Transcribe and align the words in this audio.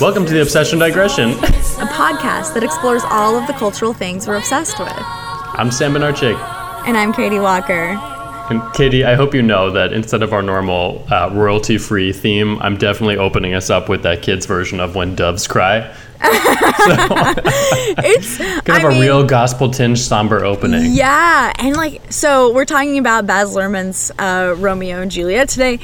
Welcome 0.00 0.24
to 0.24 0.32
the 0.32 0.40
Obsession 0.40 0.78
Digression. 0.78 1.32
a 1.32 1.86
podcast 1.92 2.54
that 2.54 2.62
explores 2.64 3.02
all 3.10 3.36
of 3.36 3.46
the 3.46 3.52
cultural 3.52 3.92
things 3.92 4.26
we're 4.26 4.38
obsessed 4.38 4.78
with. 4.78 4.90
I'm 4.96 5.70
Sam 5.70 5.92
Benarchik. 5.92 6.38
And 6.86 6.96
I'm 6.96 7.12
Katie 7.12 7.40
Walker. 7.40 7.98
And 8.50 8.62
Katie, 8.72 9.04
I 9.04 9.16
hope 9.16 9.34
you 9.34 9.42
know 9.42 9.70
that 9.70 9.92
instead 9.92 10.22
of 10.22 10.32
our 10.32 10.42
normal 10.42 11.06
uh, 11.10 11.30
royalty 11.32 11.76
free 11.76 12.12
theme, 12.12 12.58
I'm 12.60 12.78
definitely 12.78 13.18
opening 13.18 13.52
us 13.52 13.68
up 13.68 13.88
with 13.90 14.02
that 14.04 14.22
kid's 14.22 14.46
version 14.46 14.80
of 14.80 14.94
When 14.96 15.14
Doves 15.14 15.46
Cry. 15.46 15.94
It's 18.04 18.38
Kind 18.62 18.84
of 18.84 18.90
a 18.90 18.92
mean, 18.92 19.00
real 19.00 19.24
gospel 19.24 19.70
tinged 19.70 19.98
somber 19.98 20.44
opening. 20.44 20.92
Yeah, 20.92 21.52
and 21.58 21.76
like 21.76 22.12
so 22.12 22.52
we're 22.52 22.64
talking 22.64 22.98
about 22.98 23.26
Baz 23.26 23.54
Luhrmann's 23.54 24.10
uh, 24.18 24.54
Romeo 24.58 25.00
and 25.02 25.10
Juliet 25.10 25.48
today, 25.48 25.78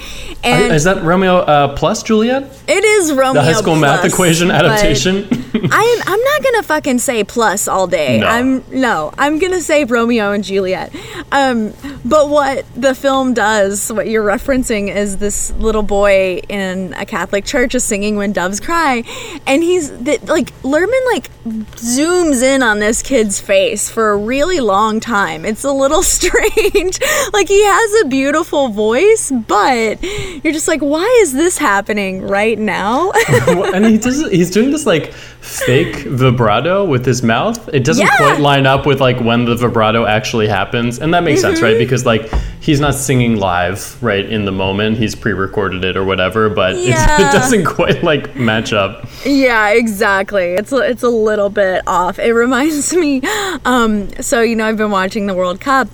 and 0.44 0.72
Is 0.72 0.84
that 0.84 1.02
Romeo 1.02 1.38
uh, 1.38 1.76
plus 1.76 2.02
Juliet? 2.02 2.44
it 2.66 2.84
is 2.84 3.12
Romeo. 3.12 3.34
The 3.34 3.42
high 3.42 3.52
school 3.52 3.76
math 3.76 4.00
plus, 4.00 4.12
equation 4.12 4.48
but 4.48 4.64
adaptation? 4.64 5.28
I 5.70 5.82
am. 5.82 6.12
I'm 6.12 6.20
not 6.20 6.42
gonna 6.42 6.62
fucking 6.62 6.98
say 6.98 7.24
plus 7.24 7.68
all 7.68 7.86
day. 7.86 8.20
No. 8.20 8.26
I'm 8.26 8.64
no. 8.70 9.12
I'm 9.18 9.38
gonna 9.38 9.60
say 9.60 9.84
Romeo 9.84 10.32
and 10.32 10.44
Juliet. 10.44 10.94
Um, 11.32 11.72
but 12.04 12.28
what 12.28 12.64
the 12.74 12.94
film 12.94 13.34
does, 13.34 13.92
what 13.92 14.08
you're 14.08 14.24
referencing, 14.24 14.94
is 14.94 15.18
this 15.18 15.50
little 15.52 15.82
boy 15.82 16.40
in 16.48 16.94
a 16.94 17.04
Catholic 17.04 17.44
church 17.44 17.74
is 17.74 17.84
singing 17.84 18.16
"When 18.16 18.32
Doves 18.32 18.60
Cry," 18.60 19.04
and 19.46 19.62
he's 19.62 19.90
the, 19.90 20.18
like 20.26 20.52
Luhrmann 20.62 21.06
like 21.12 21.30
zooms 21.76 22.42
in 22.42 22.62
on 22.62 22.78
this 22.78 23.02
kid's 23.02 23.40
face 23.40 23.88
for 23.88 24.10
a 24.10 24.16
really 24.16 24.60
long 24.60 25.00
time. 25.00 25.44
It's 25.44 25.64
a 25.64 25.72
little 25.72 26.02
strange. 26.18 27.00
like 27.32 27.48
he 27.48 27.64
has 27.64 28.02
a 28.04 28.08
beautiful 28.08 28.68
voice, 28.68 29.30
but 29.30 30.02
you're 30.02 30.52
just 30.52 30.68
like, 30.68 30.80
why 30.80 31.18
is 31.22 31.32
this 31.32 31.58
happening 31.58 32.22
right 32.22 32.58
now? 32.58 33.12
and 33.48 33.84
he 33.86 33.98
does, 33.98 34.28
he's 34.30 34.50
doing 34.50 34.70
this 34.70 34.86
like 34.86 35.12
fake 35.40 35.96
vibrato 36.06 36.84
with 36.84 37.06
his 37.06 37.22
mouth. 37.22 37.68
It 37.72 37.84
doesn't 37.84 38.04
Yeah. 38.04 38.16
quite 38.16 38.40
line 38.40 38.66
up 38.66 38.84
with 38.86 39.00
like 39.00 39.18
when 39.20 39.44
the 39.44 39.54
vibrato 39.54 40.04
actually 40.04 40.48
happens. 40.48 40.98
And 40.98 41.14
that 41.14 41.22
makes 41.22 41.40
sense, 41.40 41.56
Mm-hmm. 41.58 41.64
right? 41.64 41.78
Because 41.78 42.04
like 42.04 42.30
he's 42.60 42.80
not 42.80 42.94
singing 42.94 43.36
live 43.36 43.96
right 44.02 44.24
in 44.28 44.44
the 44.44 44.52
moment. 44.52 44.98
He's 44.98 45.14
pre-recorded 45.14 45.84
it 45.84 45.96
or 45.96 46.04
whatever, 46.04 46.48
but 46.50 46.76
Yeah. 46.78 47.16
it 47.28 47.32
doesn't 47.32 47.64
quite 47.64 48.02
like 48.02 48.36
match 48.36 48.72
up. 48.72 49.06
Yeah, 49.24 49.70
exactly. 49.70 50.54
It's 50.54 50.72
a, 50.72 50.78
it's 50.78 51.02
a 51.02 51.08
little 51.08 51.50
bit 51.50 51.82
off. 51.86 52.18
It 52.18 52.32
reminds 52.32 52.92
me, 53.04 53.22
um, 53.64 54.08
so 54.20 54.42
you 54.42 54.54
know, 54.56 54.66
I've 54.66 54.76
been 54.76 54.90
watching 54.90 55.26
the 55.26 55.34
World 55.34 55.60
Cup, 55.60 55.88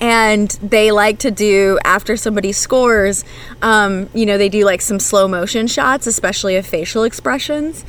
and 0.00 0.50
they 0.62 0.90
like 0.92 1.18
to 1.20 1.30
do 1.30 1.78
after 1.84 2.16
somebody 2.16 2.52
scores, 2.52 3.24
um, 3.62 4.08
you 4.14 4.24
know, 4.26 4.38
they 4.38 4.48
do 4.48 4.64
like 4.64 4.80
some 4.80 5.00
slow 5.00 5.26
motion 5.28 5.66
shots, 5.66 6.06
especially 6.06 6.56
of 6.56 6.66
facial 6.66 7.02
expressions. 7.04 7.84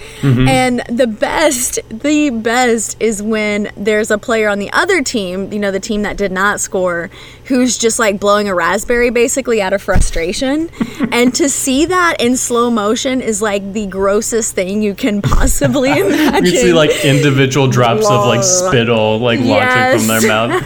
And 0.48 0.82
the 0.90 1.08
best, 1.08 1.80
the 1.90 2.30
best 2.32 2.98
is 3.00 3.22
when 3.22 3.72
there's 3.78 4.10
a 4.12 4.18
player 4.18 4.50
on 4.50 4.60
the 4.60 4.72
other 4.72 5.02
team, 5.04 5.52
you 5.54 5.60
know, 5.60 5.72
the 5.72 5.80
team 5.80 6.02
that 6.02 6.18
did 6.18 6.32
not 6.32 6.60
score, 6.60 7.10
who's 7.50 7.78
just 7.78 8.00
like 8.00 8.20
blowing 8.20 8.48
a 8.48 8.54
raspberry 8.56 9.10
basically 9.10 9.62
out 9.62 9.74
of 9.74 9.82
frustration. 9.82 10.70
and 11.12 11.34
to 11.36 11.50
see 11.50 11.86
that 11.86 12.16
in 12.20 12.38
slow 12.38 12.70
motion 12.70 13.22
is 13.22 13.42
like 13.42 13.74
the 13.74 13.88
grossest 13.88 14.54
thing 14.56 14.82
you 14.82 14.94
can 14.96 15.22
possibly 15.22 15.90
imagine. 16.00 16.46
You 16.46 16.52
see 16.52 16.74
like 16.74 16.92
individual 17.04 17.68
drops 17.68 18.06
of 18.10 18.26
like 18.26 18.44
spittle 18.44 19.20
like 19.20 19.40
launching 19.42 20.00
from 20.00 20.08
their 20.08 20.28
mouth. 20.28 20.64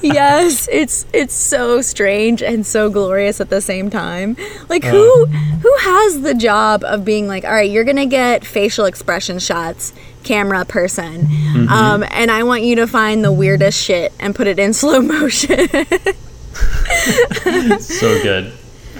yes, 0.02 0.68
it's 0.72 1.06
it's 1.12 1.34
so 1.34 1.80
strange 1.82 2.42
and 2.42 2.64
so 2.66 2.88
glorious 2.90 3.40
at 3.40 3.50
the 3.50 3.60
same 3.60 3.90
time. 3.90 4.36
Like 4.68 4.84
Uh. 4.84 4.90
who 4.90 5.26
who 5.26 5.74
has 5.80 6.22
the 6.22 6.34
job 6.34 6.82
of 6.84 7.04
being 7.04 7.28
like, 7.28 7.44
all 7.44 7.52
right, 7.52 7.70
you're 7.70 7.84
gonna 7.84 8.06
get 8.06 8.44
facial 8.44 8.86
expression 8.86 9.38
shots, 9.38 9.92
camera 10.28 10.64
person, 10.64 11.26
Mm-hmm. 11.26 11.68
um, 11.72 12.04
and 12.10 12.30
I 12.30 12.42
want 12.44 12.62
you 12.62 12.76
to 12.76 12.86
find 12.86 13.24
the 13.24 13.32
weirdest 13.32 13.82
shit 13.82 14.12
and 14.20 14.34
put 14.34 14.46
it 14.46 14.58
in 14.58 14.72
slow 14.82 15.00
motion. 15.00 15.66
So 17.80 18.22
good. 18.22 18.52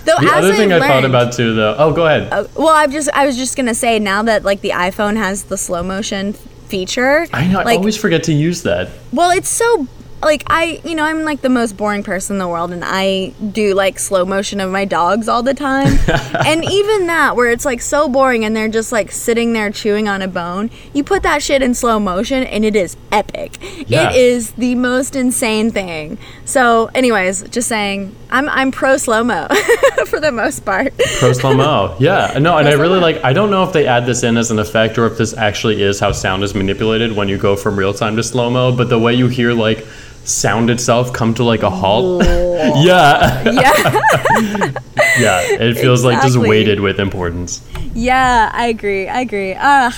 Though 0.05 0.17
The 0.21 0.31
other 0.33 0.55
thing 0.55 0.72
I 0.72 0.77
I've 0.77 0.83
thought 0.83 1.05
about 1.05 1.33
too 1.34 1.55
though. 1.55 1.75
Oh, 1.78 1.93
go 1.93 2.06
ahead. 2.06 2.33
Uh, 2.33 2.47
well, 2.56 2.69
I've 2.69 2.93
just 2.93 3.11
I 3.12 3.27
was 3.27 3.37
just 3.37 3.56
gonna 3.56 3.75
say 3.75 3.99
now 3.99 4.22
that 4.22 4.43
like 4.44 4.61
the 4.62 4.71
iPhone 4.71 5.17
has 5.17 5.44
the 5.44 5.56
slow 5.59 5.83
motion 5.83 6.33
feature. 6.33 7.27
I 7.33 7.47
know. 7.47 7.61
I 7.61 7.77
always 7.77 7.97
forget 7.97 8.22
to 8.25 8.33
use 8.33 8.62
that. 8.62 8.88
Well, 9.12 9.31
it's 9.31 9.49
so 9.49 9.87
like 10.23 10.43
I, 10.47 10.81
you 10.84 10.95
know, 10.95 11.05
I'm 11.05 11.25
like 11.25 11.43
the 11.43 11.49
most 11.49 11.77
boring 11.77 12.03
person 12.03 12.34
in 12.34 12.39
the 12.39 12.49
world, 12.49 12.73
and 12.73 12.83
I 12.84 13.29
do 13.53 13.75
like 13.75 13.99
slow 13.99 14.25
motion 14.25 14.61
of 14.61 14.71
my 14.71 14.84
dogs 14.84 15.29
all 15.29 15.43
the 15.43 15.55
time. 15.55 15.99
and 16.47 16.65
even 16.65 17.06
that, 17.06 17.37
where 17.37 17.51
it's 17.51 17.65
like 17.65 17.81
so 17.81 18.09
boring, 18.09 18.45
and 18.45 18.56
they're 18.56 18.69
just 18.69 18.91
like 18.91 19.12
sitting 19.12 19.53
there 19.53 19.71
chewing 19.71 20.09
on 20.09 20.23
a 20.23 20.29
bone. 20.29 20.71
You 20.93 21.05
put 21.05 21.23
that 21.23 21.43
shit 21.43 21.62
in 21.62 21.75
slow 21.75 22.01
motion, 22.01 22.45
and 22.45 22.65
it 22.65 22.75
is 22.75 22.97
epic. 23.12 23.59
Yeah. 23.89 24.11
It 24.11 24.17
is 24.17 24.53
the 24.53 24.75
most 24.75 25.15
insane 25.15 25.71
thing. 25.71 26.19
So, 26.45 26.91
anyways, 26.95 27.49
just 27.50 27.69
saying, 27.69 28.15
I'm 28.31 28.49
I'm 28.49 28.71
pro 28.71 28.97
slow 28.97 29.25
mo 29.25 29.47
for 30.06 30.21
the 30.21 30.33
most 30.33 30.65
part. 30.65 30.93
Pro 31.19 31.33
slow 31.33 31.55
mo. 31.55 31.97
Yeah. 31.99 32.39
No, 32.39 32.56
and 32.59 32.69
I 32.69 32.73
really 32.73 33.00
slow-mo. 33.00 33.00
like 33.00 33.25
I 33.25 33.33
don't 33.33 33.50
know 33.50 33.65
if 33.65 33.73
they 33.73 33.87
add 33.87 34.06
this 34.06 34.23
in 34.23 34.37
as 34.37 34.50
an 34.50 34.59
effect 34.59 34.99
or 34.99 35.06
if 35.06 35.19
this 35.19 35.37
actually 35.37 35.83
is 35.83 35.99
how 36.00 36.12
sound 36.12 36.43
is 36.43 36.55
manipulated 36.55 37.15
when 37.15 37.29
you 37.29 37.39
go 37.39 37.56
from 37.56 37.79
real 37.79 37.93
time 37.93 38.17
to 38.17 38.23
slow 38.23 38.50
mo, 38.50 38.75
but 38.75 38.89
the 38.89 38.99
way 38.99 39.15
you 39.15 39.29
hear 39.29 39.53
like 39.53 39.87
sound 40.28 40.71
itself 40.71 41.12
come 41.12 41.34
to 41.34 41.44
like 41.44 41.62
a 41.62 41.71
halt. 41.71 42.22
yeah. 42.25 43.43
yeah, 43.50 43.72
Yeah. 45.19 45.41
It 45.43 45.75
feels 45.75 46.05
like 46.05 46.21
just 46.22 46.37
weighted 46.37 46.81
with 46.81 47.00
importance. 47.00 47.66
yeah, 47.94 48.50
I 48.53 48.67
agree. 48.67 49.09
I 49.09 49.21
agree. 49.21 49.55
Ah, 49.59 49.91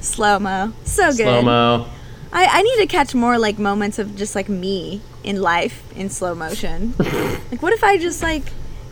slow 0.00 0.38
mo, 0.38 0.72
so 0.84 1.06
good. 1.08 1.16
Slow 1.16 1.42
mo. 1.42 1.86
I, 2.32 2.44
I 2.44 2.62
need 2.62 2.76
to 2.76 2.86
catch 2.86 3.14
more 3.14 3.38
like 3.38 3.58
moments 3.58 3.98
of 3.98 4.14
just 4.14 4.34
like 4.34 4.48
me 4.48 5.00
in 5.24 5.40
life 5.40 5.82
in 5.96 6.10
slow 6.10 6.34
motion. 6.34 6.94
like, 6.98 7.62
what 7.62 7.72
if 7.72 7.82
I 7.82 7.96
just 7.98 8.22
like. 8.22 8.44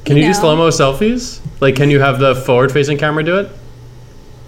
Can 0.06 0.16
you, 0.16 0.22
do 0.22 0.28
know, 0.28 0.34
slow 0.34 0.56
mo 0.56 0.68
selfies? 0.70 1.40
Like 1.60 1.76
can 1.76 1.90
you 1.90 2.00
have 2.00 2.18
the 2.18 2.34
forward 2.34 2.72
facing 2.72 2.96
camera 2.96 3.22
do 3.24 3.36
it? 3.38 3.50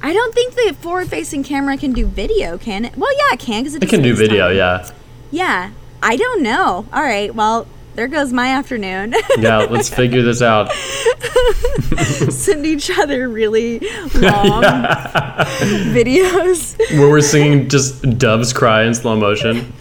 I 0.00 0.12
don't 0.12 0.32
think 0.32 0.54
the 0.54 0.76
forward 0.81 1.08
facing 1.08 1.42
camera 1.42 1.76
can 1.76 1.92
do 1.92 2.06
video, 2.06 2.56
can 2.56 2.84
it? 2.84 2.97
Well, 2.97 3.12
yeah, 3.12 3.34
it 3.34 3.41
can 3.41 3.62
because 3.64 3.75
it, 3.75 3.82
It 3.82 3.88
can 3.91 4.00
do 4.00 4.14
video, 4.14 4.48
time. 4.48 4.56
yeah. 4.56 4.91
Yeah. 5.31 5.70
I 6.03 6.16
don't 6.16 6.42
know. 6.42 6.86
All 6.92 7.03
right. 7.03 7.34
Well, 7.34 7.66
there 7.94 8.09
goes 8.09 8.32
my 8.32 8.48
afternoon. 8.48 9.14
Yeah, 9.38 9.59
let's 9.70 9.88
figure 9.88 10.22
this 10.22 10.42
out. 10.42 10.70
Send 12.31 12.66
each 12.66 12.91
other 12.98 13.28
really 13.28 13.78
long 14.14 14.62
videos. 15.92 16.76
Where 16.98 17.08
we're 17.08 17.20
singing 17.20 17.69
just 17.69 18.19
doves 18.19 18.53
cry 18.53 18.84
in 18.84 18.94
slow 18.94 19.16
motion. 19.16 19.72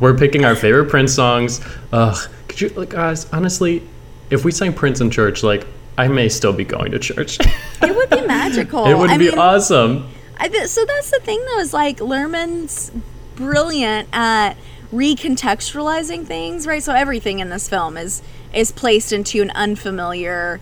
we're 0.00 0.16
picking 0.16 0.44
our 0.44 0.54
favorite 0.56 0.86
Prince 0.90 1.14
songs. 1.14 1.60
Ugh, 1.92 2.16
could 2.48 2.60
you 2.60 2.68
like 2.70 2.90
guys, 2.90 3.30
honestly, 3.32 3.82
if 4.30 4.44
we 4.44 4.52
sang 4.52 4.72
Prince 4.74 5.00
in 5.00 5.10
church, 5.10 5.42
like 5.42 5.66
I 5.96 6.08
may 6.08 6.28
still 6.28 6.52
be 6.52 6.64
going 6.64 6.92
to 6.92 6.98
church. 6.98 7.38
It 7.82 7.96
would 7.96 8.10
be 8.10 8.26
magical. 8.26 8.86
it 8.86 8.96
would 8.96 9.10
I 9.10 9.18
be 9.18 9.30
mean, 9.30 9.38
awesome. 9.38 10.08
I 10.36 10.48
th- 10.48 10.68
so 10.68 10.84
that's 10.84 11.10
the 11.10 11.20
thing 11.20 11.42
though 11.46 11.60
is 11.60 11.72
like 11.72 11.98
Luhrmann's 11.98 12.92
brilliant 13.36 14.08
at 14.12 14.56
recontextualizing 14.92 16.26
things, 16.26 16.66
right? 16.66 16.82
So 16.82 16.94
everything 16.94 17.38
in 17.40 17.50
this 17.50 17.68
film 17.68 17.96
is 17.96 18.22
is 18.52 18.72
placed 18.72 19.12
into 19.12 19.42
an 19.42 19.50
unfamiliar 19.50 20.60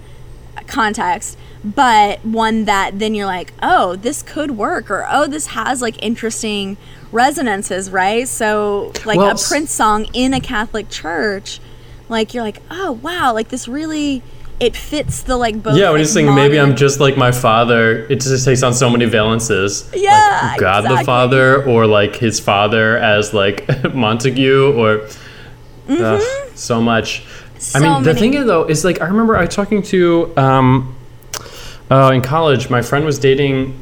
context, 0.66 1.38
but 1.64 2.24
one 2.24 2.64
that 2.64 2.98
then 2.98 3.14
you're 3.14 3.26
like, 3.26 3.52
"Oh, 3.62 3.96
this 3.96 4.22
could 4.22 4.52
work," 4.52 4.90
or 4.90 5.06
"Oh, 5.08 5.26
this 5.26 5.48
has 5.48 5.80
like 5.80 6.02
interesting 6.02 6.76
resonances," 7.12 7.90
right? 7.90 8.26
So 8.26 8.92
like 9.04 9.18
Well, 9.18 9.36
a 9.36 9.38
Prince 9.38 9.70
song 9.70 10.06
in 10.12 10.34
a 10.34 10.40
Catholic 10.40 10.88
church, 10.88 11.60
like 12.08 12.34
you're 12.34 12.42
like, 12.42 12.60
"Oh, 12.70 12.92
wow, 12.92 13.32
like 13.32 13.48
this 13.48 13.68
really 13.68 14.22
it 14.58 14.74
fits 14.76 15.22
the 15.22 15.36
like 15.36 15.62
both 15.62 15.76
Yeah, 15.76 15.90
when 15.90 16.00
like, 16.00 16.08
singing 16.08 16.34
"Maybe 16.34 16.58
I'm 16.58 16.76
just 16.76 16.98
like 17.00 17.16
my 17.16 17.32
father," 17.32 18.06
it 18.08 18.20
just 18.20 18.44
takes 18.44 18.62
on 18.62 18.72
so 18.74 18.88
many 18.88 19.06
valences. 19.06 19.88
Yeah, 19.94 20.50
like 20.52 20.60
God 20.60 20.84
the. 20.84 21.04
Father, 21.04 21.62
or 21.64 21.86
like 21.86 22.16
his 22.16 22.40
father 22.40 22.96
as 22.96 23.34
like 23.34 23.66
Montague, 23.94 24.72
or 24.74 25.08
ugh, 25.88 26.22
so 26.54 26.80
much. 26.80 27.22
I 27.54 27.58
So 27.58 27.80
mean, 27.80 28.02
the 28.02 28.14
thing 28.14 28.34
is, 28.34 28.46
though 28.46 28.64
is 28.64 28.84
like 28.84 29.00
I 29.00 29.06
remember 29.06 29.36
I 29.36 29.42
was 29.42 29.54
talking 29.54 29.82
to 29.82 30.32
um, 30.36 30.96
uh, 31.90 32.12
in 32.14 32.22
college. 32.22 32.70
My 32.70 32.82
friend 32.82 33.04
was 33.04 33.18
dating 33.18 33.78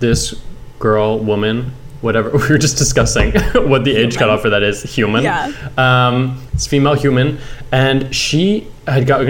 this 0.00 0.34
girl, 0.78 1.18
woman, 1.18 1.72
whatever. 2.02 2.30
We 2.36 2.48
were 2.48 2.58
just 2.58 2.76
discussing 2.78 3.32
what 3.54 3.84
the 3.84 3.96
age 3.96 4.16
cutoff 4.16 4.42
for 4.42 4.50
that 4.50 4.62
is. 4.62 4.82
Human. 4.82 5.22
Yeah. 5.22 5.52
Um, 5.76 6.42
it's 6.52 6.66
female 6.66 6.94
human, 6.94 7.38
and 7.72 8.14
she 8.14 8.66
had 8.86 9.06
got 9.06 9.26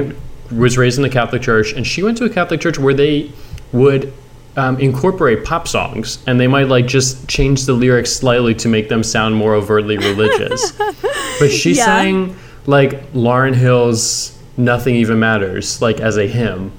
was 0.51 0.77
raised 0.79 0.99
in 0.99 1.03
the 1.03 1.09
Catholic 1.11 1.43
Church, 1.43 1.73
and 1.73 1.87
she 1.87 2.03
went 2.03 2.19
to 2.19 2.25
a 2.25 2.31
Catholic 2.31 2.61
church 2.61 2.79
where 2.79 2.95
they 2.95 3.31
would 3.73 4.13
um, 4.57 4.79
incorporate 4.81 5.45
pop 5.45 5.69
songs 5.69 6.19
and 6.27 6.41
they 6.41 6.49
might 6.49 6.67
like 6.69 6.87
just 6.89 7.29
change 7.29 7.67
the 7.67 7.73
lyrics 7.73 8.13
slightly 8.13 8.53
to 8.57 8.67
make 8.69 8.89
them 8.89 9.03
sound 9.05 9.37
more 9.37 9.55
overtly 9.55 9.97
religious. 9.97 10.73
but 11.39 11.51
she 11.51 11.73
Yeah. 11.75 11.85
sang 11.85 12.37
like 12.67 13.13
Lauryn 13.13 13.55
Hill's 13.55 14.37
"Nothing 14.57 14.97
Even 14.97 15.21
Matters" 15.21 15.81
like 15.81 16.01
as 16.01 16.17
a 16.17 16.27
hymn. 16.27 16.73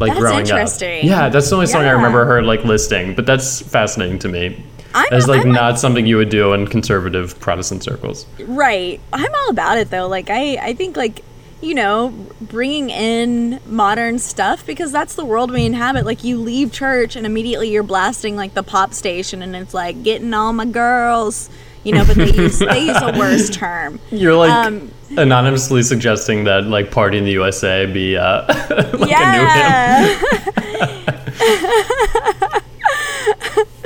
Like 0.00 0.12
That's 0.12 0.20
growing 0.20 0.40
interesting. 0.40 0.98
up, 1.00 1.04
yeah, 1.04 1.28
that's 1.28 1.48
the 1.50 1.54
only 1.56 1.66
song 1.66 1.84
I 1.84 1.90
remember 1.90 2.24
her 2.24 2.42
like 2.42 2.64
listing. 2.64 3.14
But 3.14 3.26
that's 3.26 3.60
fascinating 3.60 4.18
to 4.20 4.28
me. 4.28 4.64
I'm- 4.94 5.06
As 5.12 5.28
like 5.28 5.40
I'm- 5.40 5.52
not 5.52 5.78
something 5.78 6.06
you 6.06 6.16
would 6.16 6.30
do 6.30 6.52
in 6.54 6.66
conservative 6.66 7.38
Protestant 7.38 7.82
circles. 7.84 8.26
Right. 8.40 8.98
I'm 9.12 9.32
all 9.34 9.50
about 9.50 9.76
it 9.76 9.90
though. 9.90 10.08
Like 10.08 10.30
I 10.30 10.56
I 10.56 10.72
think 10.72 10.96
like 10.96 11.22
you 11.64 11.74
know, 11.74 12.12
bringing 12.40 12.90
in 12.90 13.60
modern 13.66 14.18
stuff 14.18 14.66
because 14.66 14.92
that's 14.92 15.14
the 15.14 15.24
world 15.24 15.50
we 15.50 15.64
inhabit. 15.64 16.04
Like 16.04 16.22
you 16.24 16.38
leave 16.38 16.72
church 16.72 17.16
and 17.16 17.24
immediately 17.26 17.70
you're 17.70 17.82
blasting 17.82 18.36
like 18.36 18.52
the 18.54 18.62
pop 18.62 18.92
station 18.94 19.42
and 19.42 19.56
it's 19.56 19.74
like 19.74 20.02
getting 20.02 20.32
all 20.34 20.52
my 20.52 20.64
girls, 20.66 21.48
you 21.82 21.92
know, 21.92 22.04
but 22.04 22.16
they 22.16 22.30
use 22.32 22.58
they 22.58 22.86
use 22.86 23.00
a 23.00 23.12
worse 23.18 23.48
term. 23.56 23.98
You're 24.10 24.34
like 24.36 24.50
Um, 24.50 24.90
anonymously 25.16 25.82
suggesting 25.82 26.44
that 26.44 26.64
like 26.64 26.90
"Party 26.90 27.18
in 27.18 27.24
the 27.24 27.32
USA" 27.32 27.86
be 27.86 28.16
uh, 28.16 28.44
like 28.48 28.70
a 28.70 28.96
new 28.96 29.00
hymn. 29.00 29.08
yeah. 29.08 30.20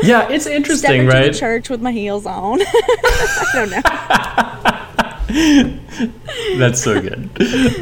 Yeah, 0.01 0.29
it's 0.31 0.45
Step 0.45 0.55
interesting, 0.57 1.01
into 1.03 1.13
right? 1.13 1.33
the 1.33 1.39
church 1.39 1.69
with 1.69 1.83
my 1.83 1.91
heels 1.91 2.25
on. 2.25 2.61
I 2.63 3.51
don't 3.53 3.69
know. 3.71 3.81
That's 6.59 6.83
so 6.83 6.99
good. 7.03 7.29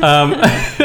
Um, 0.02 0.32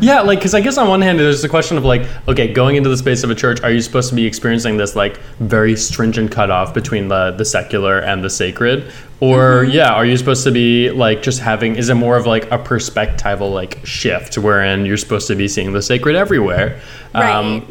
yeah, 0.00 0.20
like, 0.20 0.38
because 0.38 0.52
I 0.52 0.60
guess 0.60 0.76
on 0.76 0.86
one 0.86 1.00
hand, 1.00 1.18
there's 1.18 1.40
the 1.40 1.48
question 1.48 1.78
of 1.78 1.84
like, 1.84 2.02
okay, 2.28 2.52
going 2.52 2.76
into 2.76 2.90
the 2.90 2.96
space 2.96 3.24
of 3.24 3.30
a 3.30 3.34
church, 3.34 3.62
are 3.62 3.70
you 3.70 3.80
supposed 3.80 4.10
to 4.10 4.14
be 4.14 4.26
experiencing 4.26 4.76
this 4.76 4.94
like 4.94 5.16
very 5.38 5.76
stringent 5.76 6.30
cutoff 6.30 6.74
between 6.74 7.08
the 7.08 7.30
the 7.30 7.44
secular 7.46 8.00
and 8.00 8.22
the 8.22 8.28
sacred, 8.28 8.92
or 9.20 9.64
yeah, 9.64 9.94
are 9.94 10.04
you 10.04 10.18
supposed 10.18 10.44
to 10.44 10.50
be 10.50 10.90
like 10.90 11.22
just 11.22 11.40
having? 11.40 11.76
Is 11.76 11.88
it 11.88 11.94
more 11.94 12.18
of 12.18 12.26
like 12.26 12.44
a 12.50 12.58
perspectival 12.58 13.50
like 13.50 13.84
shift, 13.86 14.36
wherein 14.36 14.84
you're 14.84 14.98
supposed 14.98 15.26
to 15.28 15.36
be 15.36 15.48
seeing 15.48 15.72
the 15.72 15.80
sacred 15.80 16.16
everywhere? 16.16 16.82
Right. 17.14 17.62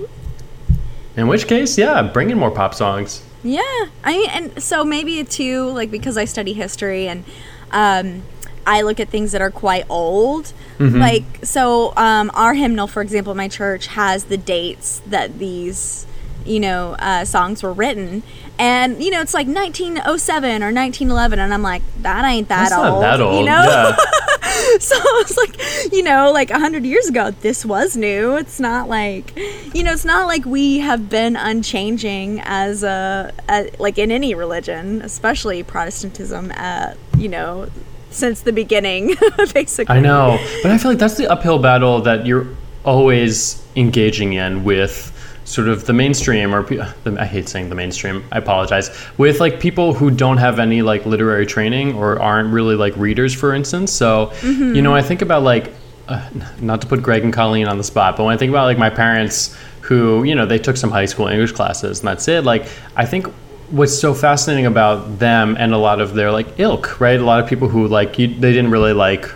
in 1.15 1.27
which 1.27 1.47
case, 1.47 1.77
yeah, 1.77 2.01
bring 2.01 2.31
in 2.31 2.39
more 2.39 2.51
pop 2.51 2.73
songs. 2.73 3.21
Yeah, 3.43 3.85
I 4.03 4.17
mean, 4.17 4.29
and 4.31 4.63
so 4.63 4.83
maybe 4.83 5.23
too, 5.23 5.69
like 5.69 5.91
because 5.91 6.17
I 6.17 6.25
study 6.25 6.53
history 6.53 7.07
and 7.07 7.23
um, 7.71 8.23
I 8.65 8.81
look 8.83 8.99
at 8.99 9.09
things 9.09 9.31
that 9.31 9.41
are 9.41 9.51
quite 9.51 9.85
old. 9.89 10.53
Like 10.79 11.23
so, 11.43 11.93
um, 11.97 12.31
our 12.33 12.53
hymnal, 12.53 12.87
for 12.87 13.01
example, 13.01 13.35
my 13.35 13.49
church 13.49 13.87
has 13.87 14.25
the 14.25 14.37
dates 14.37 15.01
that 15.07 15.37
these, 15.37 16.07
you 16.45 16.59
know, 16.61 16.95
uh, 16.99 17.25
songs 17.25 17.61
were 17.63 17.73
written, 17.73 18.23
and 18.57 19.03
you 19.03 19.11
know, 19.11 19.19
it's 19.19 19.33
like 19.33 19.47
1907 19.47 20.63
or 20.63 20.71
1911, 20.71 21.39
and 21.39 21.53
I'm 21.53 21.61
like, 21.61 21.81
that 22.01 22.23
ain't 22.23 22.47
that 22.47 22.69
That's 22.69 22.73
old. 22.73 23.01
not 23.01 23.17
that 23.17 23.21
old. 23.21 23.39
You 23.39 23.45
know? 23.45 23.63
Yeah. 23.63 23.95
so 24.79 24.95
I 24.95 25.23
was 25.23 25.37
like, 25.37 25.91
you 25.91 26.03
know, 26.03 26.31
like 26.31 26.49
a 26.49 26.59
hundred 26.59 26.85
years 26.85 27.07
ago, 27.07 27.31
this 27.31 27.65
was 27.65 27.97
new. 27.97 28.37
It's 28.37 28.59
not 28.59 28.87
like, 28.87 29.35
you 29.73 29.83
know, 29.83 29.91
it's 29.91 30.05
not 30.05 30.27
like 30.27 30.45
we 30.45 30.79
have 30.79 31.09
been 31.09 31.35
unchanging 31.35 32.41
as 32.43 32.83
a, 32.83 33.33
a 33.49 33.69
like 33.79 33.97
in 33.97 34.11
any 34.11 34.33
religion, 34.33 35.01
especially 35.01 35.61
Protestantism. 35.63 36.53
Uh, 36.55 36.93
you 37.19 37.29
know, 37.29 37.69
since 38.11 38.41
the 38.41 38.53
beginning, 38.53 39.15
basically. 39.53 39.95
I 39.95 39.99
know, 39.99 40.39
but 40.63 40.71
I 40.71 40.77
feel 40.77 40.91
like 40.91 40.99
that's 40.99 41.17
the 41.17 41.29
uphill 41.29 41.59
battle 41.59 42.01
that 42.01 42.25
you're 42.25 42.47
always 42.83 43.63
engaging 43.75 44.33
in 44.33 44.63
with 44.63 45.15
sort 45.45 45.67
of 45.67 45.85
the 45.85 45.93
mainstream 45.93 46.53
or 46.53 46.63
the, 46.63 47.17
I 47.19 47.25
hate 47.25 47.49
saying 47.49 47.69
the 47.69 47.75
mainstream. 47.75 48.23
I 48.31 48.37
apologize. 48.37 48.89
With 49.17 49.39
like 49.39 49.59
people 49.59 49.93
who 49.93 50.11
don't 50.11 50.37
have 50.37 50.59
any 50.59 50.81
like 50.81 51.05
literary 51.05 51.45
training 51.45 51.95
or 51.95 52.19
aren't 52.21 52.53
really 52.53 52.75
like 52.75 52.95
readers, 52.95 53.33
for 53.33 53.53
instance. 53.53 53.91
So 53.91 54.31
you 54.43 54.81
know, 54.81 54.95
I 54.95 55.01
think 55.01 55.21
about 55.21 55.43
like 55.43 55.73
uh, 56.07 56.27
not 56.59 56.81
to 56.81 56.87
put 56.87 57.01
Greg 57.01 57.23
and 57.23 57.33
Colleen 57.33 57.67
on 57.67 57.77
the 57.77 57.83
spot, 57.83 58.17
but 58.17 58.23
when 58.23 58.33
I 58.33 58.37
think 58.37 58.49
about 58.49 58.65
like 58.65 58.77
my 58.77 58.89
parents 58.89 59.55
who 59.81 60.23
you 60.23 60.35
know 60.35 60.45
they 60.45 60.59
took 60.59 60.77
some 60.77 60.91
high 60.91 61.05
school 61.05 61.27
English 61.27 61.51
classes 61.51 61.99
and 61.99 62.07
that's 62.07 62.27
it. 62.27 62.43
Like 62.43 62.67
I 62.95 63.05
think 63.05 63.27
what's 63.71 63.97
so 63.97 64.13
fascinating 64.13 64.65
about 64.65 65.19
them 65.19 65.55
and 65.59 65.73
a 65.73 65.77
lot 65.77 66.01
of 66.01 66.13
their 66.15 66.31
like 66.31 66.59
ilk, 66.59 66.99
right? 66.99 67.19
A 67.19 67.23
lot 67.23 67.39
of 67.41 67.47
people 67.49 67.67
who 67.67 67.87
like 67.87 68.17
you, 68.17 68.27
they 68.27 68.51
didn't 68.51 68.71
really 68.71 68.93
like 68.93 69.29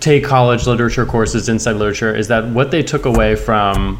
take 0.00 0.24
college 0.24 0.66
literature 0.66 1.04
courses 1.06 1.48
inside 1.48 1.72
literature 1.72 2.14
is 2.14 2.28
that 2.28 2.46
what 2.50 2.70
they 2.70 2.82
took 2.82 3.06
away 3.06 3.34
from 3.34 3.98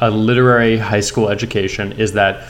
a 0.00 0.10
literary 0.10 0.78
high 0.78 1.00
school 1.00 1.28
education 1.28 1.92
is 1.92 2.12
that 2.12 2.44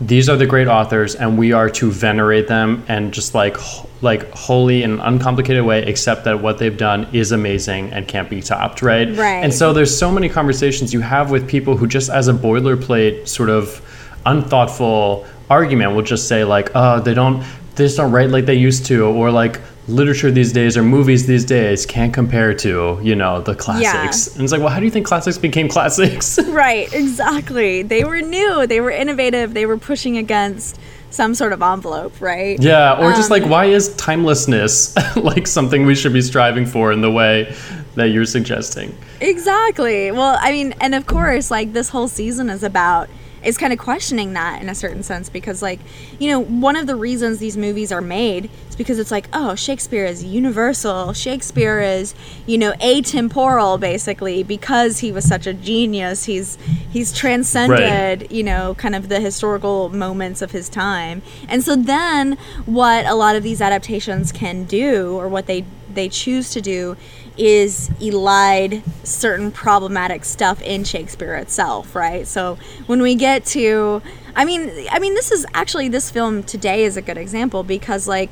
these 0.00 0.28
are 0.28 0.36
the 0.36 0.46
great 0.46 0.68
authors 0.68 1.14
and 1.14 1.38
we 1.38 1.52
are 1.52 1.70
to 1.70 1.90
venerate 1.90 2.48
them 2.48 2.84
and 2.88 3.14
just 3.14 3.34
like 3.34 3.56
like 4.02 4.28
wholly 4.32 4.82
in 4.82 4.92
an 4.92 5.00
uncomplicated 5.00 5.64
way 5.64 5.82
accept 5.84 6.24
that 6.24 6.40
what 6.42 6.58
they've 6.58 6.76
done 6.76 7.06
is 7.12 7.32
amazing 7.32 7.92
and 7.92 8.06
can't 8.06 8.28
be 8.28 8.42
topped 8.42 8.82
right 8.82 9.08
Right. 9.16 9.42
and 9.42 9.54
so 9.54 9.72
there's 9.72 9.96
so 9.96 10.10
many 10.10 10.28
conversations 10.28 10.92
you 10.92 11.00
have 11.00 11.30
with 11.30 11.48
people 11.48 11.76
who 11.76 11.86
just 11.86 12.10
as 12.10 12.28
a 12.28 12.32
boilerplate 12.32 13.26
sort 13.28 13.48
of 13.50 13.80
unthoughtful 14.26 15.26
argument 15.50 15.94
will 15.94 16.02
just 16.02 16.28
say 16.28 16.44
like 16.44 16.70
oh 16.74 17.00
they 17.00 17.14
don't 17.14 17.44
they 17.76 17.84
just 17.84 17.96
don't 17.96 18.12
write 18.12 18.30
like 18.30 18.46
they 18.46 18.54
used 18.54 18.86
to 18.86 19.04
or 19.04 19.30
like 19.30 19.60
literature 19.86 20.30
these 20.30 20.52
days 20.52 20.78
or 20.78 20.82
movies 20.82 21.26
these 21.26 21.44
days 21.44 21.84
can't 21.84 22.14
compare 22.14 22.54
to 22.54 22.98
you 23.02 23.14
know 23.14 23.42
the 23.42 23.54
classics 23.54 24.28
yeah. 24.28 24.32
and 24.34 24.42
it's 24.42 24.52
like 24.52 24.60
well 24.60 24.70
how 24.70 24.78
do 24.78 24.86
you 24.86 24.90
think 24.90 25.06
classics 25.06 25.36
became 25.36 25.68
classics 25.68 26.38
Right, 26.54 26.92
exactly. 26.94 27.82
They 27.82 28.04
were 28.04 28.20
new, 28.20 28.66
they 28.66 28.80
were 28.80 28.92
innovative, 28.92 29.54
they 29.54 29.66
were 29.66 29.76
pushing 29.76 30.16
against 30.16 30.78
some 31.10 31.34
sort 31.34 31.52
of 31.52 31.62
envelope, 31.62 32.20
right? 32.20 32.60
Yeah, 32.62 32.96
or 32.96 33.10
just 33.12 33.30
Um, 33.30 33.40
like 33.40 33.50
why 33.50 33.66
is 33.66 33.88
timelessness 33.96 34.94
like 35.16 35.48
something 35.48 35.84
we 35.84 35.96
should 35.96 36.12
be 36.12 36.22
striving 36.22 36.64
for 36.64 36.92
in 36.92 37.00
the 37.00 37.10
way 37.10 37.54
that 37.96 38.06
you're 38.10 38.24
suggesting? 38.24 38.96
Exactly. 39.20 40.12
Well, 40.12 40.38
I 40.40 40.52
mean, 40.52 40.74
and 40.80 40.94
of 40.94 41.06
course, 41.06 41.50
like 41.50 41.72
this 41.72 41.88
whole 41.88 42.08
season 42.08 42.50
is 42.50 42.62
about 42.62 43.08
is 43.44 43.58
kind 43.58 43.72
of 43.72 43.78
questioning 43.78 44.32
that 44.32 44.60
in 44.62 44.68
a 44.68 44.74
certain 44.74 45.02
sense 45.02 45.28
because 45.28 45.62
like, 45.62 45.80
you 46.18 46.28
know, 46.28 46.40
one 46.40 46.76
of 46.76 46.86
the 46.86 46.96
reasons 46.96 47.38
these 47.38 47.56
movies 47.56 47.92
are 47.92 48.00
made 48.00 48.50
is 48.68 48.76
because 48.76 48.98
it's 48.98 49.10
like, 49.10 49.28
oh, 49.32 49.54
Shakespeare 49.54 50.04
is 50.04 50.24
universal. 50.24 51.12
Shakespeare 51.12 51.80
is, 51.80 52.14
you 52.46 52.58
know, 52.58 52.72
atemporal 52.74 53.78
basically 53.78 54.42
because 54.42 54.98
he 54.98 55.12
was 55.12 55.24
such 55.24 55.46
a 55.46 55.54
genius. 55.54 56.24
He's 56.24 56.56
he's 56.90 57.12
transcended, 57.12 58.30
you 58.30 58.42
know, 58.42 58.74
kind 58.74 58.94
of 58.94 59.08
the 59.08 59.20
historical 59.20 59.88
moments 59.90 60.42
of 60.42 60.50
his 60.50 60.68
time. 60.68 61.22
And 61.48 61.62
so 61.62 61.76
then 61.76 62.38
what 62.66 63.06
a 63.06 63.14
lot 63.14 63.36
of 63.36 63.42
these 63.42 63.60
adaptations 63.60 64.32
can 64.32 64.64
do 64.64 65.16
or 65.16 65.28
what 65.28 65.46
they 65.46 65.64
they 65.92 66.08
choose 66.08 66.50
to 66.50 66.60
do 66.60 66.96
is 67.36 67.88
elide 68.00 68.82
certain 69.04 69.50
problematic 69.50 70.24
stuff 70.24 70.62
in 70.62 70.84
Shakespeare 70.84 71.34
itself, 71.34 71.94
right? 71.96 72.26
So 72.26 72.58
when 72.86 73.02
we 73.02 73.14
get 73.14 73.44
to 73.46 74.02
I 74.36 74.44
mean 74.44 74.70
I 74.90 74.98
mean 74.98 75.14
this 75.14 75.32
is 75.32 75.44
actually 75.54 75.88
this 75.88 76.10
film 76.10 76.42
today 76.42 76.84
is 76.84 76.96
a 76.96 77.02
good 77.02 77.18
example 77.18 77.62
because 77.62 78.06
like 78.06 78.30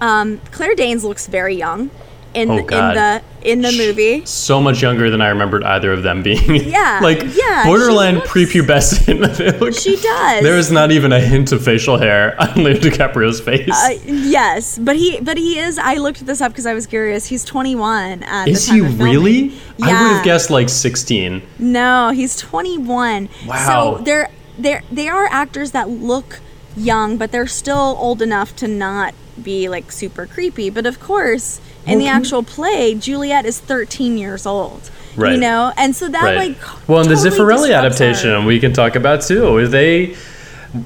um, 0.00 0.40
Claire 0.50 0.74
Danes 0.74 1.04
looks 1.04 1.26
very 1.26 1.56
young 1.56 1.90
in 2.34 2.50
Oh, 2.50 2.58
in 2.58 2.66
the 2.66 3.22
in 3.42 3.60
the 3.62 3.72
movie. 3.72 4.24
So 4.26 4.60
much 4.60 4.82
younger 4.82 5.08
than 5.10 5.20
I 5.22 5.28
remembered 5.28 5.62
either 5.64 5.92
of 5.92 6.02
them 6.02 6.22
being. 6.22 6.56
Yeah, 6.66 7.00
like 7.02 7.22
yeah, 7.36 7.64
borderline 7.64 8.16
prepubescent. 8.20 9.36
They 9.36 9.56
look- 9.58 9.74
She 9.74 9.96
does. 9.96 10.42
There 10.42 10.58
is 10.58 10.70
not 10.70 10.90
even 10.90 11.12
a 11.12 11.20
hint 11.20 11.52
of 11.52 11.64
facial 11.64 11.96
hair 11.98 12.34
on 12.40 12.64
Leo 12.64 12.74
DiCaprio's 12.74 13.40
face. 13.40 13.70
Uh, 13.70 13.98
yes, 14.06 14.78
but 14.78 14.96
he 14.96 15.20
but 15.20 15.36
he 15.38 15.58
is. 15.58 15.78
I 15.78 15.94
looked 15.94 16.24
this 16.26 16.40
up 16.40 16.52
because 16.52 16.66
I 16.66 16.74
was 16.74 16.86
curious. 16.86 17.26
He's 17.26 17.44
21 17.44 18.22
at 18.24 18.48
is 18.48 18.66
the 18.66 18.72
time 18.80 18.84
he 18.90 19.02
really? 19.04 19.54
I 19.82 19.86
would 20.02 20.12
have 20.16 20.24
guessed 20.24 20.50
like 20.50 20.68
16. 20.68 21.42
No, 21.58 22.10
he's 22.10 22.36
21. 22.36 23.28
Wow. 23.46 23.96
So 23.96 24.02
they're 24.04 24.30
they're 24.58 24.82
they 24.90 25.08
are 25.08 25.26
actors 25.30 25.70
that 25.72 25.88
look 25.88 26.40
young, 26.76 27.16
but 27.16 27.30
they're 27.32 27.46
still 27.46 27.96
old 27.98 28.20
enough 28.22 28.54
to 28.56 28.68
not 28.68 29.14
be 29.42 29.68
like 29.68 29.92
super 29.92 30.26
creepy. 30.26 30.70
But 30.70 30.86
of 30.86 30.98
course, 31.00 31.60
in 31.86 31.98
the 31.98 32.06
Well, 32.06 32.14
actual 32.16 32.42
play, 32.42 32.94
Juliet 32.94 33.44
is 33.46 33.58
13 33.60 34.18
years 34.18 34.44
old. 34.46 34.90
Right. 35.16 35.32
You 35.32 35.38
know, 35.40 35.72
and 35.78 35.96
so 35.96 36.08
that 36.08 36.22
Right. 36.22 36.36
like 36.36 36.88
well, 36.88 37.00
and 37.00 37.10
the 37.10 37.14
Zeffirelli 37.14 37.74
adaptation 37.74 38.30
her. 38.30 38.46
we 38.46 38.60
can 38.60 38.72
talk 38.74 38.96
about 38.96 39.22
too. 39.22 39.66
They 39.66 40.14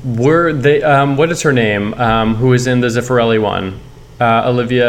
were 0.04 0.52
they 0.52 0.82
um, 0.84 1.16
what 1.16 1.32
is 1.32 1.42
her 1.42 1.52
name? 1.52 1.94
Um, 1.94 2.36
who 2.36 2.52
is 2.52 2.66
in 2.68 2.80
the 2.80 2.86
Zeffirelli 2.88 3.40
one? 3.42 3.80
Uh, 4.20 4.42
Olivia. 4.46 4.86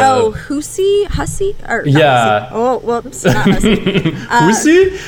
oh, 0.00 0.30
Hussey, 0.46 1.04
Hussey, 1.04 1.56
or 1.66 1.82
Yeah. 1.86 2.40
Hussey. 2.40 2.52
Oh, 2.54 2.78
whoops, 2.80 3.24
not 3.24 3.34
Hussey. 3.48 4.12
Lucy? 4.44 4.98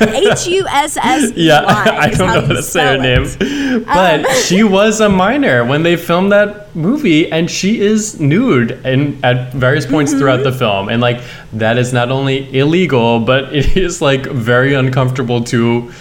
H 0.00 0.46
U 0.46 0.66
S 0.68 0.96
S 0.96 1.32
Yeah. 1.36 1.64
I 1.66 2.10
don't 2.10 2.18
know 2.34 2.40
how 2.40 2.46
to 2.54 2.62
say 2.62 2.84
her 2.84 2.94
it. 2.96 3.00
name. 3.40 3.84
But 3.84 4.24
Um, 4.26 4.32
she 4.44 4.62
was 4.62 5.00
a 5.00 5.08
minor 5.08 5.64
when 5.64 5.82
they 5.82 5.96
filmed 5.96 6.32
that 6.32 6.74
movie, 6.76 7.30
and 7.30 7.50
she 7.50 7.80
is 7.80 8.20
nude 8.20 8.72
in, 8.84 9.18
at 9.24 9.52
various 9.52 9.86
points 9.86 10.12
Mm-hmm. 10.12 10.20
throughout 10.20 10.42
the 10.44 10.52
film. 10.52 10.88
And, 10.88 11.00
like, 11.00 11.20
that 11.54 11.78
is 11.78 11.92
not 11.92 12.10
only 12.10 12.56
illegal, 12.58 13.20
but 13.20 13.54
it 13.60 13.76
is, 13.76 14.00
like, 14.02 14.26
very 14.26 14.74
uncomfortable 14.74 15.42
to 15.44 15.92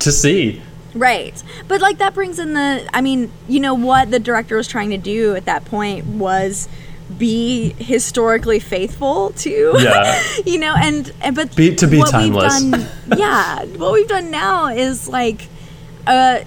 to 0.00 0.12
see. 0.12 0.60
Right. 0.94 1.42
But 1.66 1.80
like 1.80 1.98
that 1.98 2.14
brings 2.14 2.38
in 2.38 2.54
the 2.54 2.86
I 2.92 3.00
mean, 3.00 3.30
you 3.48 3.58
know 3.58 3.74
what 3.74 4.10
the 4.10 4.18
director 4.20 4.56
was 4.56 4.68
trying 4.68 4.90
to 4.90 4.98
do 4.98 5.34
at 5.34 5.44
that 5.46 5.64
point 5.64 6.04
was 6.06 6.68
be 7.18 7.70
historically 7.78 8.58
faithful 8.58 9.30
to 9.32 9.74
Yeah. 9.78 10.22
you 10.46 10.58
know 10.58 10.74
and, 10.76 11.12
and 11.20 11.36
but 11.36 11.54
Be- 11.54 11.74
to 11.76 11.86
be 11.86 11.98
what 11.98 12.10
timeless. 12.10 12.62
we've 12.62 12.70
done 12.72 13.18
yeah 13.18 13.64
what 13.64 13.92
we've 13.92 14.08
done 14.08 14.30
now 14.30 14.68
is 14.68 15.06
like 15.08 15.46
uh 16.06 16.40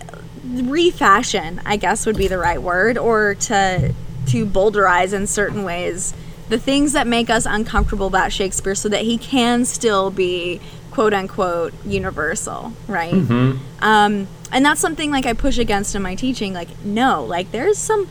refashion 0.43 1.61
i 1.65 1.75
guess 1.77 2.05
would 2.05 2.17
be 2.17 2.27
the 2.27 2.37
right 2.37 2.61
word 2.61 2.97
or 2.97 3.35
to 3.35 3.93
to 4.25 4.45
bowdlerize 4.45 5.13
in 5.13 5.27
certain 5.27 5.63
ways 5.63 6.13
the 6.49 6.57
things 6.57 6.93
that 6.93 7.05
make 7.05 7.29
us 7.29 7.45
uncomfortable 7.45 8.07
about 8.07 8.31
shakespeare 8.31 8.75
so 8.75 8.89
that 8.89 9.01
he 9.01 9.17
can 9.17 9.65
still 9.65 10.09
be 10.09 10.59
quote 10.91 11.13
unquote 11.13 11.73
universal 11.85 12.73
right 12.87 13.13
um 13.13 14.27
and 14.51 14.65
that's 14.65 14.79
something 14.81 15.11
like 15.11 15.25
i 15.25 15.33
push 15.33 15.57
against 15.57 15.93
in 15.95 16.01
my 16.01 16.15
teaching 16.15 16.53
like 16.53 16.69
no 16.83 17.23
like 17.23 17.51
there's 17.51 17.77
some 17.77 18.07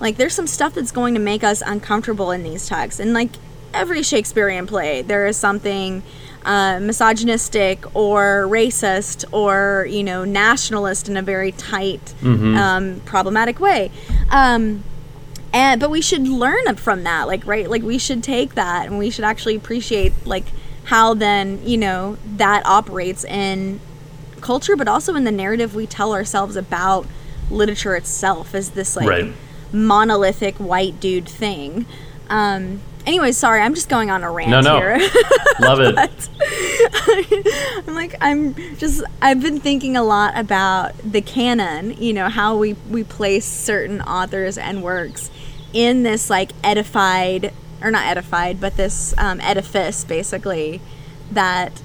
like 0.00 0.16
there's 0.16 0.34
some 0.34 0.46
stuff 0.46 0.74
that's 0.74 0.92
going 0.92 1.14
to 1.14 1.20
make 1.20 1.42
us 1.42 1.62
uncomfortable 1.64 2.30
in 2.30 2.42
these 2.42 2.66
texts. 2.68 3.00
And 3.00 3.12
like 3.14 3.30
every 3.74 4.02
shakespearean 4.02 4.66
play 4.66 5.02
there 5.02 5.26
is 5.26 5.36
something 5.36 6.02
uh, 6.44 6.78
misogynistic 6.80 7.84
or 7.94 8.46
racist 8.48 9.24
or 9.32 9.86
you 9.90 10.02
know 10.04 10.24
nationalist 10.24 11.08
in 11.08 11.16
a 11.16 11.22
very 11.22 11.52
tight 11.52 12.14
um, 12.56 13.00
problematic 13.04 13.58
way. 13.60 13.90
Um, 14.30 14.84
and 15.52 15.80
but 15.80 15.90
we 15.90 16.00
should 16.00 16.26
learn 16.28 16.76
from 16.76 17.02
that 17.04 17.26
like 17.26 17.46
right? 17.46 17.68
Like 17.68 17.82
we 17.82 17.98
should 17.98 18.22
take 18.22 18.54
that 18.54 18.86
and 18.86 18.98
we 18.98 19.10
should 19.10 19.24
actually 19.24 19.56
appreciate 19.56 20.12
like 20.24 20.44
how 20.84 21.14
then 21.14 21.60
you 21.66 21.76
know 21.76 22.16
that 22.36 22.64
operates 22.64 23.24
in 23.24 23.80
culture 24.40 24.76
but 24.76 24.86
also 24.86 25.14
in 25.16 25.24
the 25.24 25.32
narrative 25.32 25.74
we 25.74 25.86
tell 25.86 26.12
ourselves 26.12 26.54
about 26.54 27.06
literature 27.50 27.96
itself 27.96 28.54
as 28.54 28.70
this 28.70 28.94
like 28.96 29.08
Right. 29.08 29.32
Monolithic 29.72 30.54
white 30.56 30.98
dude 31.00 31.28
thing 31.28 31.86
um 32.30 32.80
anyway 33.06 33.30
sorry 33.32 33.60
i'm 33.60 33.74
just 33.74 33.88
going 33.88 34.10
on 34.10 34.22
a 34.24 34.30
rant 34.30 34.50
No, 34.50 34.60
no. 34.60 34.78
here 34.78 34.98
Love 35.58 35.80
it. 35.80 35.96
I'm 37.88 37.94
like 37.94 38.14
I'm 38.20 38.54
just 38.76 39.02
I've 39.22 39.40
been 39.40 39.58
thinking 39.58 39.96
a 39.96 40.02
lot 40.02 40.36
about 40.36 40.92
the 40.98 41.22
canon, 41.22 41.92
you 41.92 42.12
know, 42.12 42.28
how 42.28 42.56
we 42.58 42.74
we 42.90 43.04
place 43.04 43.46
certain 43.46 44.02
authors 44.02 44.58
and 44.58 44.82
works 44.82 45.30
in 45.72 46.02
this 46.02 46.28
like 46.28 46.50
edified 46.62 47.54
or 47.82 47.90
not 47.90 48.04
edified, 48.06 48.60
but 48.60 48.76
this 48.76 49.14
um, 49.18 49.40
edifice 49.40 50.04
basically 50.04 50.80
that 51.32 51.80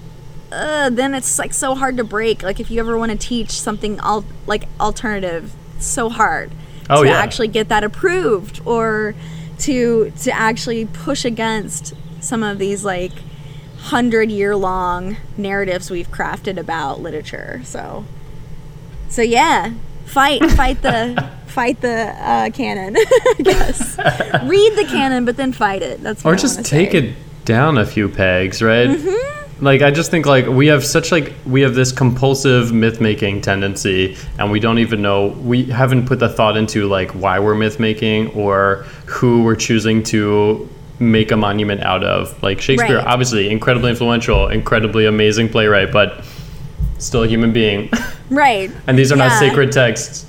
uh, 0.52 0.90
then 0.90 1.14
it's 1.14 1.40
like 1.40 1.54
so 1.54 1.76
hard 1.76 1.96
to 1.98 2.04
break. 2.04 2.44
Like 2.44 2.60
if 2.60 2.70
you 2.70 2.80
ever 2.82 2.98
want 2.98 3.12
to 3.14 3.18
teach 3.18 3.52
something 3.52 4.00
all 4.02 4.26
like 4.46 4.66
alternative, 4.82 5.54
so 5.80 6.10
hard 6.10 6.52
Oh, 6.92 7.04
to 7.04 7.10
yeah. 7.10 7.18
actually 7.18 7.48
get 7.48 7.70
that 7.70 7.84
approved 7.84 8.62
or 8.66 9.16
to 9.60 10.12
to 10.22 10.32
actually 10.32 10.86
push 10.86 11.26
against 11.26 11.96
some 12.20 12.44
of 12.44 12.60
these 12.60 12.84
like 12.86 13.14
hundred 13.82 14.30
year 14.32 14.56
long 14.56 15.18
narratives 15.38 15.90
we've 15.90 16.10
crafted 16.10 16.58
about 16.58 17.02
literature. 17.02 17.62
So, 17.64 18.06
so 19.10 19.22
yeah, 19.22 19.74
fight, 20.06 20.44
fight 20.52 20.82
the, 20.82 21.30
fight 21.48 21.82
the 21.82 22.14
uh, 22.18 22.50
canon. 22.52 22.96
I 22.98 23.36
guess 23.42 23.98
read 24.44 24.76
the 24.76 24.86
canon, 24.88 25.26
but 25.26 25.38
then 25.38 25.52
fight 25.52 25.82
it. 25.82 26.02
That's 26.02 26.24
what 26.24 26.34
or 26.34 26.36
just 26.36 26.64
take 26.66 26.92
say. 26.92 26.98
it 26.98 27.16
down 27.46 27.78
a 27.78 27.86
few 27.86 28.08
pegs, 28.10 28.62
right? 28.62 28.90
Mm-hmm. 28.90 29.64
Like 29.64 29.82
I 29.84 29.92
just 29.92 30.10
think 30.10 30.26
like 30.26 30.48
we 30.48 30.68
have 30.68 30.84
such 30.84 31.12
like 31.12 31.34
we 31.46 31.62
have 31.62 31.76
this 31.76 31.92
compulsive 31.92 32.74
myth 32.74 33.00
making 33.00 33.42
tendency, 33.42 34.18
and 34.40 34.52
we 34.52 34.60
don't 34.60 34.80
even 34.80 35.02
know 35.04 35.28
we 35.28 35.66
haven't 35.66 36.08
put 36.08 36.18
the 36.20 36.30
thought 36.30 36.58
into 36.58 36.88
like 36.88 37.12
why 37.12 37.38
we're 37.40 37.54
myth 37.56 37.80
making 37.80 38.30
or 38.30 38.86
who 39.06 39.44
we're 39.44 39.56
choosing 39.56 40.02
to 40.04 40.68
make 41.00 41.32
a 41.32 41.38
monument 41.38 41.82
out 41.82 42.04
of. 42.04 42.42
Like 42.42 42.60
Shakespeare, 42.60 42.98
Right. 42.98 43.06
obviously 43.06 43.50
incredibly 43.52 43.92
influential, 43.92 44.48
incredibly 44.48 45.06
amazing 45.06 45.50
playwright, 45.50 45.92
but 45.92 46.24
still 46.98 47.24
a 47.24 47.28
human 47.28 47.52
being, 47.54 47.90
Right. 48.32 48.72
and 48.88 48.98
these 48.98 49.12
are 49.12 49.16
not 49.16 49.38
sacred 49.40 49.72
texts. 49.72 50.26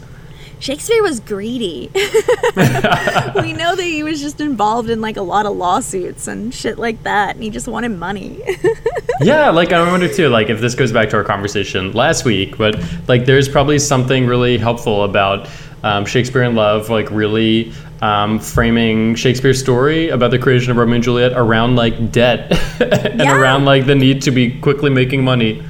Shakespeare 0.63 1.03
was 1.03 1.19
greedy. 1.19 1.91
we 1.95 3.53
know 3.53 3.75
that 3.75 3.83
he 3.83 4.05
was 4.05 4.21
just 4.21 4.41
involved 4.41 4.91
in 4.91 5.01
like 5.01 5.17
a 5.17 5.23
lot 5.23 5.45
of 5.45 5.57
lawsuits 5.57 6.29
and 6.29 6.55
shit 6.55 6.79
like 6.79 7.03
that, 7.03 7.35
and 7.35 7.43
he 7.43 7.51
just 7.51 7.67
wanted 7.67 7.89
money. 7.89 8.41
yeah, 9.21 9.51
like 9.51 9.73
I 9.73 9.85
wonder 9.91 10.07
too, 10.07 10.29
like 10.29 10.51
if 10.51 10.61
this 10.61 10.77
goes 10.77 10.93
back 10.93 11.11
to 11.11 11.17
our 11.17 11.25
conversation 11.25 11.91
last 11.91 12.25
week, 12.25 12.57
but 12.59 12.77
like 13.09 13.27
there's 13.27 13.49
probably 13.49 13.81
something 13.81 14.25
really 14.25 14.57
helpful 14.57 15.03
about 15.03 15.49
um, 15.83 16.07
Shakespeare 16.07 16.45
in 16.45 16.55
Love, 16.55 16.89
like 16.91 17.11
really 17.11 17.73
um, 18.01 18.39
framing 18.39 19.17
Shakespeare's 19.17 19.59
story 19.59 20.11
about 20.11 20.31
the 20.31 20.39
creation 20.39 20.71
of 20.71 20.77
Romeo 20.77 20.95
and 20.95 21.03
Juliet 21.03 21.33
around 21.33 21.75
like 21.75 22.13
debt 22.13 22.53
and 22.81 23.19
Yeah. 23.21 23.37
around 23.37 23.65
like 23.65 23.87
the 23.87 23.97
need 23.97 24.23
to 24.23 24.31
be 24.31 24.61
quickly 24.61 24.91
making 24.91 25.25
money. 25.25 25.61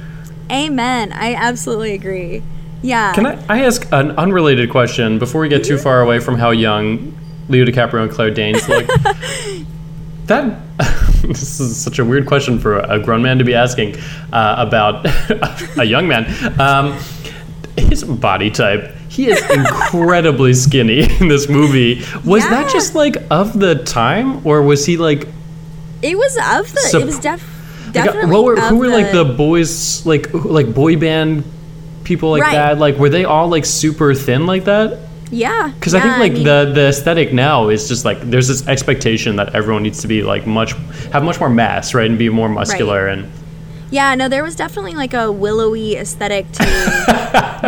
Amen. 0.51 1.11
I 1.13 1.33
absolutely 1.33 1.95
agree. 1.95 2.43
Yeah. 2.83 3.13
Can 3.13 3.25
I, 3.25 3.43
I 3.47 3.63
ask 3.63 3.87
an 3.91 4.11
unrelated 4.11 4.69
question 4.69 5.17
before 5.17 5.41
we 5.41 5.49
get 5.49 5.63
too 5.63 5.77
far 5.77 6.01
away 6.01 6.19
from 6.19 6.35
how 6.37 6.51
young 6.51 7.17
Leo 7.47 7.65
DiCaprio 7.65 8.03
and 8.03 8.11
Claire 8.11 8.31
Danes 8.31 8.67
look? 8.67 8.85
that 10.25 10.59
this 11.23 11.59
is 11.59 11.81
such 11.81 11.99
a 11.99 12.05
weird 12.05 12.27
question 12.27 12.59
for 12.59 12.79
a 12.79 12.99
grown 12.99 13.21
man 13.21 13.37
to 13.37 13.45
be 13.45 13.55
asking 13.55 13.95
uh, 14.33 14.55
about 14.57 15.05
a 15.79 15.85
young 15.85 16.07
man. 16.07 16.25
Um, 16.59 16.99
his 17.77 18.03
body 18.03 18.51
type. 18.51 18.93
He 19.07 19.27
is 19.27 19.41
incredibly 19.49 20.53
skinny 20.53 21.03
in 21.19 21.27
this 21.27 21.47
movie. 21.47 22.01
Was 22.25 22.43
that 22.49 22.71
just 22.71 22.95
like 22.95 23.15
of 23.29 23.57
the 23.57 23.75
time, 23.83 24.45
or 24.45 24.61
was 24.61 24.85
he 24.85 24.97
like? 24.97 25.27
It 26.01 26.17
was 26.17 26.35
of 26.35 26.73
the. 26.73 26.79
Sup- 26.81 27.01
it 27.03 27.05
was 27.05 27.19
def, 27.19 27.85
like, 27.85 27.93
definitely. 27.93 28.31
what 28.31 28.43
were, 28.43 28.59
who 28.59 28.77
were 28.77 28.87
like 28.87 29.11
the 29.11 29.23
boys, 29.23 30.03
like 30.05 30.33
like 30.33 30.73
boy 30.73 30.97
band 30.97 31.43
people 32.03 32.31
like 32.31 32.43
Right. 32.43 32.53
that? 32.53 32.79
Like 32.79 32.97
were 32.97 33.09
they 33.09 33.25
all 33.25 33.47
like 33.47 33.65
super 33.65 34.13
thin 34.13 34.45
like 34.45 34.65
that? 34.65 34.99
Yeah. 35.31 35.71
Because 35.73 35.95
I 35.95 35.99
think 36.01 36.17
like 36.19 36.33
mean, 36.33 36.43
the 36.43 36.71
the 36.73 36.87
aesthetic 36.89 37.33
now 37.33 37.69
is 37.69 37.87
just 37.87 38.05
like 38.05 38.21
there's 38.21 38.47
this 38.47 38.67
expectation 38.67 39.35
that 39.37 39.55
everyone 39.55 39.81
needs 39.83 40.01
to 40.01 40.07
be 40.07 40.21
like 40.21 40.45
much 40.45 40.73
have 41.11 41.23
much 41.23 41.39
more 41.39 41.49
mass, 41.49 41.93
right, 41.93 42.07
and 42.09 42.19
be 42.19 42.29
more 42.29 42.49
muscular 42.49 43.07
and 43.07 43.31
Yeah, 43.89 44.13
no, 44.15 44.27
there 44.27 44.43
was 44.43 44.55
definitely 44.55 44.93
like 44.93 45.13
a 45.13 45.31
willowy 45.31 45.95
aesthetic 45.95 46.51
to 46.51 46.63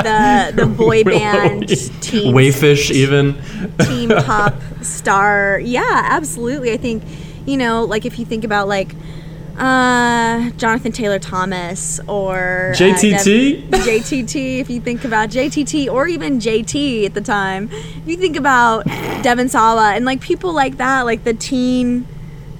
the 0.05 0.51
the 0.55 0.65
boy 0.65 1.03
band 1.03 1.67
team 2.01 2.33
wayfish 2.35 2.91
even. 2.91 3.35
team 3.79 4.09
pop 4.09 4.53
star. 4.81 5.59
Yeah, 5.63 6.07
absolutely. 6.11 6.71
I 6.71 6.77
think 6.77 7.03
you 7.45 7.57
know, 7.57 7.83
like 7.85 8.05
if 8.05 8.17
you 8.19 8.25
think 8.25 8.43
about 8.43 8.67
like 8.67 8.95
uh 9.57 10.49
Jonathan 10.51 10.91
Taylor 10.91 11.19
Thomas 11.19 11.99
or 12.07 12.71
uh, 12.71 12.77
JTT? 12.77 13.69
Dev- 13.71 13.81
JTT 13.81 14.59
if 14.59 14.69
you 14.69 14.81
think 14.81 15.05
about 15.05 15.29
JTT 15.29 15.87
or 15.91 16.07
even 16.07 16.39
JT 16.39 17.05
at 17.05 17.13
the 17.13 17.21
time 17.21 17.69
if 17.71 18.07
you 18.07 18.17
think 18.17 18.35
about 18.35 18.85
Devon 19.23 19.47
Sawa 19.47 19.93
and 19.93 20.03
like 20.05 20.21
people 20.21 20.53
like 20.53 20.77
that 20.77 21.05
like 21.05 21.23
the 21.23 21.33
teen 21.33 22.05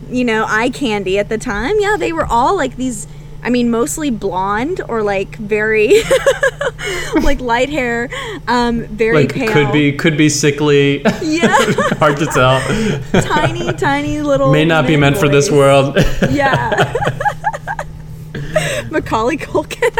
you 0.10 0.24
know 0.24 0.46
eye 0.48 0.70
candy 0.70 1.20
at 1.20 1.30
the 1.30 1.38
time 1.38 1.74
yeah 1.80 1.98
they 1.98 2.14
were 2.14 2.26
all 2.26 2.56
like 2.56 2.78
these 2.78 3.08
I 3.46 3.50
mean 3.52 3.70
mostly 3.70 4.10
blonde 4.10 4.82
or 4.90 5.04
like 5.04 5.36
very 5.38 6.02
like 7.22 7.40
light 7.40 7.70
hair 7.70 8.10
um 8.48 8.86
very 8.88 9.14
Like 9.18 9.34
pale 9.36 9.54
could 9.54 9.72
be 9.72 9.92
could 9.94 10.18
be 10.18 10.30
sickly. 10.30 11.04
yeah 11.22 11.56
Hard 12.00 12.18
to 12.18 12.26
tell. 12.26 12.60
tiny, 13.22 13.72
tiny 13.74 14.22
little. 14.22 14.52
May 14.52 14.66
not 14.66 14.88
be 14.88 14.98
meant 14.98 15.16
for 15.18 15.30
this 15.30 15.52
world. 15.52 15.96
Yeah. 16.32 16.94
Macaulay 18.90 19.38
Culkin. 19.38 19.92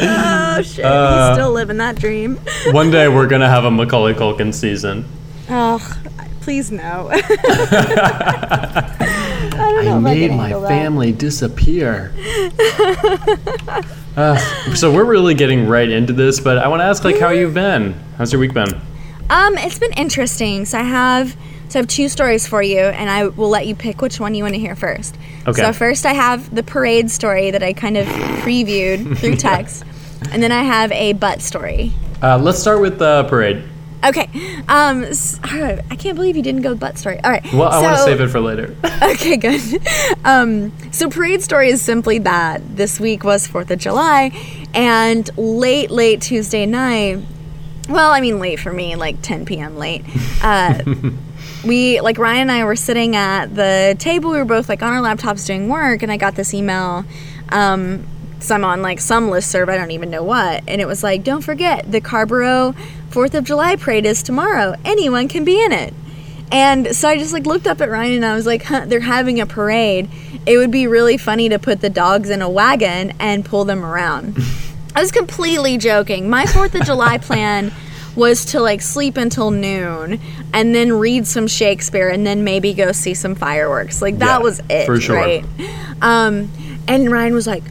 oh 0.00 0.62
shit! 0.62 0.84
Uh, 0.84 1.28
He's 1.28 1.36
still 1.38 1.52
living 1.52 1.78
that 1.78 1.96
dream. 1.96 2.36
One 2.72 2.90
day 2.90 3.08
we're 3.08 3.26
gonna 3.28 3.48
have 3.48 3.64
a 3.64 3.70
Macaulay 3.70 4.12
Culkin 4.14 4.52
season. 4.52 5.04
Oh, 5.48 5.78
please 6.42 6.70
no. 6.70 7.10
I 9.88 9.90
know 9.90 10.08
I 10.08 10.14
made 10.14 10.30
my 10.32 10.50
that. 10.50 10.68
family 10.68 11.12
disappear. 11.12 12.12
Uh, 14.16 14.36
so 14.74 14.92
we're 14.92 15.04
really 15.04 15.34
getting 15.34 15.66
right 15.66 15.90
into 15.90 16.12
this, 16.12 16.38
but 16.38 16.58
I 16.58 16.68
want 16.68 16.80
to 16.80 16.84
ask, 16.84 17.02
like, 17.02 17.18
how 17.18 17.30
you've 17.30 17.54
been? 17.54 17.94
How's 18.16 18.32
your 18.32 18.38
week 18.38 18.54
been? 18.54 18.72
Um, 19.28 19.58
it's 19.58 19.78
been 19.78 19.92
interesting. 19.94 20.64
So 20.66 20.78
I 20.78 20.82
have 20.82 21.36
so 21.68 21.78
I 21.78 21.82
have 21.82 21.88
two 21.88 22.08
stories 22.08 22.46
for 22.46 22.62
you, 22.62 22.78
and 22.78 23.10
I 23.10 23.26
will 23.26 23.48
let 23.48 23.66
you 23.66 23.74
pick 23.74 24.00
which 24.00 24.20
one 24.20 24.34
you 24.36 24.44
want 24.44 24.54
to 24.54 24.60
hear 24.60 24.76
first. 24.76 25.16
Okay. 25.48 25.60
So 25.60 25.72
first, 25.72 26.06
I 26.06 26.12
have 26.12 26.54
the 26.54 26.62
parade 26.62 27.10
story 27.10 27.50
that 27.50 27.64
I 27.64 27.72
kind 27.72 27.96
of 27.96 28.06
previewed 28.06 29.18
through 29.18 29.36
text, 29.38 29.82
and 30.30 30.40
then 30.40 30.52
I 30.52 30.62
have 30.62 30.92
a 30.92 31.14
butt 31.14 31.40
story. 31.40 31.92
Uh, 32.22 32.38
let's 32.38 32.60
start 32.60 32.80
with 32.80 33.00
the 33.00 33.24
parade. 33.28 33.64
Okay. 34.06 34.28
Um, 34.68 35.04
s- 35.04 35.38
all 35.50 35.58
right. 35.60 35.80
I 35.90 35.96
can't 35.96 36.14
believe 36.16 36.36
you 36.36 36.42
didn't 36.42 36.62
go 36.62 36.74
butt 36.74 36.98
story. 36.98 37.18
All 37.24 37.30
right. 37.30 37.42
Well, 37.52 37.68
I 37.70 37.80
want 37.80 37.94
to 37.94 37.98
so- 37.98 38.06
save 38.06 38.20
it 38.20 38.28
for 38.28 38.40
later. 38.40 38.74
Okay, 39.04 39.36
good. 39.36 39.60
Um, 40.24 40.72
so 40.90 41.08
parade 41.10 41.42
story 41.42 41.68
is 41.68 41.82
simply 41.82 42.18
that 42.20 42.76
this 42.76 42.98
week 42.98 43.22
was 43.22 43.46
Fourth 43.46 43.70
of 43.70 43.78
July, 43.78 44.30
and 44.74 45.28
late, 45.36 45.90
late 45.90 46.20
Tuesday 46.22 46.64
night. 46.66 47.18
Well, 47.88 48.12
I 48.12 48.20
mean, 48.20 48.38
late 48.38 48.60
for 48.60 48.72
me, 48.72 48.96
like 48.96 49.20
10 49.22 49.44
p.m. 49.44 49.76
late. 49.76 50.04
Uh, 50.42 50.82
we 51.66 52.00
like 52.00 52.16
Ryan 52.18 52.42
and 52.42 52.52
I 52.52 52.64
were 52.64 52.76
sitting 52.76 53.14
at 53.14 53.54
the 53.54 53.94
table. 53.98 54.30
We 54.30 54.38
were 54.38 54.44
both 54.46 54.68
like 54.68 54.82
on 54.82 54.92
our 54.92 55.02
laptops 55.02 55.46
doing 55.46 55.68
work, 55.68 56.02
and 56.02 56.10
I 56.10 56.16
got 56.16 56.34
this 56.34 56.54
email. 56.54 57.04
Um, 57.50 58.06
so 58.40 58.54
I'm 58.54 58.64
on 58.64 58.80
like 58.82 59.00
some 59.00 59.28
listserv, 59.30 59.68
I 59.68 59.76
don't 59.76 59.90
even 59.90 60.10
know 60.10 60.22
what, 60.22 60.62
and 60.66 60.80
it 60.80 60.86
was 60.86 61.02
like, 61.02 61.24
"Don't 61.24 61.42
forget, 61.42 61.90
the 61.90 62.00
Carrboro 62.00 62.74
Fourth 63.14 63.34
of 63.34 63.44
July 63.44 63.76
parade 63.76 64.04
is 64.06 64.22
tomorrow. 64.24 64.74
Anyone 64.84 65.28
can 65.28 65.44
be 65.44 65.64
in 65.64 65.70
it." 65.70 65.94
And 66.50 66.94
so 66.94 67.08
I 67.08 67.16
just 67.16 67.32
like 67.32 67.46
looked 67.46 67.66
up 67.68 67.80
at 67.80 67.88
Ryan 67.88 68.12
and 68.14 68.26
I 68.26 68.34
was 68.34 68.44
like, 68.44 68.64
huh, 68.64 68.84
they're 68.86 69.00
having 69.00 69.40
a 69.40 69.46
parade. 69.46 70.08
It 70.46 70.58
would 70.58 70.70
be 70.70 70.86
really 70.86 71.16
funny 71.16 71.48
to 71.48 71.58
put 71.58 71.80
the 71.80 71.88
dogs 71.90 72.28
in 72.28 72.42
a 72.42 72.48
wagon 72.50 73.12
and 73.18 73.44
pull 73.44 73.64
them 73.64 73.84
around. 73.84 74.36
I 74.96 75.00
was 75.00 75.10
completely 75.10 75.78
joking. 75.78 76.28
My 76.28 76.44
4th 76.44 76.78
of 76.78 76.84
July 76.86 77.18
plan 77.18 77.72
was 78.14 78.44
to 78.46 78.60
like 78.60 78.80
sleep 78.82 79.16
until 79.16 79.50
noon 79.50 80.20
and 80.52 80.74
then 80.74 80.92
read 80.92 81.26
some 81.26 81.46
Shakespeare 81.46 82.08
and 82.08 82.24
then 82.26 82.44
maybe 82.44 82.74
go 82.74 82.92
see 82.92 83.14
some 83.14 83.34
fireworks. 83.34 84.02
Like 84.02 84.18
that 84.18 84.38
Yeah, 84.38 84.38
was 84.38 84.60
it, 84.68 84.86
for 84.86 85.00
sure. 85.00 85.16
right? 85.16 85.44
Um 86.02 86.50
and 86.86 87.10
Ryan 87.10 87.32
was 87.34 87.46
like, 87.46 87.64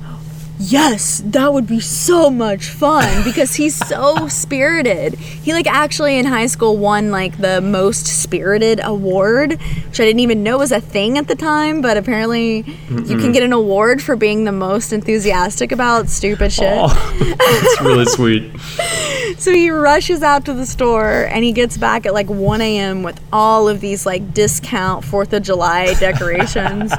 yes 0.72 1.22
that 1.26 1.52
would 1.54 1.68
be 1.68 1.80
so 1.80 2.30
much 2.30 2.70
fun 2.70 3.24
because 3.24 3.56
he's 3.56 3.76
so 3.76 4.28
spirited 4.44 5.16
he 5.16 5.52
like 5.52 5.68
actually 5.68 6.18
in 6.18 6.26
high 6.26 6.46
school 6.46 6.78
won 6.78 7.12
like 7.12 7.38
the 7.40 7.60
most 7.60 8.06
spirited 8.08 8.80
award 8.84 9.60
which 9.88 10.00
i 10.00 10.06
didn't 10.06 10.22
even 10.22 10.42
know 10.42 10.58
was 10.58 10.72
a 10.72 10.80
thing 10.80 11.18
at 11.18 11.28
the 11.28 11.36
time 11.36 11.82
but 11.82 11.98
apparently 11.98 12.60
you 12.90 13.18
can 13.18 13.32
get 13.32 13.44
an 13.44 13.52
award 13.52 14.02
for 14.02 14.16
being 14.16 14.46
the 14.46 14.52
most 14.52 14.94
enthusiastic 14.94 15.72
about 15.72 16.08
stupid 16.08 16.52
shit 16.52 16.64
Oh, 16.76 17.36
that's 17.38 17.82
really 17.82 18.06
sweet. 18.06 18.52
so 19.38 19.52
he 19.52 19.70
rushes 19.70 20.24
out 20.24 20.46
to 20.46 20.54
the 20.54 20.66
store 20.66 21.26
and 21.32 21.44
he 21.44 21.52
gets 21.52 21.78
back 21.78 22.06
at 22.06 22.14
like 22.14 22.30
1 22.30 22.62
a.m. 22.62 23.04
with 23.04 23.20
all 23.34 23.68
of 23.68 23.82
these 23.82 24.06
like 24.06 24.34
discount 24.34 25.04
4th 25.06 25.34
of 25.34 25.44
July 25.44 25.94
decorations. 26.00 26.92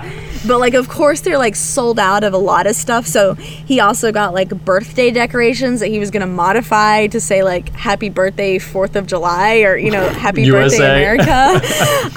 but 0.47 0.59
like, 0.59 0.75
of 0.75 0.89
course, 0.89 1.23
they're 1.23 1.39
like 1.39 1.57
sold 1.57 1.99
out 1.99 2.25
of 2.25 2.33
a 2.35 2.39
lot 2.39 2.67
of 2.67 2.77
stuff. 2.77 3.07
So 3.07 3.37
he 3.67 3.81
also 3.81 4.13
got 4.13 4.35
like 4.35 4.49
birthday 4.65 5.11
decorations 5.11 5.81
that 5.81 5.89
he 5.89 5.99
was 5.99 6.11
going 6.11 6.21
to 6.21 6.27
modify 6.27 7.07
to 7.09 7.21
say 7.21 7.43
like 7.43 7.71
happy 7.71 8.09
birthday 8.09 8.59
4th 8.59 8.97
of 8.97 9.07
July 9.07 9.63
or, 9.63 9.77
you 9.77 9.91
know, 9.91 10.09
happy 10.09 10.51
birthday 10.51 11.17
America. 11.17 11.61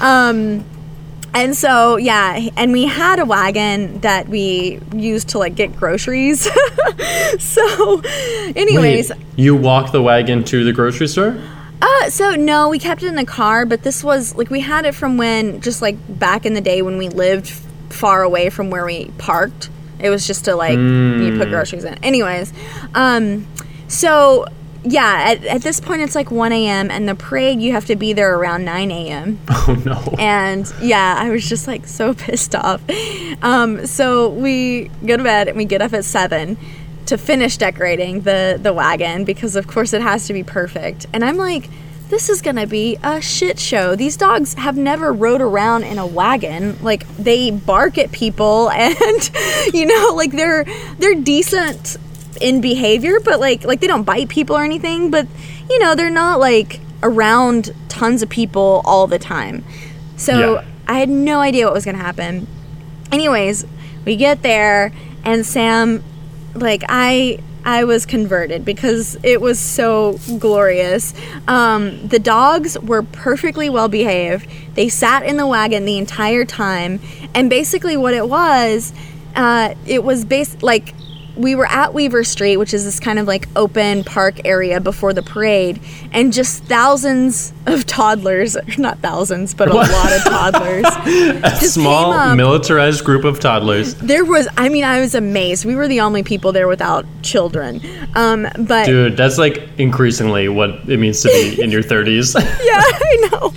um, 0.04 0.64
and 1.34 1.54
so 1.56 1.96
yeah, 1.96 2.48
and 2.56 2.72
we 2.72 2.86
had 2.86 3.18
a 3.18 3.24
wagon 3.24 4.00
that 4.00 4.28
we 4.28 4.80
used 4.94 5.28
to 5.30 5.38
like 5.38 5.54
get 5.54 5.76
groceries. 5.76 6.42
so, 7.38 8.00
anyways, 8.56 9.10
Wait, 9.10 9.18
you 9.36 9.54
walk 9.54 9.92
the 9.92 10.02
wagon 10.02 10.42
to 10.44 10.64
the 10.64 10.72
grocery 10.72 11.06
store? 11.06 11.40
uh, 11.80 12.10
so 12.10 12.34
no, 12.34 12.68
we 12.68 12.78
kept 12.78 13.02
it 13.02 13.06
in 13.06 13.14
the 13.14 13.26
car, 13.26 13.66
but 13.66 13.82
this 13.82 14.02
was 14.02 14.34
like 14.36 14.50
we 14.50 14.60
had 14.60 14.84
it 14.84 14.94
from 14.94 15.16
when 15.16 15.60
just 15.60 15.82
like 15.82 15.96
back 16.18 16.46
in 16.46 16.54
the 16.54 16.60
day 16.60 16.82
when 16.82 16.96
we 16.96 17.08
lived 17.08 17.48
far 17.90 18.22
away 18.22 18.50
from 18.50 18.70
where 18.70 18.84
we 18.84 19.10
parked. 19.18 19.70
It 19.98 20.10
was 20.10 20.26
just 20.26 20.44
to 20.46 20.54
like 20.54 20.78
you 20.78 21.36
put 21.38 21.48
groceries 21.48 21.84
in. 21.84 21.94
Anyways, 22.04 22.52
um, 22.94 23.46
so 23.88 24.46
yeah, 24.84 25.24
at, 25.26 25.44
at 25.44 25.62
this 25.62 25.80
point 25.80 26.02
it's 26.02 26.14
like 26.14 26.30
1 26.30 26.52
a.m. 26.52 26.90
and 26.90 27.08
the 27.08 27.14
parade 27.14 27.60
you 27.60 27.72
have 27.72 27.86
to 27.86 27.96
be 27.96 28.12
there 28.12 28.34
around 28.36 28.64
9 28.64 28.90
a.m. 28.90 29.40
Oh 29.50 29.74
no. 29.84 30.14
And 30.18 30.72
yeah, 30.80 31.16
I 31.18 31.30
was 31.30 31.46
just 31.46 31.66
like 31.66 31.86
so 31.86 32.14
pissed 32.14 32.54
off. 32.54 32.80
Um, 33.42 33.86
so 33.86 34.30
we 34.30 34.90
go 35.04 35.16
to 35.16 35.22
bed 35.22 35.48
and 35.48 35.56
we 35.56 35.64
get 35.64 35.82
up 35.82 35.92
at 35.92 36.04
seven 36.04 36.56
to 37.06 37.18
finish 37.18 37.56
decorating 37.56 38.22
the 38.22 38.58
the 38.62 38.72
wagon 38.72 39.24
because 39.24 39.56
of 39.56 39.66
course 39.66 39.92
it 39.92 40.00
has 40.02 40.26
to 40.28 40.32
be 40.32 40.42
perfect. 40.42 41.06
And 41.12 41.24
I'm 41.24 41.36
like, 41.36 41.68
this 42.08 42.28
is 42.28 42.40
gonna 42.42 42.66
be 42.66 42.96
a 43.02 43.20
shit 43.20 43.58
show. 43.58 43.94
These 43.94 44.16
dogs 44.16 44.54
have 44.54 44.76
never 44.76 45.12
rode 45.12 45.40
around 45.40 45.84
in 45.84 45.98
a 45.98 46.06
wagon. 46.06 46.78
Like 46.82 47.06
they 47.16 47.50
bark 47.50 47.98
at 47.98 48.12
people 48.12 48.70
and 48.74 49.30
you 49.72 49.86
know, 49.86 50.14
like 50.14 50.32
they're 50.32 50.64
they're 50.98 51.14
decent 51.14 51.96
in 52.40 52.60
behavior, 52.60 53.18
but 53.20 53.40
like 53.40 53.64
like 53.64 53.80
they 53.80 53.86
don't 53.86 54.04
bite 54.04 54.28
people 54.28 54.56
or 54.56 54.64
anything, 54.64 55.10
but 55.10 55.26
you 55.68 55.78
know, 55.78 55.94
they're 55.94 56.10
not 56.10 56.40
like 56.40 56.80
around 57.02 57.72
tons 57.88 58.22
of 58.22 58.28
people 58.28 58.82
all 58.84 59.06
the 59.06 59.18
time. 59.18 59.64
So 60.16 60.54
Yeah. 60.54 60.64
I 60.86 60.98
had 60.98 61.08
no 61.10 61.40
idea 61.40 61.66
what 61.66 61.74
was 61.74 61.84
gonna 61.84 61.98
happen. 61.98 62.46
Anyways, 63.12 63.66
we 64.04 64.16
get 64.16 64.42
there 64.42 64.92
and 65.24 65.44
Sam 65.44 66.02
like 66.54 66.82
I 66.88 67.40
I 67.68 67.84
was 67.84 68.06
converted 68.06 68.64
because 68.64 69.18
it 69.22 69.42
was 69.42 69.58
so 69.58 70.18
glorious. 70.38 71.12
Um, 71.46 72.08
the 72.08 72.18
dogs 72.18 72.78
were 72.78 73.02
perfectly 73.02 73.68
well 73.68 73.88
behaved. 73.88 74.48
They 74.72 74.88
sat 74.88 75.22
in 75.22 75.36
the 75.36 75.46
wagon 75.46 75.84
the 75.84 75.98
entire 75.98 76.46
time, 76.46 76.98
and 77.34 77.50
basically 77.50 77.98
what 77.98 78.14
it 78.14 78.26
was, 78.26 78.94
uh, 79.36 79.74
it 79.86 80.02
was 80.02 80.24
based 80.24 80.62
like 80.62 80.94
we 81.38 81.54
were 81.54 81.66
at 81.66 81.94
Weaver 81.94 82.24
Street, 82.24 82.56
which 82.56 82.74
is 82.74 82.84
this 82.84 82.98
kind 83.00 83.18
of 83.18 83.26
like 83.26 83.48
open 83.56 84.04
park 84.04 84.40
area 84.44 84.80
before 84.80 85.12
the 85.12 85.22
parade, 85.22 85.80
and 86.12 86.32
just 86.32 86.64
thousands 86.64 87.52
of 87.66 87.86
toddlers, 87.86 88.56
not 88.78 88.98
thousands, 88.98 89.54
but 89.54 89.68
a 89.70 89.74
What? 89.74 89.90
lot 89.90 90.12
of 90.12 90.24
toddlers. 90.24 90.84
A 91.44 91.56
small 91.56 92.34
militarized 92.34 93.04
group 93.04 93.24
of 93.24 93.38
toddlers. 93.40 93.94
There 93.96 94.24
was, 94.24 94.48
I 94.56 94.68
mean, 94.68 94.84
I 94.84 95.00
was 95.00 95.14
amazed. 95.14 95.64
We 95.64 95.74
were 95.74 95.88
the 95.88 96.00
only 96.00 96.22
people 96.22 96.52
there 96.52 96.68
without 96.68 97.06
children. 97.22 97.80
Um, 98.14 98.46
but 98.58 98.86
Dude, 98.86 99.16
that's 99.16 99.38
like 99.38 99.68
increasingly 99.78 100.48
what 100.48 100.70
it 100.88 100.98
means 100.98 101.22
to 101.22 101.28
be 101.28 101.62
in 101.62 101.70
your 101.70 101.82
30s. 101.82 102.34
yeah, 102.34 102.82
I 102.82 103.28
know. 103.30 103.52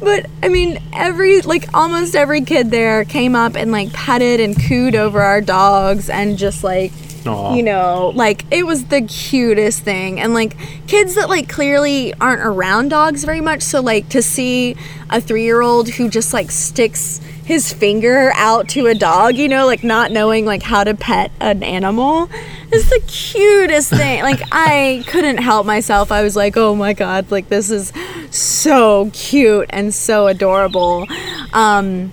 But 0.00 0.26
I 0.42 0.48
mean, 0.48 0.80
every 0.92 1.40
like 1.42 1.72
almost 1.74 2.14
every 2.14 2.42
kid 2.42 2.70
there 2.70 3.04
came 3.04 3.34
up 3.34 3.56
and 3.56 3.72
like 3.72 3.92
petted 3.92 4.40
and 4.40 4.54
cooed 4.60 4.94
over 4.94 5.20
our 5.20 5.40
dogs 5.40 6.08
and 6.10 6.36
just 6.38 6.62
like 6.62 6.92
Aw. 7.26 7.54
you 7.54 7.62
know, 7.62 8.12
like 8.14 8.44
it 8.52 8.66
was 8.66 8.86
the 8.86 9.02
cutest 9.02 9.82
thing. 9.82 10.20
And 10.20 10.34
like 10.34 10.56
kids 10.86 11.14
that 11.16 11.28
like 11.28 11.48
clearly 11.48 12.14
aren't 12.14 12.42
around 12.42 12.88
dogs 12.90 13.24
very 13.24 13.40
much, 13.40 13.62
so 13.62 13.80
like 13.80 14.08
to 14.10 14.22
see 14.22 14.72
a 15.10 15.20
3-year-old 15.20 15.88
who 15.90 16.08
just 16.08 16.32
like 16.32 16.50
sticks 16.50 17.20
his 17.44 17.72
finger 17.72 18.30
out 18.34 18.68
to 18.68 18.86
a 18.86 18.94
dog, 18.94 19.36
you 19.36 19.48
know, 19.48 19.64
like 19.66 19.82
not 19.82 20.12
knowing 20.12 20.44
like 20.44 20.62
how 20.62 20.84
to 20.84 20.94
pet 20.94 21.32
an 21.40 21.62
animal 21.62 22.28
is 22.70 22.90
the 22.90 23.00
cutest 23.06 23.90
thing. 23.90 24.22
Like 24.28 24.42
I 24.52 25.04
couldn't 25.06 25.38
help 25.38 25.64
myself. 25.64 26.12
I 26.12 26.22
was 26.22 26.36
like, 26.36 26.56
"Oh 26.58 26.74
my 26.74 26.92
god, 26.92 27.30
like 27.30 27.48
this 27.48 27.70
is 27.70 27.92
so 28.30 29.10
cute 29.14 29.66
and 29.70 29.94
so 29.94 30.26
adorable." 30.26 31.06
Um 31.54 32.12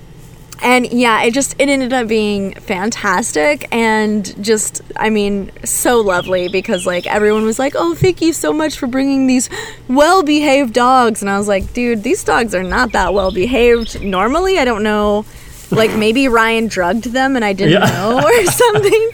and 0.64 0.86
yeah, 0.92 1.22
it 1.24 1.34
just 1.34 1.56
it 1.60 1.70
ended 1.70 1.94
up 1.94 2.08
being 2.08 2.54
fantastic 2.56 3.68
and 3.72 4.44
just 4.44 4.82
I 4.96 5.10
mean 5.10 5.52
so 5.64 6.00
lovely 6.02 6.48
because 6.48 6.86
like 6.86 7.06
everyone 7.08 7.44
was 7.46 7.60
like, 7.60 7.74
"Oh, 7.76 7.94
thank 7.96 8.22
you 8.22 8.34
so 8.34 8.54
much 8.54 8.78
for 8.78 8.88
bringing 8.88 9.28
these 9.28 9.50
well-behaved 9.88 10.74
dogs." 10.74 11.22
And 11.22 11.30
I 11.30 11.38
was 11.38 11.48
like, 11.48 11.74
"Dude, 11.74 12.04
these 12.04 12.24
dogs 12.24 12.54
are 12.56 12.64
not 12.64 12.92
that 12.94 13.14
well-behaved 13.14 14.04
normally. 14.04 14.58
I 14.58 14.66
don't 14.66 14.84
know 14.84 15.26
like 15.72 15.92
maybe 15.96 16.28
Ryan 16.28 16.68
drugged 16.68 17.06
them 17.06 17.36
and 17.36 17.44
I 17.44 17.52
didn't 17.54 17.82
Yeah. 17.82 17.90
know 17.90 18.22
or 18.24 18.46
something. 18.52 19.10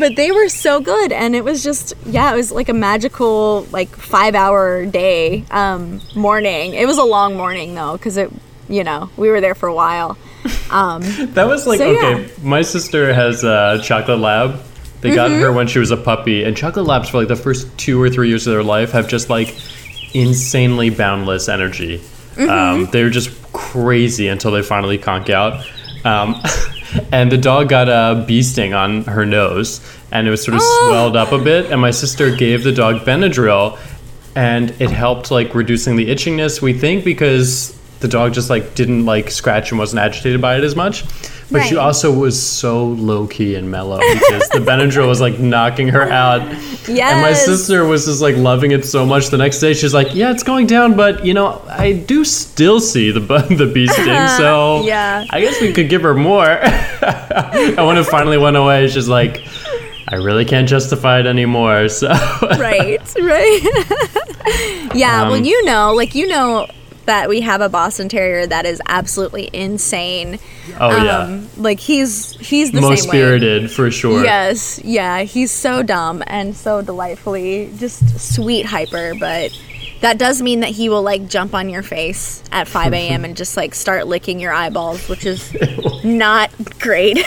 But 0.00 0.16
they 0.16 0.30
were 0.32 0.48
so 0.48 0.80
good 0.80 1.12
and 1.12 1.36
it 1.36 1.44
was 1.44 1.62
just 1.62 1.92
yeah, 2.06 2.32
it 2.32 2.36
was 2.36 2.50
like 2.50 2.68
a 2.70 2.74
magical 2.74 3.66
like 3.72 3.90
5-hour 3.90 4.86
day 4.86 5.44
um 5.50 6.00
morning. 6.16 6.72
It 6.74 6.86
was 6.86 6.96
a 6.98 7.04
long 7.04 7.36
morning 7.36 7.74
though 7.74 7.98
cuz 7.98 8.16
it 8.16 8.30
you 8.68 8.84
know, 8.84 9.10
we 9.18 9.28
were 9.28 9.40
there 9.42 9.54
for 9.54 9.68
a 9.68 9.74
while. 9.74 10.16
Um 10.70 11.02
That 11.34 11.46
was 11.46 11.66
like 11.66 11.78
So, 11.78 11.90
okay. 11.96 12.22
yeah. 12.22 12.28
My 12.42 12.62
sister 12.62 13.12
has 13.14 13.44
a 13.44 13.80
chocolate 13.82 14.18
lab. 14.18 14.60
They 15.00 15.14
got 15.14 15.30
Mm-hmm. 15.30 15.40
her 15.40 15.52
when 15.52 15.66
she 15.66 15.78
was 15.80 15.90
a 15.90 15.96
puppy, 15.96 16.44
and 16.44 16.56
chocolate 16.56 16.86
labs 16.86 17.08
for 17.08 17.18
like 17.18 17.28
the 17.28 17.36
first 17.36 17.66
two 17.76 18.00
or 18.00 18.08
three 18.08 18.28
years 18.28 18.46
of 18.46 18.52
their 18.52 18.62
life 18.62 18.92
have 18.92 19.08
just 19.08 19.28
like 19.30 19.56
insanely 20.14 20.90
boundless 20.90 21.48
energy. 21.48 21.98
Mm-hmm. 21.98 22.48
Um, 22.48 22.86
they're 22.92 23.10
just 23.10 23.30
crazy 23.52 24.28
until 24.28 24.50
they 24.52 24.62
finally 24.62 24.98
conk 24.98 25.28
out. 25.30 25.64
Um, 26.04 26.40
and 27.12 27.30
the 27.32 27.38
dog 27.38 27.68
got 27.68 27.88
a 27.88 28.24
bee 28.26 28.42
sting 28.42 28.74
on 28.74 29.04
her 29.04 29.26
nose, 29.26 29.80
and 30.12 30.26
it 30.26 30.30
was 30.30 30.44
sort 30.44 30.54
of 30.56 30.60
Oh. 30.62 30.88
swelled 30.88 31.16
up 31.16 31.32
a 31.32 31.38
bit. 31.38 31.70
And 31.70 31.80
my 31.80 31.90
sister 31.90 32.34
gave 32.34 32.62
the 32.64 32.72
dog 32.72 33.00
Benadryl. 33.04 33.78
and 34.34 34.70
it 34.80 34.88
helped 34.90 35.30
like 35.30 35.54
reducing 35.54 35.96
the 35.96 36.08
itchiness. 36.08 36.62
We 36.62 36.72
think 36.72 37.04
because 37.04 37.76
the 38.02 38.08
dog 38.08 38.34
just 38.34 38.50
like 38.50 38.74
didn't 38.74 39.06
like 39.06 39.30
scratch 39.30 39.70
and 39.70 39.78
wasn't 39.78 40.00
agitated 40.00 40.40
by 40.42 40.56
it 40.58 40.64
as 40.64 40.76
much. 40.76 41.04
But 41.50 41.66
she 41.66 41.76
also 41.76 42.10
was 42.10 42.42
so 42.42 42.86
low 42.86 43.26
key 43.26 43.56
and 43.56 43.70
mellow 43.70 43.98
because 43.98 44.48
the 44.48 44.58
Benadryl 44.60 45.06
was 45.06 45.20
like 45.20 45.38
knocking 45.38 45.88
her 45.88 46.10
out. 46.10 46.40
And 46.40 47.20
my 47.20 47.34
sister 47.34 47.84
was 47.84 48.06
just 48.06 48.22
like 48.22 48.36
loving 48.36 48.70
it 48.72 48.86
so 48.86 49.04
much. 49.04 49.28
The 49.28 49.36
next 49.36 49.60
day, 49.60 49.74
she's 49.74 49.92
like, 49.92 50.14
"Yeah, 50.14 50.30
it's 50.30 50.42
going 50.42 50.66
down, 50.66 50.96
but 50.96 51.26
you 51.26 51.34
know, 51.34 51.60
I 51.68 51.92
do 51.92 52.24
still 52.24 52.80
see 52.80 53.10
the 53.10 53.20
the 53.50 53.66
bee 53.72 53.86
sting, 53.86 54.28
so 54.38 54.82
Yeah. 54.86 55.26
I 55.28 55.40
guess 55.42 55.60
we 55.60 55.72
could 55.74 55.90
give 55.90 56.02
her 56.02 56.14
more." 56.14 56.46
and 57.02 57.86
when 57.86 57.98
it 57.98 58.06
finally 58.06 58.38
went 58.38 58.56
away, 58.56 58.88
she's 58.88 59.08
like, 59.08 59.42
"I 60.08 60.14
really 60.16 60.46
can't 60.46 60.66
justify 60.68 61.20
it 61.20 61.26
anymore." 61.26 61.88
So 61.90 62.08
right, 62.08 62.98
right. 63.20 64.90
yeah, 64.94 65.22
well, 65.28 65.34
Um, 65.34 65.44
you 65.44 65.62
know, 65.66 65.92
like 65.92 66.14
you 66.14 66.26
know 66.28 66.66
that 67.06 67.28
we 67.28 67.40
have 67.40 67.60
a 67.60 67.68
Boston 67.68 68.08
Terrier 68.08 68.46
that 68.46 68.64
is 68.66 68.80
absolutely 68.86 69.50
insane. 69.52 70.38
oh 70.80 71.04
yeah, 71.04 71.18
Um, 71.18 71.48
like 71.56 71.80
he's 71.80 72.32
he's 72.38 72.70
the 72.72 72.80
most 72.80 73.02
same 73.02 73.10
way. 73.10 73.16
spirited 73.18 73.70
for 73.70 73.90
sure. 73.90 74.22
Yes, 74.24 74.80
yeah, 74.84 75.22
he's 75.22 75.50
so 75.50 75.82
dumb 75.82 76.22
and 76.26 76.54
so 76.56 76.82
delightfully 76.82 77.72
just 77.78 78.18
sweet 78.20 78.66
hyper, 78.66 79.14
but 79.18 79.50
that 80.00 80.18
does 80.18 80.42
mean 80.42 80.60
that 80.60 80.70
he 80.70 80.88
will 80.88 81.02
like 81.02 81.28
jump 81.28 81.54
on 81.54 81.68
your 81.68 81.82
face 81.82 82.42
at 82.52 82.66
5 82.68 82.92
a.m. 83.00 83.24
and 83.24 83.36
just 83.36 83.56
like 83.56 83.74
start 83.74 84.06
licking 84.06 84.40
your 84.40 84.52
eyeballs, 84.52 85.08
which 85.08 85.24
is 85.26 85.54
not 86.04 86.50
great. 86.78 87.18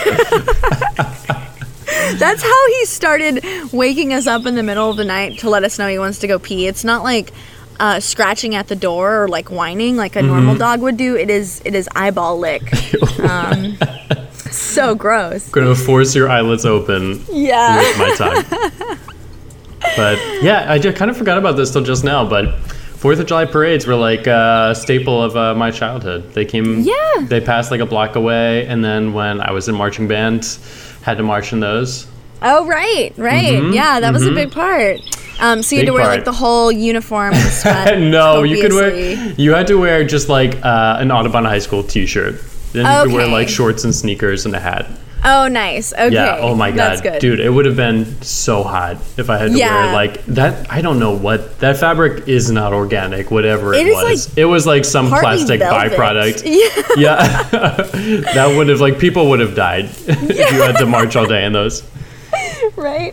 That's 2.18 2.42
how 2.42 2.66
he 2.68 2.84
started 2.86 3.44
waking 3.72 4.12
us 4.12 4.26
up 4.26 4.46
in 4.46 4.54
the 4.54 4.62
middle 4.62 4.90
of 4.90 4.96
the 4.96 5.04
night 5.04 5.38
to 5.40 5.50
let 5.50 5.64
us 5.64 5.78
know 5.78 5.88
he 5.88 5.98
wants 5.98 6.18
to 6.20 6.26
go 6.26 6.38
pee. 6.38 6.66
It's 6.66 6.84
not 6.84 7.02
like 7.02 7.32
uh, 7.80 8.00
scratching 8.00 8.54
at 8.54 8.68
the 8.68 8.76
door 8.76 9.22
or 9.24 9.28
like 9.28 9.50
whining 9.50 9.96
like 9.96 10.16
a 10.16 10.22
normal 10.22 10.54
dog 10.56 10.80
would 10.80 10.96
do. 10.96 11.16
It 11.16 11.30
is 11.30 11.60
it 11.64 11.74
is 11.74 11.88
eyeball 11.94 12.38
lick. 12.38 12.62
Um, 13.26 13.76
so 14.50 14.94
gross. 14.94 15.48
Gonna 15.50 15.74
force 15.74 16.14
your 16.14 16.28
eyelids 16.28 16.64
open 16.64 17.22
Yeah. 17.30 17.76
with 17.78 17.98
my 17.98 18.14
tongue. 18.14 18.98
but 19.96 20.18
yeah, 20.42 20.66
I 20.70 20.78
just 20.78 20.96
kind 20.96 21.10
of 21.10 21.16
forgot 21.16 21.38
about 21.38 21.56
this 21.56 21.72
till 21.72 21.82
just 21.82 22.04
now. 22.04 22.28
But 22.28 22.58
Fourth 22.96 23.18
of 23.20 23.26
July 23.26 23.44
parades 23.44 23.86
were 23.86 23.94
like 23.94 24.26
a 24.26 24.74
staple 24.76 25.22
of 25.22 25.36
uh, 25.36 25.54
my 25.54 25.70
childhood. 25.70 26.32
They 26.32 26.44
came, 26.44 26.80
Yeah. 26.80 26.94
They 27.22 27.40
passed 27.40 27.70
like 27.70 27.80
a 27.80 27.86
block 27.86 28.16
away, 28.16 28.66
and 28.66 28.84
then 28.84 29.12
when 29.12 29.40
I 29.40 29.50
was 29.52 29.68
in 29.68 29.74
marching 29.74 30.08
band, 30.08 30.58
had 31.02 31.16
to 31.18 31.22
march 31.22 31.52
in 31.52 31.60
those. 31.60 32.06
Oh 32.42 32.66
right, 32.66 33.12
right. 33.16 33.62
Yeah, 33.72 34.00
that 34.00 34.12
was 34.12 34.24
a 34.26 34.32
big 34.32 34.50
part. 34.52 35.00
Um, 35.40 35.62
so 35.62 35.76
you 35.76 35.80
had. 35.80 35.82
Big 35.82 35.86
to 35.86 35.92
wear 35.92 36.02
part. 36.04 36.16
like 36.16 36.24
the 36.24 36.32
whole 36.32 36.72
uniform 36.72 37.34
and 37.34 37.52
sweat. 37.52 37.98
no, 37.98 38.42
you 38.42 38.60
could 38.62 38.72
wear. 38.72 38.94
You 39.38 39.52
had 39.54 39.66
to 39.68 39.76
wear 39.76 40.04
just 40.04 40.28
like 40.28 40.64
uh, 40.64 40.96
an 40.98 41.10
Audubon 41.10 41.44
High 41.44 41.58
School 41.60 41.82
T-shirt. 41.82 42.40
Then 42.72 42.84
you 42.86 43.10
could 43.10 43.16
wear 43.16 43.26
like 43.28 43.48
shorts 43.48 43.84
and 43.84 43.94
sneakers 43.94 44.46
and 44.46 44.54
a 44.54 44.60
hat. 44.60 44.86
Oh, 45.24 45.48
nice. 45.48 45.92
Okay. 45.92 46.12
Yeah. 46.12 46.38
Oh 46.40 46.54
my 46.54 46.70
god, 46.70 47.02
dude, 47.20 47.40
it 47.40 47.50
would 47.50 47.64
have 47.66 47.74
been 47.74 48.04
so 48.22 48.62
hot 48.62 48.98
if 49.16 49.28
I 49.28 49.38
had 49.38 49.50
to 49.52 49.58
Yeah. 49.58 49.86
wear 49.86 49.92
like 49.92 50.24
that. 50.26 50.70
I 50.70 50.82
don't 50.82 51.00
know 51.00 51.16
what 51.16 51.58
that 51.60 51.78
fabric 51.78 52.28
is 52.28 52.50
not 52.50 52.72
organic. 52.72 53.30
Whatever 53.30 53.74
it, 53.74 53.80
It 53.80 53.86
is, 53.88 53.94
was, 53.94 54.28
like, 54.28 54.38
it 54.38 54.44
was 54.44 54.66
like 54.66 54.84
some 54.84 55.08
plastic 55.08 55.58
velvet. 55.60 55.92
byproduct. 55.98 56.42
Yeah. 56.96 56.96
Yeah, 56.96 57.42
that 58.34 58.54
would 58.56 58.68
have 58.68 58.80
like 58.80 58.98
people 59.00 59.30
would 59.30 59.40
have 59.40 59.56
died 59.56 59.86
if 60.06 60.52
you 60.52 60.62
had 60.62 60.76
to 60.78 60.86
march 60.86 61.16
all 61.16 61.26
day 61.26 61.44
in 61.44 61.52
those. 61.52 61.82
right. 62.76 63.12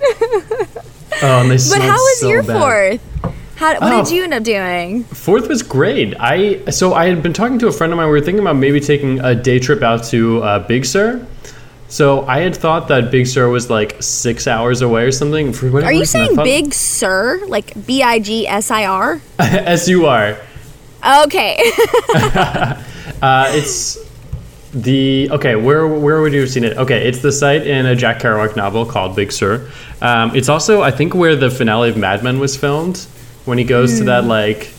Oh, 1.23 1.47
but 1.47 1.81
how 1.81 1.93
was 1.95 2.19
so 2.19 2.29
your 2.29 2.43
bad. 2.43 2.59
fourth? 2.59 3.33
How, 3.55 3.73
what 3.79 3.93
Oh. 3.93 4.03
did 4.03 4.11
you 4.13 4.23
end 4.23 4.33
up 4.33 4.43
doing? 4.43 5.03
Fourth 5.05 5.47
was 5.47 5.61
great. 5.63 6.15
I 6.19 6.65
so 6.71 6.93
I 6.93 7.05
had 7.05 7.23
been 7.23 7.33
talking 7.33 7.59
to 7.59 7.67
a 7.67 7.71
friend 7.71 7.93
of 7.93 7.97
mine. 7.97 8.07
We 8.07 8.11
were 8.11 8.19
thinking 8.21 8.41
about 8.41 8.57
maybe 8.57 8.79
taking 8.79 9.19
a 9.21 9.33
day 9.35 9.59
trip 9.59 9.81
out 9.83 10.03
to 10.05 10.43
uh, 10.43 10.59
Big 10.67 10.85
Sur. 10.85 11.25
So 11.87 12.25
I 12.25 12.39
had 12.39 12.55
thought 12.57 12.87
that 12.87 13.11
Big 13.11 13.27
Sur 13.27 13.47
was 13.49 13.69
like 13.69 14.01
six 14.01 14.47
hours 14.47 14.81
away 14.81 15.03
or 15.03 15.11
something. 15.11 15.53
For 15.53 15.69
whatever 15.71 15.91
Are 15.91 15.93
you 15.93 15.99
reason, 16.01 16.25
saying 16.25 16.35
Big 16.43 16.73
Sur, 16.73 17.41
like 17.47 17.85
B 17.85 18.01
I 18.03 18.19
G 18.19 18.47
S 18.47 18.71
I 18.71 18.85
R? 18.85 19.21
S 19.39 19.87
U 19.87 20.05
R. 20.07 20.37
Okay. 21.25 21.59
Uh, 23.21 23.47
it's 23.51 23.97
the 24.73 25.29
okay. 25.31 25.55
Where 25.55 25.87
where 25.87 26.21
would 26.21 26.33
you 26.33 26.41
have 26.41 26.49
seen 26.49 26.63
it? 26.63 26.77
Okay, 26.77 27.07
it's 27.07 27.19
the 27.21 27.31
site 27.31 27.65
in 27.67 27.85
a 27.85 27.95
Jack 27.95 28.19
Kerouac 28.19 28.55
novel 28.55 28.85
called 28.85 29.15
Big 29.15 29.31
Sur. 29.31 29.69
Um, 30.01 30.35
it's 30.35 30.49
also 30.49 30.81
I 30.81 30.91
think 30.91 31.13
where 31.13 31.35
the 31.35 31.49
finale 31.51 31.89
of 31.89 31.97
Mad 31.97 32.23
Men 32.23 32.39
was 32.39 32.57
filmed 32.57 32.97
when 33.45 33.57
he 33.57 33.63
goes 33.63 33.93
to 33.93 33.99
Hmm. 33.99 34.05
that 34.07 34.25
like 34.25 34.69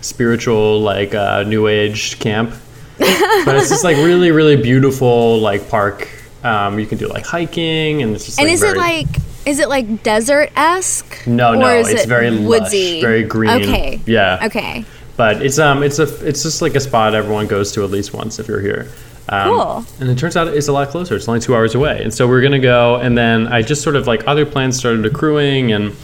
spiritual 0.00 0.80
like 0.80 1.14
uh, 1.14 1.42
new 1.44 1.66
age 1.66 2.18
camp. 2.18 2.50
but 2.98 3.56
it's 3.56 3.70
just 3.70 3.82
like 3.84 3.96
really 3.96 4.30
really 4.30 4.56
beautiful 4.56 5.38
like 5.40 5.68
park. 5.68 6.08
Um, 6.44 6.78
you 6.78 6.86
can 6.86 6.98
do 6.98 7.08
like 7.08 7.24
hiking 7.24 8.02
and 8.02 8.14
it's 8.14 8.26
just 8.26 8.38
and 8.38 8.46
like 8.46 8.54
is 8.54 8.60
very, 8.60 8.72
it 8.74 8.76
like 8.78 9.06
is 9.46 9.58
it 9.58 9.68
like 9.68 10.02
desert 10.02 10.50
esque? 10.56 11.26
No, 11.26 11.54
no, 11.54 11.68
it's 11.68 11.88
it 11.88 12.08
very 12.08 12.30
woodsy? 12.44 12.94
lush, 12.94 13.00
very 13.00 13.22
green. 13.24 13.50
Okay. 13.62 14.00
Yeah. 14.06 14.40
Okay. 14.44 14.84
But 15.16 15.42
it's 15.42 15.58
um 15.58 15.82
it's 15.82 15.98
a 15.98 16.02
it's 16.26 16.42
just 16.42 16.60
like 16.60 16.74
a 16.74 16.80
spot 16.80 17.14
everyone 17.14 17.46
goes 17.46 17.72
to 17.72 17.84
at 17.84 17.90
least 17.90 18.12
once 18.12 18.38
if 18.38 18.46
you're 18.48 18.60
here. 18.60 18.88
Um, 19.28 19.48
Cool. 19.48 19.86
And 20.00 20.10
it 20.10 20.18
turns 20.18 20.36
out 20.36 20.48
it's 20.48 20.68
a 20.68 20.72
lot 20.72 20.88
closer. 20.88 21.16
It's 21.16 21.28
only 21.28 21.40
two 21.40 21.54
hours 21.54 21.74
away, 21.74 22.02
and 22.02 22.12
so 22.12 22.28
we're 22.28 22.42
gonna 22.42 22.58
go. 22.58 22.96
And 22.96 23.16
then 23.16 23.46
I 23.48 23.62
just 23.62 23.82
sort 23.82 23.96
of 23.96 24.06
like 24.06 24.26
other 24.26 24.44
plans 24.44 24.76
started 24.76 25.04
accruing, 25.06 25.72
and 25.72 25.94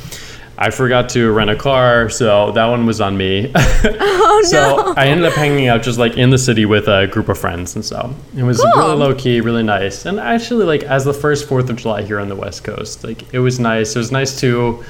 I 0.57 0.71
forgot 0.71 1.09
to 1.11 1.31
rent 1.33 1.49
a 1.51 1.57
car, 1.57 2.09
so 2.11 2.53
that 2.53 2.67
one 2.67 2.87
was 2.87 3.01
on 3.01 3.17
me. 3.17 3.53
Oh 4.33 4.43
so 4.47 4.95
I 4.97 5.07
ended 5.09 5.27
up 5.27 5.33
hanging 5.35 5.67
out 5.69 5.83
just 5.83 5.99
like 5.99 6.17
in 6.17 6.31
the 6.31 6.39
city 6.39 6.65
with 6.65 6.87
a 6.89 7.07
group 7.09 7.29
of 7.29 7.37
friends, 7.39 7.75
and 7.75 7.85
so 7.85 8.15
it 8.37 8.43
was 8.43 8.59
Cool. 8.61 8.71
really 8.83 8.97
low 8.97 9.15
key, 9.15 9.41
really 9.41 9.63
nice. 9.63 10.07
And 10.07 10.19
actually, 10.21 10.65
like 10.65 10.83
as 10.85 11.05
the 11.05 11.13
first 11.15 11.47
Fourth 11.49 11.69
of 11.69 11.77
July 11.77 12.03
here 12.03 12.21
on 12.21 12.29
the 12.29 12.37
West 12.37 12.63
Coast, 12.65 13.03
like 13.05 13.33
it 13.35 13.39
was 13.41 13.59
nice. 13.59 13.95
It 13.97 13.99
was 13.99 14.13
nice 14.13 14.39
to 14.41 14.83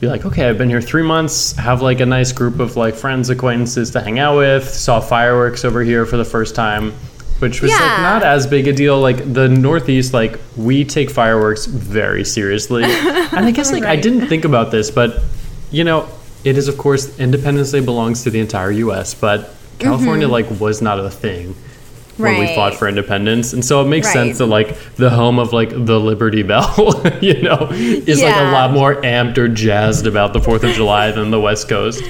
be 0.00 0.06
like, 0.08 0.26
okay, 0.26 0.48
I've 0.48 0.58
been 0.58 0.68
here 0.68 0.80
three 0.82 1.02
months, 1.02 1.52
have 1.56 1.80
like 1.82 2.00
a 2.00 2.06
nice 2.06 2.30
group 2.32 2.60
of 2.60 2.76
like 2.76 2.94
friends, 2.94 3.30
acquaintances 3.30 3.90
to 3.92 4.00
hang 4.00 4.18
out 4.18 4.36
with, 4.36 4.68
saw 4.68 5.00
fireworks 5.00 5.64
over 5.64 5.82
here 5.82 6.04
for 6.06 6.16
the 6.16 6.24
first 6.24 6.54
time, 6.54 6.92
which 7.42 7.60
was 7.60 7.70
Yeah. 7.70 7.78
like 7.78 8.00
not 8.00 8.22
as 8.22 8.46
big 8.46 8.68
a 8.68 8.72
deal. 8.72 9.00
Like 9.00 9.34
the 9.34 9.48
Northeast, 9.48 10.14
like 10.14 10.38
we 10.56 10.84
take 10.84 11.10
fireworks 11.10 11.66
very 11.66 12.24
seriously. 12.24 12.84
and 12.86 13.44
I 13.44 13.50
guess 13.50 13.72
like 13.72 13.84
I 13.84 13.96
didn't 13.96 14.28
think 14.28 14.44
about 14.44 14.70
this, 14.70 14.90
but 14.90 15.20
you 15.70 15.84
know, 15.84 16.08
it 16.44 16.56
is 16.56 16.68
of 16.68 16.78
course 16.78 17.18
Independence 17.18 17.72
Day 17.72 17.80
belongs 17.80 18.22
to 18.22 18.30
the 18.30 18.40
entire 18.40 18.70
US, 18.70 19.12
but 19.14 19.54
California 19.78 20.26
mm-hmm. 20.26 20.32
like 20.32 20.60
was 20.60 20.80
not 20.80 20.98
a 20.98 21.10
thing 21.10 21.54
when 22.16 22.38
we 22.38 22.46
fought 22.54 22.74
for 22.74 22.88
independence. 22.88 23.52
And 23.52 23.64
so 23.64 23.82
it 23.82 23.86
makes 23.86 24.06
Right. 24.08 24.12
sense 24.12 24.38
that 24.38 24.46
like 24.46 24.76
the 24.96 25.10
home 25.10 25.38
of 25.38 25.52
like 25.52 25.70
the 25.70 25.98
Liberty 25.98 26.42
Bell, 26.42 27.02
you 27.20 27.42
know, 27.42 27.68
is 27.72 28.22
like 28.22 28.36
a 28.36 28.52
lot 28.52 28.72
more 28.72 29.00
amped 29.02 29.38
or 29.38 29.48
jazzed 29.48 30.06
about 30.06 30.32
the 30.32 30.38
4th 30.38 30.62
of 30.62 30.74
July 30.74 31.10
than 31.10 31.30
the 31.30 31.40
West 31.40 31.68
Coast. 31.68 32.02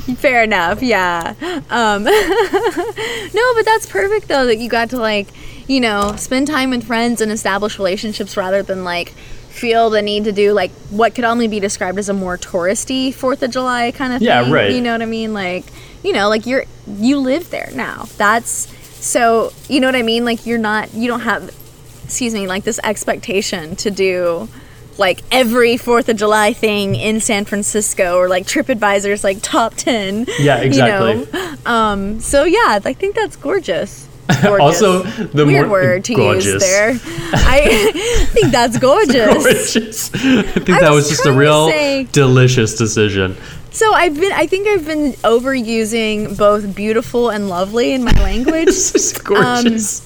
Fair 0.18 0.42
enough. 0.42 0.82
Yeah. 0.82 1.34
Um, 1.70 2.04
no, 2.04 3.54
but 3.54 3.64
that's 3.64 3.86
perfect 3.86 4.28
though 4.28 4.46
that 4.46 4.58
you 4.58 4.68
got 4.68 4.90
to 4.90 4.96
like, 4.98 5.28
you 5.68 5.80
know, 5.80 6.14
spend 6.16 6.46
time 6.46 6.70
with 6.70 6.84
friends 6.86 7.20
and 7.20 7.30
establish 7.32 7.78
relationships 7.78 8.36
rather 8.36 8.62
than 8.62 8.84
like 8.84 9.10
feel 9.10 9.90
the 9.90 10.00
need 10.00 10.24
to 10.24 10.32
do 10.32 10.52
like 10.52 10.70
what 10.90 11.14
could 11.14 11.24
only 11.24 11.48
be 11.48 11.60
described 11.60 11.98
as 11.98 12.08
a 12.08 12.14
more 12.14 12.38
touristy 12.38 13.12
Fourth 13.12 13.42
of 13.42 13.50
July 13.50 13.90
kind 13.90 14.12
of 14.12 14.22
Yeah, 14.22 14.44
thing. 14.44 14.52
right. 14.52 14.70
You 14.72 14.80
know 14.80 14.92
what 14.92 15.02
I 15.02 15.06
mean? 15.06 15.34
Like, 15.34 15.64
you 16.02 16.12
know, 16.12 16.28
like 16.28 16.46
you're 16.46 16.64
you 16.86 17.18
live 17.18 17.50
there 17.50 17.70
now. 17.74 18.06
That's 18.16 18.68
so 19.04 19.52
you 19.68 19.80
know 19.80 19.88
what 19.88 19.96
I 19.96 20.02
mean? 20.02 20.24
Like 20.24 20.46
you're 20.46 20.58
not 20.58 20.94
you 20.94 21.08
don't 21.08 21.20
have 21.20 21.54
excuse 22.04 22.34
me, 22.34 22.46
like 22.46 22.64
this 22.64 22.80
expectation 22.82 23.76
to 23.76 23.90
do 23.90 24.48
like 25.00 25.22
every 25.32 25.76
Fourth 25.76 26.08
of 26.08 26.16
July 26.16 26.52
thing 26.52 26.94
in 26.94 27.20
San 27.20 27.44
Francisco 27.46 28.16
or 28.16 28.28
like 28.28 28.46
TripAdvisor's 28.46 29.24
like 29.24 29.38
top 29.42 29.74
ten. 29.74 30.26
Yeah, 30.38 30.58
exactly. 30.58 31.20
You 31.20 31.26
know? 31.32 31.56
Um, 31.66 32.20
so 32.20 32.44
yeah, 32.44 32.78
I 32.84 32.92
think 32.92 33.14
that's 33.16 33.34
gorgeous. 33.36 34.06
Gorgeous. 34.42 34.60
Also, 34.60 35.02
the 35.02 35.44
weird 35.44 35.66
more 35.66 35.72
word 35.80 36.04
to 36.04 36.14
gorgeous. 36.14 36.44
use 36.46 36.62
there. 36.62 36.90
I 37.32 37.90
think 38.30 38.52
that's 38.52 38.78
gorgeous. 38.78 39.42
Gorgeous. 39.74 40.14
I 40.14 40.42
think 40.42 40.70
I 40.70 40.80
that 40.82 40.90
was 40.90 41.08
was 41.08 41.08
just 41.10 41.26
a 41.26 41.32
real 41.32 41.68
say- 41.68 42.04
delicious 42.12 42.76
decision. 42.76 43.36
So 43.72 43.92
I've 43.92 44.14
been 44.14 44.30
I 44.32 44.46
think 44.46 44.68
I've 44.68 44.86
been 44.86 45.12
overusing 45.24 46.38
both 46.38 46.76
beautiful 46.76 47.30
and 47.30 47.48
lovely 47.48 47.92
in 47.92 48.04
my 48.04 48.12
language. 48.12 48.66
This 48.66 48.94
is 48.94 49.12
gorgeous. 49.18 50.00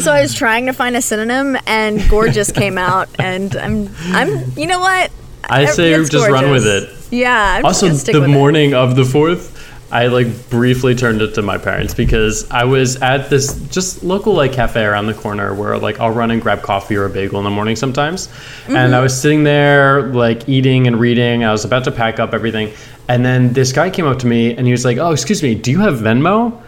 So 0.00 0.12
I 0.12 0.22
was 0.22 0.34
trying 0.34 0.66
to 0.66 0.72
find 0.72 0.96
a 0.96 1.02
synonym 1.02 1.56
and 1.66 2.02
gorgeous 2.08 2.50
came 2.52 2.78
out 2.78 3.08
and 3.18 3.54
I'm 3.56 3.88
I'm 4.06 4.52
you 4.56 4.66
know 4.66 4.80
what? 4.80 5.10
I 5.48 5.66
say 5.66 5.92
It's 5.92 6.10
just 6.10 6.28
run 6.28 6.50
with 6.50 6.66
it. 6.66 6.90
Yeah. 7.10 7.56
I'm 7.58 7.64
Also, 7.64 7.88
the 7.88 8.20
with 8.20 8.28
it. 8.28 8.32
morning 8.32 8.74
of 8.74 8.96
the 8.96 9.02
4th, 9.02 9.52
I 9.92 10.08
like 10.08 10.50
briefly 10.50 10.96
turned 10.96 11.22
it 11.22 11.34
to 11.34 11.42
my 11.42 11.58
parents 11.58 11.94
because 11.94 12.50
I 12.50 12.64
was 12.64 12.96
at 12.96 13.30
this 13.30 13.54
just 13.68 14.02
local 14.02 14.34
like 14.34 14.52
cafe 14.52 14.84
around 14.84 15.06
the 15.06 15.14
corner 15.14 15.54
where 15.54 15.78
like 15.78 16.00
I'll 16.00 16.10
run 16.10 16.32
and 16.32 16.42
grab 16.42 16.62
coffee 16.62 16.96
or 16.96 17.04
a 17.04 17.10
bagel 17.10 17.38
in 17.38 17.44
the 17.44 17.50
morning 17.50 17.76
sometimes. 17.76 18.28
And 18.66 18.76
I 18.76 18.84
mm-hmm. 18.86 19.02
was 19.02 19.20
sitting 19.20 19.44
there 19.44 20.12
like 20.12 20.48
eating 20.48 20.88
and 20.88 20.98
reading. 20.98 21.44
I 21.44 21.52
was 21.52 21.64
about 21.64 21.84
to 21.84 21.92
pack 21.92 22.18
up 22.18 22.34
everything. 22.34 22.72
And 23.08 23.24
then 23.24 23.52
this 23.52 23.72
guy 23.72 23.90
came 23.90 24.06
up 24.06 24.18
to 24.20 24.26
me 24.26 24.56
and 24.56 24.66
he 24.66 24.72
was 24.72 24.84
like, 24.84 24.98
"Oh, 24.98 25.12
excuse 25.12 25.40
me, 25.40 25.54
do 25.54 25.70
you 25.70 25.78
have 25.80 25.94
Venmo?" 25.94 26.60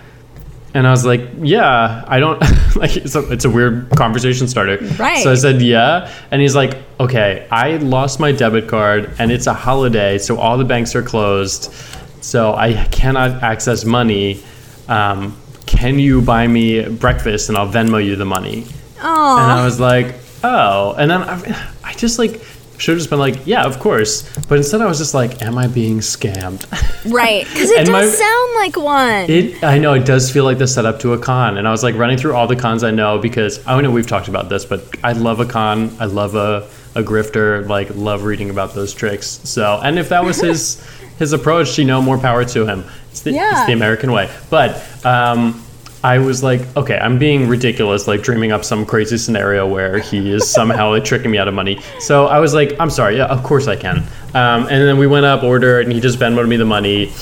And 0.74 0.86
I 0.86 0.90
was 0.90 1.04
like, 1.04 1.22
"Yeah, 1.40 2.04
I 2.06 2.20
don't 2.20 2.40
like 2.76 2.96
it's 2.96 3.14
a, 3.14 3.30
it's 3.32 3.44
a 3.44 3.50
weird 3.50 3.90
conversation 3.90 4.48
starter." 4.48 4.76
Right. 4.98 5.22
So 5.22 5.32
I 5.32 5.34
said, 5.34 5.62
"Yeah." 5.62 6.12
And 6.30 6.42
he's 6.42 6.54
like, 6.54 6.76
"Okay, 7.00 7.46
I 7.50 7.76
lost 7.76 8.20
my 8.20 8.32
debit 8.32 8.68
card 8.68 9.14
and 9.18 9.32
it's 9.32 9.46
a 9.46 9.54
holiday, 9.54 10.18
so 10.18 10.38
all 10.38 10.58
the 10.58 10.64
banks 10.64 10.94
are 10.94 11.02
closed. 11.02 11.72
So 12.20 12.54
I 12.54 12.74
cannot 12.90 13.42
access 13.42 13.84
money. 13.84 14.42
Um, 14.88 15.36
can 15.66 15.98
you 15.98 16.20
buy 16.22 16.46
me 16.46 16.88
breakfast 16.88 17.48
and 17.48 17.56
I'll 17.56 17.68
Venmo 17.70 18.04
you 18.04 18.16
the 18.16 18.26
money?" 18.26 18.66
Oh. 19.00 19.38
And 19.38 19.50
I 19.50 19.64
was 19.64 19.80
like, 19.80 20.16
"Oh." 20.44 20.94
And 20.98 21.10
then 21.10 21.22
I, 21.22 21.70
I 21.84 21.94
just 21.94 22.18
like 22.18 22.42
should 22.78 22.92
have 22.92 22.98
just 22.98 23.10
been 23.10 23.18
like, 23.18 23.46
"Yeah, 23.46 23.64
of 23.64 23.78
course." 23.78 24.22
But 24.48 24.58
instead 24.58 24.80
I 24.80 24.86
was 24.86 24.98
just 24.98 25.12
like, 25.14 25.42
"Am 25.42 25.58
I 25.58 25.66
being 25.66 25.98
scammed?" 25.98 26.64
right. 27.12 27.44
Because 27.46 27.70
it 27.70 27.86
does 27.86 27.88
my- 27.88 28.06
sound 28.06 28.54
like 28.54 28.76
one. 28.76 29.30
It, 29.30 29.62
I 29.62 29.78
know 29.78 29.94
it 29.94 30.06
does 30.06 30.30
feel 30.30 30.44
like 30.44 30.58
the 30.58 30.66
setup 30.66 31.00
to 31.00 31.12
a 31.12 31.18
con, 31.18 31.58
and 31.58 31.66
I 31.68 31.70
was 31.70 31.82
like 31.82 31.96
running 31.96 32.16
through 32.16 32.34
all 32.34 32.46
the 32.46 32.56
cons 32.56 32.82
I 32.84 32.90
know 32.90 33.18
because 33.18 33.64
I 33.66 33.80
know 33.80 33.90
we've 33.90 34.06
talked 34.06 34.28
about 34.28 34.48
this, 34.48 34.64
but 34.64 34.84
I 35.02 35.12
love 35.12 35.40
a 35.40 35.46
con. 35.46 35.94
I 36.00 36.06
love 36.06 36.34
a, 36.34 36.68
a 36.94 37.02
grifter. 37.02 37.68
Like 37.68 37.88
love 37.94 38.22
reading 38.24 38.50
about 38.50 38.74
those 38.74 38.94
tricks. 38.94 39.26
So, 39.44 39.80
and 39.82 39.98
if 39.98 40.08
that 40.10 40.24
was 40.24 40.40
his 40.40 40.82
his 41.18 41.32
approach, 41.32 41.78
you 41.78 41.84
know, 41.84 42.00
more 42.00 42.18
power 42.18 42.44
to 42.44 42.64
him. 42.66 42.84
It's 43.10 43.22
the, 43.22 43.34
it's 43.34 43.66
the 43.66 43.72
American 43.72 44.12
way. 44.12 44.30
But 44.48 45.04
um, 45.04 45.64
I 46.04 46.18
was 46.18 46.44
like, 46.44 46.60
okay, 46.76 46.96
I'm 46.96 47.18
being 47.18 47.48
ridiculous, 47.48 48.06
like 48.06 48.22
dreaming 48.22 48.52
up 48.52 48.64
some 48.64 48.86
crazy 48.86 49.18
scenario 49.18 49.66
where 49.66 49.98
he 49.98 50.30
is 50.30 50.48
somehow 50.48 50.90
like 50.90 51.04
tricking 51.04 51.30
me 51.30 51.38
out 51.38 51.48
of 51.48 51.54
money. 51.54 51.80
So 51.98 52.26
I 52.26 52.38
was 52.38 52.54
like, 52.54 52.78
I'm 52.78 52.90
sorry, 52.90 53.16
yeah, 53.16 53.26
of 53.26 53.42
course 53.42 53.66
I 53.66 53.74
can. 53.74 53.98
Um, 54.34 54.68
and 54.68 54.86
then 54.86 54.98
we 54.98 55.08
went 55.08 55.26
up, 55.26 55.42
ordered, 55.42 55.86
and 55.86 55.92
he 55.92 56.00
just 56.00 56.18
Venmoed 56.18 56.46
me 56.46 56.56
the 56.56 56.64
money, 56.64 57.12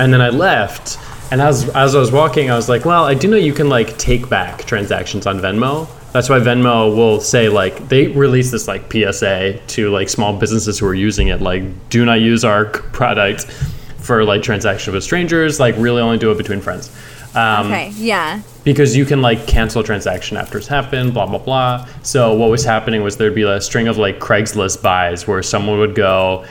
and 0.00 0.12
then 0.12 0.20
I 0.20 0.30
left. 0.30 0.98
And 1.30 1.40
as 1.40 1.68
as 1.70 1.94
I 1.94 1.98
was 1.98 2.10
walking, 2.12 2.50
I 2.50 2.56
was 2.56 2.68
like, 2.68 2.84
well, 2.84 3.04
I 3.04 3.14
do 3.14 3.28
know 3.28 3.36
you 3.36 3.52
can 3.52 3.68
like 3.68 3.96
take 3.98 4.28
back 4.28 4.64
transactions 4.64 5.26
on 5.26 5.38
Venmo. 5.40 5.88
That's 6.12 6.28
why 6.28 6.38
Venmo 6.38 6.94
will 6.94 7.20
say 7.20 7.48
like 7.48 7.88
they 7.88 8.08
release 8.08 8.50
this 8.50 8.68
like 8.68 8.92
PSA 8.92 9.58
to 9.58 9.90
like 9.90 10.08
small 10.08 10.36
businesses 10.36 10.78
who 10.78 10.86
are 10.86 10.94
using 10.94 11.28
it, 11.28 11.40
like 11.40 11.62
do 11.88 12.04
not 12.04 12.20
use 12.20 12.44
our 12.44 12.66
product 12.66 13.46
for 13.98 14.24
like 14.24 14.42
transaction 14.42 14.92
with 14.92 15.02
strangers. 15.02 15.58
Like 15.58 15.76
really 15.78 16.02
only 16.02 16.18
do 16.18 16.30
it 16.30 16.38
between 16.38 16.60
friends. 16.60 16.90
Um, 17.34 17.66
okay. 17.66 17.90
Yeah. 17.96 18.42
because 18.62 18.96
you 18.96 19.04
can 19.04 19.20
like 19.20 19.46
cancel 19.46 19.80
a 19.80 19.84
transaction 19.84 20.36
after 20.36 20.58
it's 20.58 20.68
happened, 20.68 21.14
blah 21.14 21.26
blah 21.26 21.38
blah. 21.38 21.88
So 22.02 22.34
what 22.34 22.50
was 22.50 22.64
happening 22.64 23.02
was 23.02 23.16
there'd 23.16 23.34
be 23.34 23.42
a 23.42 23.60
string 23.60 23.88
of 23.88 23.98
like 23.98 24.20
Craigslist 24.20 24.82
buys 24.82 25.26
where 25.26 25.42
someone 25.42 25.78
would 25.78 25.94
go, 25.94 26.44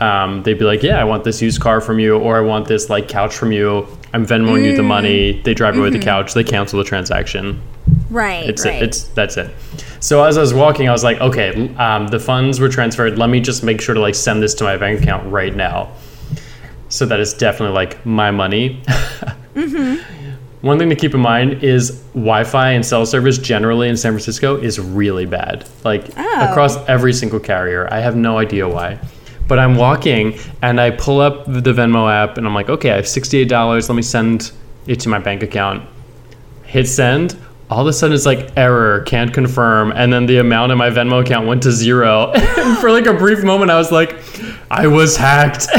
um, 0.00 0.42
they'd 0.42 0.58
be 0.58 0.64
like, 0.64 0.82
yeah, 0.82 1.00
I 1.00 1.04
want 1.04 1.24
this 1.24 1.40
used 1.40 1.60
car 1.60 1.80
from 1.80 1.98
you, 1.98 2.16
or 2.18 2.36
I 2.36 2.40
want 2.40 2.68
this 2.68 2.90
like 2.90 3.08
couch 3.08 3.34
from 3.34 3.52
you. 3.52 3.86
I'm 4.12 4.24
Venmoing 4.26 4.64
you 4.64 4.76
the 4.76 4.82
money. 4.82 5.40
They 5.42 5.54
drive 5.54 5.76
away 5.76 5.90
the 5.90 5.98
couch. 5.98 6.34
They 6.34 6.44
cancel 6.44 6.78
the 6.78 6.84
transaction. 6.84 7.60
Right. 8.10 8.48
It's 8.48 8.64
right. 8.64 8.76
it. 8.76 8.82
It's 8.82 9.04
that's 9.08 9.36
it. 9.36 9.50
So 9.98 10.22
as 10.22 10.38
I 10.38 10.40
was 10.40 10.54
walking, 10.54 10.88
I 10.88 10.92
was 10.92 11.02
like, 11.02 11.20
okay, 11.20 11.74
um, 11.76 12.06
the 12.08 12.20
funds 12.20 12.60
were 12.60 12.68
transferred. 12.68 13.18
Let 13.18 13.30
me 13.30 13.40
just 13.40 13.64
make 13.64 13.80
sure 13.80 13.94
to 13.94 14.00
like 14.00 14.14
send 14.14 14.42
this 14.42 14.54
to 14.54 14.64
my 14.64 14.76
bank 14.76 15.00
account 15.02 15.32
right 15.32 15.54
now, 15.54 15.92
so 16.88 17.06
that 17.06 17.18
it's 17.18 17.32
definitely 17.32 17.74
like 17.74 18.04
my 18.06 18.30
money. 18.30 18.82
Mm-hmm. 19.54 20.66
One 20.66 20.78
thing 20.78 20.88
to 20.88 20.96
keep 20.96 21.14
in 21.14 21.20
mind 21.20 21.62
is 21.62 22.00
Wi-Fi 22.14 22.70
and 22.70 22.84
cell 22.86 23.04
service 23.04 23.36
generally 23.36 23.88
in 23.88 23.96
San 23.96 24.12
Francisco 24.12 24.56
is 24.56 24.80
really 24.80 25.26
bad. 25.26 25.68
Like 25.84 26.06
Oh. 26.16 26.48
across 26.50 26.76
every 26.88 27.12
single 27.12 27.38
carrier. 27.40 27.86
I 27.90 28.00
have 28.00 28.16
no 28.16 28.38
idea 28.38 28.66
why. 28.68 28.98
But 29.46 29.58
I'm 29.58 29.76
walking 29.76 30.38
and 30.62 30.80
I 30.80 30.90
pull 30.90 31.20
up 31.20 31.44
the 31.46 31.72
Venmo 31.72 32.10
app 32.10 32.38
and 32.38 32.46
I'm 32.46 32.54
like, 32.54 32.70
okay, 32.70 32.92
I 32.92 32.96
have 32.96 33.04
$68. 33.04 33.88
Let 33.88 33.94
me 33.94 34.00
send 34.02 34.52
it 34.86 35.00
to 35.00 35.10
my 35.10 35.18
bank 35.18 35.42
account. 35.42 35.86
Hit 36.64 36.88
send. 36.88 37.36
All 37.68 37.82
of 37.82 37.86
a 37.86 37.92
sudden 37.92 38.14
it's 38.14 38.24
like 38.26 38.50
error, 38.56 39.00
can't 39.02 39.34
confirm. 39.34 39.92
And 39.92 40.10
then 40.12 40.24
the 40.26 40.38
amount 40.38 40.72
in 40.72 40.78
my 40.78 40.88
Venmo 40.88 41.20
account 41.22 41.46
went 41.46 41.62
to 41.64 41.72
zero. 41.72 42.32
for 42.80 42.90
like 42.90 43.04
a 43.06 43.12
brief 43.14 43.42
moment, 43.44 43.70
I 43.70 43.76
was 43.76 43.92
like, 43.92 44.16
I 44.70 44.86
was 44.86 45.16
hacked. 45.16 45.66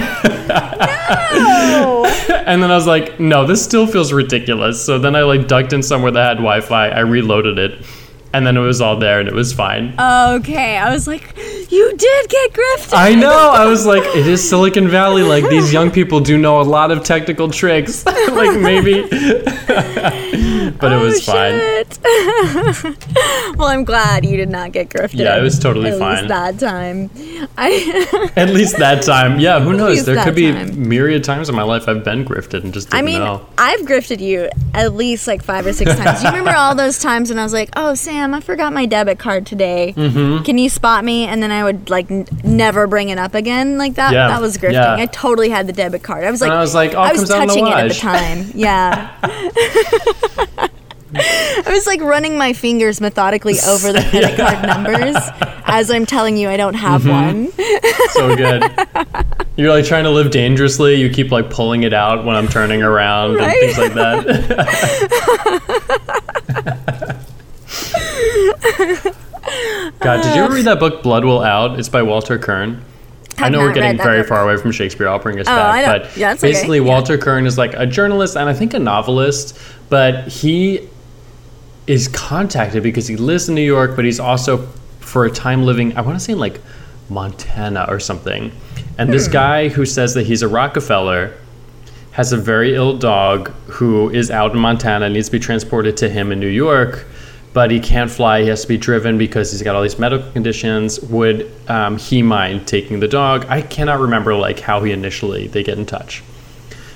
Oh. 1.38 1.65
And 2.46 2.62
then 2.62 2.70
I 2.70 2.76
was 2.76 2.86
like, 2.86 3.20
no, 3.20 3.46
this 3.46 3.64
still 3.64 3.88
feels 3.88 4.14
ridiculous. 4.14 4.84
So 4.84 5.00
then 5.00 5.16
I 5.16 5.24
like 5.24 5.48
ducked 5.48 5.74
in 5.74 5.82
somewhere 5.82 6.12
that 6.12 6.28
had 6.28 6.38
Wi 6.38 6.62
Fi. 6.62 6.90
I 6.90 7.00
reloaded 7.00 7.58
it. 7.58 7.84
And 8.36 8.46
then 8.46 8.58
it 8.58 8.62
was 8.62 8.82
all 8.82 8.98
there 8.98 9.22
and 9.22 9.30
it 9.30 9.34
was 9.34 9.54
fine. 9.54 9.94
okay. 9.98 10.78
I 10.78 10.92
was 10.92 11.08
like, 11.08 11.36
you 11.72 11.96
did 11.96 12.30
get 12.30 12.52
grifted. 12.52 12.94
I 12.94 13.16
know. 13.16 13.52
I 13.52 13.66
was 13.66 13.86
like, 13.94 14.04
it 14.04 14.28
is 14.28 14.48
Silicon 14.48 14.90
Valley. 14.90 15.24
Like 15.24 15.48
these 15.50 15.72
young 15.72 15.90
people 15.90 16.20
do 16.20 16.38
know 16.38 16.60
a 16.60 16.64
lot 16.64 16.92
of 16.92 17.04
technical 17.04 17.50
tricks. 17.50 18.06
like 18.06 18.60
maybe. 18.60 19.02
but 20.80 20.92
it 20.92 21.00
oh, 21.00 21.04
was 21.04 21.28
oh, 21.30 21.32
fine. 21.32 21.56
Well, 23.58 23.70
I'm 23.70 23.86
glad 23.86 24.26
you 24.26 24.36
did 24.36 24.50
not 24.50 24.72
get 24.74 24.90
grifted. 24.90 25.20
Yeah, 25.20 25.38
it 25.38 25.42
was 25.42 25.58
totally 25.60 25.92
At 25.92 26.00
fine. 26.00 26.16
Least 26.16 26.28
that 26.28 26.60
time. 26.60 27.10
I. 27.58 28.32
At 28.36 28.50
least 28.50 28.78
that 28.78 29.04
time. 29.04 29.40
Yeah, 29.40 29.60
who 29.62 29.74
knows? 29.74 30.06
There 30.06 30.22
could 30.24 30.36
be 30.36 30.52
time. 30.52 30.90
myriad 30.90 31.24
times 31.24 31.48
in 31.48 31.56
my 31.56 31.64
life 31.64 31.88
I've 31.88 32.04
been 32.04 32.26
grifted 32.26 32.64
and 32.64 32.74
just 32.74 32.94
I 32.94 33.02
mean, 33.02 33.20
know. 33.20 33.46
I've 33.58 33.82
grifted 33.82 34.20
you 34.20 34.50
at 34.74 34.94
least 34.94 35.28
like 35.28 35.44
five 35.44 35.66
or 35.66 35.74
six 35.74 35.96
times. 35.96 36.20
Do 36.20 36.28
you 36.28 36.32
remember 36.32 36.58
all 36.58 36.76
those 36.76 37.00
times 37.00 37.30
when 37.30 37.40
I 37.40 37.44
was 37.44 37.54
like, 37.54 37.70
"Oh, 37.76 37.96
Sam, 37.96 38.25
I 38.34 38.40
forgot 38.40 38.72
my 38.74 38.86
debit 38.86 39.20
card 39.20 39.46
today. 39.46 39.94
Mm-hmm. 39.96 40.44
Can 40.44 40.58
you 40.58 40.70
spot 40.70 41.04
me?" 41.06 41.26
And 41.26 41.44
then 41.44 41.52
I 41.52 41.64
would 41.64 41.90
like 41.90 42.10
n- 42.10 42.26
never 42.44 42.88
bring 42.88 43.10
it 43.10 43.18
up 43.18 43.34
again. 43.36 43.78
Like 43.78 43.96
that. 43.96 44.14
Yeah, 44.14 44.28
That 44.30 44.42
was 44.42 44.58
grifting. 44.58 44.74
yeah. 44.74 44.96
I 44.96 45.06
totally 45.08 45.50
had 45.50 45.68
the 45.68 45.74
debit 45.74 46.04
card. 46.04 46.24
I 46.24 46.32
was 46.32 46.40
like, 46.42 46.50
And 46.50 46.58
I 46.58 46.62
was 46.62 46.74
like, 46.74 46.94
oh, 46.96 47.00
I 47.00 47.12
was 47.12 47.30
comes 47.30 47.32
out 47.32 47.40
the 47.42 47.46
touching 47.48 47.68
it 47.68 47.74
at 47.74 47.88
the 47.90 47.94
time. 47.96 48.46
Yeah. 48.56 49.12
I 51.18 51.64
was 51.72 51.88
like 51.88 52.02
running 52.02 52.38
my 52.38 52.52
fingers 52.52 53.00
methodically 53.00 53.54
over 53.68 53.94
the 53.94 54.02
credit 54.10 54.36
card 54.38 54.62
numbers 54.68 55.16
as 55.66 55.90
I'm 55.90 56.06
telling 56.06 56.36
you 56.36 56.50
I 56.50 56.58
don't 56.58 56.74
have 56.74 57.04
Mm-hmm. 57.04 57.46
one. 57.46 57.52
so 58.10 58.36
good. 58.36 58.64
You're 59.56 59.70
like 59.72 59.86
trying 59.86 60.04
to 60.04 60.10
live 60.10 60.32
dangerously. 60.32 60.96
You 60.96 61.10
keep 61.10 61.32
like 61.32 61.50
pulling 61.50 61.84
it 61.84 61.94
out 61.94 62.26
when 62.26 62.36
I'm 62.36 62.50
turning 62.50 62.84
around 62.84 63.36
Right? 63.36 63.64
and 63.64 63.76
things 63.76 63.78
like 63.78 63.94
that. 63.94 64.26
God, 70.00 70.22
did 70.24 70.36
you 70.36 70.44
ever 70.44 70.54
read 70.54 70.66
that 70.66 70.80
book 70.80 71.04
Blood 71.04 71.26
Will 71.26 71.42
Out? 71.42 71.80
It's 71.80 71.90
by 71.90 72.02
Walter 72.04 72.38
Kirn. 72.38 72.84
I 73.38 73.50
know 73.50 73.60
we're 73.60 73.74
getting 73.74 73.98
very 73.98 74.20
book. 74.20 74.30
far 74.30 74.44
away 74.44 74.58
from 74.62 74.72
Shakespeare. 74.72 75.08
I'll 75.10 75.20
bring 75.20 75.40
us 75.40 75.48
Oh, 75.48 75.56
back. 75.56 75.86
But 75.86 76.18
Yeah, 76.18 76.30
that's 76.30 76.44
okay. 76.44 76.52
basically, 76.54 76.78
Yeah. 76.80 76.86
Walter 76.86 77.18
Kirn 77.18 77.46
is 77.46 77.58
like 77.58 77.74
a 77.74 77.86
journalist 77.86 78.38
and 78.38 78.48
I 78.50 78.54
think 78.54 78.74
a 78.74 78.80
novelist, 78.80 79.58
but 79.90 80.28
he 80.28 80.88
is 81.88 82.08
contacted 82.08 82.82
because 82.82 83.08
he 83.08 83.18
lives 83.18 83.50
in 83.50 83.56
New 83.56 83.62
York, 83.62 83.96
but 83.96 84.06
he's 84.06 84.20
also 84.20 84.68
for 85.02 85.26
a 85.26 85.30
time 85.30 85.64
living, 85.64 85.96
I 85.98 86.02
want 86.02 86.18
to 86.18 86.24
say 86.24 86.34
in 86.34 86.40
like 86.40 86.60
Montana 87.10 87.86
or 87.90 88.00
something. 88.00 88.52
And 88.98 89.10
Hmm. 89.10 89.14
this 89.14 89.28
guy 89.28 89.68
who 89.68 89.86
says 89.86 90.14
that 90.16 90.26
he's 90.26 90.42
a 90.42 90.48
Rockefeller 90.48 91.32
has 92.12 92.32
a 92.32 92.38
very 92.38 92.74
ill 92.74 92.98
dog 92.98 93.52
who 93.68 94.10
is 94.10 94.32
out 94.32 94.54
in 94.54 94.60
Montana, 94.60 95.10
needs 95.10 95.28
to 95.28 95.34
be 95.34 95.40
transported 95.40 95.98
to 95.98 96.08
him 96.10 96.32
in 96.32 96.40
New 96.40 96.48
York, 96.48 97.06
but 97.56 97.72
he 97.72 97.80
can't 97.80 98.12
fly. 98.12 98.42
He 98.42 98.50
has 98.50 98.62
to 98.64 98.68
be 98.68 98.78
driven 98.78 99.18
because 99.18 99.52
he's 99.52 99.62
got 99.64 99.76
all 99.76 99.82
these 99.82 99.98
medical 99.98 100.30
conditions. 100.34 101.00
Would 101.00 101.50
um, 101.70 101.98
he 101.98 102.22
mind 102.22 102.68
taking 102.68 103.00
the 103.00 103.08
dog? 103.08 103.46
I 103.48 103.62
cannot 103.62 104.00
remember 104.02 104.36
like 104.36 104.60
how 104.60 104.84
he 104.84 104.92
initially 104.92 105.48
they 105.48 105.64
get 105.64 105.78
in 105.80 105.86
touch. 105.86 106.22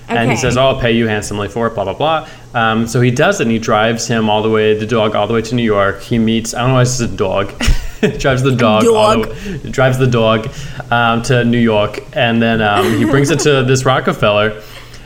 And 0.10 0.30
he 0.30 0.36
says, 0.36 0.58
"Oh, 0.58 0.66
I'll 0.70 0.80
pay 0.82 0.92
you 0.92 1.08
handsomely 1.08 1.48
for 1.48 1.68
it." 1.68 1.76
Blah 1.76 1.84
blah 1.86 1.94
blah. 1.94 2.28
Um, 2.54 2.88
so 2.88 3.00
he 3.00 3.12
does 3.12 3.40
it. 3.40 3.44
and 3.44 3.52
He 3.52 3.60
drives 3.60 4.08
him 4.08 4.28
all 4.30 4.42
the 4.42 4.50
way, 4.50 4.74
the 4.78 4.88
dog 4.88 5.16
all 5.16 5.28
the 5.28 5.36
way 5.36 5.42
to 5.44 5.54
New 5.56 5.64
York. 5.64 6.02
He 6.02 6.18
meets. 6.18 6.54
I 6.54 6.60
don't 6.62 6.70
know 6.70 6.74
why 6.76 6.84
this 6.84 7.00
is 7.00 7.12
a 7.12 7.16
dog. 7.16 7.54
drives 8.20 8.42
the 8.42 8.56
dog. 8.56 8.86
all 8.88 9.20
the 9.20 9.26
Dog. 9.28 9.64
way- 9.64 9.72
drives 9.72 9.98
the 10.00 10.08
dog 10.08 10.50
um, 10.92 11.22
to 11.24 11.46
New 11.46 11.60
York, 11.60 12.04
and 12.14 12.42
then 12.42 12.60
um, 12.62 12.98
he 12.98 13.06
brings 13.06 13.30
it 13.30 13.40
to 13.42 13.64
this 13.64 13.86
Rockefeller, 13.86 14.62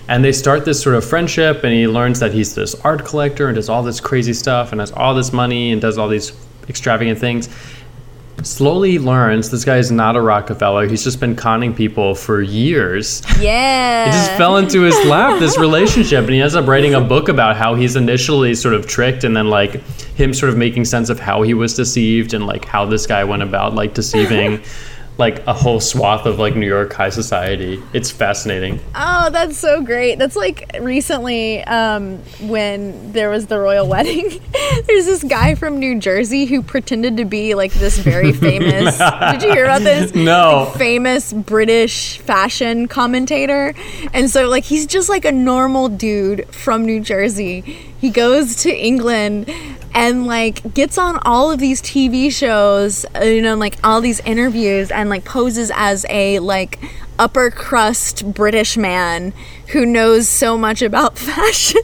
and 0.07 0.23
they 0.23 0.31
start 0.31 0.65
this 0.65 0.81
sort 0.81 0.95
of 0.95 1.05
friendship. 1.05 1.63
And 1.63 1.73
he 1.73 1.87
learns 1.87 2.19
that 2.19 2.33
he's 2.33 2.55
this 2.55 2.75
art 2.81 3.05
collector 3.05 3.47
and 3.47 3.55
does 3.55 3.69
all 3.69 3.83
this 3.83 3.99
crazy 3.99 4.33
stuff 4.33 4.71
and 4.71 4.81
has 4.81 4.91
all 4.91 5.15
this 5.15 5.31
money 5.31 5.71
and 5.71 5.81
does 5.81 5.97
all 5.97 6.07
these 6.07 6.33
extravagant 6.67 7.19
things. 7.19 7.49
Slowly 8.41 8.99
learns 8.99 9.51
this 9.51 9.63
guy 9.63 9.77
is 9.77 9.91
not 9.91 10.17
a 10.17 10.21
Rockefeller. 10.21 10.87
He's 10.87 11.03
just 11.03 11.19
been 11.19 11.35
conning 11.35 11.73
people 11.73 12.13
for 12.15 12.41
years. 12.41 13.21
Yeah. 13.39 14.09
It 14.09 14.11
just 14.11 14.31
fell 14.31 14.57
into 14.57 14.81
his 14.81 14.95
lap, 15.05 15.39
this 15.39 15.57
relationship. 15.59 16.25
And 16.25 16.33
he 16.33 16.41
ends 16.41 16.55
up 16.55 16.67
writing 16.67 16.95
a 16.95 16.99
book 16.99 17.29
about 17.29 17.55
how 17.55 17.75
he's 17.75 17.95
initially 17.95 18.53
sort 18.55 18.73
of 18.73 18.85
tricked 18.85 19.23
and 19.23 19.37
then 19.37 19.49
like 19.49 19.81
him 20.15 20.33
sort 20.33 20.51
of 20.51 20.57
making 20.57 20.85
sense 20.85 21.09
of 21.09 21.19
how 21.19 21.43
he 21.43 21.53
was 21.53 21.75
deceived 21.75 22.33
and 22.33 22.45
like 22.45 22.65
how 22.65 22.85
this 22.85 23.07
guy 23.07 23.23
went 23.23 23.43
about 23.43 23.75
like 23.75 23.93
deceiving 23.93 24.61
like 25.17 25.45
a 25.45 25.53
whole 25.53 25.79
swath 25.79 26.25
of 26.25 26.39
like 26.39 26.55
New 26.55 26.67
York 26.67 26.91
high 26.93 27.09
society. 27.09 27.81
It's 27.93 28.09
fascinating. 28.09 28.79
Oh, 28.95 29.29
that's 29.29 29.57
so 29.57 29.81
great. 29.81 30.17
That's 30.17 30.35
like 30.35 30.75
recently 30.79 31.63
um, 31.65 32.17
when 32.41 33.11
there 33.11 33.29
was 33.29 33.47
the 33.47 33.59
royal 33.59 33.87
wedding. 33.93 34.41
There's 34.87 35.05
this 35.05 35.23
guy 35.23 35.55
from 35.55 35.79
New 35.79 35.99
Jersey 35.99 36.45
who 36.45 36.63
pretended 36.63 37.17
to 37.17 37.25
be 37.25 37.53
like 37.53 37.73
this 37.73 37.97
very 37.97 38.31
famous. 38.33 38.97
did 39.31 39.43
you 39.43 39.51
hear 39.51 39.65
about 39.65 39.81
this? 39.81 40.15
No. 40.15 40.67
Like, 40.69 40.77
famous 40.77 41.31
British 41.31 42.17
fashion 42.19 42.87
commentator. 42.87 43.75
And 44.13 44.29
so, 44.29 44.47
like, 44.49 44.63
he's 44.63 44.87
just 44.87 45.09
like 45.09 45.25
a 45.25 45.31
normal 45.31 45.89
dude 45.89 46.47
from 46.53 46.85
New 46.85 46.99
Jersey. 46.99 47.92
He 48.03 48.09
goes 48.09 48.57
to 48.63 48.69
England 48.69 49.49
and 49.93 50.27
like 50.27 50.73
gets 50.73 50.97
on 50.97 51.19
all 51.19 51.53
of 51.53 51.59
these 51.59 51.81
TV 51.81 52.29
shows, 52.29 53.05
uh, 53.15 53.23
you 53.23 53.41
know, 53.41 53.55
like 53.55 53.77
all 53.81 54.01
these 54.01 54.19
interviews 54.25 54.91
and 54.91 55.09
like 55.09 55.23
poses 55.23 55.71
as 55.73 56.05
a 56.09 56.39
like 56.39 56.79
upper 57.17 57.49
crust 57.49 58.33
British 58.33 58.75
man 58.75 59.31
who 59.67 59.85
knows 59.85 60.27
so 60.27 60.57
much 60.57 60.81
about 60.81 61.17
fashion. 61.17 61.81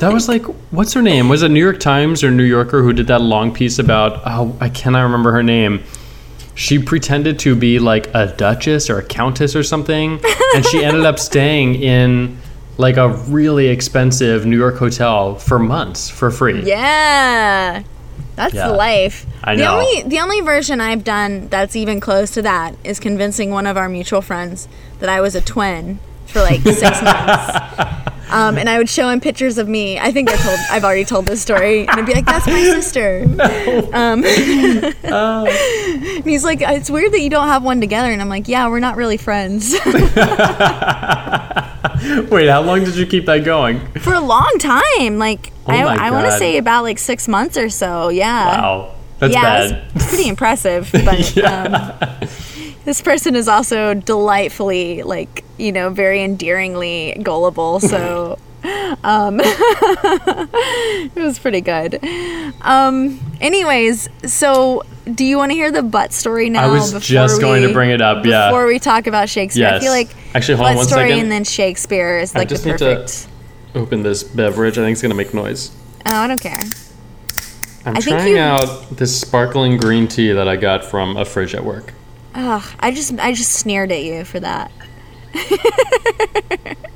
That 0.00 0.10
was 0.12 0.28
like, 0.28 0.42
what's 0.70 0.92
her 0.92 1.00
name? 1.00 1.30
Was 1.30 1.42
it 1.42 1.48
New 1.48 1.64
York 1.64 1.80
Times 1.80 2.22
or 2.22 2.30
New 2.30 2.44
Yorker 2.44 2.82
who 2.82 2.92
did 2.92 3.06
that 3.06 3.22
long 3.22 3.54
piece 3.54 3.78
about? 3.78 4.20
Oh, 4.26 4.54
I 4.60 4.68
cannot 4.68 5.04
remember 5.04 5.32
her 5.32 5.42
name. 5.42 5.82
She 6.54 6.78
pretended 6.78 7.38
to 7.38 7.56
be 7.56 7.78
like 7.78 8.14
a 8.14 8.26
duchess 8.36 8.90
or 8.90 8.98
a 8.98 9.04
countess 9.04 9.56
or 9.56 9.62
something, 9.62 10.20
and 10.54 10.66
she 10.66 10.84
ended 10.84 11.06
up 11.06 11.18
staying 11.18 11.76
in 11.76 12.36
like 12.80 12.96
a 12.96 13.08
really 13.28 13.68
expensive 13.68 14.44
New 14.46 14.58
York 14.58 14.76
hotel 14.76 15.34
for 15.36 15.58
months 15.58 16.08
for 16.10 16.30
free. 16.30 16.62
yeah. 16.62 17.82
That's 18.36 18.54
Yeah. 18.54 18.68
life. 18.68 19.26
I 19.44 19.54
know. 19.54 19.64
the 19.64 19.70
only 19.70 20.02
the 20.08 20.18
only 20.20 20.40
version 20.40 20.80
I've 20.80 21.04
done 21.04 21.48
that's 21.48 21.76
even 21.76 22.00
close 22.00 22.30
to 22.32 22.42
that 22.42 22.74
is 22.84 22.98
convincing 22.98 23.50
one 23.50 23.66
of 23.66 23.76
our 23.76 23.88
mutual 23.88 24.22
friends 24.22 24.66
that 25.00 25.10
I 25.10 25.20
was 25.20 25.34
a 25.34 25.40
twin 25.42 25.98
for 26.26 26.40
like 26.40 26.60
six 26.62 26.80
months. 27.02 27.58
Um, 28.30 28.56
and 28.56 28.68
I 28.68 28.78
would 28.78 28.88
show 28.88 29.08
him 29.10 29.20
pictures 29.20 29.58
of 29.58 29.68
me. 29.68 29.98
I 29.98 30.12
think 30.12 30.30
I 30.30 30.36
told 30.36 30.58
I've 30.70 30.84
already 30.84 31.04
told 31.04 31.26
this 31.26 31.42
story. 31.42 31.80
And 31.80 31.90
I'd 31.90 32.06
be 32.06 32.14
like, 32.14 32.24
"That's 32.26 32.46
my 32.46 32.62
sister." 32.62 33.26
Um, 33.92 34.24
and 34.24 34.94
he's 36.24 36.44
like, 36.44 36.60
"It's 36.62 36.88
weird 36.88 37.12
that 37.12 37.20
you 37.20 37.28
don't 37.30 37.48
have 37.48 37.64
one 37.64 37.80
together." 37.80 38.10
And 38.12 38.22
I'm 38.22 38.28
like, 38.28 38.46
"Yeah, 38.46 38.68
we're 38.68 38.78
not 38.78 38.96
really 38.96 39.16
friends." 39.16 39.74
Wait, 42.30 42.48
how 42.48 42.62
long 42.62 42.84
did 42.84 42.96
you 42.96 43.06
keep 43.06 43.26
that 43.26 43.44
going? 43.44 43.80
for 44.00 44.14
a 44.14 44.20
long 44.20 44.56
time. 44.58 45.18
Like 45.18 45.52
Oh 45.66 45.72
I, 45.72 46.08
I 46.08 46.10
want 46.10 46.26
to 46.26 46.32
say 46.38 46.56
about 46.56 46.82
like 46.82 46.98
six 46.98 47.28
months 47.28 47.56
or 47.56 47.68
so. 47.68 48.08
Yeah. 48.08 48.46
Wow, 48.46 48.94
that's 49.18 49.34
yeah, 49.34 49.42
bad. 49.42 49.94
Pretty 50.08 50.28
impressive. 50.34 50.90
But 50.92 51.38
um, 51.38 52.28
this 52.84 53.00
person 53.00 53.36
is 53.36 53.48
also 53.48 53.94
delightfully, 53.94 55.02
like 55.02 55.44
you 55.58 55.72
know, 55.72 55.90
very 55.90 56.22
endearingly 56.22 57.18
gullible. 57.22 57.80
So. 57.80 58.38
Um, 58.62 59.40
it 59.42 61.14
was 61.16 61.38
pretty 61.38 61.60
good. 61.60 61.98
Um, 62.60 63.18
anyways, 63.40 64.08
so 64.30 64.82
do 65.14 65.24
you 65.24 65.36
want 65.38 65.50
to 65.50 65.54
hear 65.54 65.70
the 65.72 65.82
butt 65.82 66.12
story 66.12 66.50
now? 66.50 66.64
I 66.64 66.72
was 66.72 66.92
before 66.92 67.00
just 67.00 67.40
going 67.40 67.62
to 67.62 67.72
bring 67.72 67.90
it 67.90 68.02
up, 68.02 68.24
yeah. 68.26 68.48
Before 68.50 68.66
we 68.66 68.78
talk 68.78 69.06
about 69.06 69.28
Shakespeare, 69.28 69.66
I 69.68 69.80
feel 69.80 69.92
like 69.92 70.14
Actually, 70.34 70.56
hold 70.56 70.68
on 70.68 70.74
butt 70.74 70.76
one 70.78 70.86
story 70.88 71.08
second. 71.10 71.20
and 71.22 71.32
then 71.32 71.44
Shakespeare 71.44 72.18
is 72.18 72.34
I 72.34 72.40
like 72.40 72.48
the 72.48 72.54
just 72.54 72.66
need 72.66 72.78
to- 72.78 72.96
perfect. 72.96 73.28
Open 73.74 74.02
this 74.02 74.22
beverage. 74.24 74.76
I 74.78 74.82
think 74.82 74.92
it's 74.94 75.02
gonna 75.02 75.14
make 75.14 75.32
noise. 75.32 75.70
Oh, 76.04 76.10
I 76.12 76.26
don't 76.26 76.40
care. 76.40 76.60
I'm 77.86 77.96
I 77.96 78.00
think 78.00 78.16
trying 78.18 78.32
you- 78.34 78.38
out 78.38 78.90
this 78.96 79.18
sparkling 79.20 79.76
green 79.78 80.06
tea 80.08 80.32
that 80.32 80.48
I 80.48 80.56
got 80.56 80.84
from 80.84 81.16
a 81.16 81.24
fridge 81.24 81.54
at 81.54 81.64
work. 81.64 81.94
Ugh, 82.34 82.62
I 82.80 82.90
just 82.90 83.18
I 83.18 83.32
just 83.32 83.52
sneered 83.52 83.90
at 83.92 84.02
you 84.02 84.24
for 84.24 84.40
that. 84.40 84.70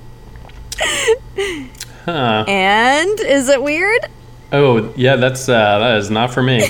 Huh. 2.04 2.44
And 2.46 3.18
is 3.20 3.48
it 3.48 3.62
weird? 3.62 4.06
Oh, 4.52 4.92
yeah, 4.94 5.16
that's 5.16 5.48
uh, 5.48 5.78
that 5.78 5.96
is 5.96 6.10
not 6.10 6.32
for 6.32 6.42
me. 6.42 6.58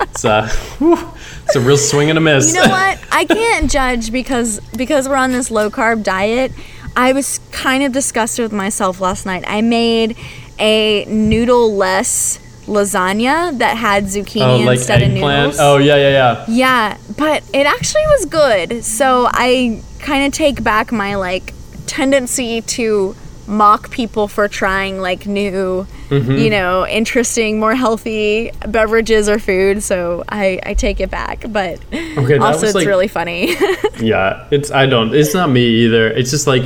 it's 0.00 0.24
uh, 0.24 0.48
whew, 0.78 0.98
it's 1.44 1.54
a 1.54 1.60
real 1.60 1.76
swing 1.76 2.08
and 2.08 2.18
a 2.18 2.20
miss. 2.20 2.48
You 2.48 2.62
know 2.62 2.68
what? 2.70 2.98
I 3.12 3.24
can't 3.26 3.70
judge 3.70 4.10
because 4.10 4.60
because 4.76 5.08
we're 5.08 5.16
on 5.16 5.32
this 5.32 5.50
low 5.50 5.70
carb 5.70 6.02
diet. 6.02 6.52
I 6.96 7.12
was 7.12 7.38
kind 7.52 7.84
of 7.84 7.92
disgusted 7.92 8.42
with 8.42 8.52
myself 8.52 9.00
last 9.00 9.26
night. 9.26 9.44
I 9.46 9.60
made 9.60 10.16
a 10.58 11.04
noodle 11.04 11.76
less 11.76 12.38
lasagna 12.66 13.56
that 13.58 13.76
had 13.76 14.04
zucchini 14.04 14.62
oh, 14.62 14.64
like 14.64 14.78
instead 14.78 15.02
of 15.02 15.10
eggplant. 15.10 15.52
noodles. 15.52 15.60
Oh, 15.60 15.76
yeah, 15.78 15.96
yeah, 15.96 16.10
yeah. 16.10 16.44
Yeah, 16.48 16.98
but 17.16 17.42
it 17.54 17.66
actually 17.66 18.06
was 18.06 18.24
good. 18.26 18.84
So 18.84 19.28
I 19.30 19.82
kind 20.00 20.26
of 20.26 20.32
take 20.32 20.62
back 20.64 20.90
my 20.90 21.14
like 21.14 21.52
tendency 21.88 22.60
to 22.60 23.16
mock 23.46 23.90
people 23.90 24.28
for 24.28 24.46
trying 24.46 25.00
like 25.00 25.26
new, 25.26 25.86
Mm-hmm. 26.10 26.36
you 26.36 26.48
know, 26.48 26.86
interesting, 26.86 27.60
more 27.60 27.74
healthy 27.74 28.50
beverages 28.66 29.28
or 29.28 29.38
food. 29.38 29.82
So 29.82 30.24
I 30.28 30.58
I 30.64 30.72
take 30.74 31.00
it 31.00 31.10
back, 31.10 31.44
but 31.50 31.80
that 31.90 32.38
also 32.40 32.66
it's 32.66 32.74
like- 32.74 32.86
really 32.86 33.08
funny. 33.08 33.54
Yeah, 34.00 34.46
it's 34.50 34.70
I 34.70 34.86
don't. 34.86 35.12
It's 35.14 35.34
not 35.34 35.50
me 35.50 35.66
either. 35.84 36.08
It's 36.08 36.30
just 36.30 36.46
like 36.46 36.62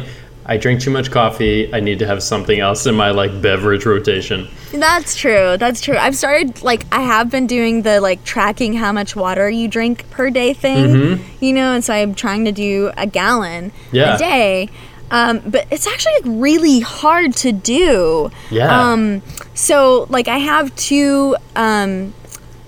I 0.47 0.59
drink 0.59 0.81
too 0.81 0.91
much 0.91 1.11
coffee. 1.11 1.73
I 1.75 1.81
need 1.81 1.99
to 2.01 2.07
have 2.07 2.23
something 2.23 2.61
else 2.61 2.85
in 2.87 2.95
my 2.95 3.11
like 3.11 3.41
beverage 3.43 3.85
rotation. 3.87 4.47
That's 4.73 5.17
true. 5.17 5.57
That's 5.57 5.81
true. 5.81 5.97
I've 5.97 6.15
started 6.17 6.63
like 6.63 6.85
I 6.93 7.01
have 7.01 7.31
been 7.31 7.47
doing 7.49 7.83
the 7.83 8.01
like 8.01 8.23
tracking 8.25 8.75
how 8.75 8.93
much 8.93 9.17
water 9.17 9.49
you 9.51 9.67
drink 9.67 10.09
per 10.11 10.31
day 10.31 10.53
thing. 10.53 11.19
You 11.41 11.53
know, 11.53 11.73
and 11.75 11.83
so 11.83 11.95
I'm 11.95 12.15
trying 12.15 12.45
to 12.45 12.53
do 12.53 12.93
a 12.97 13.07
gallon 13.07 13.71
Mm-hmm. 13.71 13.97
Yeah. 13.97 14.15
a 14.15 14.19
day. 14.19 14.69
Um, 15.11 15.41
but 15.47 15.67
it's 15.71 15.87
actually 15.87 16.13
like 16.21 16.41
really 16.43 16.81
hard 16.81 17.35
to 17.37 17.53
do. 17.53 18.31
Yeah. 18.51 18.93
Um, 18.93 19.23
so 19.55 20.07
like 20.09 20.29
I 20.29 20.39
have 20.39 20.75
two 20.77 21.37
um, 21.55 22.15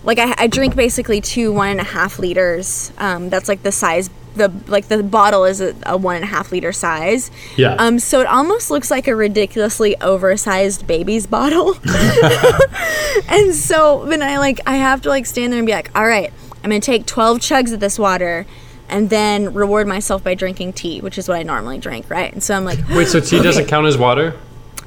like 0.04 0.18
I, 0.18 0.34
I 0.36 0.46
drink 0.46 0.76
basically 0.76 1.20
two 1.20 1.52
one 1.52 1.70
and 1.70 1.80
a 1.80 1.84
half 1.84 2.18
liters. 2.18 2.92
Um, 2.98 3.30
that's 3.30 3.48
like 3.48 3.62
the 3.62 3.72
size 3.72 4.10
the 4.34 4.52
like 4.66 4.88
the 4.88 5.02
bottle 5.02 5.44
is 5.44 5.60
a, 5.60 5.74
a 5.86 5.96
one 5.96 6.16
and 6.16 6.24
a 6.24 6.28
half 6.28 6.52
liter 6.52 6.72
size. 6.72 7.30
Yeah. 7.56 7.74
Um, 7.74 7.98
so 7.98 8.20
it 8.20 8.26
almost 8.26 8.70
looks 8.70 8.90
like 8.90 9.08
a 9.08 9.14
ridiculously 9.14 9.98
oversized 10.00 10.86
baby's 10.86 11.26
bottle. 11.26 11.76
and 13.28 13.54
so 13.54 14.04
then 14.06 14.22
I 14.22 14.38
like 14.38 14.60
I 14.66 14.76
have 14.76 15.02
to 15.02 15.08
like 15.08 15.26
stand 15.26 15.52
there 15.52 15.58
and 15.58 15.66
be 15.66 15.72
like, 15.72 15.90
all 15.96 16.06
right, 16.06 16.32
I'm 16.62 16.70
gonna 16.70 16.80
take 16.80 17.06
12 17.06 17.38
chugs 17.38 17.72
of 17.72 17.80
this 17.80 17.98
water. 17.98 18.46
And 18.88 19.10
then 19.10 19.52
reward 19.54 19.86
myself 19.88 20.22
by 20.22 20.34
drinking 20.34 20.74
tea, 20.74 21.00
which 21.00 21.18
is 21.18 21.26
what 21.28 21.36
I 21.38 21.42
normally 21.42 21.78
drink, 21.78 22.08
right? 22.10 22.32
And 22.32 22.42
so 22.42 22.54
I'm 22.54 22.64
like, 22.64 22.78
Wait, 22.90 23.08
so 23.08 23.18
tea 23.20 23.42
doesn't 23.42 23.66
count 23.66 23.86
as 23.86 23.96
water? 23.98 24.34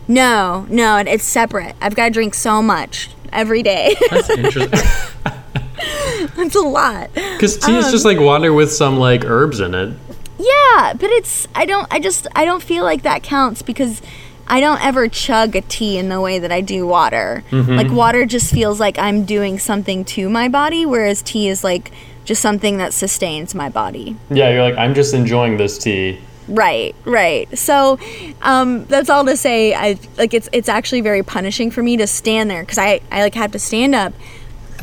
no, 0.07 0.65
no, 0.69 0.97
it- 0.97 1.07
it's 1.07 1.23
separate. 1.25 1.75
I've 1.81 1.95
got 1.95 2.05
to 2.05 2.11
drink 2.11 2.33
so 2.33 2.61
much 2.61 3.09
every 3.33 3.61
day. 3.63 3.95
That's 4.09 4.29
interesting. 4.29 4.79
That's 6.35 6.55
a 6.55 6.61
lot. 6.61 7.13
Because 7.13 7.57
tea 7.57 7.75
is 7.77 7.85
Um, 7.85 7.91
just 7.91 8.05
like 8.05 8.19
water 8.19 8.53
with 8.53 8.71
some 8.71 8.97
like 8.97 9.23
herbs 9.25 9.59
in 9.59 9.73
it. 9.75 9.93
Yeah, 10.39 10.93
but 10.93 11.09
it's 11.11 11.47
I 11.55 11.65
don't 11.65 11.87
I 11.91 11.99
just 11.99 12.27
I 12.35 12.45
don't 12.45 12.61
feel 12.63 12.83
like 12.83 13.01
that 13.03 13.23
counts 13.23 13.61
because 13.61 14.01
I 14.47 14.59
don't 14.59 14.83
ever 14.83 15.07
chug 15.07 15.55
a 15.55 15.61
tea 15.61 15.97
in 15.97 16.09
the 16.09 16.21
way 16.21 16.39
that 16.39 16.51
I 16.51 16.61
do 16.61 16.87
water. 16.87 17.43
Like 17.51 17.91
water 17.91 18.25
just 18.25 18.53
feels 18.53 18.79
like 18.79 18.97
I'm 18.97 19.25
doing 19.25 19.59
something 19.59 20.05
to 20.05 20.29
my 20.29 20.47
body 20.47 20.85
whereas 20.85 21.21
tea 21.21 21.47
is 21.49 21.63
like 21.63 21.91
just 22.27 22.41
something 22.41 22.77
that 22.77 22.93
sustains 22.93 23.55
my 23.55 23.69
body. 23.69 24.15
Yeah, 24.29 24.49
you're 24.51 24.61
like 24.61 24.77
I'm 24.77 24.93
just 24.93 25.13
enjoying 25.13 25.55
this 25.57 25.77
tea. 25.77 26.19
Right, 26.49 26.93
right. 27.05 27.57
So 27.57 27.97
um, 28.41 28.85
that's 28.85 29.09
all 29.09 29.25
to 29.25 29.35
say. 29.37 29.73
I 29.73 29.97
like 30.17 30.33
it's 30.33 30.49
it's 30.51 30.69
actually 30.69 31.01
very 31.01 31.23
punishing 31.23 31.71
for 31.71 31.81
me 31.81 31.97
to 31.97 32.05
stand 32.05 32.51
there 32.51 32.61
because 32.63 32.77
I 32.77 32.99
I 33.11 33.21
like 33.21 33.33
have 33.35 33.51
to 33.53 33.59
stand 33.59 33.95
up. 33.95 34.13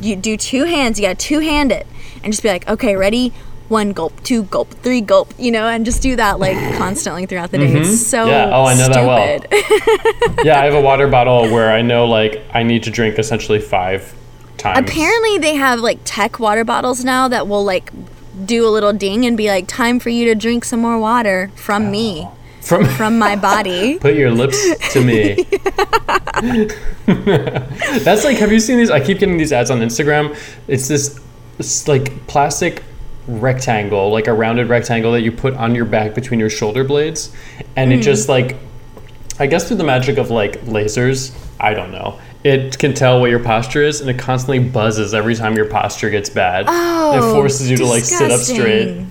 You 0.01 0.17
do 0.17 0.37
two 0.37 0.65
hands. 0.65 0.99
You 0.99 1.07
got 1.07 1.19
to 1.19 1.27
two 1.27 1.39
hand 1.41 1.71
it 1.71 1.87
and 2.23 2.33
just 2.33 2.43
be 2.43 2.49
like, 2.49 2.67
okay, 2.69 2.97
ready. 2.97 3.33
One 3.69 3.93
gulp, 3.95 4.23
two 4.23 4.43
gulp, 4.43 4.69
three 4.83 5.01
gulp, 5.01 5.33
you 5.39 5.51
know, 5.51 5.67
and 5.67 5.87
just 5.87 6.03
do 6.03 6.17
that 6.17 6.39
like 6.39 6.57
constantly 6.79 7.25
throughout 7.25 7.51
the 7.51 7.59
day. 7.59 7.73
It's 7.73 8.07
so 8.07 8.19
Mm-hmm. 8.27 8.29
Yeah, 8.29 8.51
oh, 8.57 8.65
I 8.65 8.75
know 8.75 8.89
that 8.89 9.07
well. 9.07 9.39
stupid. 9.41 10.45
Yeah, 10.47 10.61
I 10.61 10.65
have 10.67 10.75
a 10.75 10.81
water 10.83 11.09
bottle 11.09 11.51
where 11.51 11.71
I 11.73 11.81
know 11.81 12.07
like 12.07 12.43
I 12.53 12.63
need 12.63 12.83
to 12.85 12.91
drink 12.91 13.19
essentially 13.19 13.61
five 13.61 14.15
times. 14.65 14.89
Apparently, 14.91 15.39
they 15.39 15.55
have 15.55 15.81
like 15.81 15.99
tech 16.05 16.41
water 16.41 16.65
bottles 16.65 17.05
now 17.05 17.29
that 17.29 17.47
will 17.47 17.65
like 17.65 17.93
do 18.45 18.67
a 18.67 18.71
little 18.71 18.93
ding 18.93 19.25
and 19.27 19.37
be 19.37 19.49
like, 19.49 19.67
time 19.69 20.01
for 20.01 20.09
you 20.11 20.25
to 20.27 20.35
drink 20.35 20.65
some 20.65 20.81
more 20.81 20.99
water 20.99 21.51
from 21.55 21.91
me, 21.91 22.27
from 22.63 22.85
from 22.87 23.19
my 23.19 23.37
body. 23.37 23.99
put 24.01 24.15
your 24.15 24.31
lips 24.31 24.59
to 24.93 25.01
me. 25.05 25.45
That's 27.07 28.25
like, 28.25 28.37
have 28.39 28.53
you 28.53 28.61
seen 28.61 28.79
these? 28.79 28.91
I 28.91 29.01
keep 29.01 29.19
getting 29.19 29.37
these 29.37 29.53
ads 29.53 29.71
on 29.71 29.79
Instagram. 29.81 30.37
It's 30.69 30.89
this, 30.89 31.21
this 31.59 31.87
like 31.89 32.27
plastic 32.27 32.83
rectangle, 33.27 34.11
like 34.11 34.27
a 34.27 34.33
rounded 34.35 34.69
rectangle 34.69 35.13
that 35.13 35.23
you 35.23 35.33
put 35.33 35.55
on 35.55 35.75
your 35.75 35.85
back 35.87 36.15
between 36.15 36.41
your 36.41 36.51
shoulder 36.51 36.85
blades, 36.85 37.33
and 37.77 37.93
Hmm. 37.93 37.99
it 37.99 38.03
just 38.03 38.29
like 38.29 38.57
I 39.39 39.47
guess 39.47 39.67
through 39.67 39.79
the 39.79 39.85
magic 39.85 40.19
of 40.19 40.31
like 40.31 40.61
lasers, 40.63 41.35
I 41.59 41.75
don't 41.75 41.91
know. 41.91 42.19
It 42.45 42.79
can 42.79 42.93
tell 42.93 43.21
what 43.21 43.31
your 43.31 43.41
posture 43.43 43.83
is, 43.83 44.03
and 44.03 44.11
it 44.11 44.19
constantly 44.19 44.59
buzzes 44.59 45.15
every 45.15 45.35
time 45.35 45.57
your 45.57 45.65
posture 45.65 46.11
gets 46.11 46.29
bad. 46.29 46.67
Oh, 46.69 47.17
it 47.17 47.33
forces 47.33 47.71
you 47.71 47.79
to 47.79 47.87
like 47.87 48.05
sit 48.05 48.31
up 48.31 48.41
straight. 48.41 49.07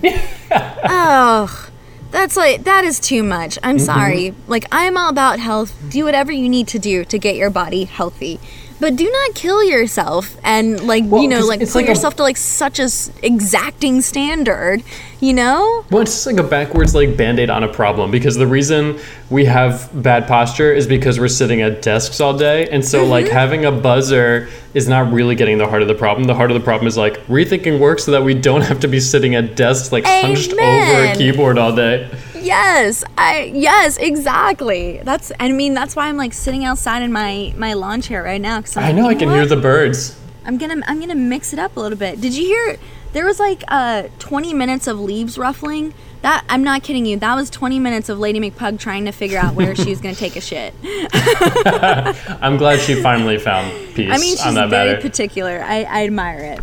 oh, 0.84 1.68
that's 2.12 2.36
like 2.36 2.62
that 2.64 2.84
is 2.84 3.00
too 3.00 3.22
much. 3.24 3.58
I'm 3.62 3.76
Mm-hmm. 3.76 3.84
sorry. 3.84 4.34
Like 4.46 4.66
I'm 4.70 4.96
all 4.96 5.08
about 5.10 5.40
health. 5.40 5.74
Do 5.88 6.04
whatever 6.04 6.30
you 6.30 6.48
need 6.48 6.68
to 6.68 6.78
do 6.78 7.04
to 7.06 7.18
get 7.18 7.34
your 7.36 7.50
body 7.50 7.84
healthy. 7.84 8.38
But 8.80 8.96
do 8.96 9.10
not 9.10 9.34
kill 9.34 9.62
yourself 9.64 10.36
and 10.44 10.86
like 10.86 11.04
Well, 11.06 11.22
you 11.22 11.28
know 11.28 11.40
like 11.40 11.60
put 11.60 11.74
like 11.74 11.84
a- 11.86 11.88
yourself 11.88 12.16
to 12.16 12.22
like 12.22 12.36
such 12.36 12.78
a 12.78 12.84
s- 12.84 13.10
exacting 13.22 14.00
standard, 14.02 14.82
you 15.20 15.32
know? 15.32 15.84
Well, 15.90 16.02
it's 16.02 16.12
just 16.12 16.26
like 16.26 16.36
a 16.38 16.42
backwards 16.42 16.94
like 16.94 17.16
band-aid 17.16 17.50
on 17.50 17.62
a 17.64 17.68
problem 17.72 18.10
because 18.10 18.34
the 18.36 18.46
reason 18.46 18.98
we 19.30 19.44
have 19.46 19.88
bad 20.02 20.26
posture 20.26 20.72
is 20.72 20.86
because 20.86 21.18
we're 21.20 21.28
sitting 21.28 21.62
at 21.62 21.82
desks 21.82 22.20
all 22.20 22.36
day. 22.36 22.68
And 22.68 22.84
so 22.84 23.04
like 23.04 23.26
Mm-hmm. 23.26 23.34
having 23.34 23.64
a 23.64 23.72
buzzer 23.72 24.48
is 24.74 24.88
not 24.88 25.12
really 25.12 25.34
getting 25.36 25.56
the 25.58 25.68
heart 25.68 25.82
of 25.82 25.88
the 25.88 25.94
problem. 25.94 26.26
The 26.26 26.34
heart 26.34 26.50
of 26.50 26.58
the 26.58 26.64
problem 26.64 26.86
is 26.88 26.96
like 26.96 27.24
rethinking 27.26 27.78
work 27.78 28.00
so 28.00 28.10
that 28.10 28.22
we 28.24 28.34
don't 28.34 28.62
have 28.62 28.80
to 28.80 28.88
be 28.88 28.98
sitting 29.00 29.34
at 29.34 29.54
desks 29.56 29.92
like 29.92 30.04
hunched 30.04 30.52
over 30.52 30.60
a 31.04 31.14
keyboard 31.16 31.58
all 31.58 31.74
day. 31.74 32.10
Yes, 32.44 33.04
I 33.16 33.52
yes, 33.54 33.96
exactly. 33.96 35.00
That's 35.02 35.32
I 35.40 35.50
mean 35.50 35.74
that's 35.74 35.96
why 35.96 36.08
I'm 36.08 36.16
like 36.16 36.32
sitting 36.32 36.64
outside 36.64 37.02
in 37.02 37.12
my 37.12 37.52
my 37.56 37.72
lawn 37.74 38.00
chair 38.00 38.22
right 38.22 38.40
now 38.40 38.60
cuz 38.60 38.76
I 38.76 38.92
know 38.92 39.08
I 39.08 39.14
can 39.14 39.30
hear 39.30 39.46
the 39.46 39.56
birds. 39.56 40.16
I'm 40.44 40.58
gonna 40.58 40.82
I'm 40.86 41.00
gonna 41.00 41.14
mix 41.14 41.52
it 41.52 41.58
up 41.58 41.76
a 41.76 41.80
little 41.80 41.98
bit. 41.98 42.20
Did 42.20 42.34
you 42.34 42.44
hear? 42.44 42.76
There 43.14 43.24
was 43.24 43.38
like 43.38 43.62
uh 43.68 44.04
20 44.18 44.52
minutes 44.52 44.86
of 44.86 45.00
leaves 45.00 45.38
ruffling. 45.38 45.94
That 46.22 46.44
I'm 46.48 46.64
not 46.64 46.82
kidding 46.82 47.06
you. 47.06 47.18
That 47.18 47.34
was 47.34 47.50
20 47.50 47.78
minutes 47.78 48.08
of 48.08 48.18
Lady 48.18 48.40
McPug 48.40 48.78
trying 48.78 49.04
to 49.04 49.12
figure 49.12 49.38
out 49.38 49.54
where 49.54 49.74
she 49.74 49.90
was 49.90 50.00
gonna 50.00 50.14
take 50.14 50.36
a 50.36 50.40
shit. 50.40 50.74
I'm 52.42 52.56
glad 52.56 52.80
she 52.80 52.94
finally 53.00 53.38
found 53.38 53.70
peace 53.94 54.10
I 54.10 54.18
mean, 54.18 54.36
she's 54.36 54.54
very 54.54 54.68
matter. 54.68 55.00
particular. 55.00 55.62
I, 55.62 55.84
I 55.84 56.04
admire 56.04 56.40
it. 56.40 56.60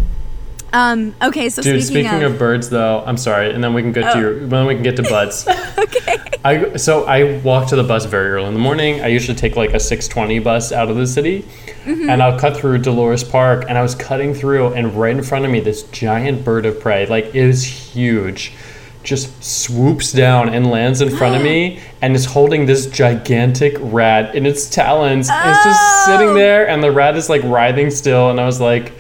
Um. 0.73 1.13
Okay. 1.21 1.49
So 1.49 1.61
Dude, 1.61 1.83
speaking, 1.83 2.05
speaking 2.07 2.23
of, 2.23 2.39
birds, 2.39 2.69
though, 2.69 3.03
I'm 3.05 3.17
sorry, 3.17 3.53
and 3.53 3.63
then 3.63 3.73
we 3.73 3.81
can 3.81 3.91
get 3.91 4.05
Oh. 4.05 4.13
to 4.13 4.19
your, 4.19 4.45
then 4.47 4.65
we 4.65 4.73
can 4.75 4.83
get 4.83 4.95
to 4.97 5.03
butts. 5.03 5.45
okay. 5.77 6.17
I 6.45 6.77
so 6.77 7.03
I 7.05 7.39
walk 7.39 7.67
to 7.69 7.75
the 7.75 7.83
bus 7.83 8.05
very 8.05 8.29
early 8.31 8.47
in 8.47 8.53
the 8.53 8.59
morning. 8.59 9.01
I 9.01 9.07
usually 9.07 9.35
take 9.37 9.55
like 9.55 9.71
a 9.71 9.79
6:20 9.79 10.43
bus 10.43 10.71
out 10.71 10.89
of 10.89 10.95
the 10.95 11.05
city, 11.07 11.45
Mm-hmm. 11.85 12.09
and 12.09 12.21
I'll 12.23 12.39
cut 12.39 12.55
through 12.57 12.77
Dolores 12.79 13.23
Park. 13.23 13.65
And 13.67 13.77
I 13.77 13.81
was 13.81 13.95
cutting 13.95 14.33
through, 14.33 14.73
and 14.73 14.93
right 14.95 15.15
in 15.15 15.23
front 15.23 15.45
of 15.45 15.51
me, 15.51 15.59
this 15.59 15.83
giant 15.83 16.45
bird 16.45 16.65
of 16.65 16.79
prey, 16.79 17.05
like 17.07 17.25
it 17.25 17.35
is 17.35 17.63
huge, 17.63 18.53
just 19.03 19.43
swoops 19.43 20.11
down 20.13 20.49
and 20.49 20.69
lands 20.71 21.01
in 21.01 21.09
front 21.09 21.35
of 21.35 21.41
me, 21.51 21.79
and 22.01 22.15
is 22.15 22.25
holding 22.25 22.65
this 22.65 22.85
gigantic 22.87 23.75
rat 23.79 24.35
in 24.35 24.45
its 24.45 24.69
talons. 24.69 25.27
And 25.29 25.49
it's 25.49 25.63
just 25.65 26.05
sitting 26.05 26.29
Oh. 26.29 26.33
there, 26.33 26.67
and 26.69 26.81
the 26.81 26.91
rat 26.91 27.17
is 27.17 27.29
like 27.29 27.41
writhing 27.43 27.89
still. 27.91 28.29
And 28.29 28.39
I 28.39 28.45
was 28.45 28.61
like. 28.61 28.93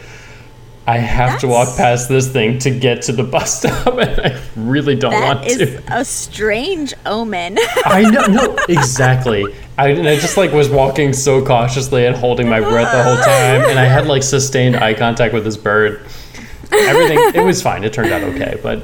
I 0.91 0.97
have 0.97 1.39
to 1.39 1.47
walk 1.47 1.77
past 1.77 2.09
this 2.09 2.29
thing 2.29 2.59
to 2.59 2.69
get 2.69 3.03
to 3.03 3.13
the 3.13 3.23
bus 3.23 3.59
stop, 3.59 3.97
and 3.97 4.19
I 4.19 4.41
really 4.57 4.93
don't 4.93 5.13
want 5.13 5.47
to. 5.47 5.57
That 5.57 5.61
is 5.61 5.81
a 5.87 6.03
strange 6.03 6.93
omen. 7.05 7.57
I 7.85 8.01
know, 8.11 8.25
no, 8.25 8.57
exactly. 8.67 9.55
I, 9.77 9.87
and 9.91 10.05
I 10.05 10.17
just 10.17 10.35
like 10.35 10.51
was 10.51 10.69
walking 10.69 11.13
so 11.13 11.45
cautiously 11.45 12.05
and 12.07 12.13
holding 12.13 12.49
my 12.49 12.59
breath 12.59 12.91
the 12.91 13.03
whole 13.03 13.15
time, 13.15 13.69
and 13.69 13.79
I 13.79 13.85
had 13.85 14.07
like 14.07 14.21
sustained 14.21 14.75
eye 14.75 14.93
contact 14.93 15.33
with 15.33 15.45
this 15.45 15.55
bird. 15.55 16.05
Everything, 16.73 17.19
it 17.35 17.45
was 17.45 17.61
fine. 17.61 17.85
It 17.85 17.93
turned 17.93 18.11
out 18.11 18.23
okay, 18.23 18.59
but, 18.61 18.83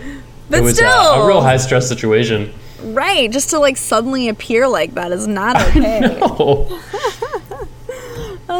But 0.49 0.59
it 0.59 0.63
was 0.63 0.81
uh, 0.81 0.85
a 0.85 1.27
real 1.27 1.41
high 1.41 1.57
stress 1.57 1.89
situation. 1.89 2.53
right. 2.83 3.29
Just 3.29 3.49
to 3.49 3.59
like 3.59 3.75
suddenly 3.75 4.29
appear 4.29 4.65
like 4.65 4.93
that 4.93 5.11
is 5.11 5.27
not 5.27 5.57
okay. 5.67 6.21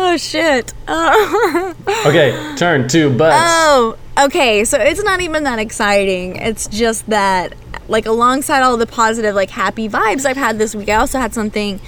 Oh, 0.07 0.13
oh 0.13 0.17
shit. 0.17 0.73
Uh, 0.87 1.73
okay. 2.05 2.55
Turn 2.57 2.87
to 2.89 3.09
butts. 3.15 3.35
Oh, 3.39 3.97
okay. 4.25 4.63
So 4.63 4.79
it's 4.79 5.03
not 5.03 5.21
even 5.21 5.43
that 5.43 5.59
exciting. 5.59 6.37
It's 6.37 6.67
just 6.67 7.07
that, 7.07 7.55
like, 7.87 8.05
alongside 8.05 8.61
all 8.61 8.77
the 8.77 8.87
positive, 8.87 9.35
like, 9.35 9.49
happy 9.49 9.89
vibes 9.89 10.25
I've 10.25 10.37
had 10.37 10.59
this 10.59 10.73
week, 10.73 10.89
I 10.89 10.95
also 10.95 11.19
had 11.19 11.33
something 11.33 11.79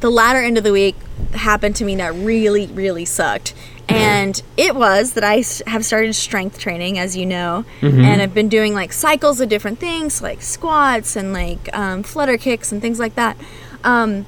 the 0.00 0.10
latter 0.10 0.40
end 0.40 0.58
of 0.58 0.64
the 0.64 0.72
week 0.72 0.96
happened 1.32 1.76
to 1.76 1.84
me 1.84 1.96
that 1.96 2.14
really, 2.14 2.66
really 2.68 3.04
sucked. 3.04 3.54
And 3.88 4.42
it 4.56 4.74
was 4.74 5.12
that 5.12 5.22
I 5.22 5.44
have 5.68 5.84
started 5.84 6.12
strength 6.14 6.58
training, 6.58 6.98
as 6.98 7.16
you 7.16 7.24
know, 7.24 7.64
and 7.82 8.20
I've 8.20 8.34
been 8.34 8.48
doing 8.48 8.74
like 8.74 8.92
cycles 8.92 9.40
of 9.40 9.48
different 9.48 9.78
things, 9.78 10.20
like 10.20 10.42
squats 10.42 11.14
and 11.14 11.32
like 11.32 11.72
um, 11.72 12.02
flutter 12.02 12.36
kicks 12.36 12.72
and 12.72 12.82
things 12.82 12.98
like 12.98 13.14
that. 13.14 13.36
Um, 13.84 14.26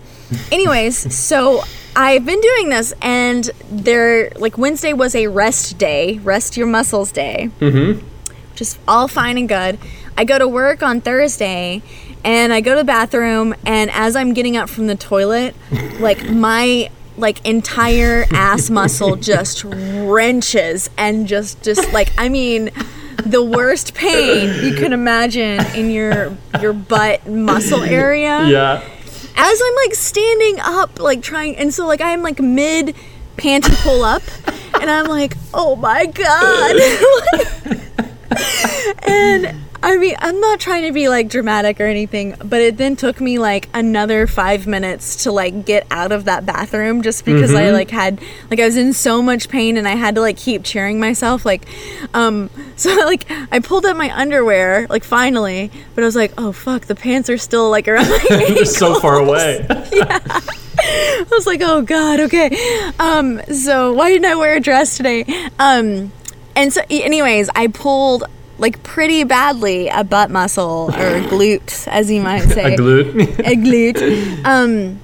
anyways, 0.53 1.13
so 1.13 1.65
I've 2.01 2.25
been 2.25 2.41
doing 2.41 2.69
this, 2.69 2.95
and 3.03 3.45
there, 3.71 4.31
like 4.37 4.57
Wednesday 4.57 4.93
was 4.93 5.17
a 5.17 5.27
rest 5.27 5.79
day, 5.79 6.19
rest 6.19 6.57
your 6.57 6.69
muscles 6.69 7.11
day, 7.11 7.51
Mm-hmm. 7.59 8.07
which 8.53 8.61
is 8.61 8.79
all 8.87 9.09
fine 9.09 9.37
and 9.37 9.49
good. 9.49 9.79
I 10.17 10.25
go 10.25 10.39
to 10.39 10.47
work 10.47 10.81
on 10.83 11.01
Thursday, 11.01 11.83
and 12.25 12.53
I 12.53 12.61
go 12.61 12.75
to 12.75 12.79
the 12.83 12.85
bathroom, 12.85 13.53
and 13.67 13.91
as 13.91 14.15
I'm 14.15 14.33
getting 14.33 14.57
up 14.57 14.69
from 14.69 14.87
the 14.87 14.95
toilet, 14.95 15.57
like 15.99 16.31
my 16.31 16.89
like 17.17 17.45
entire 17.45 18.27
ass 18.33 18.71
muscle 18.71 19.17
just 19.33 19.65
wrenches 19.65 20.89
and 20.97 21.27
just 21.27 21.61
just 21.65 21.93
like 21.93 22.13
I 22.17 22.29
mean 22.29 22.71
the 23.27 23.43
worst 23.43 23.93
pain 23.95 24.65
you 24.65 24.77
can 24.77 24.93
imagine 24.93 25.59
in 25.75 25.91
your 25.91 26.37
your 26.61 26.73
butt 26.73 27.27
muscle 27.27 27.83
area 27.83 28.47
Yeah. 28.47 28.89
As 29.39 29.63
I'm 29.65 29.75
like 29.77 29.95
standing 29.95 30.59
up, 30.61 30.99
like 30.99 31.23
trying, 31.23 31.57
and 31.57 31.73
so 31.73 31.87
like 31.87 32.01
I'm 32.01 32.23
like 32.23 32.41
mid 32.41 32.97
panty 33.37 33.75
pull 33.83 34.03
up, 34.03 34.23
and 34.81 34.91
I'm 34.91 35.07
like, 35.07 35.37
oh 35.55 35.77
my 35.77 36.07
god. 36.07 36.77
and 39.05 39.55
I 39.83 39.97
mean, 39.97 40.17
I'm 40.19 40.41
not 40.41 40.59
trying 40.59 40.85
to 40.87 40.93
be 40.93 41.09
like 41.09 41.29
dramatic 41.29 41.81
or 41.81 41.85
anything, 41.85 42.35
but 42.45 42.61
it 42.61 42.77
then 42.77 42.97
took 42.97 43.21
me 43.21 43.39
like 43.39 43.69
another 43.73 44.27
five 44.27 44.67
minutes 44.67 45.23
to 45.23 45.33
like 45.33 45.65
get 45.65 45.87
out 45.91 46.11
of 46.11 46.25
that 46.25 46.45
bathroom 46.45 47.03
just 47.03 47.25
because 47.25 47.55
I 47.55 47.71
like 47.71 47.91
had 47.91 48.21
like 48.51 48.59
I 48.59 48.65
was 48.65 48.77
in 48.77 48.93
so 48.93 49.23
much 49.23 49.49
pain 49.49 49.77
and 49.77 49.87
I 49.87 49.95
had 49.95 50.17
to 50.17 50.21
like 50.21 50.37
keep 50.37 50.65
cheering 50.65 50.99
myself 50.99 51.47
like 51.47 51.67
um 52.13 52.51
so 52.77 52.93
like 53.05 53.31
I 53.53 53.61
pulled 53.61 53.87
up 53.87 53.97
my 53.97 54.11
underwear 54.17 54.87
like 54.89 55.05
finally 55.05 55.71
but 55.95 56.03
I 56.03 56.05
was 56.07 56.17
like 56.17 56.33
oh 56.39 56.51
fuck 56.53 56.87
the 56.87 56.97
pants 56.97 57.31
are 57.31 57.39
still 57.39 57.71
like 57.71 57.87
around 57.87 58.09
my 58.09 58.27
ankles. 58.31 58.77
so 58.77 58.99
far 59.01 59.19
away. 59.21 59.65
yeah. 59.93 60.21
I 60.81 61.27
was 61.31 61.47
like, 61.47 61.61
oh 61.63 61.83
god, 61.83 62.21
okay. 62.21 62.57
Um, 62.99 63.43
so 63.53 63.93
why 63.93 64.11
didn't 64.11 64.27
I 64.27 64.37
wear 64.37 64.57
a 64.57 64.61
dress 64.61 64.97
today? 64.97 65.25
Um, 65.59 66.13
and 66.55 66.73
so, 66.73 66.83
anyways, 66.89 67.51
I 67.55 67.67
pulled 67.67 68.25
like 68.59 68.83
pretty 68.83 69.25
badly 69.25 69.89
a 69.89 70.05
butt 70.05 70.31
muscle 70.31 70.91
or 70.91 71.21
glute, 71.29 71.87
as 71.89 72.11
you 72.11 72.21
might 72.21 72.41
say, 72.49 72.75
A 72.75 72.77
glute. 72.77 73.39
a 73.39 73.57
glute. 73.57 74.45
Um, 74.45 75.01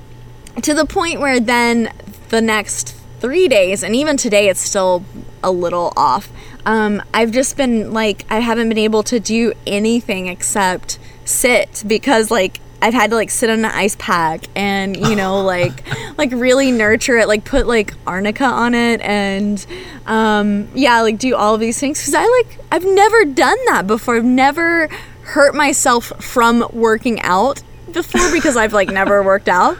to 0.63 0.75
the 0.75 0.85
point 0.87 1.21
where 1.21 1.41
then 1.41 1.93
the 2.29 2.41
next 2.43 2.97
three 3.21 3.49
days, 3.49 3.83
and 3.83 3.95
even 3.95 4.17
today, 4.17 4.49
it's 4.49 4.61
still 4.61 5.05
a 5.43 5.51
little 5.51 5.93
off. 5.97 6.31
Um, 6.67 7.03
I've 7.13 7.31
just 7.31 7.57
been 7.57 7.93
like, 7.93 8.25
I 8.31 8.41
haven't 8.41 8.69
been 8.69 8.79
able 8.79 9.03
to 9.05 9.21
do 9.21 9.53
anything 9.67 10.27
except 10.29 10.99
sit 11.25 11.83
because 11.87 12.31
like 12.31 12.61
I've 12.85 12.93
had 12.93 13.09
to 13.11 13.17
like 13.17 13.31
sit 13.31 13.49
on 13.49 13.61
an 13.61 13.65
ice 13.65 13.97
pack 13.99 14.45
and 14.55 14.95
you 14.95 15.17
know 15.17 15.43
like 15.43 15.73
like 16.19 16.31
really 16.33 16.71
nurture 16.71 17.17
it, 17.17 17.29
like 17.29 17.45
put 17.45 17.67
like 17.67 17.95
arnica 18.07 18.45
on 18.45 18.75
it 18.75 19.01
and 19.01 19.65
um, 20.05 20.69
yeah, 20.75 21.01
like 21.01 21.19
do 21.19 21.35
all 21.35 21.55
of 21.55 21.61
these 21.61 21.81
things 21.81 21.99
because 21.99 22.15
I 22.15 22.27
like 22.27 22.59
I've 22.71 22.85
never 22.85 23.25
done 23.25 23.57
that 23.69 23.87
before. 23.87 24.17
I've 24.17 24.25
never 24.25 24.89
hurt 25.23 25.55
myself 25.55 26.13
from 26.23 26.69
working 26.75 27.23
out 27.23 27.63
before 27.95 28.31
because 28.33 28.57
I've 28.57 28.73
like 28.73 28.89
never 28.91 29.23
worked 29.23 29.49
out. 29.49 29.77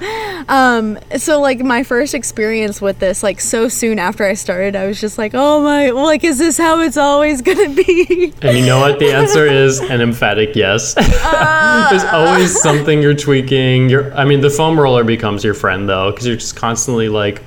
Um, 0.49 0.99
so 1.17 1.41
like 1.41 1.61
my 1.61 1.83
first 1.83 2.15
experience 2.15 2.81
with 2.81 2.99
this, 2.99 3.23
like 3.23 3.41
so 3.41 3.69
soon 3.69 3.99
after 3.99 4.25
I 4.25 4.35
started, 4.35 4.77
I 4.77 4.87
was 4.87 5.01
just 5.01 5.19
like, 5.19 5.33
oh 5.35 5.63
my, 5.63 5.91
like, 5.91 6.25
is 6.25 6.39
this 6.39 6.57
how 6.57 6.81
it's 6.81 6.97
always 6.97 7.43
gonna 7.43 7.71
be? 7.71 8.33
And 8.43 8.57
you 8.57 8.65
know 8.67 8.81
what? 8.81 8.99
The 8.99 9.13
answer 9.13 9.47
is 9.47 9.81
an 9.81 10.01
emphatic 10.01 10.55
yes. 10.55 10.95
There's 11.91 12.05
always 12.05 12.59
something 12.61 13.03
you're 13.03 13.15
tweaking. 13.15 13.89
You're, 13.89 14.15
I 14.15 14.25
mean, 14.25 14.41
the 14.41 14.51
foam 14.51 14.79
roller 14.79 15.05
becomes 15.05 15.45
your 15.45 15.55
friend 15.55 15.89
though, 15.89 16.11
because 16.11 16.27
you're 16.27 16.37
just 16.37 16.57
constantly 16.57 17.09
like 17.09 17.43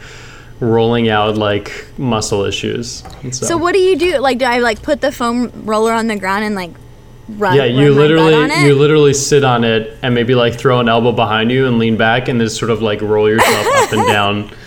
rolling 0.59 1.09
out 1.09 1.37
like 1.37 1.87
muscle 1.97 2.43
issues. 2.43 3.03
So, 3.31 3.45
So 3.45 3.57
what 3.57 3.73
do 3.73 3.79
you 3.79 3.95
do? 3.95 4.17
Like, 4.17 4.39
do 4.39 4.45
I 4.45 4.59
like 4.59 4.81
put 4.81 5.01
the 5.01 5.11
foam 5.11 5.51
roller 5.65 5.93
on 5.93 6.07
the 6.07 6.15
ground 6.17 6.43
and 6.43 6.55
like 6.55 6.71
run? 7.29 7.55
yeah, 7.55 7.65
you 7.65 7.77
run 7.77 7.83
my 7.83 7.89
butt 7.89 7.97
literally 7.97 8.33
on 8.35 8.51
it? 8.51 8.65
you 8.67 8.75
literally 8.75 9.13
sit 9.13 9.43
on 9.43 9.63
it 9.63 9.97
and 10.01 10.13
maybe 10.15 10.35
like 10.35 10.55
throw 10.57 10.79
an 10.79 10.89
elbow 10.89 11.11
behind 11.11 11.51
you 11.51 11.67
and 11.67 11.77
lean 11.79 11.97
back 11.97 12.27
and 12.27 12.39
just 12.39 12.57
sort 12.57 12.71
of 12.71 12.81
like 12.81 13.01
roll 13.01 13.29
yourself 13.29 13.67
up 13.75 13.93
and 13.93 14.07
down 14.07 14.51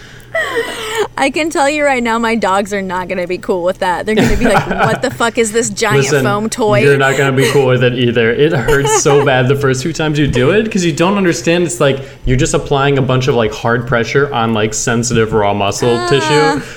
I 1.17 1.31
can 1.31 1.51
tell 1.51 1.69
you 1.69 1.85
right 1.85 2.03
now, 2.03 2.19
my 2.19 2.35
dogs 2.35 2.73
are 2.73 2.81
not 2.81 3.09
gonna 3.09 3.27
be 3.27 3.37
cool 3.37 3.63
with 3.63 3.79
that. 3.81 4.07
They're 4.07 4.15
gonna 4.15 4.37
be 4.39 4.45
like, 4.47 4.67
"What 4.67 5.03
the 5.03 5.11
fuck 5.11 5.37
is 5.37 5.53
this 5.53 5.69
giant 5.69 6.05
Listen, 6.05 6.25
foam 6.25 6.49
toy?" 6.49 6.81
You're 6.81 6.97
not 6.97 7.19
gonna 7.19 7.37
be 7.37 7.51
cool 7.51 7.67
with 7.67 7.83
it 7.85 7.95
either. 7.95 8.31
It 8.31 8.53
hurts 8.53 9.03
so 9.03 9.25
bad 9.27 9.49
the 9.49 9.57
first 9.57 9.83
few 9.83 9.93
times 9.93 10.19
you 10.19 10.27
do 10.27 10.51
it 10.53 10.63
because 10.63 10.85
you 10.85 10.93
don't 10.95 11.19
understand. 11.19 11.65
It's 11.65 11.81
like 11.81 11.99
you're 12.25 12.39
just 12.39 12.55
applying 12.55 12.97
a 12.97 13.03
bunch 13.03 13.29
of 13.29 13.35
like 13.35 13.53
hard 13.53 13.87
pressure 13.87 14.33
on 14.33 14.55
like 14.55 14.73
sensitive 14.73 15.33
raw 15.33 15.53
muscle 15.53 15.91
Ah. 15.95 16.09
tissue, 16.09 16.73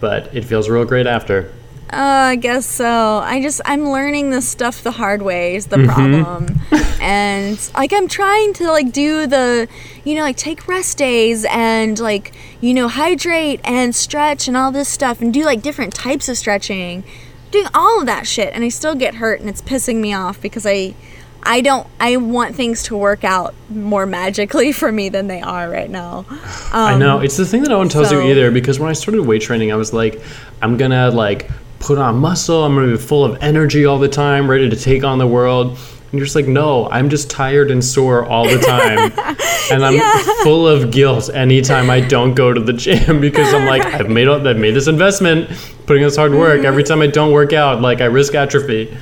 but 0.00 0.34
it 0.34 0.44
feels 0.44 0.68
real 0.68 0.84
great 0.84 1.06
after. 1.06 1.50
Uh, 1.92 1.96
I 2.32 2.36
guess 2.36 2.66
so. 2.66 3.18
I 3.22 3.40
just 3.40 3.60
I'm 3.64 3.88
learning 3.90 4.30
this 4.30 4.48
stuff 4.48 4.82
the 4.82 4.90
hard 4.90 5.22
way 5.22 5.54
is 5.56 5.68
Mm-hmm. 5.68 5.82
the 5.82 5.88
problem, 5.92 7.00
and 7.00 7.70
like 7.76 7.92
I'm 7.92 8.08
trying 8.08 8.52
to 8.54 8.70
like 8.72 8.92
do 8.92 9.26
the, 9.26 9.68
you 10.04 10.14
know, 10.16 10.22
like 10.22 10.36
take 10.36 10.66
rest 10.66 10.98
days 10.98 11.44
and 11.48 11.98
like 12.00 12.32
you 12.60 12.74
know 12.74 12.88
hydrate 12.88 13.60
and 13.64 13.94
stretch 13.94 14.48
and 14.48 14.56
all 14.56 14.72
this 14.72 14.88
stuff 14.88 15.20
and 15.20 15.32
do 15.32 15.44
like 15.44 15.62
different 15.62 15.94
types 15.94 16.28
of 16.28 16.36
stretching, 16.36 17.04
doing 17.52 17.66
all 17.72 18.00
of 18.00 18.06
that 18.06 18.26
shit, 18.26 18.52
and 18.52 18.64
I 18.64 18.68
still 18.68 18.96
get 18.96 19.14
hurt 19.16 19.38
and 19.40 19.48
it's 19.48 19.62
pissing 19.62 19.96
me 20.00 20.12
off 20.12 20.40
because 20.40 20.66
I. 20.66 20.94
I 21.48 21.60
don't. 21.60 21.86
I 22.00 22.16
want 22.16 22.56
things 22.56 22.82
to 22.84 22.96
work 22.96 23.22
out 23.22 23.54
more 23.70 24.04
magically 24.04 24.72
for 24.80 24.90
me 24.90 25.08
than 25.10 25.28
they 25.28 25.40
are 25.40 25.70
right 25.70 25.88
now. 25.88 26.26
I 26.72 26.98
know 26.98 27.20
it's 27.20 27.36
the 27.36 27.46
thing 27.46 27.62
that 27.62 27.68
no 27.68 27.78
one 27.78 27.88
tells 27.88 28.08
Um, 28.08 28.14
so- 28.18 28.24
you 28.24 28.32
either 28.32 28.50
because 28.50 28.80
when 28.80 28.90
I 28.90 28.94
started 28.94 29.22
weight 29.22 29.42
training, 29.42 29.70
I 29.70 29.76
was 29.76 29.92
like, 29.92 30.20
I'm 30.60 30.76
gonna 30.76 31.10
like 31.12 31.48
put 31.86 31.98
on 31.98 32.16
muscle. 32.16 32.64
I'm 32.64 32.74
gonna 32.74 32.88
be 32.88 32.96
full 32.98 33.24
of 33.24 33.40
energy 33.40 33.86
all 33.86 33.98
the 34.00 34.08
time, 34.08 34.50
ready 34.50 34.68
to 34.68 34.74
take 34.76 35.04
on 35.04 35.18
the 35.18 35.26
world. 35.26 35.68
And 36.10 36.12
you're 36.18 36.24
just 36.24 36.34
like, 36.34 36.48
no, 36.48 36.88
I'm 36.90 37.08
just 37.08 37.30
tired 37.30 37.70
and 37.70 37.84
sore 37.84 38.24
all 38.24 38.44
the 38.44 38.58
time, 38.58 39.12
and 39.72 39.84
I'm 39.84 40.00
full 40.42 40.66
of 40.66 40.90
guilt 40.90 41.30
anytime 41.32 41.88
I 41.88 42.00
don't 42.00 42.34
go 42.34 42.52
to 42.52 42.60
the 42.60 42.72
gym 42.72 43.20
because 43.28 43.54
I'm 43.54 43.66
like, 43.66 43.84
I've 43.84 44.08
made 44.10 44.26
all, 44.26 44.46
I've 44.46 44.56
made 44.56 44.72
this 44.72 44.88
investment, 44.88 45.48
putting 45.86 46.02
in 46.02 46.08
this 46.08 46.16
hard 46.16 46.32
work. 46.32 46.64
Every 46.64 46.82
time 46.82 47.02
I 47.02 47.06
don't 47.06 47.32
work 47.32 47.52
out, 47.52 47.80
like 47.80 48.00
I 48.00 48.06
risk 48.06 48.34
atrophy. 48.34 48.96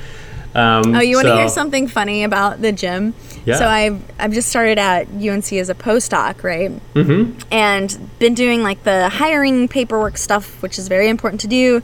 Um, 0.53 0.95
Oh, 0.95 1.01
you 1.01 1.17
want 1.17 1.25
to 1.25 1.31
so- 1.31 1.37
hear 1.37 1.49
something 1.49 1.87
funny 1.87 2.23
about 2.23 2.61
the 2.61 2.71
gym? 2.71 3.13
Yeah. 3.45 3.57
So 3.57 3.67
I've 3.67 3.99
I've 4.19 4.31
just 4.31 4.49
started 4.49 4.77
at 4.77 5.07
UNC 5.07 5.53
as 5.53 5.69
a 5.69 5.75
postdoc, 5.75 6.43
right? 6.43 6.71
Mm-hmm. 6.93 7.39
And 7.51 8.09
been 8.19 8.35
doing 8.35 8.61
like 8.63 8.83
the 8.83 9.09
hiring 9.09 9.67
paperwork 9.67 10.17
stuff, 10.17 10.61
which 10.61 10.77
is 10.79 10.87
very 10.87 11.09
important 11.09 11.41
to 11.41 11.47
do. 11.47 11.81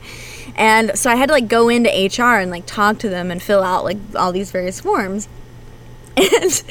And 0.56 0.96
so 0.98 1.10
I 1.10 1.14
had 1.14 1.26
to 1.26 1.32
like 1.32 1.48
go 1.48 1.68
into 1.68 1.90
HR 1.90 2.38
and 2.38 2.50
like 2.50 2.64
talk 2.66 2.98
to 2.98 3.08
them 3.08 3.30
and 3.30 3.42
fill 3.42 3.62
out 3.62 3.84
like 3.84 3.98
all 4.16 4.32
these 4.32 4.50
various 4.50 4.80
forms. 4.80 5.28
And 6.14 6.62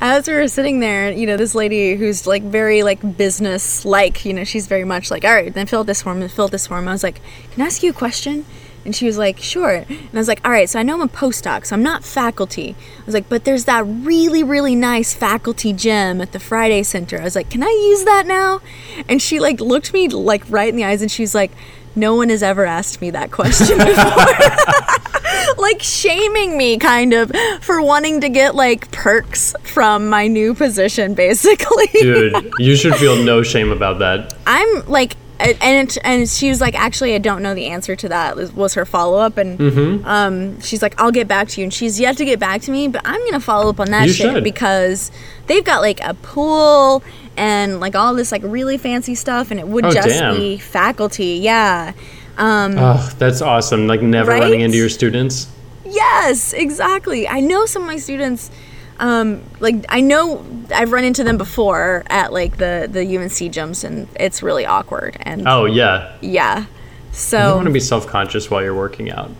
as 0.00 0.28
we 0.28 0.34
were 0.34 0.48
sitting 0.48 0.80
there, 0.80 1.10
you 1.10 1.26
know, 1.26 1.38
this 1.38 1.54
lady 1.54 1.94
who's 1.94 2.26
like 2.26 2.42
very 2.42 2.82
like 2.82 3.16
business 3.16 3.86
like, 3.86 4.24
you 4.24 4.34
know, 4.34 4.44
she's 4.44 4.66
very 4.66 4.84
much 4.84 5.10
like, 5.10 5.24
all 5.24 5.32
right, 5.32 5.52
then 5.52 5.66
fill 5.66 5.84
this 5.84 6.02
form 6.02 6.20
and 6.20 6.30
fill 6.30 6.48
this 6.48 6.66
form. 6.66 6.88
I 6.88 6.92
was 6.92 7.02
like, 7.02 7.20
can 7.52 7.62
I 7.62 7.66
ask 7.66 7.82
you 7.82 7.90
a 7.90 7.94
question? 7.94 8.44
And 8.84 8.96
she 8.96 9.06
was 9.06 9.16
like, 9.16 9.38
sure. 9.38 9.84
And 9.88 10.10
I 10.12 10.18
was 10.18 10.28
like, 10.28 10.44
all 10.44 10.50
right, 10.50 10.68
so 10.68 10.78
I 10.78 10.82
know 10.82 10.94
I'm 10.94 11.02
a 11.02 11.08
postdoc, 11.08 11.66
so 11.66 11.76
I'm 11.76 11.82
not 11.82 12.04
faculty. 12.04 12.74
I 13.00 13.04
was 13.04 13.14
like, 13.14 13.28
but 13.28 13.44
there's 13.44 13.64
that 13.64 13.84
really, 13.86 14.42
really 14.42 14.74
nice 14.74 15.14
faculty 15.14 15.72
gym 15.72 16.20
at 16.20 16.32
the 16.32 16.40
Friday 16.40 16.82
Center. 16.82 17.20
I 17.20 17.24
was 17.24 17.36
like, 17.36 17.48
can 17.48 17.62
I 17.62 17.70
use 17.70 18.04
that 18.04 18.26
now? 18.26 18.60
And 19.08 19.22
she 19.22 19.38
like 19.38 19.60
looked 19.60 19.92
me 19.92 20.08
like 20.08 20.42
right 20.48 20.68
in 20.68 20.76
the 20.76 20.84
eyes 20.84 21.00
and 21.00 21.10
she's 21.10 21.34
like, 21.34 21.52
no 21.94 22.14
one 22.14 22.28
has 22.30 22.42
ever 22.42 22.64
asked 22.64 23.00
me 23.00 23.10
that 23.10 23.30
question 23.30 23.78
before. 23.78 25.56
like 25.58 25.82
shaming 25.82 26.56
me 26.56 26.78
kind 26.78 27.12
of 27.12 27.30
for 27.60 27.82
wanting 27.82 28.20
to 28.20 28.28
get 28.28 28.54
like 28.54 28.90
perks 28.90 29.54
from 29.62 30.08
my 30.08 30.26
new 30.26 30.54
position 30.54 31.14
basically 31.14 31.86
dude, 31.92 32.52
you 32.58 32.76
should 32.76 32.94
feel 32.96 33.16
no 33.22 33.42
shame 33.42 33.70
about 33.70 33.98
that. 33.98 34.34
i'm 34.46 34.86
like 34.88 35.14
and 35.40 35.56
and 35.60 35.98
and 36.04 36.28
she 36.28 36.48
was 36.48 36.60
like 36.60 36.74
actually 36.78 37.14
i 37.14 37.18
don't 37.18 37.42
know 37.42 37.54
the 37.54 37.66
answer 37.66 37.96
to 37.96 38.08
that 38.08 38.36
was- 38.36 38.74
her 38.74 38.84
follow-up 38.84 39.36
and 39.36 39.58
Mm-hmm. 39.58 40.06
um 40.06 40.60
she's 40.60 40.82
like 40.82 40.98
i'll 41.00 41.12
get 41.12 41.26
back 41.28 41.48
to 41.48 41.60
you 41.60 41.64
and 41.64 41.74
she's 41.74 41.98
yet 42.00 42.16
to 42.18 42.24
get 42.24 42.38
back 42.38 42.60
to 42.62 42.70
me 42.70 42.88
but 42.88 43.02
i'm 43.04 43.20
gonna 43.24 43.40
follow 43.40 43.70
up 43.70 43.80
on 43.80 43.90
that 43.90 44.06
You 44.06 44.12
shit 44.12 44.32
should. 44.34 44.44
because 44.44 45.10
they've 45.46 45.64
got 45.64 45.80
like 45.80 46.00
a 46.04 46.14
pool 46.14 47.02
and 47.36 47.80
like 47.80 47.94
all 47.96 48.14
this 48.14 48.30
like 48.32 48.42
really 48.44 48.76
fancy 48.78 49.14
stuff 49.14 49.50
and 49.50 49.58
it 49.58 49.66
would 49.66 49.84
Oh, 49.86 49.90
just 49.90 50.08
damn. 50.08 50.36
be 50.36 50.58
faculty 50.58 51.38
yeah 51.42 51.92
um 52.38 52.76
Oh, 52.78 53.12
that's 53.18 53.40
awesome. 53.42 53.86
Like 53.86 54.02
never 54.02 54.30
Right? 54.32 54.40
running 54.42 54.60
into 54.62 54.76
your 54.78 54.88
students. 54.88 55.48
Yes, 55.84 56.52
exactly. 56.54 57.28
I 57.28 57.40
know 57.40 57.66
some 57.66 57.82
of 57.82 57.88
my 57.88 57.98
students. 57.98 58.50
Um, 58.98 59.42
like 59.60 59.84
I 59.88 60.00
know 60.00 60.44
I've 60.74 60.92
run 60.92 61.04
into 61.04 61.24
them 61.24 61.36
before 61.36 62.04
at 62.08 62.32
like 62.32 62.56
the 62.56 62.88
the 62.90 63.00
UNC 63.18 63.32
gyms, 63.52 63.84
and 63.84 64.06
it's 64.18 64.42
really 64.42 64.64
awkward. 64.64 65.16
And 65.20 65.46
Oh 65.46 65.64
yeah. 65.66 66.12
yeah, 66.22 66.66
so 67.12 67.36
You 67.36 67.42
don't 67.44 67.56
want 67.56 67.66
to 67.66 67.72
be 67.72 67.80
self-conscious 67.80 68.50
while 68.50 68.62
you're 68.62 68.74
working 68.76 69.10
out. 69.10 69.30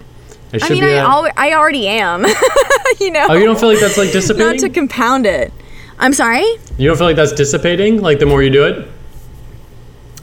I 0.52 0.68
mean, 0.68 0.80
be. 0.80 0.86
I 0.86 0.96
al- 0.98 1.30
I 1.36 1.54
already 1.54 1.86
am. 1.88 2.26
you 3.00 3.10
know, 3.10 3.26
oh, 3.30 3.34
you 3.34 3.44
don't 3.44 3.58
feel 3.58 3.70
like 3.70 3.80
that's 3.80 3.96
like 3.96 4.12
dissipating. 4.12 4.46
not 4.52 4.58
to 4.58 4.68
compound 4.68 5.24
it. 5.26 5.50
I'm 6.02 6.12
sorry. 6.12 6.44
you 6.78 6.88
don't 6.88 6.96
feel 6.96 7.06
like 7.06 7.14
that's 7.16 7.32
dissipating? 7.32 8.02
Like 8.02 8.18
the 8.18 8.26
more 8.26 8.42
you 8.42 8.50
do 8.50 8.64
it? 8.64 8.88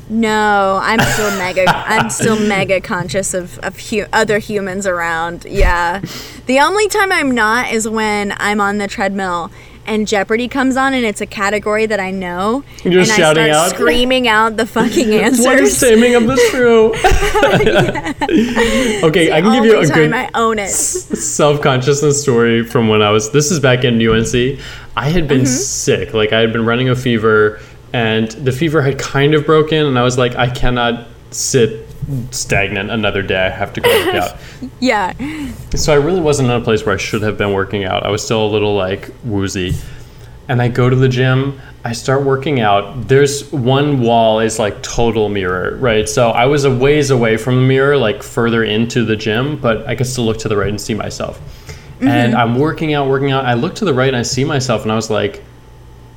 No, 0.10 0.80
I'm 0.82 1.00
still 1.00 1.30
mega. 1.38 1.66
I'm 1.70 2.10
still 2.10 2.38
mega 2.48 2.82
conscious 2.82 3.34
of 3.34 3.60
of 3.60 3.80
hu- 3.80 4.08
other 4.12 4.40
humans 4.40 4.86
around. 4.88 5.46
Yeah, 5.46 6.02
the 6.48 6.60
only 6.60 6.88
time 6.88 7.12
I'm 7.12 7.32
not 7.32 7.72
is 7.72 7.88
when 7.88 8.34
I'm 8.38 8.60
on 8.60 8.80
the 8.80 8.88
treadmill 8.88 9.52
and 9.90 10.08
Jeopardy 10.08 10.48
comes 10.48 10.78
on 10.78 10.94
and 10.94 11.04
it's 11.06 11.20
a 11.20 11.26
category 11.26 11.86
that 11.88 12.00
I 12.00 12.12
know, 12.12 12.64
You're 12.84 13.00
and 13.02 13.08
shouting 13.10 13.44
I 13.44 13.52
start 13.52 13.72
out? 13.72 13.76
screaming 13.76 14.28
out 14.28 14.56
the 14.56 14.66
fucking 14.66 15.12
answer. 15.14 15.44
What 15.44 15.60
is 15.60 15.84
answers. 15.84 15.90
taming 15.90 16.16
of 16.16 16.28
the 16.28 16.38
shrew? 16.52 16.94
okay, 19.04 19.32
I 19.32 19.42
can 19.42 19.52
give 19.54 19.66
you 19.66 19.80
a 19.80 19.86
good 19.88 20.14
I 20.14 20.30
own 20.34 20.60
it. 20.60 20.70
self-consciousness 20.70 22.22
story 22.22 22.64
from 22.66 22.88
when 22.88 23.02
I 23.02 23.10
was 23.12 23.32
this 23.32 23.52
is 23.52 23.60
back 23.60 23.84
in 23.84 23.96
UNC. 24.02 24.34
I 24.96 25.10
had 25.10 25.20
Mm-hmm. 25.24 25.28
been 25.28 25.46
sick. 25.46 26.14
Like 26.14 26.34
I 26.34 26.40
had 26.40 26.54
been 26.54 26.66
running 26.66 26.90
a 26.90 26.96
fever 26.96 27.60
and 27.94 28.30
the 28.32 28.52
fever 28.52 28.82
had 28.82 29.00
kind 29.00 29.34
of 29.34 29.46
broken 29.46 29.86
and 29.86 29.98
I 29.98 30.04
was 30.04 30.18
like 30.18 30.36
I 30.36 30.50
cannot 30.50 31.08
sit 31.32 31.89
stagnant 32.32 32.90
another 32.90 33.22
day. 33.22 33.46
I 33.46 33.50
have 33.50 33.74
to 33.74 33.82
go 33.82 33.90
work 33.90 34.16
out. 34.16 34.38
Yeah, 34.80 35.14
So 35.76 35.94
I 35.94 35.98
really 35.98 36.22
wasn't 36.22 36.50
in 36.50 36.56
a 36.56 36.64
place 36.64 36.86
where 36.86 36.96
I 36.96 36.98
should 36.98 37.22
have 37.22 37.38
been 37.38 37.54
working 37.54 37.84
out. 37.84 38.06
I 38.06 38.10
was 38.10 38.24
still 38.24 38.46
a 38.46 38.50
little 38.50 38.76
like 38.76 39.12
woozy. 39.24 39.76
And 40.48 40.62
I 40.62 40.68
go 40.68 40.90
to 40.90 40.96
the 40.96 41.08
gym, 41.08 41.62
I 41.86 41.94
start 41.94 42.24
working 42.24 42.60
out. 42.60 43.08
There's 43.08 43.52
one 43.52 44.02
wall 44.02 44.40
is 44.40 44.58
like 44.58 44.82
total 44.82 45.30
mirror, 45.30 45.78
right? 45.78 46.10
So 46.10 46.30
I 46.32 46.46
was 46.46 46.66
a 46.66 46.76
ways 46.76 47.12
away 47.12 47.38
from 47.38 47.56
the 47.56 47.62
mirror, 47.62 47.98
like 47.98 48.24
further 48.24 48.64
into 48.64 49.06
the 49.06 49.16
gym, 49.16 49.58
but 49.58 49.88
I 49.88 49.96
could 49.96 50.08
still 50.08 50.26
look 50.26 50.40
to 50.40 50.50
the 50.50 50.58
right 50.58 50.70
and 50.70 50.82
see 50.82 50.94
myself. 50.96 51.40
Mm-hmm. 52.00 52.08
And 52.08 52.36
I'm 52.36 52.58
working 52.58 52.94
out, 52.94 53.08
working 53.08 53.32
out. 53.32 53.46
I 53.46 53.54
look 53.54 53.76
to 53.76 53.86
the 53.86 53.94
right 53.94 54.08
and 54.08 54.18
I 54.18 54.24
see 54.24 54.44
myself 54.44 54.84
and 54.84 54.92
I 54.92 54.96
was 54.96 55.10
like, 55.10 55.44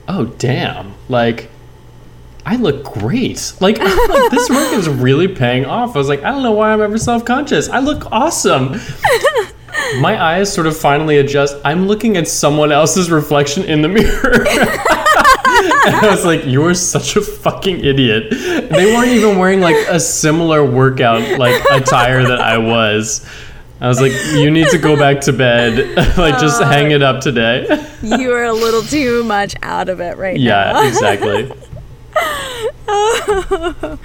oh 0.08 0.24
damn. 0.24 0.94
Like 1.08 1.50
I 2.44 2.56
look 2.56 2.84
great. 2.84 3.52
Like, 3.60 3.78
like 3.78 3.88
this 4.30 4.50
work 4.50 4.72
is 4.72 4.88
really 4.88 5.28
paying 5.28 5.64
off. 5.64 5.94
I 5.94 5.98
was 5.98 6.08
like, 6.08 6.22
I 6.22 6.30
don't 6.30 6.42
know 6.42 6.52
why 6.52 6.72
I'm 6.72 6.80
ever 6.80 6.98
self 6.98 7.24
conscious. 7.24 7.68
I 7.68 7.78
look 7.78 8.10
awesome. 8.10 8.76
My 10.00 10.22
eyes 10.22 10.52
sort 10.52 10.66
of 10.66 10.76
finally 10.76 11.18
adjust. 11.18 11.56
I'm 11.64 11.86
looking 11.86 12.16
at 12.16 12.28
someone 12.28 12.72
else's 12.72 13.10
reflection 13.10 13.64
in 13.64 13.82
the 13.82 13.88
mirror. 13.88 14.46
and 15.86 15.96
I 15.96 16.08
was 16.10 16.24
like, 16.24 16.44
you 16.44 16.64
are 16.66 16.74
such 16.74 17.16
a 17.16 17.20
fucking 17.20 17.84
idiot. 17.84 18.30
They 18.30 18.94
weren't 18.94 19.08
even 19.08 19.38
wearing 19.38 19.60
like 19.60 19.76
a 19.88 19.98
similar 19.98 20.64
workout 20.64 21.38
like 21.38 21.62
attire 21.70 22.22
that 22.22 22.40
I 22.40 22.58
was. 22.58 23.26
I 23.80 23.88
was 23.88 24.00
like, 24.00 24.12
you 24.34 24.50
need 24.50 24.68
to 24.68 24.78
go 24.78 24.96
back 24.96 25.22
to 25.22 25.32
bed. 25.32 25.96
like, 26.16 26.38
just 26.38 26.62
hang 26.62 26.92
it 26.92 27.02
up 27.02 27.20
today. 27.20 27.66
you 28.02 28.32
are 28.32 28.44
a 28.44 28.52
little 28.52 28.82
too 28.82 29.24
much 29.24 29.56
out 29.62 29.88
of 29.88 30.00
it 30.00 30.16
right 30.18 30.38
yeah, 30.38 30.72
now. 30.72 30.82
Yeah, 30.82 30.88
exactly. 30.88 31.52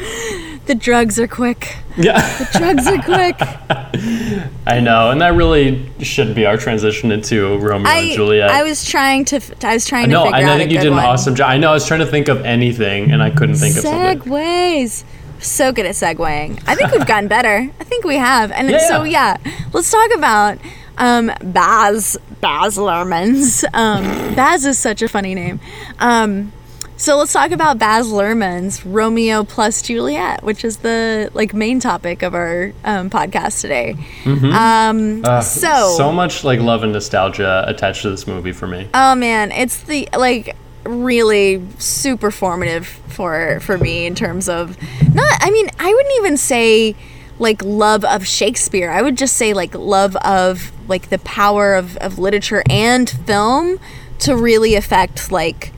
The 0.67 0.75
drugs 0.75 1.17
are 1.17 1.27
quick. 1.27 1.77
Yeah. 1.95 2.19
The 2.39 2.57
drugs 2.57 2.87
are 2.87 3.01
quick. 3.01 3.35
I 4.67 4.79
know, 4.81 5.11
and 5.11 5.21
that 5.21 5.33
really 5.33 5.89
should 6.03 6.35
be 6.35 6.45
our 6.45 6.57
transition 6.57 7.09
into 7.11 7.57
Romeo 7.57 7.77
and 7.77 7.87
I 7.87 8.13
Juliet. 8.13 8.49
I 8.49 8.63
was 8.63 8.83
trying 8.83 9.23
to. 9.25 9.39
I 9.63 9.73
was 9.75 9.85
trying 9.85 10.09
no, 10.09 10.25
to 10.25 10.31
figure 10.31 10.39
and 10.41 10.49
out 10.49 10.55
I 10.55 10.57
think 10.57 10.71
you 10.71 10.77
did 10.79 10.87
an 10.87 10.95
one. 10.95 11.05
awesome 11.05 11.35
job. 11.35 11.49
I 11.49 11.57
know 11.57 11.69
I 11.69 11.73
was 11.73 11.87
trying 11.87 12.01
to 12.01 12.05
think 12.05 12.27
of 12.27 12.43
anything, 12.43 13.11
and 13.11 13.23
I 13.23 13.29
couldn't 13.29 13.55
think 13.55 13.77
of 13.77 13.83
something. 13.83 14.19
Segues. 14.29 15.05
So 15.39 15.71
good 15.71 15.85
at 15.85 15.95
segueing. 15.95 16.61
I 16.67 16.75
think 16.75 16.91
we've 16.91 17.05
gotten 17.07 17.29
better. 17.29 17.69
I 17.79 17.83
think 17.85 18.03
we 18.03 18.15
have. 18.15 18.51
And 18.51 18.69
Yeah. 18.69 18.79
so 18.89 19.03
yeah, 19.03 19.37
let's 19.71 19.89
talk 19.89 20.09
about 20.15 20.57
um, 20.97 21.31
Baz 21.41 22.17
Baz 22.41 22.77
Luhrmann's. 22.77 23.63
Um, 23.73 24.03
Baz 24.35 24.65
is 24.65 24.77
such 24.77 25.01
a 25.01 25.07
funny 25.07 25.33
name. 25.33 25.59
Um, 25.99 26.51
so 26.97 27.17
let's 27.17 27.31
talk 27.31 27.51
about 27.51 27.77
Baz 27.77 28.07
Luhrmann's 28.07 28.85
Romeo 28.85 29.43
plus 29.43 29.81
Juliet, 29.81 30.43
which 30.43 30.65
is 30.65 30.77
the 30.77 31.29
like 31.33 31.53
main 31.53 31.79
topic 31.79 32.23
of 32.23 32.33
our 32.33 32.73
um, 32.83 33.09
podcast 33.09 33.61
today. 33.61 33.95
Um, 34.25 35.23
Uh, 35.23 35.41
so 35.41 35.93
so 35.95 36.11
much 36.11 36.43
like 36.43 36.59
love 36.59 36.83
and 36.83 36.91
nostalgia 36.93 37.63
attached 37.67 38.01
to 38.01 38.09
this 38.09 38.27
movie 38.27 38.51
for 38.51 38.67
me. 38.67 38.89
Oh 38.93 39.15
man, 39.15 39.51
it's 39.51 39.81
the 39.83 40.09
like 40.17 40.55
really 40.83 41.61
super 41.79 42.31
formative 42.31 42.87
for 42.87 43.59
for 43.61 43.77
me 43.77 44.05
in 44.05 44.15
terms 44.15 44.49
of 44.49 44.77
not 45.13 45.31
I 45.39 45.51
mean, 45.51 45.69
I 45.79 45.93
wouldn't 45.93 46.15
even 46.17 46.37
say 46.37 46.95
like 47.39 47.63
love 47.63 48.03
of 48.05 48.25
Shakespeare. 48.25 48.89
I 48.89 49.01
would 49.01 49.17
just 49.17 49.35
say 49.37 49.53
like 49.53 49.75
love 49.75 50.15
of 50.17 50.71
like 50.89 51.09
the 51.09 51.19
power 51.19 51.75
of, 51.75 51.97
of 51.97 52.17
literature 52.17 52.63
and 52.69 53.09
film 53.09 53.79
to 54.19 54.35
really 54.35 54.73
affect 54.75 55.31
like 55.31 55.71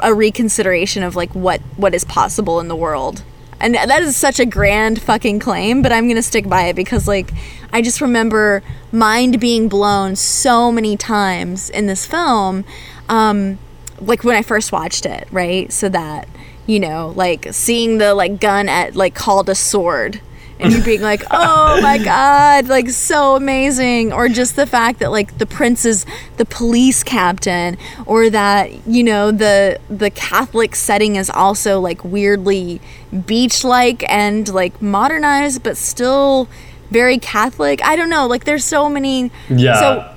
a 0.00 0.14
reconsideration 0.14 1.02
of 1.02 1.16
like 1.16 1.34
what 1.34 1.60
what 1.76 1.94
is 1.94 2.04
possible 2.04 2.60
in 2.60 2.68
the 2.68 2.76
world. 2.76 3.22
And 3.58 3.74
that 3.74 4.02
is 4.02 4.16
such 4.16 4.38
a 4.38 4.44
grand 4.44 5.00
fucking 5.00 5.38
claim, 5.38 5.80
but 5.80 5.90
I'm 5.90 6.06
to 6.16 6.22
stick 6.22 6.46
by 6.46 6.64
it 6.64 6.76
because 6.76 7.08
like 7.08 7.32
I 7.72 7.80
just 7.80 8.00
remember 8.00 8.62
mind 8.92 9.40
being 9.40 9.68
blown 9.68 10.14
so 10.16 10.70
many 10.70 10.96
times 10.96 11.70
in 11.70 11.86
this 11.86 12.06
film 12.06 12.64
um 13.08 13.58
like 14.00 14.24
when 14.24 14.36
I 14.36 14.42
first 14.42 14.72
watched 14.72 15.06
it, 15.06 15.26
right? 15.30 15.72
So 15.72 15.88
that 15.88 16.28
you 16.66 16.80
know, 16.80 17.12
like 17.16 17.48
seeing 17.52 17.98
the 17.98 18.14
like 18.14 18.40
gun 18.40 18.68
at 18.68 18.96
like 18.96 19.14
called 19.14 19.48
a 19.48 19.54
sword 19.54 20.20
and 20.58 20.72
you 20.72 20.82
being 20.82 21.00
like, 21.12 21.22
oh 21.30 21.80
my 21.82 21.98
god, 21.98 22.68
like 22.68 22.90
so 22.90 23.36
amazing, 23.36 24.12
or 24.12 24.28
just 24.28 24.56
the 24.56 24.66
fact 24.66 25.00
that 25.00 25.10
like 25.10 25.38
the 25.38 25.46
prince 25.46 25.84
is 25.84 26.06
the 26.36 26.44
police 26.44 27.02
captain, 27.02 27.76
or 28.06 28.30
that 28.30 28.86
you 28.86 29.02
know 29.02 29.30
the 29.30 29.78
the 29.88 30.10
Catholic 30.10 30.74
setting 30.74 31.16
is 31.16 31.30
also 31.30 31.80
like 31.80 32.04
weirdly 32.04 32.80
beach 33.26 33.64
like 33.64 34.08
and 34.10 34.48
like 34.52 34.80
modernized, 34.80 35.62
but 35.62 35.76
still 35.76 36.48
very 36.90 37.18
Catholic. 37.18 37.84
I 37.84 37.96
don't 37.96 38.10
know, 38.10 38.26
like 38.26 38.44
there's 38.44 38.64
so 38.64 38.88
many. 38.88 39.30
Yeah. 39.48 39.80
So 39.80 40.12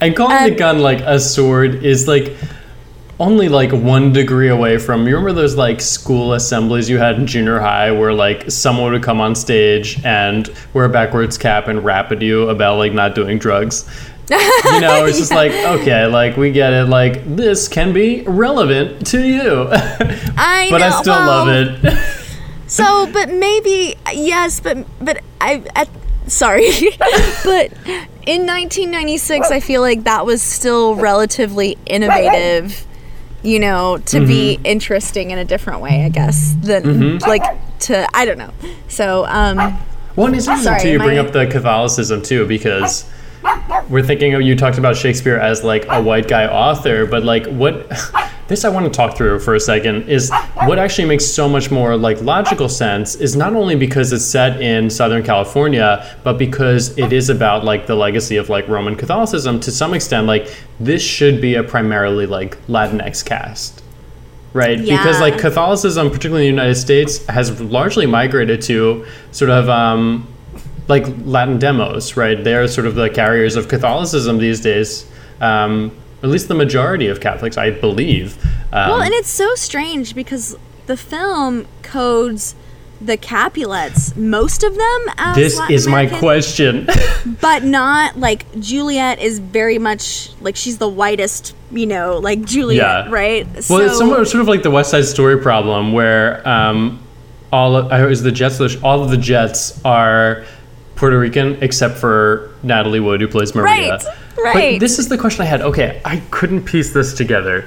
and 0.00 0.16
calling 0.16 0.44
the 0.44 0.52
um, 0.52 0.56
gun 0.56 0.78
like 0.78 1.00
a 1.00 1.20
sword 1.20 1.84
is 1.84 2.08
like 2.08 2.34
only 3.20 3.50
like 3.50 3.70
one 3.70 4.12
degree 4.12 4.48
away 4.48 4.78
from 4.78 5.06
you 5.06 5.14
remember 5.14 5.32
those 5.32 5.54
like 5.54 5.78
school 5.80 6.32
assemblies 6.32 6.88
you 6.88 6.98
had 6.98 7.16
in 7.16 7.26
junior 7.26 7.60
high 7.60 7.92
where 7.92 8.14
like 8.14 8.50
someone 8.50 8.90
would 8.92 9.02
come 9.02 9.20
on 9.20 9.34
stage 9.34 10.02
and 10.04 10.48
wear 10.72 10.86
a 10.86 10.88
backwards 10.88 11.36
cap 11.36 11.68
and 11.68 11.84
rap 11.84 12.10
at 12.10 12.22
you 12.22 12.48
about 12.48 12.78
like 12.78 12.92
not 12.92 13.14
doing 13.14 13.38
drugs? 13.38 13.88
You 14.64 14.80
know 14.80 15.04
it's 15.06 15.18
just 15.18 15.32
like 15.32 15.50
okay 15.52 16.06
like 16.06 16.36
we 16.36 16.52
get 16.52 16.72
it. 16.72 16.84
Like 16.84 17.24
this 17.36 17.66
can 17.66 17.92
be 17.92 18.22
relevant 18.22 19.04
to 19.08 19.20
you. 19.20 19.66
I 19.72 20.68
but 20.70 20.80
i 20.80 21.00
still 21.00 21.14
well, 21.14 21.46
love 21.46 21.48
it. 21.84 21.98
So, 22.68 23.10
but 23.12 23.30
maybe 23.30 23.96
yes, 24.12 24.60
but 24.60 24.86
but 25.00 25.20
I 25.40 25.64
at, 25.74 25.88
sorry, 26.28 26.70
but 27.44 27.72
in 28.24 28.46
1996, 28.46 29.50
I 29.50 29.58
feel 29.58 29.80
like 29.80 30.04
that 30.04 30.24
was 30.24 30.40
still 30.40 30.94
relatively 30.94 31.76
innovative. 31.86 32.86
You 33.42 33.58
know, 33.58 33.98
to 34.06 34.26
be 34.26 34.56
Mm-hmm. 34.56 34.66
interesting 34.66 35.30
in 35.30 35.38
a 35.38 35.44
different 35.44 35.80
way, 35.80 36.04
I 36.04 36.08
guess, 36.10 36.54
than 36.60 37.18
like 37.20 37.42
to 37.80 38.06
I 38.14 38.24
don't 38.26 38.38
know. 38.38 38.52
So, 38.88 39.24
um, 39.26 39.56
Well, 40.16 40.26
and 40.26 40.36
it's 40.36 40.46
interesting 40.46 40.64
Sorry, 40.64 40.80
too. 40.82 40.90
You 40.92 40.98
bring 40.98 41.18
up 41.18 41.32
the 41.32 41.46
Catholicism 41.46 42.20
too, 42.22 42.46
because 42.46 43.08
we're 43.90 44.04
thinking 44.04 44.34
of 44.34 44.42
you 44.42 44.54
talked 44.54 44.78
about 44.78 44.96
Shakespeare 44.96 45.36
as 45.36 45.64
like 45.64 45.84
a 45.88 46.00
white 46.00 46.28
guy 46.28 46.46
author, 46.46 47.06
but 47.06 47.24
like 47.24 47.46
what 47.46 47.90
this 48.48 48.64
I 48.64 48.68
want 48.68 48.86
to 48.86 48.90
talk 48.90 49.16
through 49.16 49.40
for 49.40 49.56
a 49.56 49.60
second 49.60 50.08
is 50.08 50.30
what 50.64 50.78
actually 50.78 51.08
makes 51.08 51.26
so 51.26 51.48
much 51.48 51.70
more 51.70 51.96
like 51.96 52.20
logical 52.22 52.68
sense 52.68 53.16
is 53.16 53.34
not 53.34 53.54
only 53.54 53.74
because 53.74 54.12
it's 54.12 54.24
set 54.24 54.62
in 54.62 54.88
Southern 54.88 55.24
California, 55.24 56.16
but 56.22 56.38
because 56.38 56.96
it 56.96 57.12
is 57.12 57.28
about 57.30 57.64
like 57.64 57.86
the 57.86 57.96
legacy 57.96 58.36
of 58.36 58.48
like 58.48 58.68
Roman 58.68 58.94
Catholicism 58.94 59.58
to 59.60 59.72
some 59.72 59.92
extent. 59.92 60.28
Like 60.28 60.54
this 60.78 61.02
should 61.02 61.40
be 61.40 61.56
a 61.56 61.64
primarily 61.64 62.26
like 62.26 62.56
Latinx 62.68 63.24
cast 63.24 63.82
right? 64.52 64.80
Yeah. 64.80 64.96
Because 64.96 65.20
like 65.20 65.38
Catholicism, 65.38 66.08
particularly 66.08 66.48
in 66.48 66.56
the 66.56 66.62
United 66.62 66.80
States, 66.80 67.24
has 67.26 67.60
largely 67.60 68.04
migrated 68.04 68.60
to 68.62 69.06
sort 69.30 69.48
of 69.48 69.68
um, 69.68 70.26
like 70.90 71.06
Latin 71.24 71.58
demos, 71.58 72.16
right? 72.16 72.42
They're 72.42 72.68
sort 72.68 72.86
of 72.86 72.94
the 72.94 73.08
carriers 73.08 73.56
of 73.56 73.68
Catholicism 73.68 74.38
these 74.38 74.60
days. 74.60 75.10
Um, 75.40 75.96
at 76.22 76.28
least 76.28 76.48
the 76.48 76.54
majority 76.54 77.06
of 77.06 77.20
Catholics, 77.20 77.56
I 77.56 77.70
believe. 77.70 78.44
Um, 78.72 78.90
well, 78.90 79.00
and 79.00 79.14
it's 79.14 79.30
so 79.30 79.54
strange 79.54 80.14
because 80.14 80.56
the 80.86 80.96
film 80.96 81.66
codes 81.82 82.54
the 83.00 83.16
Capulets, 83.16 84.14
most 84.14 84.62
of 84.62 84.74
them 84.76 85.06
as 85.16 85.36
this 85.36 85.58
Latin 85.58 85.74
is 85.74 85.86
my 85.86 86.06
question. 86.06 86.86
but 87.40 87.64
not 87.64 88.18
like 88.18 88.44
Juliet 88.60 89.18
is 89.18 89.38
very 89.38 89.78
much 89.78 90.30
like 90.42 90.56
she's 90.56 90.76
the 90.76 90.88
whitest, 90.88 91.54
you 91.70 91.86
know, 91.86 92.18
like 92.18 92.44
Juliet, 92.44 93.06
Yeah. 93.06 93.10
right? 93.10 93.46
well, 93.70 93.80
it's 93.80 93.96
somewhat 93.96 94.28
sort 94.28 94.42
of 94.42 94.48
like 94.48 94.62
the 94.62 94.70
West 94.70 94.90
Side 94.90 95.06
Story 95.06 95.38
problem, 95.40 95.94
where 95.94 96.46
um, 96.46 97.02
all 97.50 97.76
of, 97.76 97.90
I 97.90 98.04
was 98.04 98.22
the 98.22 98.32
Jets. 98.32 98.60
All 98.82 99.02
of 99.02 99.10
the 99.10 99.16
Jets 99.16 99.82
are 99.84 100.44
Puerto 101.00 101.18
Rican 101.18 101.56
except 101.62 101.96
for 101.96 102.50
Natalie 102.62 103.00
Wood, 103.00 103.22
who 103.22 103.26
plays 103.28 103.54
Maria. 103.54 103.92
Right, 103.96 104.04
right. 104.36 104.74
But 104.74 104.80
this 104.80 104.98
is 104.98 105.08
the 105.08 105.16
question 105.16 105.40
I 105.40 105.46
had. 105.46 105.62
Okay, 105.62 105.98
I 106.04 106.18
couldn't 106.30 106.64
piece 106.64 106.92
this 106.92 107.14
together. 107.14 107.64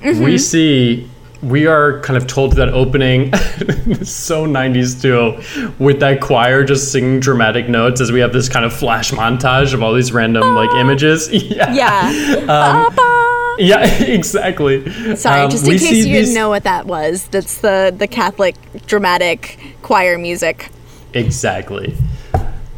Mm-hmm. 0.00 0.22
We 0.22 0.38
see. 0.38 1.10
We 1.42 1.66
are 1.66 2.00
kind 2.00 2.16
of 2.16 2.26
told 2.26 2.52
that 2.54 2.70
opening, 2.70 3.34
so 4.04 4.46
90s 4.46 5.02
too, 5.02 5.72
with 5.78 6.00
that 6.00 6.20
choir 6.22 6.64
just 6.64 6.90
singing 6.92 7.20
dramatic 7.20 7.68
notes 7.68 8.00
as 8.00 8.10
we 8.10 8.20
have 8.20 8.32
this 8.32 8.48
kind 8.48 8.64
of 8.64 8.72
flash 8.72 9.10
montage 9.10 9.74
of 9.74 9.82
all 9.82 9.92
these 9.92 10.12
random 10.12 10.54
like 10.54 10.70
images. 10.76 11.28
Yeah. 11.32 11.72
yeah. 11.74 12.46
Um, 12.48 12.96
Yeah, 13.58 13.84
exactly. 14.04 14.90
Sorry, 15.16 15.42
Um, 15.42 15.50
just 15.50 15.64
in 15.66 15.72
case 15.72 15.82
you 15.90 16.04
these- 16.04 16.04
didn't 16.26 16.34
know 16.34 16.48
what 16.48 16.62
that 16.64 16.86
was. 16.86 17.26
That's 17.28 17.58
the 17.58 17.92
the 17.96 18.06
Catholic 18.06 18.54
dramatic 18.86 19.58
choir 19.82 20.16
music. 20.18 20.70
Exactly. 21.12 21.94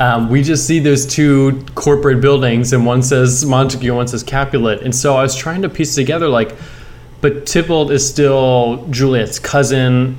Um, 0.01 0.31
we 0.31 0.43
just 0.43 0.67
see 0.67 0.79
those 0.79 1.05
two 1.07 1.65
corporate 1.75 2.21
buildings, 2.21 2.73
and 2.73 2.87
one 2.87 3.03
says 3.03 3.45
Montague, 3.45 3.89
and 3.89 3.97
one 3.97 4.09
says 4.09 4.23
Capulet. 4.23 4.83
And 4.83 4.95
so 4.95 5.17
I 5.17 5.23
was 5.23 5.35
trying 5.35 5.63
to 5.63 5.69
piece 5.69 5.95
together, 5.95 6.29
like, 6.29 6.55
but 7.21 7.47
Tybalt 7.47 7.91
is 7.91 8.09
still 8.09 8.87
Juliet's 8.91 9.41
cousin, 9.41 10.17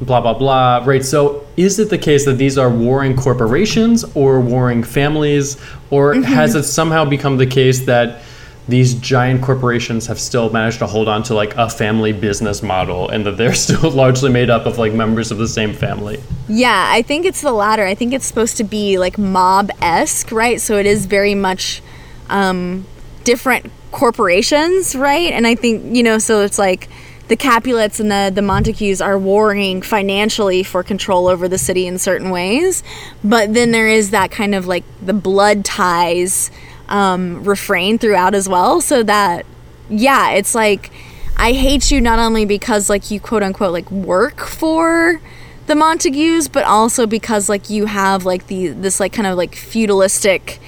blah, 0.00 0.20
blah, 0.20 0.34
blah, 0.34 0.84
right? 0.84 1.02
So 1.02 1.46
is 1.56 1.78
it 1.78 1.88
the 1.88 1.96
case 1.98 2.26
that 2.26 2.34
these 2.34 2.58
are 2.58 2.68
warring 2.68 3.16
corporations 3.16 4.04
or 4.14 4.40
warring 4.40 4.84
families, 4.84 5.56
or 5.90 6.14
has 6.14 6.54
it 6.54 6.64
somehow 6.64 7.06
become 7.06 7.38
the 7.38 7.46
case 7.46 7.86
that 7.86 8.22
these 8.68 8.94
giant 8.94 9.42
corporations 9.42 10.06
have 10.06 10.20
still 10.20 10.50
managed 10.50 10.78
to 10.78 10.86
hold 10.86 11.08
on 11.08 11.22
to 11.24 11.34
like 11.34 11.56
a 11.56 11.70
family 11.70 12.12
business 12.12 12.62
model 12.62 13.08
and 13.08 13.24
that 13.24 13.38
they're 13.38 13.54
still 13.66 13.90
largely 13.90 14.30
made 14.30 14.50
up 14.50 14.66
of 14.66 14.78
like 14.78 14.92
members 14.92 15.30
of 15.30 15.38
the 15.38 15.48
same 15.48 15.72
family? 15.72 16.22
Yeah, 16.48 16.88
I 16.90 17.02
think 17.02 17.24
it's 17.24 17.40
the 17.40 17.52
latter. 17.52 17.84
I 17.84 17.94
think 17.94 18.12
it's 18.12 18.26
supposed 18.26 18.58
to 18.58 18.64
be 18.64 18.98
like 18.98 19.16
mob 19.16 19.70
esque, 19.80 20.30
right? 20.30 20.60
So 20.60 20.76
it 20.76 20.86
is 20.86 21.06
very 21.06 21.34
much 21.34 21.82
um, 22.28 22.86
different 23.24 23.70
corporations, 23.90 24.94
right? 24.94 25.32
And 25.32 25.46
I 25.46 25.54
think, 25.54 25.96
you 25.96 26.02
know, 26.02 26.18
so 26.18 26.42
it's 26.42 26.58
like 26.58 26.88
the 27.28 27.36
Capulets 27.36 28.00
and 28.00 28.10
the, 28.10 28.30
the 28.34 28.42
Montagues 28.42 29.00
are 29.00 29.18
warring 29.18 29.82
financially 29.82 30.62
for 30.62 30.82
control 30.82 31.26
over 31.26 31.48
the 31.48 31.58
city 31.58 31.86
in 31.86 31.98
certain 31.98 32.30
ways. 32.30 32.82
But 33.22 33.54
then 33.54 33.70
there 33.70 33.88
is 33.88 34.10
that 34.10 34.30
kind 34.30 34.54
of 34.54 34.66
like 34.66 34.84
the 35.02 35.12
blood 35.14 35.64
ties 35.64 36.50
um, 36.88 37.44
refrain 37.44 37.98
throughout 37.98 38.34
as 38.34 38.48
well. 38.48 38.80
So 38.80 39.02
that, 39.02 39.46
yeah, 39.88 40.30
it's 40.30 40.54
like 40.54 40.90
I 41.36 41.52
hate 41.52 41.90
you 41.90 42.00
not 42.00 42.18
only 42.18 42.44
because 42.44 42.90
like 42.90 43.10
you 43.10 43.20
quote 43.20 43.42
unquote 43.42 43.72
like 43.72 43.90
work 43.90 44.40
for 44.40 45.20
the 45.66 45.74
Montagues, 45.74 46.48
but 46.48 46.64
also 46.64 47.06
because 47.06 47.48
like 47.48 47.70
you 47.70 47.86
have 47.86 48.24
like 48.24 48.48
the 48.48 48.68
this 48.68 48.98
like 48.98 49.12
kind 49.12 49.26
of 49.26 49.36
like 49.36 49.54
feudalistic 49.54 50.58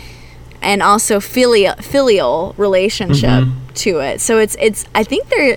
and 0.63 0.83
also 0.83 1.21
filial 1.21 1.75
filial 1.77 2.55
relationship 2.57 3.45
to 3.75 3.99
it. 3.99 4.21
So 4.21 4.39
it's 4.39 4.57
it's 4.61 4.85
I 4.95 5.03
think 5.03 5.29
they're 5.29 5.57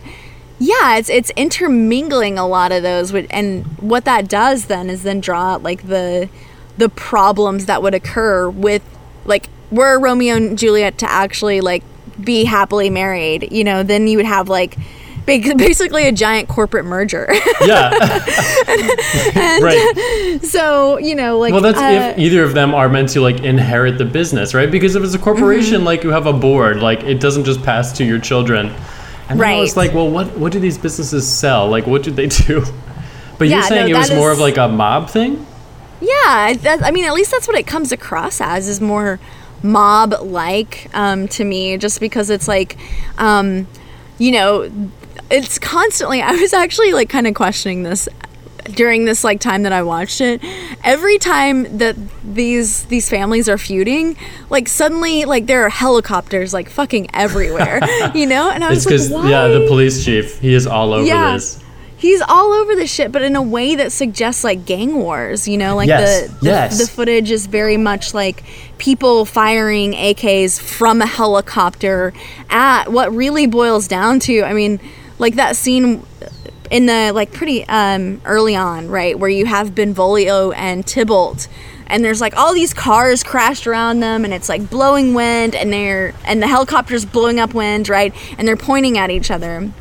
yeah, 0.59 0.97
it's 0.97 1.09
it's 1.09 1.29
intermingling 1.31 2.37
a 2.37 2.47
lot 2.47 2.71
of 2.71 2.83
those 2.83 3.11
with, 3.11 3.27
and 3.29 3.65
what 3.79 4.05
that 4.05 4.29
does 4.29 4.65
then 4.65 4.89
is 4.89 5.03
then 5.03 5.19
draw 5.19 5.53
out 5.53 5.63
like 5.63 5.87
the 5.87 6.29
the 6.77 6.89
problems 6.89 7.65
that 7.65 7.83
would 7.83 7.93
occur 7.93 8.49
with 8.49 8.81
like 9.25 9.49
were 9.73 9.99
Romeo 9.99 10.35
and 10.35 10.57
Juliet 10.57 10.97
to 10.99 11.09
actually 11.09 11.61
like 11.61 11.83
be 12.23 12.45
happily 12.45 12.89
married, 12.89 13.51
you 13.51 13.63
know, 13.63 13.83
then 13.83 14.07
you 14.07 14.17
would 14.17 14.25
have 14.25 14.47
like 14.49 14.77
basically 15.25 16.07
a 16.07 16.11
giant 16.11 16.47
corporate 16.49 16.85
merger. 16.85 17.27
Yeah. 17.65 17.91
right. 19.61 20.39
so, 20.43 20.97
you 20.97 21.15
know, 21.15 21.39
like 21.39 21.53
Well, 21.53 21.61
that's 21.61 21.79
uh, 21.79 22.13
if 22.13 22.19
either 22.19 22.43
of 22.43 22.53
them 22.53 22.73
are 22.73 22.89
meant 22.89 23.09
to 23.09 23.21
like 23.21 23.41
inherit 23.41 23.97
the 23.97 24.05
business, 24.05 24.53
right? 24.53 24.69
Because 24.69 24.95
if 24.95 25.03
it's 25.03 25.13
a 25.13 25.19
corporation, 25.19 25.77
Mm-hmm. 25.77 25.85
like 25.85 26.03
you 26.03 26.09
have 26.09 26.25
a 26.25 26.33
board, 26.33 26.81
like 26.81 27.03
it 27.03 27.19
doesn't 27.19 27.45
just 27.45 27.63
pass 27.63 27.93
to 27.93 28.03
your 28.03 28.19
children. 28.19 28.67
And 29.29 29.39
then 29.39 29.49
I 29.57 29.59
was 29.61 29.77
like, 29.77 29.93
well, 29.93 30.09
what 30.09 30.37
what 30.37 30.51
do 30.51 30.59
these 30.59 30.77
businesses 30.77 31.25
sell? 31.27 31.69
Like, 31.69 31.87
what 31.87 32.03
do 32.03 32.11
they 32.11 32.27
do? 32.47 32.65
But 33.37 33.47
Yeah, 33.47 33.55
you're 33.57 33.63
saying 33.63 33.91
no, 33.91 33.95
it 33.95 33.99
was 33.99 34.09
that 34.09 34.15
more 34.17 34.31
of 34.31 34.39
like 34.39 34.57
a 34.57 34.67
mob 34.67 35.09
thing? 35.09 35.45
Yeah, 36.01 36.53
that, 36.53 36.83
I 36.83 36.91
mean, 36.91 37.05
at 37.05 37.13
least 37.13 37.31
that's 37.31 37.47
what 37.47 37.57
it 37.57 37.65
comes 37.65 37.93
across 37.93 38.41
as 38.41 38.67
is 38.67 38.81
more 38.81 39.19
mob 39.63 40.13
like 40.21 40.89
um, 40.93 41.27
to 41.29 41.43
me, 41.43 41.77
just 41.77 41.99
because 41.99 42.29
it's 42.29 42.47
like, 42.47 42.77
um, 43.17 43.67
you 44.19 44.31
know, 44.31 44.69
it's 45.31 45.57
constantly 45.57 46.21
I 46.21 46.31
was 46.33 46.53
actually 46.53 46.93
like 46.93 47.09
kind 47.09 47.25
of 47.27 47.33
questioning 47.33 47.83
this 47.83 48.07
during 48.75 49.03
this 49.05 49.23
like 49.23 49.39
time 49.41 49.63
that 49.63 49.73
I 49.73 49.83
watched 49.83 50.21
it. 50.21 50.41
Every 50.83 51.17
time 51.17 51.77
that 51.79 51.95
these 52.23 52.85
these 52.85 53.09
families 53.09 53.49
are 53.49 53.57
feuding, 53.57 54.15
like 54.49 54.67
suddenly 54.67 55.25
like 55.25 55.47
there 55.47 55.65
are 55.65 55.69
helicopters 55.69 56.53
like 56.53 56.69
fucking 56.69 57.07
everywhere, 57.13 57.79
you 58.15 58.25
know? 58.25 58.51
And 58.51 58.63
I 58.63 58.69
was 58.69 58.85
because 58.85 59.09
like, 59.11 59.23
why? 59.23 59.29
yeah, 59.29 59.47
the 59.47 59.65
police 59.67 60.03
chief 60.05 60.39
he 60.39 60.53
is 60.53 60.67
all 60.67 60.93
over 60.93 61.05
Yeah. 61.05 61.33
this. 61.33 61.62
He's 62.03 62.21
all 62.21 62.51
over 62.51 62.75
the 62.75 62.85
shit, 62.85 63.13
but 63.13 63.21
in 63.21 63.37
a 63.37 63.41
way 63.41 63.75
that 63.75 63.93
suggests 63.93 64.43
like 64.43 64.65
gang 64.65 64.95
wars, 64.95 65.47
you 65.47 65.57
know, 65.57 65.77
like 65.77 65.87
Yes, 65.87 66.27
the, 66.27 66.39
the 66.39 66.45
yes. 66.45 66.77
the 66.77 66.85
footage 66.85 67.31
is 67.31 67.45
very 67.45 67.77
much 67.77 68.13
like 68.13 68.43
people 68.77 69.23
firing 69.23 69.93
AKs 69.93 70.59
from 70.59 71.01
a 71.01 71.05
helicopter 71.05 72.11
at 72.49 72.91
what 72.91 73.15
really 73.15 73.47
boils 73.47 73.87
down 73.87 74.19
to, 74.19 74.43
I 74.43 74.51
mean, 74.51 74.81
like 75.17 75.35
that 75.35 75.55
scene 75.55 76.05
in 76.69 76.87
the 76.87 77.13
like 77.15 77.31
pretty 77.31 77.65
um 77.69 78.19
early 78.25 78.57
on, 78.57 78.89
right, 78.89 79.17
where 79.17 79.29
you 79.29 79.45
have 79.45 79.73
Benvolio 79.73 80.51
and 80.51 80.85
Tybalt 80.85 81.47
and 81.87 82.03
there's 82.03 82.19
like 82.19 82.35
all 82.35 82.53
these 82.53 82.73
cars 82.73 83.23
crashed 83.23 83.65
around 83.65 84.01
them 84.01 84.25
and 84.25 84.33
it's 84.33 84.49
like 84.49 84.69
blowing 84.69 85.13
wind 85.13 85.55
and 85.55 85.71
they're 85.71 86.13
and 86.25 86.41
the 86.41 86.47
helicopter's 86.47 87.05
blowing 87.05 87.39
up 87.39 87.53
wind, 87.53 87.87
right? 87.87 88.13
And 88.37 88.45
they're 88.45 88.57
pointing 88.57 88.97
at 88.97 89.09
each 89.09 89.31
other. 89.31 89.71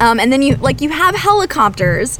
Um, 0.00 0.18
and 0.18 0.32
then 0.32 0.42
you 0.42 0.56
like 0.56 0.80
you 0.80 0.90
have 0.90 1.14
helicopters 1.14 2.18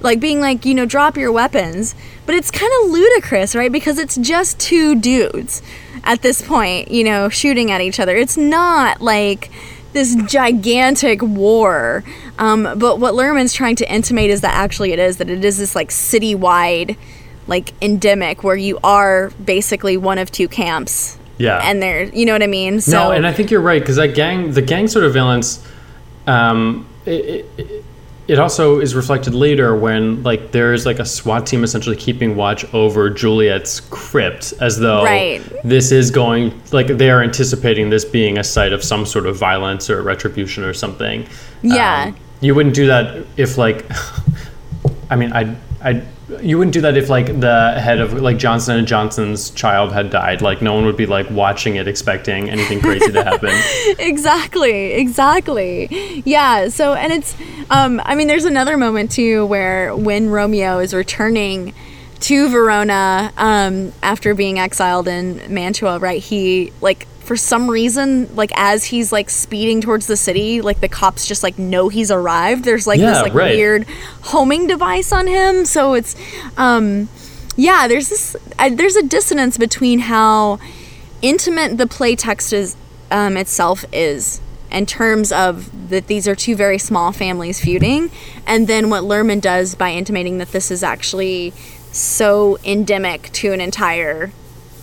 like 0.00 0.18
being 0.20 0.40
like 0.40 0.64
you 0.64 0.74
know 0.74 0.84
drop 0.84 1.16
your 1.16 1.32
weapons. 1.32 1.94
But 2.26 2.34
it's 2.34 2.50
kind 2.50 2.70
of 2.82 2.90
ludicrous 2.90 3.54
right? 3.54 3.72
Because 3.72 3.98
it's 3.98 4.16
just 4.16 4.58
two 4.60 4.94
dudes 4.94 5.62
at 6.04 6.22
this 6.22 6.42
point 6.42 6.90
you 6.90 7.04
know 7.04 7.28
shooting 7.28 7.70
at 7.70 7.80
each 7.80 7.98
other. 8.00 8.16
It's 8.16 8.36
not 8.36 9.00
like 9.00 9.50
this 9.92 10.14
gigantic 10.26 11.22
war. 11.22 12.02
Um, 12.38 12.78
but 12.78 12.98
what 12.98 13.14
Luhrmann's 13.14 13.52
trying 13.52 13.76
to 13.76 13.92
intimate 13.92 14.30
is 14.30 14.40
that 14.40 14.54
actually 14.54 14.92
it 14.92 14.98
is 14.98 15.18
that 15.18 15.30
it 15.30 15.44
is 15.44 15.58
this 15.58 15.74
like 15.74 15.90
citywide 15.90 16.96
like 17.46 17.72
endemic 17.82 18.44
where 18.44 18.56
you 18.56 18.78
are 18.82 19.30
basically 19.44 19.96
one 19.96 20.18
of 20.18 20.30
two 20.30 20.48
camps. 20.48 21.18
Yeah. 21.38 21.60
and 21.64 21.82
they're 21.82 22.04
you 22.04 22.24
know 22.24 22.34
what 22.34 22.42
i 22.42 22.46
mean? 22.46 22.80
So 22.80 22.92
no, 22.92 23.10
and 23.10 23.26
I 23.26 23.32
think 23.32 23.50
you're 23.50 23.60
right 23.60 23.80
because 23.80 23.96
that 23.96 24.14
gang, 24.14 24.52
the 24.52 24.62
gang 24.62 24.86
sort 24.86 25.04
of 25.04 25.14
violence, 25.14 25.66
um, 26.26 26.86
it, 27.06 27.46
it, 27.58 27.84
it 28.28 28.38
also 28.38 28.78
is 28.80 28.94
reflected 28.94 29.34
later 29.34 29.74
when 29.76 30.22
like 30.22 30.52
there's 30.52 30.86
like 30.86 30.98
a 31.00 31.04
SWAT 31.04 31.46
team 31.46 31.64
essentially 31.64 31.96
keeping 31.96 32.36
watch 32.36 32.64
over 32.72 33.10
Juliet's 33.10 33.80
crypt 33.80 34.54
as 34.60 34.78
though 34.78 35.04
Right. 35.04 35.42
this 35.64 35.90
is 35.90 36.10
going 36.10 36.58
like 36.70 36.86
they 36.86 37.10
are 37.10 37.22
anticipating 37.22 37.90
this 37.90 38.04
being 38.04 38.38
a 38.38 38.44
site 38.44 38.72
of 38.72 38.82
some 38.84 39.06
sort 39.06 39.26
of 39.26 39.36
violence 39.36 39.90
or 39.90 40.02
retribution 40.02 40.62
or 40.64 40.72
something. 40.72 41.26
Yeah. 41.62 42.04
Um, 42.08 42.16
you 42.40 42.54
wouldn't 42.54 42.74
do 42.74 42.86
that 42.86 43.26
if 43.36 43.58
like, 43.58 43.84
I 45.10 45.16
mean, 45.16 45.32
I 45.32 45.56
I 45.82 46.02
you 46.40 46.58
wouldn't 46.58 46.74
do 46.74 46.80
that 46.82 46.96
if 46.96 47.08
like 47.08 47.40
the 47.40 47.78
head 47.80 48.00
of 48.00 48.14
like 48.14 48.38
Johnson 48.38 48.76
and 48.78 48.86
Johnson's 48.86 49.50
child 49.50 49.92
had 49.92 50.10
died. 50.10 50.42
Like 50.42 50.62
no 50.62 50.74
one 50.74 50.84
would 50.86 50.96
be 50.96 51.06
like 51.06 51.28
watching 51.30 51.76
it 51.76 51.88
expecting 51.88 52.48
anything 52.48 52.80
crazy 52.80 53.12
to 53.12 53.24
happen. 53.24 53.50
exactly 53.98 54.92
exactly 54.92 56.22
yeah 56.24 56.68
so 56.68 56.94
and 56.94 57.12
it's 57.12 57.34
um 57.70 58.00
i 58.04 58.14
mean 58.14 58.26
there's 58.28 58.44
another 58.44 58.76
moment 58.76 59.10
too 59.10 59.44
where 59.46 59.94
when 59.94 60.28
romeo 60.28 60.78
is 60.78 60.94
returning 60.94 61.74
to 62.20 62.48
verona 62.48 63.32
um 63.36 63.92
after 64.02 64.34
being 64.34 64.58
exiled 64.58 65.08
in 65.08 65.42
mantua 65.52 65.98
right 65.98 66.22
he 66.22 66.72
like 66.80 67.06
for 67.32 67.36
some 67.38 67.70
reason 67.70 68.28
like 68.36 68.52
as 68.56 68.84
he's 68.84 69.10
like 69.10 69.30
speeding 69.30 69.80
towards 69.80 70.06
the 70.06 70.18
city 70.18 70.60
like 70.60 70.82
the 70.82 70.88
cops 70.88 71.26
just 71.26 71.42
like 71.42 71.58
know 71.58 71.88
he's 71.88 72.10
arrived 72.10 72.62
there's 72.62 72.86
like 72.86 73.00
this 73.00 73.22
like 73.22 73.32
right. 73.32 73.56
weird 73.56 73.86
homing 74.24 74.66
device 74.66 75.12
on 75.14 75.26
him 75.26 75.64
so 75.64 75.94
it's 75.94 76.14
um 76.58 77.08
yeah 77.56 77.88
there's 77.88 78.10
this 78.10 78.36
I, 78.58 78.68
there's 78.68 78.96
a 78.96 79.02
dissonance 79.02 79.56
between 79.56 80.00
how 80.00 80.58
intimate 81.22 81.78
the 81.78 81.86
play 81.86 82.16
text 82.16 82.52
is 82.52 82.76
um, 83.10 83.38
itself 83.38 83.86
is 83.94 84.42
in 84.70 84.84
terms 84.84 85.32
of 85.32 85.88
that 85.88 86.08
these 86.08 86.28
are 86.28 86.34
two 86.34 86.54
very 86.54 86.76
small 86.76 87.12
families 87.12 87.62
feuding 87.62 88.10
and 88.46 88.68
then 88.68 88.90
what 88.90 89.04
Luhrmann 89.04 89.40
does 89.40 89.74
by 89.74 89.92
intimating 89.92 90.36
that 90.36 90.52
this 90.52 90.70
is 90.70 90.82
actually 90.82 91.54
so 91.92 92.58
endemic 92.62 93.32
to 93.32 93.54
an 93.54 93.62
entire 93.62 94.32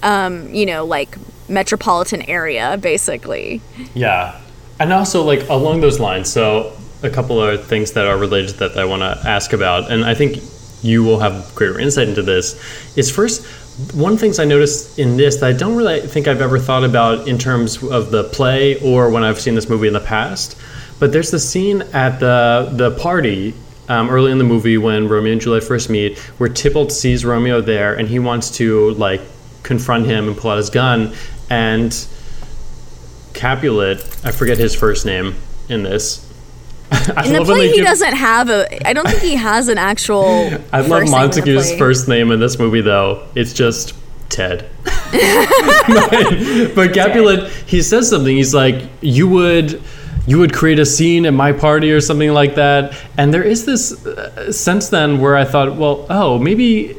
um, 0.01 0.51
you 0.51 0.65
know 0.65 0.83
like 0.83 1.15
metropolitan 1.49 2.21
area 2.23 2.77
basically 2.77 3.61
Yeah. 3.93 4.39
And 4.79 4.93
also, 4.93 5.23
like, 5.23 5.47
along 5.49 5.81
those 5.81 5.99
lines, 5.99 6.31
so 6.31 6.71
a 7.03 7.09
couple 7.09 7.41
of 7.41 7.65
things 7.65 7.91
that 7.93 8.07
are 8.07 8.17
related 8.17 8.55
that 8.59 8.77
I 8.77 8.85
want 8.85 9.01
to 9.01 9.29
ask 9.29 9.51
about, 9.51 9.91
and 9.91 10.05
I 10.05 10.13
think 10.13 10.41
you 10.81 11.03
will 11.03 11.19
have 11.19 11.53
greater 11.53 11.77
insight 11.77 12.07
into 12.07 12.21
this, 12.21 12.55
is 12.95 13.11
first, 13.11 13.45
one 13.93 14.13
of 14.13 14.19
the 14.19 14.21
things 14.21 14.39
I 14.39 14.45
noticed 14.45 14.97
in 14.97 15.17
this 15.17 15.37
that 15.37 15.49
I 15.49 15.53
don't 15.53 15.75
really 15.75 15.99
think 15.99 16.27
I've 16.29 16.41
ever 16.41 16.59
thought 16.59 16.85
about 16.85 17.27
in 17.27 17.37
terms 17.37 17.83
of 17.83 18.11
the 18.11 18.23
play 18.25 18.79
or 18.81 19.09
when 19.09 19.23
I've 19.23 19.39
seen 19.39 19.55
this 19.55 19.67
movie 19.67 19.87
in 19.87 19.93
the 19.93 19.99
past, 19.99 20.57
but 20.97 21.11
there's 21.11 21.31
the 21.31 21.39
scene 21.39 21.81
at 21.93 22.19
the, 22.19 22.69
the 22.71 22.91
party 22.91 23.53
um, 23.89 24.09
early 24.09 24.31
in 24.31 24.37
the 24.37 24.43
movie 24.45 24.77
when 24.77 25.09
Romeo 25.09 25.33
and 25.33 25.41
Juliet 25.41 25.63
first 25.63 25.89
meet, 25.89 26.17
where 26.37 26.49
Tybalt 26.49 26.91
sees 26.91 27.25
Romeo 27.25 27.59
there 27.59 27.95
and 27.95 28.07
he 28.07 28.19
wants 28.19 28.51
to, 28.51 28.91
like, 28.91 29.21
confront 29.63 30.05
him 30.05 30.27
and 30.27 30.37
pull 30.37 30.51
out 30.51 30.57
his 30.57 30.69
gun, 30.69 31.13
and 31.49 32.07
Capulet, 33.33 33.99
I 34.23 34.31
forget 34.31 34.57
his 34.57 34.75
first 34.75 35.05
name 35.05 35.35
in 35.69 35.83
this. 35.83 36.25
I 36.91 37.25
in 37.27 37.33
the 37.33 37.45
play 37.45 37.69
he 37.69 37.75
give- 37.75 37.85
doesn't 37.85 38.15
have 38.15 38.49
a 38.49 38.87
i 38.87 38.93
don't 38.93 39.07
think 39.07 39.21
he 39.21 39.35
has 39.35 39.67
an 39.67 39.77
actual 39.77 40.25
I 40.73 40.81
love 40.81 40.89
name 40.89 40.99
in 40.99 41.05
the 41.05 41.11
Montague's 41.11 41.71
first 41.75 42.07
name 42.07 42.31
in 42.31 42.39
this 42.39 42.57
movie, 42.57 42.81
though. 42.81 43.27
It's 43.35 43.53
just 43.53 43.93
Ted. 44.29 44.69
but, 44.83 46.75
but 46.75 46.93
Capulet, 46.93 47.51
he 47.67 47.81
says 47.81 48.09
something. 48.09 48.35
He's 48.35 48.53
like, 48.53 48.89
"You 49.01 49.27
would, 49.29 49.81
you 50.27 50.39
would 50.39 50.53
create 50.53 50.79
a 50.79 50.85
scene 50.85 51.25
at 51.25 51.33
my 51.33 51.51
party 51.51 51.91
or 51.91 52.01
something 52.01 52.31
like 52.31 52.55
that." 52.55 52.99
And 53.17 53.33
there 53.33 53.43
is 53.43 53.65
this 53.65 54.05
uh, 54.05 54.51
sense 54.51 54.89
then 54.89 55.19
where 55.19 55.35
I 55.35 55.45
thought, 55.45 55.75
well, 55.75 56.05
oh, 56.09 56.39
maybe 56.39 56.95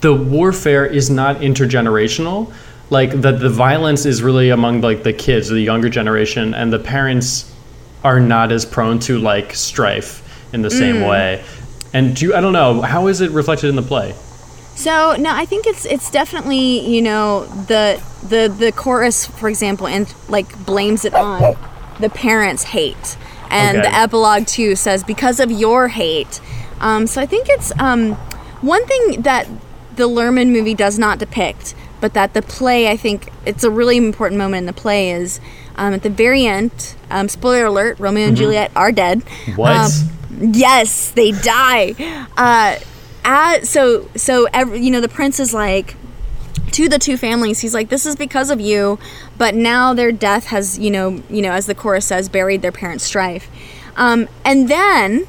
the 0.00 0.14
warfare 0.14 0.86
is 0.86 1.10
not 1.10 1.36
intergenerational. 1.36 2.52
Like 2.90 3.12
that, 3.22 3.38
the 3.38 3.48
violence 3.48 4.04
is 4.04 4.22
really 4.22 4.50
among 4.50 4.80
like 4.80 5.04
the 5.04 5.12
kids, 5.12 5.48
the 5.48 5.60
younger 5.60 5.88
generation, 5.88 6.54
and 6.54 6.72
the 6.72 6.78
parents 6.78 7.54
are 8.02 8.18
not 8.18 8.50
as 8.50 8.64
prone 8.66 8.98
to 9.00 9.18
like 9.18 9.54
strife 9.54 10.26
in 10.52 10.62
the 10.62 10.70
same 10.70 11.02
way. 11.06 11.44
And 11.92 12.16
do 12.16 12.26
you, 12.26 12.34
I 12.34 12.40
don't 12.40 12.52
know 12.52 12.82
how 12.82 13.06
is 13.06 13.20
it 13.20 13.30
reflected 13.30 13.68
in 13.68 13.76
the 13.76 13.82
play? 13.82 14.12
So 14.74 15.14
no, 15.16 15.30
I 15.32 15.44
think 15.44 15.66
it's 15.66 15.84
it's 15.84 16.10
definitely 16.10 16.80
you 16.80 17.02
know 17.02 17.44
the 17.44 18.02
the 18.28 18.52
the 18.56 18.72
chorus, 18.72 19.26
for 19.26 19.48
example, 19.48 19.86
and 19.86 20.12
like 20.28 20.64
blames 20.64 21.04
it 21.04 21.14
on 21.14 21.56
the 22.00 22.08
parents' 22.10 22.64
hate, 22.64 23.16
and 23.50 23.78
Okay. 23.78 23.88
the 23.88 23.94
epilogue 23.94 24.46
too 24.46 24.74
says 24.74 25.04
because 25.04 25.38
of 25.38 25.50
your 25.50 25.88
hate. 25.88 26.40
Um, 26.80 27.06
so 27.06 27.20
I 27.20 27.26
think 27.26 27.46
it's 27.50 27.72
um, 27.78 28.14
one 28.62 28.84
thing 28.86 29.22
that 29.22 29.46
the 29.96 30.08
Luhrmann 30.08 30.50
movie 30.50 30.74
does 30.74 30.98
not 30.98 31.18
depict, 31.18 31.74
but 32.00 32.14
that 32.14 32.34
the 32.34 32.42
play 32.42 32.90
I 32.90 32.96
think 32.96 33.30
it's 33.44 33.64
a 33.64 33.70
really 33.70 33.96
important 33.96 34.38
moment 34.38 34.60
in 34.60 34.66
the 34.66 34.72
play 34.72 35.10
is 35.10 35.40
um, 35.76 35.94
at 35.94 36.02
the 36.02 36.10
very 36.10 36.46
end. 36.46 36.94
Um, 37.10 37.28
spoiler 37.28 37.66
alert: 37.66 37.98
Romeo 37.98 38.26
and 38.26 38.36
Juliet 38.36 38.70
are 38.76 38.92
dead. 38.92 39.22
What? 39.56 39.76
Um, 39.76 39.90
Yes, 40.40 41.10
they 41.10 41.32
die. 41.32 41.94
Uh, 42.36 42.78
at, 43.24 43.66
so 43.66 44.08
so 44.16 44.48
every, 44.52 44.80
you 44.80 44.90
know 44.90 45.00
the 45.00 45.08
prince 45.08 45.38
is 45.38 45.52
like 45.52 45.96
to 46.72 46.88
the 46.88 46.98
two 46.98 47.16
families. 47.16 47.60
He's 47.60 47.74
like, 47.74 47.90
"This 47.90 48.06
is 48.06 48.16
because 48.16 48.50
of 48.50 48.60
you," 48.60 48.98
but 49.36 49.54
now 49.54 49.92
their 49.92 50.12
death 50.12 50.46
has 50.46 50.78
you 50.78 50.90
know 50.90 51.22
you 51.28 51.42
know 51.42 51.52
as 51.52 51.66
the 51.66 51.74
chorus 51.74 52.06
says 52.06 52.28
buried 52.28 52.62
their 52.62 52.72
parents' 52.72 53.04
strife. 53.04 53.50
Um, 53.96 54.28
and 54.44 54.68
then 54.68 55.26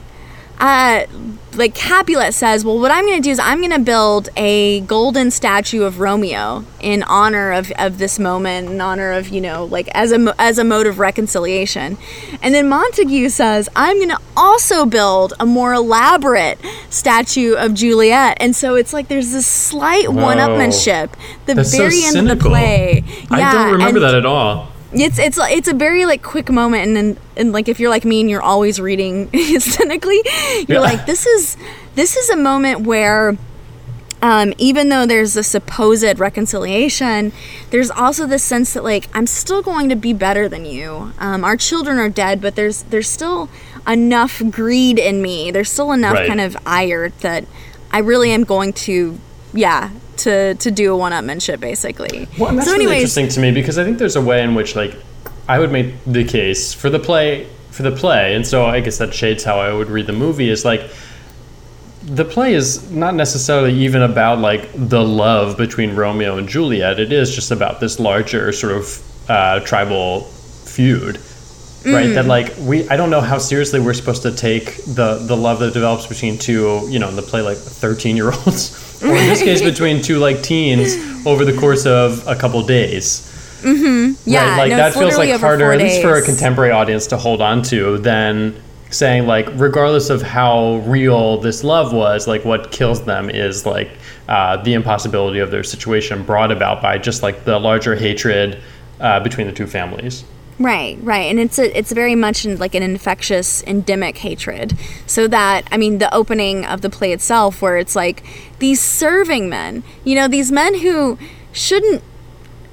uh, 0.61 1.05
like 1.53 1.75
Capulet 1.75 2.33
says, 2.33 2.63
well, 2.63 2.79
what 2.79 2.91
I'm 2.91 3.05
going 3.05 3.17
to 3.17 3.21
do 3.21 3.31
is 3.31 3.39
I'm 3.39 3.57
going 3.57 3.71
to 3.71 3.79
build 3.79 4.29
a 4.37 4.79
golden 4.81 5.29
statue 5.31 5.83
of 5.83 5.99
Romeo 5.99 6.63
in 6.79 7.03
honor 7.03 7.51
of, 7.51 7.71
of 7.77 7.97
this 7.97 8.17
moment, 8.19 8.69
in 8.69 8.79
honor 8.79 9.11
of 9.11 9.27
you 9.27 9.41
know, 9.41 9.65
like 9.65 9.89
as 9.89 10.13
a 10.13 10.33
as 10.39 10.57
a 10.57 10.63
mode 10.63 10.87
of 10.87 10.97
reconciliation. 10.99 11.97
And 12.41 12.53
then 12.55 12.69
Montague 12.69 13.29
says, 13.29 13.67
I'm 13.75 13.97
going 13.97 14.09
to 14.09 14.19
also 14.37 14.85
build 14.85 15.33
a 15.41 15.45
more 15.45 15.73
elaborate 15.73 16.57
statue 16.89 17.55
of 17.55 17.73
Juliet. 17.73 18.37
And 18.39 18.55
so 18.55 18.75
it's 18.75 18.93
like 18.93 19.09
there's 19.09 19.31
this 19.33 19.45
slight 19.47 20.09
one-upmanship. 20.13 21.09
The 21.47 21.55
That's 21.55 21.71
so 21.71 21.79
very 21.79 22.01
end 22.03 22.15
of 22.17 22.23
the 22.25 22.29
cynical. 22.29 22.49
play. 22.51 23.03
I 23.29 23.39
Yeah, 23.39 23.53
don't 23.53 23.71
remember 23.73 23.97
and- 23.99 24.05
that 24.07 24.15
at 24.15 24.25
all. 24.25 24.70
It's 24.93 25.17
it's 25.19 25.37
it's 25.41 25.67
a 25.67 25.73
very 25.73 26.05
like 26.05 26.21
quick 26.21 26.49
moment 26.49 26.85
and 26.87 26.95
then 26.97 27.17
and 27.37 27.51
like 27.53 27.69
if 27.69 27.79
you're 27.79 27.89
like 27.89 28.03
me 28.05 28.19
and 28.21 28.29
you're 28.29 28.41
always 28.41 28.79
reading 28.79 29.29
cynically 29.59 30.19
you're 30.67 30.79
Yeah. 30.79 30.79
like 30.79 31.05
this 31.05 31.25
is 31.25 31.55
this 31.95 32.17
is 32.17 32.29
a 32.29 32.35
moment 32.35 32.81
where 32.81 33.37
um, 34.23 34.53
even 34.59 34.89
though 34.89 35.07
there's 35.07 35.35
a 35.35 35.41
supposed 35.41 36.19
reconciliation, 36.19 37.31
there's 37.71 37.89
also 37.89 38.27
this 38.27 38.43
sense 38.43 38.73
that 38.73 38.83
like 38.83 39.07
I'm 39.15 39.25
still 39.25 39.63
going 39.63 39.89
to 39.89 39.95
be 39.95 40.13
better 40.13 40.47
than 40.47 40.63
you. 40.63 41.11
Um, 41.17 41.43
our 41.43 41.57
children 41.57 41.97
are 41.97 42.07
dead, 42.09 42.39
but 42.39 42.55
there's 42.55 42.83
there's 42.83 43.09
still 43.09 43.49
enough 43.87 44.39
greed 44.51 44.99
in 44.99 45.23
me. 45.23 45.49
There's 45.49 45.71
still 45.71 45.91
enough 45.91 46.13
Right. 46.13 46.27
kind 46.27 46.39
of 46.39 46.55
ire 46.67 47.09
that 47.21 47.45
I 47.91 47.97
really 47.97 48.29
am 48.29 48.43
going 48.43 48.73
to, 48.85 49.17
yeah, 49.53 49.89
to 50.21 50.55
to 50.55 50.71
do 50.71 50.93
a 50.93 50.97
one-upmanship 50.97 51.59
basically. 51.59 52.27
Well, 52.37 52.49
and 52.49 52.57
that's 52.57 52.69
so, 52.69 52.77
really 52.77 52.95
interesting 52.97 53.27
to 53.29 53.39
me 53.39 53.51
because 53.51 53.77
I 53.77 53.83
think 53.83 53.97
there's 53.97 54.15
a 54.15 54.21
way 54.21 54.43
in 54.43 54.55
which, 54.55 54.75
like, 54.75 54.95
I 55.47 55.59
would 55.59 55.71
make 55.71 55.93
the 56.05 56.23
case 56.23 56.73
for 56.73 56.89
the 56.89 56.99
play, 56.99 57.47
for 57.71 57.83
the 57.83 57.91
play, 57.91 58.35
and 58.35 58.45
so 58.45 58.65
I 58.65 58.79
guess 58.79 58.97
that 58.99 59.13
shades 59.13 59.43
how 59.43 59.59
I 59.59 59.73
would 59.73 59.89
read 59.89 60.07
the 60.07 60.13
movie. 60.13 60.49
Is 60.49 60.63
like 60.65 60.89
the 62.03 62.25
play 62.25 62.53
is 62.53 62.89
not 62.91 63.13
necessarily 63.15 63.73
even 63.73 64.01
about 64.01 64.39
like 64.39 64.69
the 64.73 65.03
love 65.03 65.57
between 65.57 65.95
Romeo 65.95 66.37
and 66.37 66.47
Juliet. 66.47 66.99
It 66.99 67.11
is 67.11 67.33
just 67.33 67.51
about 67.51 67.79
this 67.79 67.99
larger 67.99 68.51
sort 68.51 68.73
of 68.73 69.29
uh, 69.29 69.59
tribal 69.61 70.21
feud. 70.65 71.19
Right, 71.83 72.09
Mm. 72.09 72.13
that 72.13 72.25
like 72.27 72.53
we, 72.59 72.87
I 72.89 72.95
don't 72.95 73.09
know 73.09 73.21
how 73.21 73.39
seriously 73.39 73.79
we're 73.79 73.95
supposed 73.95 74.21
to 74.21 74.31
take 74.31 74.75
the 74.85 75.17
the 75.25 75.35
love 75.35 75.57
that 75.59 75.73
develops 75.73 76.05
between 76.05 76.37
two, 76.37 76.87
you 76.91 76.99
know, 76.99 77.09
in 77.09 77.15
the 77.15 77.23
play 77.23 77.41
like 77.41 77.57
thirteen 77.57 78.15
year 78.15 78.31
olds, 78.31 78.69
or 79.03 79.15
in 79.15 79.27
this 79.27 79.41
case 79.49 79.61
between 79.61 80.01
two 80.01 80.19
like 80.19 80.41
teens 80.41 80.95
over 81.25 81.45
the 81.45 81.57
course 81.57 81.85
of 81.85 82.25
a 82.27 82.35
couple 82.35 82.61
days 82.63 83.31
yeah, 83.63 84.49
right? 84.49 84.57
Like 84.57 84.69
no, 84.71 84.77
that 84.77 84.93
feels 84.93 85.17
like 85.17 85.39
harder, 85.39 85.71
at 85.71 85.79
least 85.79 86.01
for 86.01 86.15
a 86.15 86.21
contemporary 86.21 86.71
audience, 86.71 87.07
to 87.07 87.17
hold 87.17 87.41
on 87.41 87.61
to 87.63 87.97
than 87.99 88.61
saying 88.89 89.25
like, 89.25 89.47
regardless 89.53 90.09
of 90.09 90.21
how 90.21 90.77
real 90.85 91.37
this 91.37 91.63
love 91.63 91.93
was, 91.93 92.27
like 92.27 92.43
what 92.43 92.71
kills 92.71 93.03
them 93.03 93.29
is 93.29 93.65
like 93.65 93.91
uh, 94.27 94.57
the 94.63 94.73
impossibility 94.73 95.39
of 95.39 95.51
their 95.51 95.63
situation 95.63 96.23
brought 96.23 96.51
about 96.51 96.81
by 96.81 96.97
just 96.97 97.23
like 97.23 97.43
the 97.45 97.57
larger 97.57 97.95
hatred 97.95 98.61
uh, 98.99 99.19
between 99.19 99.47
the 99.47 99.53
two 99.53 99.67
families. 99.67 100.23
Right, 100.61 100.99
right, 101.01 101.21
and 101.21 101.39
it's 101.39 101.57
a, 101.57 101.75
it's 101.75 101.91
very 101.91 102.13
much 102.13 102.45
in, 102.45 102.57
like 102.57 102.75
an 102.75 102.83
infectious, 102.83 103.63
endemic 103.63 104.17
hatred. 104.19 104.77
So 105.07 105.27
that 105.27 105.67
I 105.71 105.77
mean, 105.77 105.97
the 105.97 106.13
opening 106.13 106.65
of 106.65 106.81
the 106.81 106.89
play 106.89 107.11
itself, 107.13 107.63
where 107.63 107.77
it's 107.77 107.95
like 107.95 108.23
these 108.59 108.79
serving 108.79 109.49
men, 109.49 109.83
you 110.03 110.13
know, 110.13 110.27
these 110.27 110.51
men 110.51 110.79
who 110.79 111.17
shouldn't, 111.51 112.03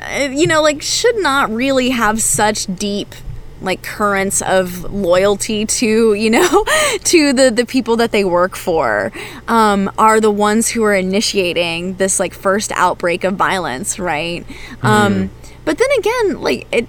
uh, 0.01 0.28
you 0.30 0.47
know, 0.47 0.61
like 0.61 0.82
should 0.82 1.16
not 1.16 1.51
really 1.51 1.89
have 1.89 2.20
such 2.20 2.66
deep 2.76 3.14
like 3.62 3.82
currents 3.82 4.43
of 4.43 4.84
loyalty 4.93 5.64
to 5.66 6.14
you 6.14 6.30
know 6.30 6.64
to 7.05 7.32
the 7.32 7.51
the 7.51 7.66
people 7.66 7.97
that 7.97 8.12
they 8.12 8.24
work 8.24 8.55
for 8.55 9.11
um, 9.49 9.91
are 9.99 10.20
the 10.20 10.30
ones 10.30 10.68
who 10.68 10.84
are 10.84 10.95
initiating 10.95 11.95
this 11.95 12.20
like 12.20 12.32
first 12.34 12.70
outbreak 12.76 13.24
of 13.24 13.34
violence 13.34 13.99
right 13.99 14.47
um, 14.82 15.28
but 15.64 15.76
then 15.76 15.89
again 15.99 16.41
like 16.41 16.68
it 16.70 16.86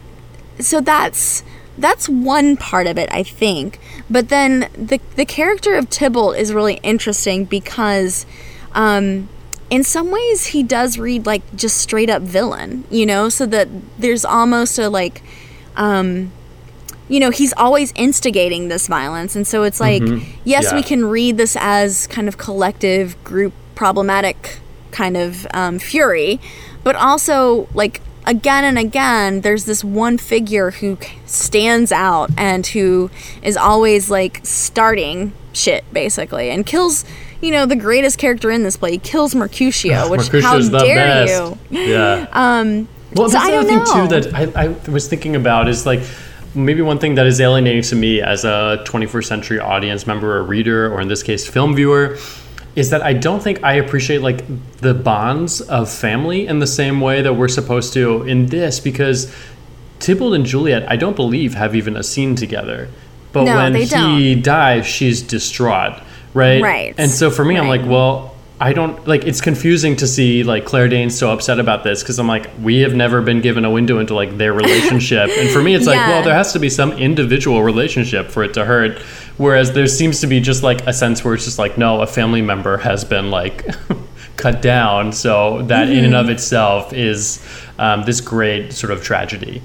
so 0.60 0.82
that's 0.82 1.43
that's 1.78 2.10
one 2.10 2.57
part 2.57 2.88
of 2.88 2.97
it 2.97 3.10
i 3.12 3.24
think. 3.24 3.80
But 4.10 4.30
then 4.30 4.70
the 4.74 4.99
the 5.16 5.26
character 5.26 5.76
of 5.76 5.89
tybalt 5.89 6.36
is 6.38 6.53
really 6.53 6.80
interesting 6.84 7.45
because 7.45 8.26
um 8.74 9.30
in 9.70 9.84
some 9.84 10.10
ways 10.10 10.47
he 10.47 10.64
does 10.64 10.97
read 10.97 11.26
like 11.26 11.43
just 11.55 11.78
straight 11.78 12.10
up 12.10 12.22
villain 12.22 12.84
you 12.89 13.05
know? 13.05 13.30
So 13.30 13.45
that 13.47 13.68
there's 13.97 14.26
almost 14.26 14.78
a 14.80 14.89
like 14.89 15.22
um 15.76 16.32
you 17.07 17.20
know 17.20 17.30
he's 17.30 17.53
always 17.53 17.91
instigating 17.95 18.68
this 18.68 18.88
violence. 18.88 19.36
And 19.36 19.47
so 19.47 19.64
it's 19.64 19.80
like 19.80 20.03
yes 20.43 20.74
we 20.74 20.84
can 20.84 21.05
read 21.05 21.38
this 21.38 21.55
as 21.60 22.07
kind 22.07 22.28
of 22.28 22.38
collective 22.38 23.22
group 23.24 23.53
problematic 23.76 24.60
kind 24.91 25.16
of 25.16 25.47
um, 25.53 25.78
fury 25.80 26.39
but 26.84 26.95
also 26.95 27.68
like 27.74 28.01
again 28.30 28.64
and 28.64 28.78
again 28.78 29.42
there's 29.42 29.66
this 29.66 29.84
one 29.84 30.18
figure 30.18 30.70
who 30.72 30.98
stands 31.26 31.92
out 31.92 32.30
and 32.38 32.68
who 32.68 33.10
is 33.42 33.58
always 33.58 34.10
like 34.10 34.40
starting 34.44 35.34
shit 35.52 35.84
basically 35.92 36.52
and 36.52 36.66
kills 36.66 37.04
you 37.42 37.50
know 37.50 37.66
the 37.66 37.76
greatest 37.76 38.20
character 38.20 38.52
in 38.52 38.62
this 38.62 38.78
play 38.78 38.92
he 38.92 38.98
kills 39.00 39.34
mercutio 39.34 40.08
which 40.12 40.28
how 40.28 40.28
Mercutio's 40.28 40.70
the 40.70 40.80
dare 40.80 41.26
best. 41.26 41.58
you 41.72 41.80
Yeah. 41.80 42.28
um 42.34 42.88
Well, 43.16 43.30
so 43.30 43.40
that's 43.40 43.50
I 43.50 43.64
the 43.64 43.68
thing 43.68 43.80
too 43.80 44.08
that 44.08 44.56
I, 44.56 44.66
I 44.66 44.92
was 44.92 45.08
thinking 45.08 45.36
about 45.36 45.68
is 45.68 45.88
like 45.88 46.02
maybe 46.56 46.82
one 46.82 47.00
thing 47.00 47.16
that 47.16 47.26
is 47.26 47.40
alienating 47.42 47.84
to 47.84 47.96
me 47.96 48.22
as 48.22 48.44
a 48.44 48.84
21st 48.86 49.26
century 49.26 49.60
audience 49.60 50.08
member 50.08 50.38
or 50.38 50.44
reader, 50.44 50.92
or 50.92 51.02
in 51.02 51.08
this 51.08 51.24
case, 51.24 51.48
film 51.48 51.76
viewer, 51.76 52.18
is 52.76 52.90
that 52.92 53.02
I 53.02 53.14
don't 53.14 53.42
think 53.42 53.64
I 53.64 53.74
appreciate 53.74 54.22
like 54.22 54.44
the 54.78 54.94
bonds 54.94 55.62
of 55.62 55.90
family 55.90 56.48
in 56.48 56.60
the 56.60 56.68
same 56.68 57.02
way 57.02 57.22
that 57.22 57.34
we're 57.34 57.48
supposed 57.48 57.94
to 57.94 58.24
in 58.24 58.48
this 58.48 58.80
because 58.80 59.34
Tybalt 60.00 60.34
and 60.34 60.46
Juliet, 60.46 60.90
I 60.90 60.96
don't 60.96 61.16
believe, 61.16 61.56
have 61.56 61.76
even 61.76 61.96
a 61.98 62.04
scene 62.04 62.36
together. 62.36 62.88
But 63.32 63.44
No, 63.44 63.58
when 63.58 63.76
he 63.76 64.36
dies, 64.36 64.86
she's 64.86 65.22
distraught, 65.22 66.02
right? 66.34 66.62
Right. 66.62 66.96
And 66.98 67.12
so 67.12 67.30
for 67.30 67.46
me, 67.46 67.58
I'm 67.58 67.68
like, 67.68 67.86
well, 67.86 68.36
I 68.62 68.74
don't 68.74 69.07
like. 69.07 69.24
It's 69.24 69.39
confusing 69.39 69.95
to 69.97 70.07
see 70.07 70.43
like 70.43 70.66
Claire 70.66 70.89
Danes 70.89 71.18
so 71.18 71.32
upset 71.32 71.60
about 71.60 71.86
this 71.86 72.03
because 72.03 72.20
I'm 72.20 72.28
like, 72.28 72.49
we 72.62 72.80
have 72.80 72.93
never 72.93 73.22
been 73.22 73.39
given 73.39 73.64
a 73.64 73.72
window 73.72 73.99
into 73.99 74.14
like 74.14 74.38
their 74.38 74.51
relationship, 74.51 75.30
and 75.38 75.49
for 75.49 75.62
me, 75.64 75.76
it's 75.76 75.88
like, 75.88 75.97
well, 75.97 76.24
there 76.24 76.34
has 76.34 76.51
to 76.53 76.60
be 76.60 76.70
some 76.70 76.91
individual 76.93 77.64
relationship 77.64 78.30
for 78.30 78.43
it 78.43 78.53
to 78.55 78.66
hurt. 78.66 78.99
Whereas 79.38 79.72
there 79.72 79.88
seems 79.88 80.20
to 80.20 80.28
be 80.28 80.41
just 80.41 80.62
like 80.62 80.86
a 80.86 80.91
sense 80.91 81.24
where 81.24 81.34
it's 81.34 81.45
just 81.45 81.57
like, 81.57 81.78
no, 81.78 82.01
a 82.01 82.07
family 82.07 82.41
member 82.41 82.78
has 82.80 83.05
been 83.05 83.32
like 83.32 83.66
cut 84.36 84.62
down, 84.62 85.14
so 85.14 85.62
that 85.64 85.89
in 85.89 86.03
and 86.03 86.14
Mm-hmm. 86.14 86.16
of 86.26 86.30
itself 86.30 86.91
is 86.91 87.41
um, 87.78 88.03
this 88.03 88.20
great 88.20 88.74
sort 88.74 88.91
of 88.91 89.01
tragedy. 89.01 89.62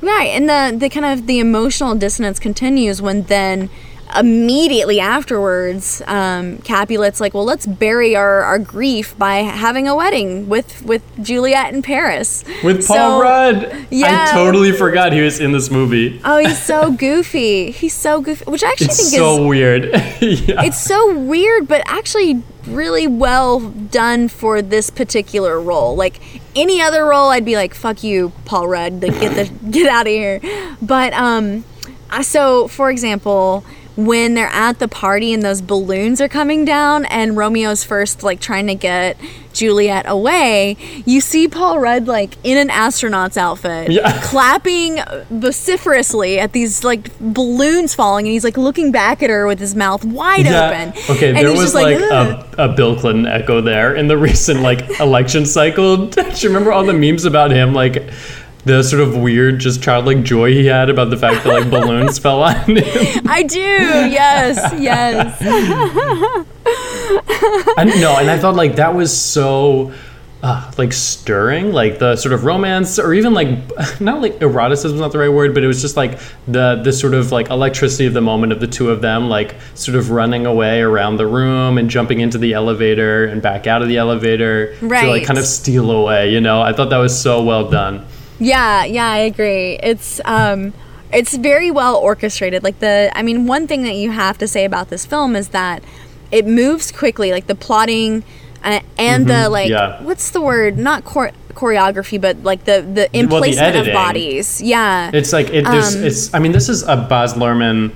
Right, 0.00 0.28
and 0.28 0.48
the 0.48 0.78
the 0.78 0.88
kind 0.88 1.06
of 1.06 1.26
the 1.26 1.40
emotional 1.40 1.96
dissonance 1.96 2.38
continues 2.38 3.02
when 3.02 3.22
then 3.24 3.70
immediately 4.14 5.00
afterwards, 5.00 6.02
um, 6.06 6.58
Capulet's 6.58 7.20
like, 7.20 7.34
well, 7.34 7.44
let's 7.44 7.66
bury 7.66 8.14
our, 8.14 8.42
our 8.42 8.58
grief 8.58 9.16
by 9.18 9.36
having 9.36 9.88
a 9.88 9.94
wedding 9.96 10.48
with 10.48 10.82
with 10.84 11.02
Juliet 11.22 11.72
in 11.74 11.82
Paris 11.82 12.44
With 12.62 12.86
Paul 12.86 12.96
So- 12.96 13.20
Rudd, 13.22 13.86
yeah. 13.90 14.26
I 14.28 14.32
totally 14.32 14.72
forgot 14.72 15.12
he 15.12 15.20
was 15.22 15.40
in 15.40 15.52
this 15.52 15.70
movie. 15.70 16.20
Oh, 16.24 16.38
he's 16.38 16.62
so 16.62 16.92
goofy. 17.06 17.70
He's 17.70 17.94
so 17.94 18.20
goofy, 18.20 18.44
which 18.50 18.62
I 18.62 18.68
actually 18.68 18.86
It's 18.86 19.10
think 19.10 19.20
so 19.20 19.40
is 19.42 19.46
weird. 19.48 19.84
yeah. 19.92 20.62
it's 20.64 20.80
so 20.80 21.18
weird, 21.18 21.66
but 21.68 21.82
actually 21.86 22.42
really 22.66 23.06
well 23.06 23.60
done 23.60 24.28
for 24.28 24.60
this 24.60 24.90
particular 24.90 25.60
role. 25.60 25.94
Like 25.96 26.20
any 26.54 26.80
other 26.80 27.04
role, 27.04 27.30
I'd 27.30 27.44
be 27.44 27.54
like, 27.56 27.74
"Fuck 27.74 28.02
you, 28.02 28.32
Paul 28.44 28.66
Rudd, 28.68 29.02
like, 29.02 29.20
get 29.20 29.34
the 29.34 29.70
get 29.70 29.88
out 29.88 30.06
of 30.06 30.12
here." 30.12 30.40
But 30.82 31.12
um, 31.12 31.64
so 32.22 32.66
for 32.68 32.90
example, 32.90 33.64
when 33.96 34.34
they're 34.34 34.46
at 34.48 34.78
the 34.78 34.88
party 34.88 35.32
and 35.32 35.42
those 35.42 35.60
balloons 35.60 36.20
are 36.20 36.28
coming 36.28 36.64
down, 36.64 37.04
and 37.06 37.36
Romeo's 37.36 37.82
first 37.82 38.22
like 38.22 38.40
trying 38.40 38.66
to 38.66 38.74
get 38.74 39.16
Juliet 39.54 40.04
away, 40.06 40.76
you 41.06 41.22
see 41.22 41.48
Paul 41.48 41.78
Rudd 41.80 42.06
like 42.06 42.36
in 42.44 42.58
an 42.58 42.68
astronaut's 42.68 43.36
outfit, 43.38 43.90
Yeah. 43.90 44.20
clapping 44.24 44.98
vociferously 45.30 46.38
at 46.38 46.52
these 46.52 46.84
like 46.84 47.10
balloons 47.20 47.94
falling, 47.94 48.26
and 48.26 48.32
he's 48.32 48.44
like 48.44 48.56
looking 48.58 48.92
back 48.92 49.22
at 49.22 49.30
her 49.30 49.46
with 49.46 49.58
his 49.58 49.74
mouth 49.74 50.04
wide 50.04 50.46
open. 50.46 50.92
Okay, 51.08 51.28
And 51.30 51.38
there 51.38 51.50
was 51.50 51.60
just 51.60 51.74
like, 51.74 51.96
"Ugh." 51.96 52.46
a, 52.58 52.64
a 52.64 52.68
Bill 52.74 52.96
Clinton 52.96 53.26
echo 53.26 53.60
there 53.60 53.94
in 53.94 54.08
the 54.08 54.18
recent 54.28 54.60
like 54.60 55.00
election 55.00 55.46
cycle. 55.46 56.06
Do 56.08 56.22
you 56.36 56.48
remember 56.48 56.72
all 56.72 56.84
the 56.84 56.92
memes 56.92 57.24
about 57.24 57.50
him? 57.50 57.72
Like 57.72 58.10
the 58.66 58.82
sort 58.82 59.00
of 59.00 59.16
weird, 59.16 59.60
just 59.60 59.80
childlike 59.80 60.24
joy 60.24 60.52
he 60.52 60.66
had 60.66 60.90
about 60.90 61.08
the 61.08 61.16
fact 61.16 61.44
that 61.44 61.60
like 61.60 61.70
balloons 61.70 62.18
fell 62.24 62.42
on 62.42 62.56
him. 62.76 63.24
I 63.28 63.44
do. 63.44 63.58
Yes, 63.60 64.74
yes. 64.78 65.40
And 67.78 67.90
no, 68.00 68.16
and 68.16 68.28
I 68.28 68.38
thought 68.38 68.56
like 68.56 68.76
that 68.76 68.94
was 68.94 69.16
so 69.16 69.92
uh, 70.42 70.72
like 70.78 70.92
stirring, 70.92 71.72
like 71.72 72.00
the 72.00 72.16
sort 72.16 72.32
of 72.32 72.44
romance, 72.44 72.98
or 72.98 73.14
even 73.14 73.34
like 73.34 73.48
not 74.00 74.20
like 74.20 74.40
eroticism 74.40 74.94
is 74.96 75.00
not 75.00 75.12
the 75.12 75.18
right 75.18 75.28
word, 75.28 75.54
but 75.54 75.62
it 75.62 75.68
was 75.68 75.80
just 75.80 75.96
like 75.96 76.18
the 76.48 76.80
the 76.82 76.92
sort 76.92 77.14
of 77.14 77.30
like 77.30 77.50
electricity 77.50 78.06
of 78.06 78.14
the 78.14 78.20
moment 78.20 78.52
of 78.52 78.58
the 78.60 78.66
two 78.66 78.90
of 78.90 79.00
them, 79.00 79.28
like 79.28 79.54
sort 79.74 79.96
of 79.96 80.10
running 80.10 80.44
away 80.44 80.80
around 80.80 81.18
the 81.18 81.26
room 81.26 81.78
and 81.78 81.88
jumping 81.88 82.18
into 82.20 82.38
the 82.38 82.54
elevator 82.54 83.26
and 83.26 83.42
back 83.42 83.68
out 83.68 83.82
of 83.82 83.88
the 83.88 83.98
elevator 83.98 84.74
to 84.78 84.86
like 84.86 85.24
kind 85.24 85.38
of 85.38 85.46
steal 85.46 85.90
away. 85.90 86.32
You 86.32 86.40
know, 86.40 86.62
I 86.62 86.72
thought 86.72 86.90
that 86.90 86.98
was 86.98 87.16
so 87.16 87.44
well 87.44 87.70
done. 87.70 88.04
Yeah, 88.38 88.84
yeah, 88.84 89.08
I 89.10 89.18
agree. 89.18 89.78
It's 89.82 90.20
um 90.24 90.72
it's 91.12 91.36
very 91.36 91.70
well 91.70 91.96
orchestrated. 91.96 92.62
Like 92.62 92.78
the 92.80 93.10
I 93.14 93.22
mean, 93.22 93.46
one 93.46 93.66
thing 93.66 93.82
that 93.84 93.94
you 93.94 94.10
have 94.10 94.38
to 94.38 94.48
say 94.48 94.64
about 94.64 94.88
this 94.90 95.06
film 95.06 95.36
is 95.36 95.48
that 95.48 95.82
it 96.30 96.46
moves 96.46 96.90
quickly, 96.92 97.30
like 97.30 97.46
the 97.46 97.54
plotting 97.54 98.24
uh, 98.64 98.80
and 98.98 99.26
the 99.26 99.48
like 99.48 99.70
yeah. 99.70 100.02
what's 100.02 100.30
the 100.30 100.40
word? 100.40 100.76
Not 100.76 101.04
chor- 101.04 101.32
choreography, 101.50 102.20
but 102.20 102.42
like 102.42 102.64
the 102.64 102.82
the 102.82 102.84
Well, 102.84 103.08
the 103.12 103.18
emplacement 103.18 103.76
of 103.76 103.92
bodies. 103.94 104.60
Yeah. 104.60 105.10
It's 105.14 105.32
like 105.32 105.50
it, 105.50 105.66
Um, 105.66 106.04
it's. 106.04 106.32
I 106.34 106.38
mean, 106.38 106.52
this 106.52 106.68
is 106.68 106.82
a 106.82 106.96
Baz 106.96 107.34
Luhrmann 107.34 107.92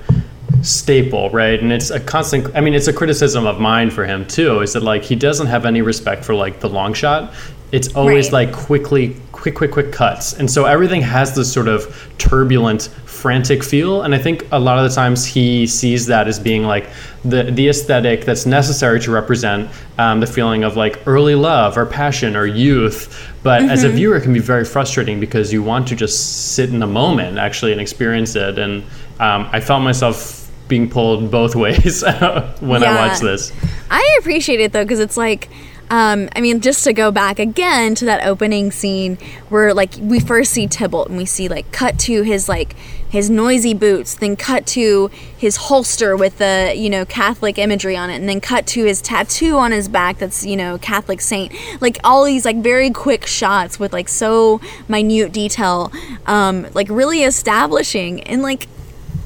staple, 0.63 1.29
right? 1.31 1.59
And 1.59 1.71
it's 1.71 1.89
a 1.89 1.99
constant. 1.99 2.55
I 2.55 2.61
mean, 2.61 2.73
it's 2.73 2.87
a 2.87 2.93
criticism 2.93 3.45
of 3.45 3.59
mine 3.59 3.89
for 3.89 4.05
him 4.05 4.25
too. 4.27 4.61
Is 4.61 4.73
that 4.73 4.83
like 4.83 5.03
he 5.03 5.15
doesn't 5.15 5.47
have 5.47 5.65
any 5.65 5.81
respect 5.81 6.23
for 6.23 6.33
like 6.33 6.59
the 6.59 6.69
long 6.69 6.93
shot. 6.93 7.33
It's 7.71 7.93
always 7.95 8.27
Right. 8.31 8.47
like 8.47 8.53
quickly, 8.53 9.15
quick, 9.41 9.55
quick, 9.55 9.71
quick 9.71 9.91
cuts, 9.91 10.33
and 10.33 10.49
so 10.49 10.65
everything 10.65 11.01
has 11.01 11.33
this 11.35 11.51
sort 11.51 11.67
of 11.67 11.79
turbulent, 12.19 12.83
frantic 13.05 13.63
feel. 13.63 14.03
And 14.03 14.13
I 14.13 14.19
think 14.19 14.45
a 14.51 14.59
lot 14.59 14.77
of 14.77 14.87
the 14.87 14.95
times 14.95 15.25
he 15.25 15.65
sees 15.67 16.05
that 16.07 16.27
as 16.27 16.39
being 16.39 16.63
like 16.63 16.89
the 17.25 17.43
the 17.43 17.67
aesthetic 17.69 18.23
that's 18.25 18.45
necessary 18.45 18.99
to 19.01 19.11
represent 19.11 19.69
um, 19.97 20.19
the 20.19 20.27
feeling 20.27 20.63
of 20.63 20.77
like 20.77 20.99
early 21.07 21.33
love 21.35 21.77
or 21.77 21.85
passion 21.87 22.35
or 22.35 22.45
youth. 22.45 23.29
But 23.43 23.63
as 23.63 23.83
a 23.83 23.89
viewer, 23.89 24.15
it 24.17 24.21
can 24.21 24.33
be 24.33 24.39
very 24.39 24.63
frustrating 24.65 25.19
because 25.19 25.51
you 25.51 25.63
want 25.63 25.87
to 25.87 25.95
just 25.95 26.53
sit 26.53 26.69
in 26.69 26.77
the 26.79 26.87
moment 26.87 27.37
actually 27.39 27.71
and 27.71 27.81
experience 27.81 28.35
it. 28.35 28.59
And 28.59 28.83
um, 29.19 29.49
I 29.51 29.59
felt 29.59 29.81
myself 29.81 30.37
being 30.67 30.87
pulled 30.89 31.31
both 31.31 31.55
ways 31.65 32.03
when 32.59 32.83
I 32.83 32.85
Yeah. 32.85 33.07
watched 33.07 33.21
this. 33.21 33.51
I 33.89 34.17
appreciate 34.19 34.59
it 34.59 34.71
though 34.71 34.83
because 34.83 34.99
it's 34.99 35.17
like, 35.17 35.49
um, 35.91 36.29
I 36.33 36.39
mean, 36.39 36.61
just 36.61 36.85
to 36.85 36.93
go 36.93 37.11
back 37.11 37.37
again 37.37 37.95
to 37.95 38.05
that 38.05 38.25
opening 38.25 38.71
scene 38.71 39.17
where 39.49 39.73
like 39.73 39.95
we 39.99 40.21
first 40.21 40.53
see 40.53 40.65
Tybalt 40.65 41.09
and 41.09 41.17
we 41.17 41.25
see 41.25 41.49
like 41.49 41.69
cut 41.73 41.99
to 41.99 42.21
his 42.21 42.47
like 42.47 42.77
his 43.09 43.29
noisy 43.29 43.73
boots, 43.73 44.15
then 44.15 44.37
cut 44.37 44.65
to 44.67 45.11
his 45.37 45.57
holster 45.57 46.15
with 46.15 46.37
the 46.37 46.73
you 46.77 46.89
know 46.89 47.03
Catholic 47.03 47.57
imagery 47.57 47.97
on 47.97 48.09
it, 48.09 48.15
and 48.15 48.29
then 48.29 48.39
cut 48.39 48.65
to 48.67 48.85
his 48.85 49.01
tattoo 49.01 49.57
on 49.57 49.73
his 49.73 49.89
back 49.89 50.17
that's 50.17 50.45
you 50.45 50.55
know 50.55 50.77
Catholic 50.77 51.19
saint. 51.19 51.53
Like 51.81 51.99
all 52.05 52.23
these 52.23 52.45
like 52.45 52.57
very 52.57 52.89
quick 52.89 53.27
shots 53.27 53.77
with 53.77 53.91
like 53.91 54.07
so 54.07 54.61
minute 54.87 55.33
detail, 55.33 55.91
um, 56.25 56.67
like 56.73 56.87
really 56.89 57.23
establishing 57.23 58.23
and 58.23 58.41
like 58.41 58.69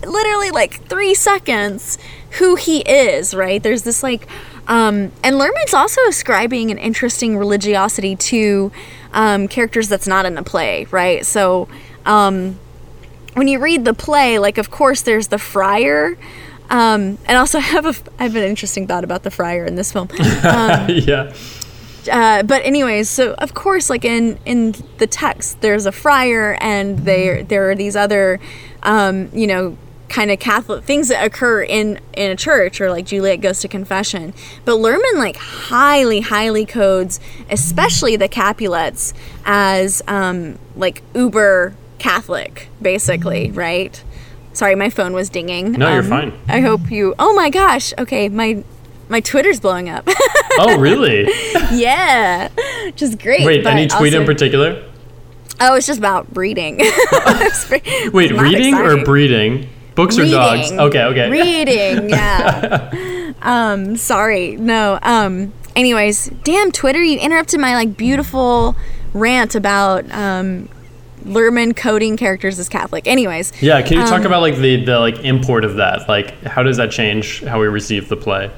literally 0.03 0.49
like 0.49 0.83
three 0.87 1.13
seconds 1.13 1.99
who 2.39 2.55
he 2.55 2.79
is, 2.79 3.33
right? 3.33 3.61
There's 3.61 3.83
this 3.83 4.03
like, 4.03 4.27
um, 4.67 5.11
and 5.23 5.35
Luhrmann's 5.35 5.73
also 5.73 6.01
ascribing 6.07 6.71
an 6.71 6.77
interesting 6.77 7.37
religiosity 7.37 8.15
to 8.15 8.71
um, 9.13 9.47
characters 9.47 9.89
that's 9.89 10.07
not 10.07 10.25
in 10.25 10.35
the 10.35 10.43
play, 10.43 10.85
right? 10.91 11.25
So 11.25 11.67
um, 12.05 12.59
when 13.35 13.47
you 13.47 13.59
read 13.59 13.85
the 13.85 13.93
play, 13.93 14.39
like, 14.39 14.57
of 14.57 14.71
course, 14.71 15.01
there's 15.01 15.27
the 15.27 15.37
friar. 15.37 16.17
Um, 16.69 17.17
and 17.25 17.37
also, 17.37 17.57
I 17.59 17.61
have 17.61 17.85
a 17.85 17.95
I 18.19 18.23
have 18.23 18.35
an 18.35 18.43
interesting 18.43 18.87
thought 18.87 19.03
about 19.03 19.23
the 19.23 19.31
friar 19.31 19.65
in 19.65 19.75
this 19.75 19.91
film. 19.91 20.09
yeah. 20.19 21.33
uh, 22.11 22.43
but 22.43 22.65
anyways, 22.65 23.09
so 23.09 23.33
of 23.35 23.53
course, 23.53 23.89
like 23.89 24.03
in 24.03 24.39
in 24.45 24.73
the 24.97 25.07
text, 25.07 25.61
there's 25.61 25.85
a 25.85 25.91
friar, 25.91 26.57
and 26.59 26.99
there 26.99 27.43
there 27.43 27.69
are 27.69 27.75
these 27.75 27.95
other, 27.95 28.39
um, 28.81 29.29
you 29.31 29.45
know, 29.45 29.77
kind 30.09 30.31
of 30.31 30.39
Catholic 30.39 30.83
things 30.83 31.07
that 31.09 31.23
occur 31.25 31.63
in 31.63 31.99
in 32.13 32.31
a 32.31 32.35
church, 32.35 32.79
or 32.79 32.89
like 32.91 33.05
Juliet 33.05 33.41
goes 33.41 33.59
to 33.61 33.67
confession. 33.67 34.33
But 34.63 34.73
Luhrmann 34.73 35.15
like 35.15 35.37
highly 35.37 36.21
highly 36.21 36.65
codes, 36.65 37.19
especially 37.49 38.15
the 38.15 38.27
Capulets, 38.27 39.13
as 39.45 40.01
um, 40.07 40.59
like 40.75 41.01
uber 41.13 41.75
Catholic, 41.97 42.67
basically, 42.81 43.51
right? 43.51 44.01
Sorry, 44.53 44.75
my 44.75 44.89
phone 44.89 45.13
was 45.13 45.29
dinging. 45.29 45.73
No, 45.73 45.89
you're 45.91 46.03
Um, 46.03 46.09
fine. 46.09 46.33
I 46.47 46.61
hope 46.61 46.89
you. 46.89 47.13
Oh 47.19 47.33
my 47.33 47.49
gosh. 47.49 47.93
Okay, 47.97 48.29
my 48.29 48.63
my 49.09 49.19
Twitter's 49.19 49.59
blowing 49.59 49.89
up. 49.89 50.07
Oh, 50.57 50.79
really? 50.79 51.25
yeah, 51.73 52.47
which 52.85 53.01
is 53.01 53.13
great. 53.15 53.45
Wait, 53.45 53.65
any 53.65 53.87
tweet 53.87 54.13
in 54.13 54.25
particular? 54.25 54.81
Oh, 55.59 55.75
it's 55.75 55.85
just 55.85 55.99
about 55.99 56.33
breeding. 56.33 56.77
It's 56.79 57.65
pre- 57.67 57.81
it's 57.83 58.13
Wait, 58.13 58.31
reading 58.31 58.73
or 58.75 59.03
breeding? 59.03 59.67
Books 59.95 60.17
or 60.19 60.25
dogs? 60.25 60.71
Okay, 60.71 61.03
okay. 61.03 61.29
Reading, 61.29 62.09
yeah. 62.09 63.33
um, 63.41 63.95
sorry, 63.95 64.55
no. 64.57 64.99
Um, 65.01 65.53
anyways, 65.75 66.27
damn 66.43 66.71
Twitter, 66.71 67.01
you 67.03 67.17
interrupted 67.19 67.59
my 67.59 67.75
like 67.75 67.95
beautiful 67.97 68.75
rant 69.13 69.55
about 69.55 70.09
um, 70.11 70.67
Luhrmann 71.23 71.75
coding 71.75 72.17
characters 72.17 72.59
as 72.59 72.67
Catholic. 72.69 73.07
Anyways, 73.07 73.53
Yeah, 73.61 73.81
can 73.81 73.93
you 73.93 74.01
Um, 74.03 74.07
talk 74.09 74.23
about 74.25 74.41
like 74.41 74.57
the 74.57 74.83
the 74.83 74.99
like 74.99 75.19
import 75.23 75.63
of 75.63 75.77
that? 75.77 76.07
Like, 76.09 76.39
how 76.43 76.61
does 76.63 76.77
that 76.77 76.91
change 76.91 77.41
how 77.43 77.59
we 77.59 77.67
receive 77.67 78.09
the 78.09 78.17
play? 78.17 78.51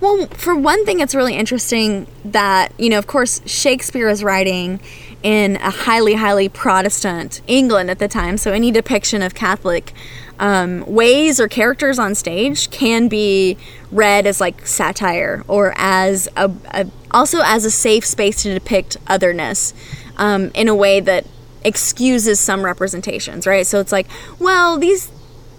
Well, 0.00 0.26
for 0.26 0.54
one 0.54 0.84
thing, 0.84 1.00
it's 1.00 1.14
really 1.14 1.34
interesting 1.34 2.06
that, 2.26 2.72
you 2.78 2.90
know, 2.90 2.98
of 2.98 3.06
course, 3.06 3.40
Shakespeare 3.46 4.08
is 4.10 4.22
writing 4.22 4.80
in 5.22 5.56
a 5.56 5.70
highly, 5.70 6.14
highly 6.14 6.50
Protestant 6.50 7.40
England 7.46 7.90
at 7.90 7.98
the 7.98 8.08
time. 8.08 8.36
So 8.36 8.52
any 8.52 8.70
depiction 8.70 9.22
of 9.22 9.34
Catholic 9.34 9.94
um, 10.38 10.84
ways 10.86 11.40
or 11.40 11.48
characters 11.48 11.98
on 11.98 12.14
stage 12.14 12.70
can 12.70 13.08
be 13.08 13.56
read 13.90 14.26
as 14.26 14.40
like 14.40 14.66
satire 14.66 15.44
or 15.46 15.72
as 15.76 16.28
a, 16.36 16.50
a 16.72 16.86
also 17.10 17.40
as 17.44 17.64
a 17.64 17.70
safe 17.70 18.04
space 18.04 18.42
to 18.42 18.52
depict 18.52 18.96
otherness 19.06 19.72
um, 20.16 20.50
in 20.54 20.68
a 20.68 20.74
way 20.74 21.00
that 21.00 21.26
excuses 21.64 22.40
some 22.40 22.64
representations, 22.64 23.46
right? 23.46 23.66
So 23.66 23.80
it's 23.80 23.92
like, 23.92 24.06
well, 24.38 24.78
these 24.78 25.10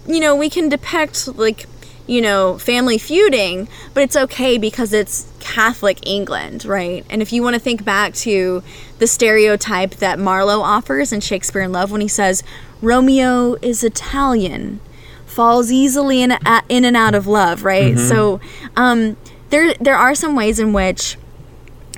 you 0.06 0.20
know, 0.20 0.36
we 0.36 0.48
can 0.48 0.68
depict 0.68 1.26
like, 1.36 1.66
you 2.06 2.20
know, 2.20 2.58
family 2.58 2.98
feuding, 2.98 3.68
but 3.92 4.02
it's 4.02 4.16
okay 4.16 4.58
because 4.58 4.92
it's 4.92 5.30
Catholic 5.40 6.06
England, 6.06 6.64
right? 6.64 7.04
And 7.10 7.20
if 7.20 7.32
you 7.32 7.42
want 7.42 7.54
to 7.54 7.60
think 7.60 7.84
back 7.84 8.14
to 8.14 8.62
the 8.98 9.06
stereotype 9.06 9.96
that 9.96 10.18
Marlowe 10.18 10.60
offers 10.60 11.12
in 11.12 11.20
Shakespeare 11.20 11.62
in 11.62 11.72
Love 11.72 11.90
when 11.90 12.00
he 12.00 12.08
says, 12.08 12.42
Romeo 12.82 13.54
is 13.62 13.82
Italian, 13.82 14.80
falls 15.26 15.70
easily 15.72 16.22
in, 16.22 16.32
a- 16.32 16.62
in 16.68 16.84
and 16.84 16.96
out 16.96 17.14
of 17.14 17.26
love, 17.26 17.64
right? 17.64 17.98
So 17.98 18.40
um, 18.76 19.16
there, 19.50 19.74
there 19.74 19.96
are 19.96 20.14
some 20.14 20.34
ways 20.34 20.58
in 20.58 20.72
which 20.72 21.16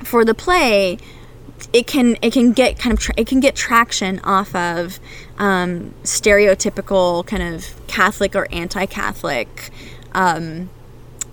for 0.05 0.24
the 0.24 0.35
play, 0.35 0.99
it 1.72 1.87
can 1.87 2.16
it 2.22 2.33
can 2.33 2.53
get 2.53 2.79
kind 2.79 2.95
of 2.95 3.01
tra- 3.01 3.14
it 3.18 3.26
can 3.26 3.41
get 3.41 3.55
traction 3.55 4.20
off 4.20 4.55
of 4.55 5.01
um, 5.39 5.93
stereotypical 6.05 7.26
kind 7.26 7.43
of 7.43 7.87
Catholic 7.89 8.35
or 8.37 8.47
anti-Catholic 8.53 9.70
um, 10.12 10.70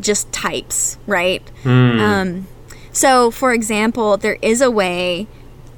just 0.01 0.31
types, 0.33 0.97
right? 1.07 1.41
Um, 2.01 2.47
so, 2.91 3.29
for 3.31 3.53
example, 3.53 4.17
there 4.17 4.37
is 4.41 4.61
a 4.61 4.71
way. 4.71 5.27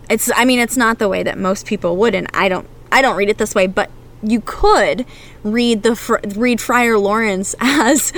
It's 0.10 0.32
I 0.36 0.46
mean, 0.46 0.60
it's 0.60 0.78
not 0.78 0.98
the 0.98 1.10
way 1.10 1.24
that 1.24 1.38
most 1.38 1.66
people 1.66 1.98
would, 1.98 2.16
and 2.16 2.28
I 2.34 2.48
don't 2.50 2.68
I 2.92 3.02
don't 3.02 3.16
read 3.16 3.30
it 3.30 3.38
this 3.38 3.56
way, 3.56 3.68
but 3.68 3.90
you 4.24 4.42
could 4.46 5.06
read 5.44 5.84
the 5.84 6.34
read 6.36 6.60
Friar 6.60 6.98
Lawrence 6.98 7.56
as 7.60 8.12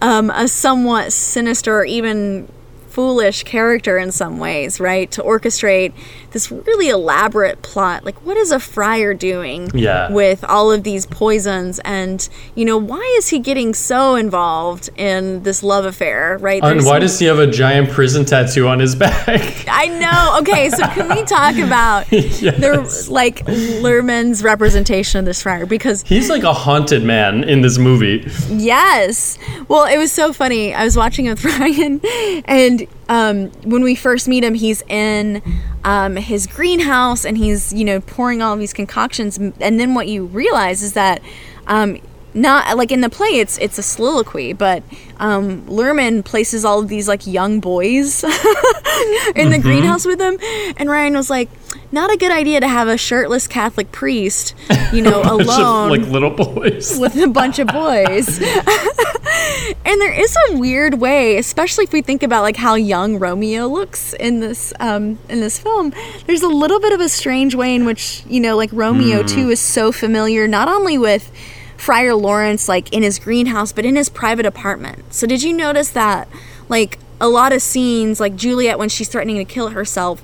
um, 0.00 0.30
a 0.30 0.48
somewhat 0.48 1.12
sinister 1.12 1.84
even 1.84 2.48
foolish 2.92 3.42
character 3.44 3.96
in 3.98 4.12
some 4.12 4.38
ways, 4.38 4.78
right? 4.78 5.10
To 5.12 5.22
orchestrate 5.22 5.92
this 6.32 6.50
really 6.50 6.88
elaborate 6.90 7.62
plot. 7.62 8.04
Like, 8.04 8.24
what 8.24 8.36
is 8.36 8.52
a 8.52 8.60
friar 8.60 9.14
doing 9.14 9.70
Yeah. 9.74 10.10
with 10.12 10.44
all 10.44 10.70
of 10.70 10.82
these 10.82 11.06
poisons? 11.06 11.78
And, 11.84 12.28
you 12.54 12.64
know, 12.64 12.76
why 12.76 13.00
is 13.18 13.28
he 13.28 13.38
getting 13.38 13.72
so 13.74 14.14
involved 14.14 14.90
in 14.96 15.42
this 15.42 15.62
love 15.62 15.84
affair, 15.86 16.36
right? 16.40 16.62
And 16.62 16.72
There's 16.80 16.84
why 16.84 16.92
some- 16.94 17.00
does 17.00 17.18
he 17.18 17.26
have 17.26 17.38
a 17.38 17.46
giant 17.46 17.90
prison 17.90 18.24
tattoo 18.26 18.68
on 18.68 18.78
his 18.78 18.94
back? 19.04 19.64
I 19.68 19.86
know. 19.88 20.38
Okay, 20.40 20.68
so 20.70 20.86
can 20.88 21.08
we 21.08 21.22
talk 21.24 21.56
about 21.56 22.06
the 22.10 23.06
like 23.10 23.44
Luhrmann's 23.46 24.42
representation 24.42 25.18
of 25.20 25.24
this 25.24 25.42
friar? 25.42 25.66
Because 25.66 26.02
He's 26.02 26.28
like 26.28 26.42
a 26.42 26.52
haunted 26.52 27.02
man 27.04 27.44
in 27.44 27.62
this 27.62 27.78
movie. 27.78 28.26
yes, 28.50 29.38
well, 29.68 29.84
it 29.86 29.96
was 29.98 30.12
so 30.12 30.32
funny. 30.32 30.74
I 30.74 30.84
was 30.84 30.96
watching 30.96 31.26
with 31.28 31.44
Ryan, 31.52 32.00
and 32.44 32.81
um, 33.08 33.50
when 33.62 33.82
we 33.82 33.94
first 33.94 34.28
meet 34.28 34.44
him, 34.44 34.54
he's 34.54 34.82
in 34.88 35.42
um, 35.84 36.16
his 36.16 36.46
greenhouse 36.46 37.24
and 37.24 37.36
he's 37.38 37.72
you 37.72 37.84
know 37.84 38.00
pouring 38.00 38.42
all 38.42 38.56
these 38.56 38.72
concoctions, 38.72 39.38
and 39.38 39.80
then 39.80 39.94
what 39.94 40.08
you 40.08 40.26
realize 40.26 40.82
is 40.82 40.94
that. 40.94 41.22
Um, 41.66 41.98
not 42.34 42.78
like 42.78 42.90
in 42.90 43.02
the 43.02 43.10
play 43.10 43.40
it's 43.40 43.58
it's 43.58 43.76
a 43.76 43.82
soliloquy 43.82 44.54
but 44.54 44.82
um 45.18 45.60
Luhrmann 45.66 46.24
places 46.24 46.64
all 46.64 46.80
of 46.80 46.88
these 46.88 47.06
like 47.06 47.26
young 47.26 47.60
boys 47.60 48.24
in 49.36 49.50
the 49.50 49.58
greenhouse 49.60 50.06
with 50.06 50.18
him 50.18 50.38
and 50.78 50.88
ryan 50.88 51.12
was 51.12 51.28
like 51.28 51.50
not 51.92 52.10
a 52.10 52.16
good 52.16 52.32
idea 52.32 52.60
to 52.60 52.68
have 52.68 52.88
a 52.88 52.96
shirtless 52.96 53.46
catholic 53.46 53.92
priest 53.92 54.54
you 54.92 55.02
know 55.02 55.22
Bunch 55.22 55.42
of, 55.42 55.48
alone 55.48 55.90
like 55.90 56.02
little 56.02 56.30
boys. 56.30 56.98
with 56.98 57.16
a 57.16 57.28
bunch 57.28 57.58
of 57.58 57.68
boys. 57.68 58.38
and 59.84 60.00
there 60.00 60.12
is 60.12 60.36
a 60.48 60.56
weird 60.56 60.94
way, 60.94 61.36
especially 61.36 61.84
if 61.84 61.92
we 61.92 62.02
think 62.02 62.22
about 62.22 62.42
like 62.42 62.56
how 62.56 62.74
young 62.74 63.18
Romeo 63.18 63.66
looks 63.66 64.12
in 64.14 64.40
this 64.40 64.72
um, 64.80 65.18
in 65.28 65.40
this 65.40 65.58
film. 65.58 65.92
There's 66.26 66.42
a 66.42 66.48
little 66.48 66.80
bit 66.80 66.92
of 66.92 67.00
a 67.00 67.08
strange 67.08 67.54
way 67.54 67.74
in 67.74 67.84
which 67.84 68.22
you 68.26 68.40
know, 68.40 68.56
like 68.56 68.70
Romeo 68.72 69.22
too 69.22 69.50
is 69.50 69.60
so 69.60 69.92
familiar 69.92 70.46
not 70.46 70.68
only 70.68 70.98
with 70.98 71.32
Friar 71.76 72.14
Lawrence 72.14 72.68
like 72.68 72.92
in 72.92 73.02
his 73.02 73.18
greenhouse, 73.18 73.72
but 73.72 73.84
in 73.84 73.96
his 73.96 74.08
private 74.08 74.46
apartment. 74.46 75.12
So 75.14 75.26
did 75.26 75.42
you 75.42 75.52
notice 75.52 75.90
that 75.90 76.28
like 76.68 76.98
a 77.20 77.28
lot 77.28 77.52
of 77.52 77.62
scenes, 77.62 78.20
like 78.20 78.36
Juliet 78.36 78.78
when 78.78 78.88
she's 78.88 79.08
threatening 79.08 79.36
to 79.36 79.44
kill 79.44 79.68
herself, 79.68 80.22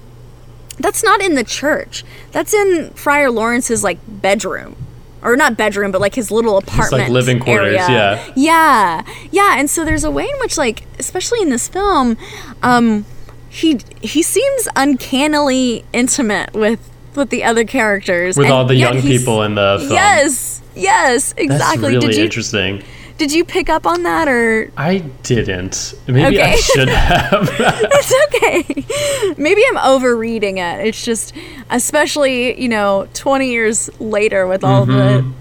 that's 0.78 1.02
not 1.02 1.20
in 1.20 1.34
the 1.34 1.44
church. 1.44 2.04
That's 2.32 2.54
in 2.54 2.90
Friar 2.90 3.30
Lawrence's 3.30 3.82
like 3.84 3.98
bedroom 4.06 4.76
or 5.22 5.36
not 5.36 5.56
bedroom, 5.56 5.90
but 5.90 6.00
like 6.00 6.14
his 6.14 6.30
little 6.30 6.58
apartment, 6.58 7.02
It's 7.02 7.08
like 7.08 7.08
living 7.10 7.40
quarters, 7.40 7.76
area. 7.80 7.88
yeah. 7.88 8.32
yeah, 8.36 9.02
yeah. 9.32 9.58
And 9.58 9.68
so 9.68 9.84
there's 9.84 10.04
a 10.04 10.10
way 10.10 10.24
in 10.24 10.38
which, 10.40 10.56
like, 10.56 10.84
especially 10.98 11.40
in 11.42 11.50
this 11.50 11.66
film, 11.68 12.16
um, 12.62 13.04
he 13.48 13.80
he 14.00 14.22
seems 14.22 14.68
uncannily 14.76 15.84
intimate 15.92 16.52
with 16.54 16.78
with 17.14 17.30
the 17.30 17.42
other 17.42 17.64
characters, 17.64 18.36
With 18.36 18.46
and 18.46 18.54
all 18.54 18.64
the 18.64 18.76
young 18.76 19.00
people 19.02 19.42
in 19.42 19.54
the 19.56 19.78
film. 19.80 19.92
Yes, 19.92 20.62
yes, 20.76 21.34
exactly. 21.36 21.48
That's 21.48 21.78
really 21.94 21.98
did 22.06 22.16
you 22.16 22.24
interesting. 22.24 22.84
Did 23.18 23.32
you 23.32 23.44
pick 23.44 23.68
up 23.68 23.86
on 23.86 24.04
that 24.04 24.28
or? 24.28 24.70
I 24.76 24.98
didn't. 25.22 25.94
Maybe 26.06 26.40
I 26.40 26.54
should 26.56 26.88
have. 26.88 27.48
It's 27.60 28.14
okay. 28.26 29.34
Maybe 29.36 29.62
I'm 29.70 29.78
overreading 29.78 30.58
it. 30.58 30.86
It's 30.86 31.04
just, 31.04 31.34
especially 31.70 32.60
you 32.60 32.68
know, 32.68 33.08
20 33.14 33.50
years 33.50 33.90
later 34.00 34.46
with 34.46 34.64
all 34.64 34.86
the 34.86 34.92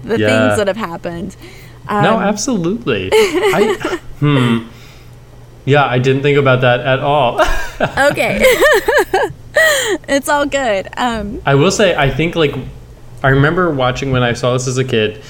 the 0.02 0.14
Mm-hmm. 0.14 0.20
Yeah. 0.20 0.28
things 0.28 0.56
that 0.58 0.66
have 0.66 0.76
happened. 0.76 1.36
no, 1.88 2.18
absolutely. 2.20 3.08
I, 3.12 4.00
hmm. 4.18 4.68
Yeah, 5.64 5.84
I 5.86 5.98
didn't 5.98 6.22
think 6.22 6.38
about 6.38 6.60
that 6.62 6.80
at 6.80 6.98
all. 7.00 7.40
Okay, 8.10 8.40
it's 10.08 10.28
all 10.28 10.46
good. 10.46 10.88
Um, 10.96 11.40
I 11.46 11.54
will 11.54 11.70
say, 11.70 11.94
I 11.94 12.10
think 12.10 12.34
like 12.34 12.54
I 13.22 13.28
remember 13.28 13.70
watching 13.70 14.10
when 14.10 14.22
I 14.24 14.32
saw 14.32 14.52
this 14.54 14.66
as 14.66 14.78
a 14.78 14.84
kid 14.84 15.22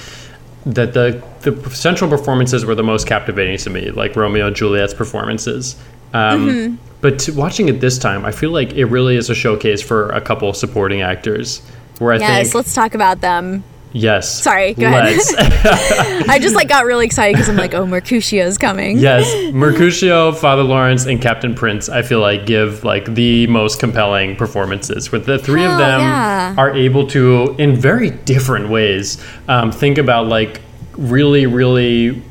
that 0.65 0.93
the 0.93 1.23
the 1.41 1.69
central 1.69 2.09
performances 2.09 2.65
were 2.65 2.75
the 2.75 2.83
most 2.83 3.07
captivating 3.07 3.57
to 3.57 3.69
me, 3.69 3.91
like 3.91 4.15
Romeo 4.15 4.47
and 4.47 4.55
Juliet's 4.55 4.93
performances. 4.93 5.75
Um, 6.13 6.47
Mm-hmm. 6.47 6.75
But 7.01 7.19
to, 7.19 7.31
watching 7.33 7.69
it 7.69 7.79
this 7.79 7.97
time, 7.97 8.25
I 8.25 8.31
feel 8.31 8.51
like 8.51 8.73
it 8.73 8.85
really 8.85 9.15
is 9.15 9.29
a 9.29 9.35
showcase 9.35 9.81
for 9.81 10.09
a 10.09 10.19
couple 10.19 10.51
supporting 10.53 11.01
actors. 11.01 11.61
Where 11.99 12.13
I 12.13 12.17
yes, 12.17 12.47
think 12.47 12.55
let's 12.55 12.73
talk 12.73 12.93
about 12.93 13.21
them. 13.21 13.63
Yes, 13.91 14.43
Sorry, 14.43 14.73
go 14.73 14.87
ahead. 14.87 15.15
let's. 15.15 15.33
I 16.29 16.39
just 16.39 16.55
like 16.55 16.67
got 16.67 16.85
really 16.85 17.05
excited 17.05 17.33
because 17.33 17.49
I'm 17.49 17.55
like, 17.55 17.73
oh, 17.73 17.85
Mercutio's 17.85 18.57
coming. 18.57 18.97
Yes, 18.97 19.53
Mercutio, 19.53 20.31
Father 20.31 20.63
Lawrence, 20.63 21.05
and 21.05 21.21
Captain 21.21 21.55
Prince. 21.55 21.89
I 21.89 22.01
feel 22.01 22.19
like 22.19 22.45
give 22.45 22.83
like 22.83 23.13
the 23.13 23.47
most 23.47 23.79
compelling 23.79 24.35
performances. 24.35 25.11
Where 25.11 25.21
the 25.21 25.39
three 25.39 25.65
of 25.65 25.77
them 25.77 26.01
yeah. 26.01 26.55
are 26.57 26.75
able 26.75 27.07
to, 27.07 27.55
in 27.57 27.75
very 27.75 28.11
different 28.11 28.69
ways, 28.69 29.23
um, 29.47 29.71
think 29.71 29.97
about 29.97 30.27
like 30.27 30.61
really, 30.97 31.45
really 31.45 32.21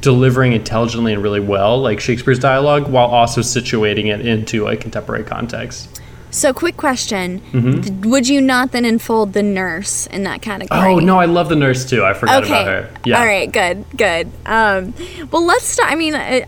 delivering 0.00 0.52
intelligently 0.52 1.12
and 1.12 1.22
really 1.22 1.40
well, 1.40 1.80
like 1.80 2.00
Shakespeare's 2.00 2.38
dialogue, 2.38 2.88
while 2.88 3.06
also 3.06 3.40
situating 3.40 4.06
it 4.06 4.24
into 4.24 4.68
a 4.68 4.76
contemporary 4.76 5.24
context. 5.24 5.95
So, 6.36 6.52
quick 6.52 6.76
question: 6.76 7.40
Mm-hmm. 7.52 8.10
Would 8.10 8.28
you 8.28 8.42
not 8.42 8.72
then 8.72 8.84
enfold 8.84 9.32
the 9.32 9.42
nurse 9.42 10.06
in 10.08 10.22
that 10.24 10.42
category? 10.42 10.80
Oh 10.80 10.98
no, 10.98 11.18
I 11.18 11.24
love 11.24 11.48
the 11.48 11.56
nurse 11.56 11.88
too. 11.88 12.04
I 12.04 12.12
forgot 12.12 12.44
okay. 12.44 12.62
about 12.62 12.66
her. 12.66 12.90
Yeah. 13.06 13.18
All 13.18 13.26
right. 13.26 13.50
Good. 13.50 13.84
Good. 13.96 14.30
Um, 14.44 14.92
well, 15.30 15.46
let's 15.46 15.64
start. 15.64 15.90
I 15.90 15.94
mean, 15.94 16.14
I, 16.14 16.44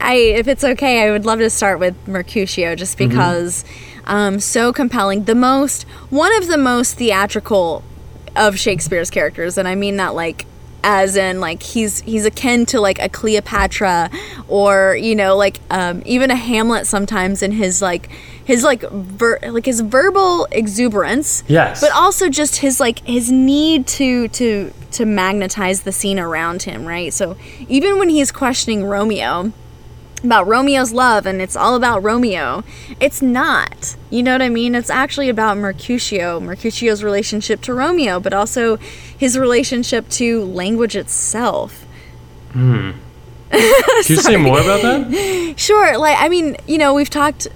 I, 0.00 0.14
if 0.14 0.48
it's 0.48 0.64
okay, 0.64 1.06
I 1.06 1.12
would 1.12 1.24
love 1.24 1.38
to 1.38 1.50
start 1.50 1.78
with 1.78 1.94
Mercutio, 2.08 2.74
just 2.74 2.98
Mm-hmm. 2.98 3.10
because 3.10 3.64
um, 4.06 4.40
so 4.40 4.72
compelling. 4.72 5.24
The 5.24 5.36
most, 5.36 5.84
one 6.10 6.34
of 6.36 6.48
the 6.48 6.58
most 6.58 6.94
theatrical 6.96 7.84
of 8.34 8.58
Shakespeare's 8.58 9.10
characters, 9.10 9.56
and 9.56 9.68
I 9.68 9.76
mean 9.76 9.98
that 9.98 10.14
like 10.16 10.46
as 10.84 11.16
in 11.16 11.40
like 11.40 11.62
he's 11.62 12.00
he's 12.00 12.24
akin 12.24 12.64
to 12.64 12.80
like 12.80 13.00
a 13.00 13.08
Cleopatra 13.08 14.10
or 14.46 14.96
you 14.96 15.14
know 15.14 15.36
like 15.36 15.60
um, 15.70 16.02
even 16.06 16.30
a 16.30 16.36
Hamlet 16.36 16.86
sometimes 16.86 17.42
in 17.42 17.52
his 17.52 17.82
like 17.82 18.08
his 18.48 18.64
like 18.64 18.82
ver- 18.90 19.38
like 19.48 19.66
his 19.66 19.80
verbal 19.82 20.48
exuberance 20.50 21.44
Yes. 21.46 21.80
but 21.80 21.92
also 21.92 22.28
just 22.28 22.56
his 22.56 22.80
like 22.80 22.98
his 23.06 23.30
need 23.30 23.86
to 23.98 24.26
to 24.28 24.72
to 24.92 25.04
magnetize 25.06 25.82
the 25.82 25.92
scene 25.92 26.18
around 26.18 26.62
him 26.62 26.84
right 26.84 27.12
so 27.12 27.36
even 27.68 27.98
when 28.00 28.08
he's 28.08 28.32
questioning 28.32 28.84
Romeo 28.84 29.52
about 30.24 30.48
Romeo's 30.48 30.92
love 30.92 31.26
and 31.26 31.40
it's 31.40 31.54
all 31.54 31.76
about 31.76 32.02
Romeo. 32.02 32.64
It's 32.98 33.22
not. 33.22 33.94
You 34.10 34.24
know 34.24 34.32
what 34.32 34.42
I 34.42 34.48
mean? 34.48 34.74
It's 34.74 34.90
actually 34.90 35.28
about 35.28 35.56
Mercutio, 35.58 36.40
Mercutio's 36.40 37.04
relationship 37.04 37.60
to 37.62 37.72
Romeo, 37.72 38.18
but 38.18 38.32
also 38.32 38.78
his 39.16 39.38
relationship 39.38 40.08
to 40.18 40.42
language 40.42 40.96
itself. 40.96 41.86
Hmm. 42.50 42.90
Can 43.52 44.04
you 44.08 44.16
say 44.16 44.36
more 44.36 44.58
about 44.58 44.82
that? 44.82 45.54
Sure, 45.56 45.96
like 45.96 46.16
I 46.18 46.28
mean, 46.28 46.56
you 46.66 46.78
know, 46.78 46.94
we've 46.94 47.10
talked 47.10 47.46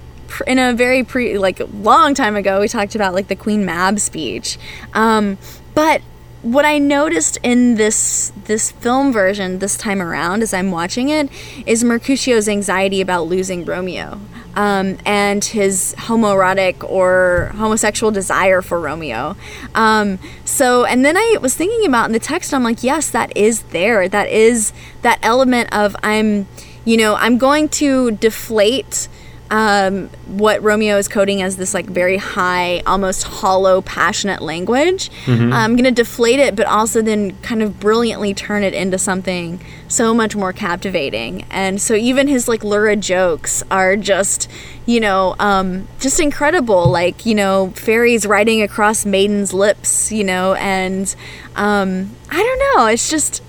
in 0.47 0.59
a 0.59 0.73
very 0.73 1.05
pre 1.05 1.39
like 1.39 1.61
long 1.73 2.15
time 2.15 2.37
ago 2.37 2.61
we 2.61 2.69
talked 2.69 2.95
about 2.95 3.15
like 3.15 3.29
the 3.29 3.37
Queen 3.37 3.65
Mab 3.65 3.99
speech. 3.99 4.59
Um 4.95 5.39
but 5.75 6.03
what 6.43 6.65
I 6.65 6.79
noticed 6.79 7.39
in 7.43 7.77
this 7.77 8.33
this 8.45 8.73
film 8.73 9.13
version 9.13 9.61
this 9.61 9.77
time 9.77 10.03
around 10.03 10.43
as 10.43 10.53
I'm 10.53 10.73
watching 10.73 11.09
it 11.09 11.31
is 11.67 11.85
Mercutio's 11.85 12.49
anxiety 12.49 13.01
about 13.01 13.27
losing 13.29 13.65
Romeo. 13.65 14.21
Um, 14.55 14.99
and 15.07 15.43
his 15.43 15.95
homoerotic 15.97 16.85
or 16.85 17.53
homosexual 17.55 18.13
desire 18.13 18.61
for 18.61 18.79
Romeo. 18.79 19.35
Um, 19.75 20.19
so, 20.45 20.85
and 20.85 21.07
then 21.07 21.17
I 21.17 21.39
was 21.41 21.55
thinking 21.55 21.87
about 21.89 22.05
in 22.05 22.13
the 22.13 22.19
text, 22.19 22.53
I'm 22.53 22.63
like, 22.63 22.83
yes, 22.83 23.09
that 23.13 23.35
is 23.35 23.63
there. 23.63 24.11
That 24.11 24.29
is 24.29 24.75
that 25.01 25.19
element 25.23 25.73
of 25.73 25.97
I'm, 26.03 26.47
you 26.85 26.99
know, 26.99 27.15
I'm 27.15 27.39
going 27.39 27.71
to 27.71 28.11
deflate 28.11 29.09
um, 29.53 30.09
what 30.27 30.63
Romeo 30.63 30.97
is 30.97 31.09
coding 31.09 31.43
as 31.43 31.59
this 31.59 31.75
like 31.75 31.85
very 31.85 32.17
high, 32.17 32.81
almost 32.87 33.25
hollow, 33.25 33.83
passionate 33.83 34.41
language. 34.41 35.11
I'm 35.53 35.77
gonna 35.77 35.91
deflate 35.91 36.41
it, 36.41 36.57
but 36.57 36.67
also 36.67 37.03
then 37.03 37.37
kind 37.43 37.63
of 37.63 37.79
brilliantly 37.79 38.33
turn 38.33 38.63
it 38.65 38.73
into 38.73 38.97
something 38.97 39.61
so 39.89 40.15
much 40.15 40.35
more 40.35 40.55
captivating. 40.55 41.45
And 41.51 41.83
so 41.83 41.95
even 41.95 42.29
his 42.29 42.49
like 42.49 42.65
lurid 42.65 43.03
jokes 43.03 43.63
are 43.71 43.95
just, 43.95 44.49
you 44.87 45.01
know, 45.01 45.37
um, 45.39 45.87
just 46.01 46.19
incredible. 46.19 46.87
Like 46.87 47.27
you 47.27 47.35
know, 47.35 47.73
fairies 47.77 48.25
riding 48.27 48.63
across 48.63 49.05
maidens' 49.05 49.53
lips, 49.53 50.11
you 50.11 50.25
know, 50.25 50.55
and 50.55 51.15
um, 51.57 52.17
I 52.31 52.43
don't 52.43 52.79
know. 52.81 52.87
It's 52.87 53.11
just 53.11 53.43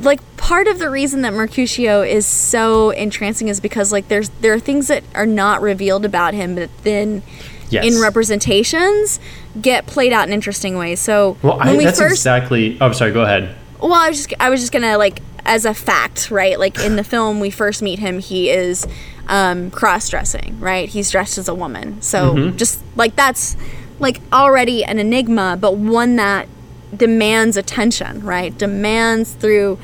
like 0.00 0.20
part 0.36 0.66
of 0.68 0.78
the 0.78 0.90
reason 0.90 1.22
that 1.22 1.32
Mercutio 1.32 2.02
is 2.02 2.26
so 2.26 2.90
entrancing 2.90 3.48
is 3.48 3.60
because 3.60 3.92
like 3.92 4.08
there's 4.08 4.28
there 4.40 4.52
are 4.52 4.58
things 4.60 4.88
that 4.88 5.02
are 5.14 5.26
not 5.26 5.62
revealed 5.62 6.04
about 6.04 6.34
him 6.34 6.54
but 6.54 6.70
then 6.84 7.22
Yes. 7.68 7.84
in 7.84 8.00
representations 8.00 9.18
get 9.60 9.86
played 9.86 10.12
out 10.12 10.28
in 10.28 10.32
interesting 10.32 10.76
ways. 10.76 11.00
So 11.00 11.36
Well, 11.42 11.58
when 11.58 11.68
I, 11.68 11.76
we 11.76 11.84
that's 11.84 11.98
first 11.98 12.12
exactly. 12.12 12.78
Oh, 12.80 12.92
sorry. 12.92 13.10
Go 13.12 13.22
ahead. 13.22 13.56
well, 13.80 13.92
I 13.94 14.08
was 14.08 14.18
just 14.18 14.34
I 14.38 14.50
was 14.50 14.60
just 14.60 14.72
gonna 14.72 14.96
like 14.98 15.20
as 15.44 15.64
a 15.64 15.74
fact, 15.74 16.30
right? 16.30 16.58
Like 16.60 16.78
in 16.78 16.94
the 16.96 17.02
film, 17.14 17.40
we 17.40 17.50
first 17.50 17.82
meet 17.82 17.98
him. 17.98 18.18
He 18.20 18.50
is 18.50 18.86
um, 19.28 19.70
cross-dressing, 19.72 20.60
right? 20.60 20.88
He's 20.88 21.10
dressed 21.10 21.38
as 21.38 21.48
a 21.48 21.54
woman. 21.54 22.00
So 22.02 22.34
Mm-hmm. 22.34 22.56
just 22.56 22.80
like 22.94 23.16
that's 23.16 23.56
like 23.98 24.20
already 24.32 24.84
an 24.84 24.98
enigma, 25.00 25.56
but 25.60 25.76
one 25.76 26.14
that 26.16 26.46
demands 26.94 27.56
attention, 27.56 28.22
right? 28.22 28.56
Demands 28.56 29.32
through 29.34 29.78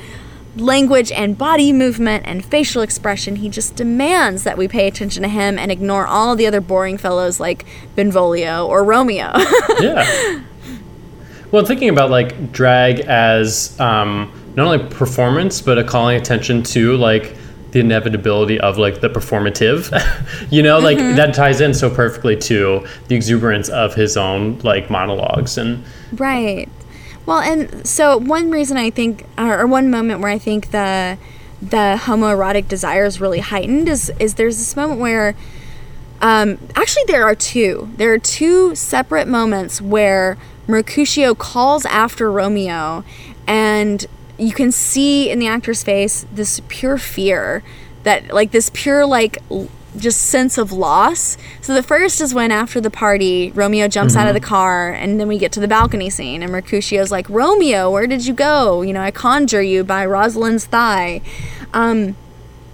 language 0.55 1.11
and 1.11 1.37
body 1.37 1.73
movement 1.73 2.23
and 2.27 2.45
facial 2.45 2.81
expression. 2.81 3.37
He 3.37 3.49
just 3.49 3.75
demands 3.75 4.43
that 4.43 4.57
we 4.57 4.67
pay 4.67 4.87
attention 4.87 5.23
to 5.23 5.29
him 5.29 5.57
and 5.57 5.71
ignore 5.71 6.05
all 6.05 6.35
the 6.35 6.45
other 6.45 6.61
boring 6.61 6.97
fellows 6.97 7.39
like 7.39 7.65
Benvolio 7.95 8.65
or 8.67 8.83
Romeo. 8.83 9.31
yeah. 9.79 10.41
Well, 11.51 11.65
thinking 11.65 11.89
about 11.89 12.09
like 12.09 12.51
drag 12.51 13.01
as 13.01 13.79
um, 13.79 14.31
not 14.55 14.65
only 14.65 14.89
performance, 14.89 15.61
but 15.61 15.77
a 15.77 15.83
calling 15.83 16.17
attention 16.17 16.63
to 16.63 16.97
like 16.97 17.35
the 17.71 17.79
inevitability 17.79 18.59
of 18.59 18.77
like 18.77 19.01
the 19.01 19.09
performative, 19.09 19.91
you 20.51 20.61
know, 20.61 20.77
like 20.79 20.97
that 20.97 21.33
ties 21.33 21.59
in 21.59 21.73
so 21.73 21.89
perfectly 21.89 22.35
to 22.37 22.87
the 23.07 23.15
exuberance 23.15 23.67
of 23.69 23.95
his 23.95 24.15
own 24.15 24.59
like 24.59 24.91
monologues 24.91 25.57
and 25.57 25.83
Right. 26.13 26.69
Well, 27.25 27.39
and 27.39 27.87
so 27.87 28.17
one 28.17 28.51
reason 28.51 28.77
I 28.77 28.89
think, 28.89 29.25
or 29.37 29.65
one 29.65 29.89
moment 29.89 30.19
where 30.19 30.31
I 30.31 30.37
think 30.37 30.71
the 30.71 31.17
the 31.61 31.97
homoerotic 32.01 32.67
desire 32.67 33.05
is 33.05 33.21
really 33.21 33.39
heightened 33.39 33.87
is 33.87 34.11
is 34.19 34.33
there's 34.33 34.57
this 34.57 34.75
moment 34.75 34.99
where, 34.99 35.33
um, 36.21 36.57
actually 36.75 37.03
there 37.07 37.23
are 37.23 37.35
two. 37.35 37.89
There 37.95 38.11
are 38.13 38.19
two 38.19 38.75
separate 38.75 39.27
moments 39.27 39.81
where 39.81 40.37
Mercutio 40.67 41.33
calls 41.33 41.85
after 41.85 42.29
Romeo, 42.29 43.05
and 43.47 44.05
you 44.37 44.51
can 44.51 44.71
see 44.71 45.29
in 45.29 45.39
the 45.39 45.47
actor's 45.47 45.83
face 45.83 46.25
this 46.33 46.61
pure 46.67 46.97
fear 46.97 47.63
that 48.03 48.33
like 48.33 48.51
this 48.51 48.69
pure 48.73 49.05
like 49.05 49.37
just 49.97 50.21
sense 50.21 50.57
of 50.57 50.71
loss. 50.71 51.37
So 51.61 51.73
the 51.73 51.83
first 51.83 52.21
is 52.21 52.33
when 52.33 52.51
after 52.51 52.81
the 52.81 52.89
party, 52.89 53.51
Romeo 53.51 53.87
jumps 53.87 54.15
out 54.15 54.27
of 54.27 54.33
the 54.33 54.39
car 54.39 54.91
and 54.91 55.19
then 55.19 55.27
we 55.27 55.37
get 55.37 55.51
to 55.53 55.59
the 55.59 55.67
balcony 55.67 56.09
scene 56.09 56.43
and 56.43 56.51
Mercutio's 56.51 57.11
like, 57.11 57.29
"Romeo, 57.29 57.91
where 57.91 58.07
did 58.07 58.25
you 58.25 58.33
go? 58.33 58.81
You 58.81 58.93
know, 58.93 59.01
I 59.01 59.11
conjure 59.11 59.61
you 59.61 59.83
by 59.83 60.05
Rosalind's 60.05 60.65
thigh." 60.65 61.21
Um 61.73 62.15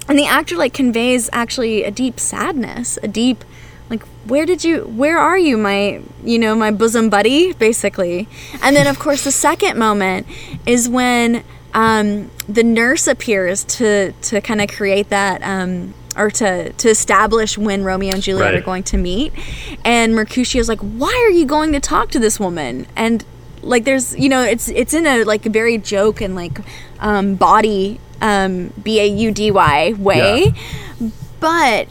and 0.07 0.17
the 0.17 0.25
actor 0.25 0.55
like 0.55 0.73
conveys 0.73 1.29
actually 1.31 1.83
a 1.83 1.91
deep 1.91 2.19
sadness, 2.19 2.97
a 3.03 3.07
deep 3.07 3.43
like 3.89 4.03
where 4.25 4.45
did 4.45 4.63
you 4.63 4.81
where 4.81 5.17
are 5.17 5.37
you 5.37 5.57
my 5.57 6.01
you 6.23 6.37
know 6.37 6.55
my 6.55 6.71
bosom 6.71 7.09
buddy 7.09 7.53
basically 7.53 8.27
and 8.61 8.75
then 8.75 8.87
of 8.87 8.99
course 9.05 9.23
the 9.23 9.31
second 9.31 9.77
moment 9.77 10.27
is 10.65 10.87
when 10.87 11.43
um, 11.73 12.31
the 12.47 12.63
nurse 12.63 13.07
appears 13.07 13.63
to 13.63 14.11
to 14.13 14.41
kind 14.41 14.61
of 14.61 14.69
create 14.69 15.09
that 15.09 15.41
um, 15.43 15.93
or 16.19 16.29
to 16.31 16.71
to 16.73 16.89
establish 16.89 17.57
when 17.57 17.83
Romeo 17.83 18.13
and 18.13 18.21
Juliet 18.21 18.45
Right. 18.53 18.55
are 18.61 18.65
going 18.71 18.83
to 18.83 18.97
meet. 18.97 19.33
And 19.83 20.13
Mercutio's 20.13 20.69
like 20.69 20.81
why 20.81 21.13
are 21.25 21.31
you 21.31 21.45
going 21.45 21.71
to 21.73 21.79
talk 21.79 22.11
to 22.11 22.19
this 22.19 22.39
woman? 22.39 22.85
And 22.95 23.23
like 23.61 23.83
there's 23.85 24.15
you 24.17 24.29
know 24.29 24.41
it's 24.43 24.67
it's 24.69 24.93
in 24.93 25.05
a 25.07 25.23
like 25.23 25.43
very 25.43 25.77
joke 25.77 26.21
and 26.21 26.35
like 26.35 26.59
um, 26.99 27.35
body 27.35 27.99
um, 28.21 28.73
b 28.83 28.99
a 28.99 29.05
u 29.07 29.31
d 29.31 29.49
y 29.51 29.93
way. 29.97 30.53
But 31.39 31.87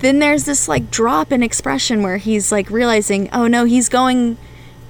then 0.00 0.18
there's 0.18 0.44
this 0.44 0.66
like 0.68 0.90
drop 0.90 1.30
in 1.30 1.42
expression 1.42 2.02
where 2.02 2.16
he's 2.16 2.50
like 2.50 2.68
realizing, 2.70 3.28
oh 3.32 3.46
no, 3.46 3.64
he's 3.64 3.88
going 3.88 4.36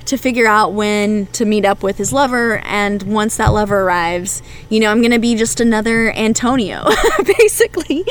to 0.06 0.16
figure 0.16 0.46
out 0.46 0.72
when 0.72 1.26
to 1.26 1.44
meet 1.44 1.64
up 1.64 1.82
with 1.82 1.96
his 1.98 2.12
lover 2.12 2.58
and 2.64 3.02
once 3.04 3.36
that 3.36 3.48
lover 3.52 3.82
arrives 3.82 4.42
you 4.68 4.80
know 4.80 4.90
i'm 4.90 5.00
gonna 5.02 5.18
be 5.18 5.34
just 5.34 5.60
another 5.60 6.12
antonio 6.14 6.84
basically 7.38 8.04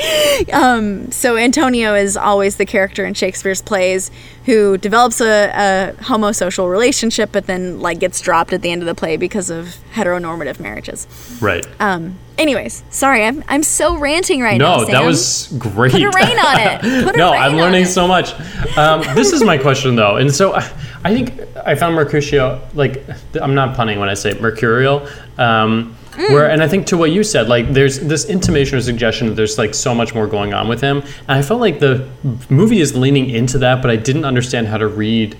um, 0.52 1.10
so 1.10 1.36
antonio 1.36 1.94
is 1.94 2.16
always 2.16 2.56
the 2.56 2.66
character 2.66 3.04
in 3.04 3.14
shakespeare's 3.14 3.62
plays 3.62 4.10
who 4.46 4.76
develops 4.78 5.20
a, 5.20 5.50
a 5.50 5.92
homosocial 6.04 6.70
relationship 6.70 7.30
but 7.32 7.46
then 7.46 7.80
like 7.80 7.98
gets 7.98 8.20
dropped 8.20 8.52
at 8.52 8.62
the 8.62 8.70
end 8.70 8.82
of 8.82 8.86
the 8.86 8.94
play 8.94 9.16
because 9.16 9.50
of 9.50 9.76
heteronormative 9.94 10.58
marriages 10.60 11.06
Right. 11.40 11.66
um 11.80 12.18
anyways 12.42 12.84
sorry 12.90 13.24
i'm, 13.24 13.42
I'm 13.48 13.62
so 13.62 13.96
ranting 13.96 14.42
right 14.42 14.58
now 14.58 14.78
no, 14.78 14.84
that 14.86 15.04
was 15.04 15.52
great. 15.58 15.92
Put 15.92 16.02
a 16.02 16.10
rain 16.10 16.38
on 16.38 16.60
it. 16.60 17.04
Put 17.04 17.16
no, 17.16 17.32
I'm 17.32 17.56
learning 17.56 17.84
so 17.84 18.06
much. 18.06 18.32
Um, 18.76 19.02
this 19.14 19.32
is 19.32 19.42
my 19.42 19.58
question 19.58 19.96
though, 19.96 20.16
and 20.16 20.32
so 20.32 20.54
I, 20.54 20.70
I 21.04 21.12
think 21.14 21.40
I 21.64 21.74
found 21.74 21.94
Mercutio 21.94 22.60
like 22.74 23.04
I'm 23.40 23.54
not 23.54 23.76
punning 23.76 23.98
when 23.98 24.08
I 24.08 24.14
say 24.14 24.32
mercurial. 24.34 25.08
Um, 25.38 25.96
Mm. 26.12 26.30
Where 26.30 26.50
and 26.50 26.62
I 26.62 26.68
think 26.68 26.86
to 26.88 26.98
what 26.98 27.10
you 27.10 27.24
said, 27.24 27.48
like 27.48 27.72
there's 27.72 27.98
this 27.98 28.26
intimation 28.26 28.76
or 28.76 28.82
suggestion 28.82 29.28
that 29.28 29.34
there's 29.34 29.56
like 29.56 29.72
so 29.72 29.94
much 29.94 30.14
more 30.14 30.26
going 30.26 30.52
on 30.52 30.68
with 30.68 30.82
him, 30.82 30.98
and 30.98 31.30
I 31.30 31.40
felt 31.40 31.58
like 31.62 31.80
the 31.80 32.06
movie 32.50 32.80
is 32.80 32.94
leaning 32.94 33.30
into 33.30 33.56
that, 33.60 33.80
but 33.80 33.90
I 33.90 33.96
didn't 33.96 34.26
understand 34.26 34.66
how 34.66 34.76
to 34.76 34.88
read 34.88 35.38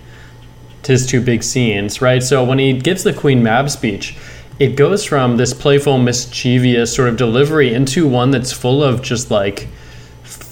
his 0.87 1.07
two 1.07 1.21
big 1.21 1.43
scenes, 1.43 2.01
right? 2.01 2.23
So 2.23 2.43
when 2.43 2.59
he 2.59 2.73
gives 2.73 3.05
the 3.05 3.13
Queen 3.13 3.43
Mab 3.43 3.69
speech, 3.69 4.17
it 4.59 4.77
goes 4.77 5.05
from 5.05 5.37
this 5.37 5.55
playful, 5.55 5.99
mischievous 5.99 6.95
sort 6.95 7.09
of 7.09 7.17
delivery 7.17 7.73
into 7.75 8.07
one 8.07 8.31
that's 8.31 8.53
full 8.53 8.83
of 8.83 9.03
just 9.03 9.31
like 9.31 9.69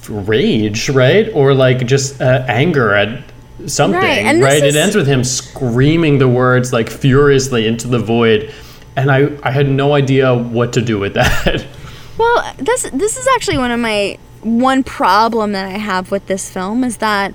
rage, 0.08 0.88
right? 0.90 1.28
Or 1.34 1.54
like 1.54 1.86
just 1.86 2.20
uh, 2.20 2.44
anger 2.48 2.94
at 2.94 3.22
something, 3.66 4.00
Right, 4.00 4.42
right? 4.42 4.62
It 4.62 4.74
ends 4.76 4.96
with 4.96 5.06
him 5.06 5.22
screaming 5.24 6.18
the 6.18 6.28
words 6.28 6.72
like 6.72 6.88
furiously 6.90 7.66
into 7.66 7.88
the 7.88 7.98
void. 7.98 8.52
And 8.96 9.10
I, 9.10 9.28
I 9.42 9.50
had 9.50 9.68
no 9.68 9.94
idea 9.94 10.34
what 10.34 10.72
to 10.74 10.82
do 10.82 10.98
with 10.98 11.14
that. 11.14 11.66
Well, 12.18 12.54
this 12.58 12.82
this 12.92 13.16
is 13.16 13.26
actually 13.34 13.58
one 13.58 13.70
of 13.70 13.80
my 13.80 14.18
one 14.42 14.82
problem 14.82 15.52
that 15.52 15.66
I 15.66 15.78
have 15.78 16.10
with 16.10 16.26
this 16.26 16.50
film 16.50 16.84
is 16.84 16.98
that 16.98 17.34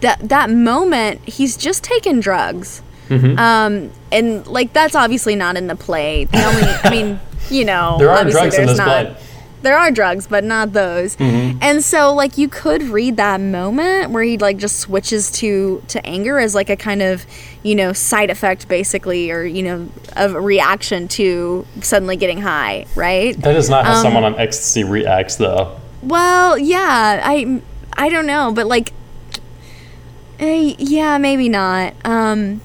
that 0.00 0.28
that 0.28 0.50
moment 0.50 1.20
he's 1.28 1.56
just 1.56 1.82
taken 1.82 2.20
drugs. 2.20 2.82
Mm-hmm. 3.08 3.38
Um, 3.38 3.90
and 4.10 4.46
like 4.46 4.72
that's 4.72 4.94
obviously 4.94 5.36
not 5.36 5.56
in 5.56 5.66
the 5.66 5.76
play. 5.76 6.24
The 6.24 6.44
only, 6.44 6.62
I 6.62 6.90
mean, 6.90 7.20
you 7.50 7.64
know, 7.64 7.96
There 7.98 8.10
are 8.10 8.18
obviously 8.18 8.40
drugs 8.42 8.54
in 8.58 8.66
there's 8.66 8.78
this 8.78 8.78
not. 8.78 8.86
play. 9.06 9.12
Mm-hmm. 9.14 9.28
There 9.62 9.78
are 9.78 9.92
drugs, 9.92 10.26
but 10.26 10.42
not 10.42 10.72
those. 10.72 11.16
And 11.20 11.84
so, 11.84 12.12
like, 12.12 12.36
you 12.36 12.48
could 12.48 12.82
read 12.82 13.16
that 13.18 13.40
moment 13.40 14.10
where 14.10 14.24
he 14.24 14.36
like 14.36 14.56
just 14.56 14.80
switches 14.80 15.30
to 15.38 15.80
to 15.86 16.04
anger 16.04 16.40
as 16.40 16.52
like 16.52 16.68
a 16.68 16.74
kind 16.74 17.00
of, 17.00 17.24
you 17.62 17.76
know, 17.76 17.92
side 17.92 18.28
effect, 18.28 18.66
basically, 18.66 19.30
or 19.30 19.44
you 19.44 19.62
know, 19.62 19.88
of 20.16 20.34
a 20.34 20.40
reaction 20.40 21.06
to 21.08 21.64
suddenly 21.80 22.16
getting 22.16 22.40
high, 22.40 22.86
right? 22.96 23.40
that 23.42 23.54
is 23.54 23.70
not 23.70 23.84
how 23.86 23.92
Um, 23.94 24.02
someone 24.02 24.24
on 24.24 24.34
ecstasy 24.36 24.82
reacts, 24.82 25.36
though. 25.36 25.76
Well, 26.02 26.58
yeah, 26.58 27.20
I 27.22 27.62
I 27.92 28.08
don't 28.08 28.26
know, 28.26 28.50
but 28.52 28.66
like 28.66 28.92
eh, 30.40 30.74
yeah, 30.76 31.18
maybe 31.18 31.48
not. 31.48 31.94
Um 32.04 32.62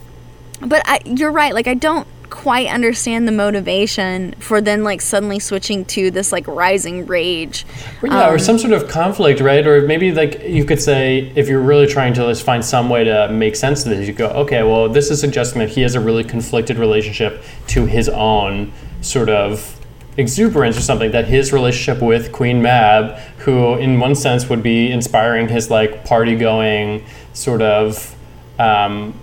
but 0.62 0.82
I 0.86 1.00
you're 1.06 1.32
right, 1.32 1.54
like 1.54 1.68
I 1.68 1.74
don't 1.74 2.08
quite 2.30 2.68
understand 2.68 3.28
the 3.28 3.32
motivation 3.32 4.34
for 4.40 4.60
then 4.60 4.84
like 4.84 5.02
suddenly 5.02 5.40
switching 5.40 5.86
to 5.86 6.12
this 6.12 6.32
like 6.32 6.48
rising 6.48 7.06
rage. 7.06 7.66
Or 8.02 8.10
yeah, 8.10 8.30
or 8.30 8.34
Um, 8.34 8.40
some 8.40 8.58
sort 8.58 8.74
of 8.74 8.88
conflict, 8.88 9.40
right? 9.40 9.66
Or 9.66 9.82
maybe 9.82 10.12
like 10.12 10.44
you 10.44 10.66
could 10.66 10.82
say, 10.82 11.32
if 11.36 11.48
you're 11.48 11.62
really 11.62 11.88
trying 11.88 12.14
to 12.16 12.22
just 12.22 12.44
find 12.44 12.64
some 12.64 12.90
way 12.90 13.04
to 13.06 13.30
make 13.30 13.56
sense 13.56 13.86
of 13.86 13.92
this, 13.92 14.08
you 14.08 14.14
go, 14.14 14.28
okay, 14.28 14.64
well, 14.64 14.90
this 14.90 15.10
is 15.10 15.20
suggesting 15.20 15.60
that 15.60 15.70
he 15.70 15.82
has 15.82 15.96
a 15.96 16.00
really 16.00 16.24
conflicted 16.24 16.78
relationship 16.78 17.44
to 17.68 17.86
his 17.86 18.10
own 18.10 18.72
sort 19.02 19.30
of 19.30 19.80
exuberance 20.18 20.78
or 20.78 20.82
something. 20.82 21.12
That 21.12 21.28
his 21.28 21.54
relationship 21.54 22.02
with 22.04 22.32
Queen 22.32 22.62
Mab, 22.62 23.18
who 23.40 23.76
in 23.76 24.00
one 24.00 24.16
sense 24.16 24.50
would 24.50 24.64
be 24.64 24.92
inspiring 24.92 25.48
his 25.48 25.70
like 25.70 26.04
party 26.06 26.36
going 26.36 27.06
sort 27.34 27.62
of. 27.62 28.16
Um, 28.60 29.14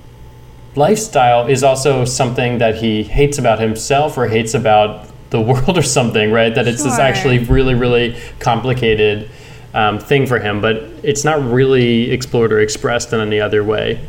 lifestyle 0.76 1.46
is 1.46 1.62
also 1.62 2.04
something 2.04 2.58
that 2.58 2.76
he 2.76 3.02
hates 3.02 3.38
about 3.38 3.60
himself 3.60 4.18
or 4.18 4.28
hates 4.28 4.54
about 4.54 5.08
the 5.30 5.40
world 5.40 5.76
or 5.76 5.82
something, 5.82 6.30
right? 6.32 6.54
That 6.54 6.68
it's 6.68 6.84
this 6.84 6.98
actually 6.98 7.38
really, 7.38 7.74
really 7.74 8.16
complicated 8.38 9.30
um, 9.74 9.98
thing 9.98 10.26
for 10.26 10.38
him, 10.38 10.60
but 10.60 10.76
it's 11.02 11.24
not 11.24 11.42
really 11.42 12.10
explored 12.10 12.52
or 12.52 12.60
expressed 12.60 13.12
in 13.12 13.20
any 13.20 13.40
other 13.40 13.64
way. 13.64 14.00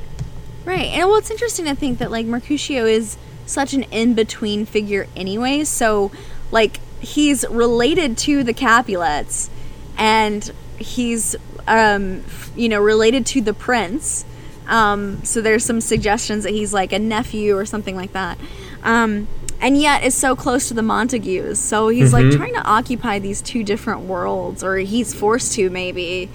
Right. 0.64 0.86
And 0.86 1.10
well, 1.10 1.18
it's 1.18 1.32
interesting 1.32 1.66
to 1.66 1.76
think 1.76 2.00
that 2.00 2.12
like 2.12 2.26
Mercutio 2.26 2.86
is 2.86 3.18
such 3.46 3.74
an 3.74 3.84
in-between 3.84 4.66
figure 4.66 5.08
anyway. 5.16 5.64
So 5.64 6.12
like 6.52 6.80
he's 7.00 7.46
related 7.50 8.18
to 8.20 8.44
the 8.44 8.54
Capulets 8.54 9.50
and 9.98 10.52
he's 10.78 11.36
um 11.68 12.18
f- 12.26 12.52
you 12.56 12.70
know 12.70 12.82
related 12.82 13.26
to 13.28 13.42
the 13.42 13.54
prince. 13.54 14.26
Um 14.68 15.24
so 15.24 15.42
there's 15.42 15.64
some 15.64 15.82
suggestions 15.82 16.44
that 16.44 16.52
he's 16.54 16.74
like 16.74 16.92
a 16.94 17.00
nephew 17.00 17.58
or 17.58 17.66
something 17.66 17.96
like 17.96 18.14
that. 18.14 18.38
Um 18.84 19.28
and 19.62 19.78
yet 19.78 20.04
is 20.04 20.14
so 20.14 20.36
close 20.36 20.68
to 20.68 20.74
the 20.74 20.82
Montagues. 20.82 21.60
So 21.60 21.88
he's 21.88 22.12
like 22.14 22.30
trying 22.32 22.54
to 22.54 22.62
occupy 22.64 23.20
these 23.20 23.42
two 23.42 23.64
different 23.64 24.02
worlds 24.02 24.64
or 24.64 24.78
he's 24.78 25.14
forced 25.14 25.54
to 25.54 25.70
maybe. 25.70 26.30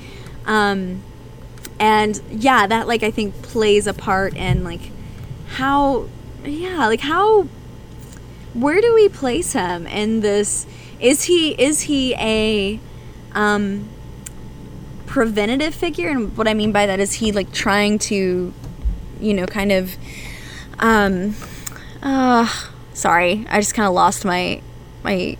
Um 0.46 1.02
and 1.80 2.20
yeah 2.30 2.66
that 2.66 2.86
like 2.86 3.02
i 3.02 3.10
think 3.10 3.34
plays 3.42 3.86
a 3.86 3.94
part 3.94 4.36
in 4.36 4.62
like 4.62 4.92
how 5.48 6.06
yeah 6.44 6.86
like 6.86 7.00
how 7.00 7.42
where 8.52 8.80
do 8.80 8.94
we 8.94 9.08
place 9.08 9.54
him 9.54 9.86
in 9.86 10.20
this 10.20 10.66
is 11.00 11.24
he 11.24 11.52
is 11.52 11.82
he 11.82 12.14
a 12.16 12.78
um 13.32 13.88
preventative 15.10 15.74
figure 15.74 16.08
and 16.08 16.36
what 16.36 16.46
i 16.46 16.54
mean 16.54 16.70
by 16.70 16.86
that 16.86 17.00
is 17.00 17.14
he 17.14 17.32
like 17.32 17.50
trying 17.52 17.98
to 17.98 18.52
you 19.20 19.34
know 19.34 19.44
kind 19.44 19.72
of 19.72 19.96
um 20.78 21.34
uh 22.00 22.46
sorry 22.94 23.44
i 23.50 23.58
just 23.58 23.74
kind 23.74 23.88
of 23.88 23.92
lost 23.92 24.24
my 24.24 24.62
my 25.02 25.36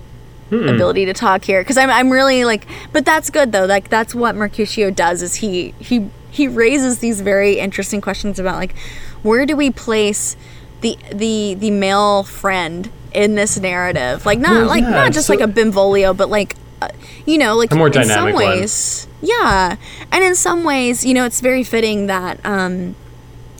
ability 0.51 1.05
to 1.05 1.13
talk 1.13 1.45
here 1.45 1.61
because 1.63 1.77
I'm, 1.77 1.89
I'm 1.89 2.11
really 2.11 2.45
like 2.45 2.67
but 2.93 3.05
that's 3.05 3.31
good 3.31 3.53
though 3.53 3.67
like 3.67 3.89
that's 3.89 4.13
what 4.13 4.35
mercutio 4.35 4.91
does 4.91 5.23
is 5.23 5.37
he 5.37 5.73
he 5.79 6.11
he 6.33 6.49
raises 6.49 6.99
these 6.99 7.21
very 7.21 7.61
interesting 7.61 8.01
questions 8.01 8.41
about 8.41 8.57
like 8.57 8.77
where 9.23 9.47
do 9.47 9.55
we 9.55 9.71
place 9.71 10.37
the 10.81 10.99
the 11.13 11.55
the 11.55 11.71
male 11.71 12.25
friend 12.25 12.91
in 13.15 13.37
this 13.37 13.57
narrative 13.61 14.27
like 14.27 14.41
not 14.41 14.51
Well, 14.55 14.67
like 14.67 14.83
yeah, 14.83 14.91
not 14.91 15.13
just 15.13 15.29
so- 15.29 15.35
like 15.35 15.41
a 15.41 15.47
benvolio 15.47 16.13
but 16.13 16.29
like 16.29 16.57
uh, 16.83 16.89
you 17.25 17.39
know 17.39 17.57
like 17.57 17.71
A 17.71 17.77
more 17.77 17.87
in 17.87 17.93
some 17.93 18.03
dynamic 18.09 18.35
one. 18.35 18.45
ways 18.59 19.07
yeah 19.23 19.77
and 20.11 20.25
in 20.25 20.35
some 20.35 20.65
ways 20.65 21.05
you 21.05 21.13
know 21.15 21.25
it's 21.25 21.41
very 21.41 21.63
fitting 21.63 22.07
that 22.07 22.39
um 22.45 22.95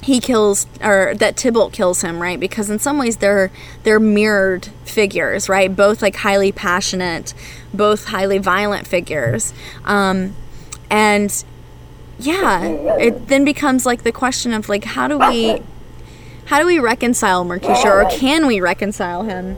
he 0.03 0.21
kills 0.21 0.67
or 0.83 1.15
that 1.17 1.37
Tybalt 1.37 1.73
kills 1.73 2.03
him, 2.03 2.21
right? 2.21 2.39
Because 2.41 2.71
in 2.71 2.79
some 2.79 2.99
ways 2.99 3.19
they're 3.19 3.51
they're 3.83 4.01
mirrored 4.01 4.67
figures, 4.85 5.49
right? 5.49 5.75
Both 5.75 6.03
like 6.03 6.17
highly 6.17 6.53
passionate, 6.53 7.35
both 7.75 8.07
highly 8.07 8.39
violent 8.39 8.87
figures. 8.87 9.53
Um 9.85 10.35
and 10.91 11.45
yeah, 12.19 12.65
it 12.99 13.29
then 13.29 13.45
becomes 13.45 13.87
like 13.87 14.03
the 14.03 14.13
question 14.13 14.53
of 14.53 14.69
like 14.69 14.85
how 14.85 15.09
do 15.09 15.19
we 15.19 15.63
how 16.47 16.59
do 16.59 16.67
we 16.67 16.79
reconcile 16.79 17.45
Mercutio 17.45 17.91
or 17.91 18.11
can 18.11 18.47
we 18.47 18.61
reconcile 18.61 19.23
him 19.25 19.57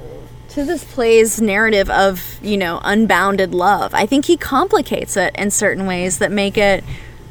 to 0.55 0.65
this 0.65 0.85
play's 0.85 1.41
narrative 1.41 1.89
of, 1.91 2.39
you 2.43 2.57
know, 2.57 2.81
unbounded 2.85 3.55
love? 3.55 3.95
I 3.95 4.07
think 4.07 4.25
he 4.27 4.37
complicates 4.37 5.17
it 5.17 5.35
in 5.37 5.51
certain 5.51 5.87
ways 5.87 6.19
that 6.19 6.31
make 6.31 6.57
it 6.59 6.85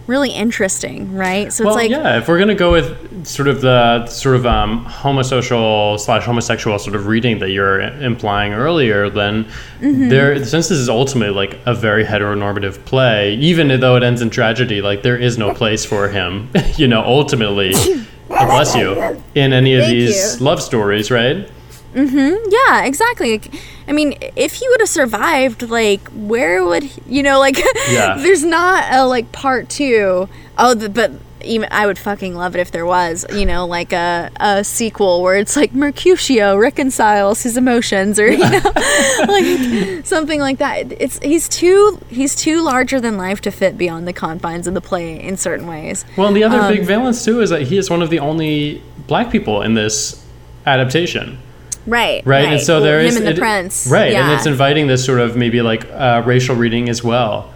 really 0.07 0.31
interesting, 0.31 1.13
right? 1.15 1.53
So 1.53 1.63
Well, 1.63 1.73
it's 1.77 1.83
like 1.83 1.91
yeah, 1.91 2.17
if 2.17 2.27
we're 2.27 2.39
gonna 2.39 2.55
go 2.55 2.71
with 2.71 3.25
sort 3.25 3.47
of 3.47 3.61
the 3.61 4.05
sort 4.07 4.35
of 4.35 4.45
um, 4.45 4.85
homosocial 4.85 5.97
slash 5.99 6.23
homosexual 6.25 6.77
sort 6.79 6.95
of 6.95 7.05
reading 7.07 7.39
that 7.39 7.51
you're 7.51 7.79
implying 7.79 8.53
earlier, 8.53 9.09
then 9.09 9.45
Mm-hmm. 9.79 10.09
there, 10.09 10.35
since 10.43 10.67
this 10.69 10.77
is 10.77 10.89
ultimately 10.89 11.33
like 11.33 11.59
a 11.65 11.73
very 11.73 12.03
heteronormative 12.05 12.83
play, 12.85 13.33
even 13.35 13.67
though 13.79 13.95
it 13.95 14.03
ends 14.03 14.21
in 14.21 14.29
tragedy, 14.29 14.79
like 14.81 15.01
there 15.01 15.17
is 15.17 15.37
no 15.39 15.53
place 15.53 15.85
for 15.85 16.07
him, 16.09 16.49
you 16.77 16.87
know, 16.87 17.01
ultimately. 17.03 17.73
Bless 18.27 18.75
you. 18.75 19.21
In 19.35 19.53
any 19.53 19.73
of 19.75 19.81
Thank 19.83 19.91
these 19.93 20.39
you. 20.39 20.45
love 20.45 20.61
stories, 20.61 21.09
right? 21.11 21.49
Yeah, 21.93 22.85
exactly. 22.85 23.31
Like, 23.33 23.53
I 23.87 23.91
mean, 23.91 24.17
if 24.35 24.53
he 24.53 24.67
would 24.69 24.79
have 24.79 24.89
survived, 24.89 25.69
like, 25.69 26.07
where 26.09 26.63
would 26.65 26.83
he- 26.83 27.01
you 27.07 27.23
know? 27.23 27.39
Like, 27.39 27.57
Yeah. 27.89 28.15
there's 28.17 28.43
not 28.43 28.85
a 28.93 29.05
like 29.05 29.31
part 29.31 29.69
two. 29.69 30.29
Oh, 30.57 30.73
the, 30.73 30.89
but 30.89 31.11
even 31.43 31.67
I 31.71 31.87
would 31.87 31.97
fucking 31.97 32.35
love 32.35 32.55
it 32.55 32.59
if 32.59 32.71
there 32.71 32.85
was, 32.85 33.25
you 33.33 33.47
know, 33.47 33.65
like 33.65 33.91
a 33.93 34.29
a 34.39 34.63
sequel 34.63 35.23
where 35.23 35.37
it's 35.37 35.55
like 35.55 35.73
Mercutio 35.73 36.55
reconciles 36.55 37.41
his 37.41 37.57
emotions, 37.57 38.19
or 38.19 38.27
you 38.31 38.37
know, 38.37 38.61
like 39.27 40.05
something 40.05 40.39
like 40.39 40.59
that. 40.59 40.91
It's 41.01 41.17
he's 41.19 41.49
too 41.49 41.99
he's 42.09 42.35
too 42.35 42.61
larger 42.61 43.01
than 43.01 43.17
life 43.17 43.41
to 43.41 43.51
fit 43.51 43.75
beyond 43.77 44.07
the 44.07 44.13
confines 44.13 44.67
of 44.67 44.75
the 44.75 44.81
play 44.81 45.19
in 45.19 45.35
certain 45.35 45.65
ways. 45.67 46.05
Well, 46.15 46.31
the 46.31 46.43
other 46.43 46.59
Um, 46.59 46.71
big 46.71 46.83
valence 46.85 47.25
too 47.25 47.41
is 47.41 47.49
that 47.49 47.63
he 47.63 47.77
is 47.79 47.89
one 47.89 48.03
of 48.03 48.11
the 48.11 48.19
only 48.19 48.81
black 49.07 49.31
people 49.31 49.63
in 49.63 49.73
this 49.73 50.23
adaptation. 50.67 51.39
Right. 51.87 52.21
right? 52.25 52.45
And 52.49 52.61
so 52.61 52.79
there 52.79 52.99
him 52.99 53.07
is 53.07 53.15
and 53.17 53.25
the 53.25 53.31
it- 53.31 53.37
prince. 53.39 53.87
right? 53.91 54.11
Yeah. 54.11 54.23
And 54.29 54.33
it's 54.37 54.45
inviting 54.45 54.87
this 54.87 55.03
sort 55.03 55.19
of 55.19 55.35
maybe 55.35 55.61
like 55.61 55.85
uh, 55.91 56.21
racial 56.25 56.55
reading 56.55 56.89
as 56.89 57.03
well. 57.03 57.51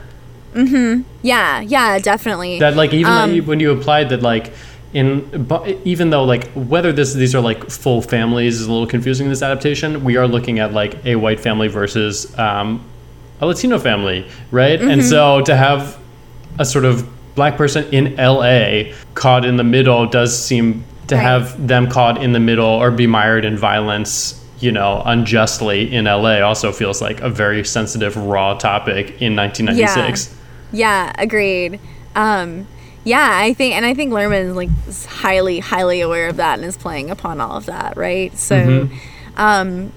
Mm-hmm. 0.54 1.02
Yeah. 1.22 1.62
Yeah. 1.62 2.00
Definitely. 2.00 2.60
That 2.60 2.76
like 2.76 2.94
even 2.94 3.12
Um, 3.12 3.34
you- 3.34 3.44
when 3.44 3.60
you 3.60 3.72
applied 3.72 4.10
that 4.10 4.22
like 4.22 4.52
in 4.94 5.20
but 5.46 5.68
even 5.84 6.10
though 6.10 6.24
like 6.24 6.50
whether 6.54 6.94
this 6.94 7.14
these 7.14 7.36
are 7.36 7.42
like 7.42 7.70
full 7.70 8.02
families 8.02 8.62
is 8.62 8.68
a 8.68 8.72
little 8.72 8.88
confusing 8.88 9.26
in 9.26 9.30
this 9.32 9.42
adaptation, 9.42 10.04
we 10.04 10.16
are 10.18 10.28
looking 10.28 10.60
at 10.60 10.74
like 10.74 11.06
a 11.06 11.16
white 11.18 11.40
family 11.40 11.68
versus 11.68 12.38
um, 12.40 12.82
a 13.42 13.46
Latino 13.46 13.78
family, 13.78 14.26
right? 14.52 14.80
And 14.82 15.02
Mm-hmm. 15.02 15.10
so 15.10 15.42
to 15.42 15.56
have 15.56 15.98
a 16.58 16.64
sort 16.66 16.86
of 16.86 17.06
black 17.36 17.58
person 17.58 17.84
in 17.92 18.16
LA 18.16 18.94
caught 19.14 19.44
in 19.44 19.58
the 19.58 19.64
middle 19.66 20.06
does 20.06 20.32
seem 20.42 20.86
to 21.08 21.16
Right. 21.16 21.22
have 21.22 21.68
them 21.68 21.88
caught 21.90 22.22
in 22.24 22.32
the 22.34 22.40
middle 22.40 22.66
or 22.66 22.92
be 22.92 23.08
mired 23.08 23.46
in 23.46 23.58
violence 23.58 24.42
you 24.60 24.72
know 24.72 25.02
unjustly 25.06 25.94
in 25.94 26.06
LA 26.06 26.40
also 26.42 26.72
feels 26.72 27.02
like 27.02 27.20
a 27.22 27.30
very 27.30 27.64
sensitive 27.64 28.16
raw 28.18 28.54
topic 28.56 29.22
in 29.22 29.36
1996 29.36 30.34
Yeah, 30.72 31.12
agreed. 31.18 31.80
Um, 32.16 32.66
yeah, 33.04 33.30
I 33.34 33.54
think, 33.54 33.76
and 33.76 33.86
I 33.86 33.94
think 33.94 34.12
Luhrmann 34.12 34.50
is 34.50 34.56
like 34.56 34.70
is 34.88 35.06
highly, 35.06 35.60
highly 35.60 36.02
aware 36.02 36.28
of 36.30 36.38
that 36.38 36.58
and 36.58 36.68
is 36.68 36.76
playing 36.78 37.12
upon 37.12 37.40
all 37.40 37.56
of 37.58 37.66
that, 37.68 37.96
right? 37.98 38.36
So, 38.38 38.56
Mm-hmm. 38.56 38.94
um, 39.40 39.92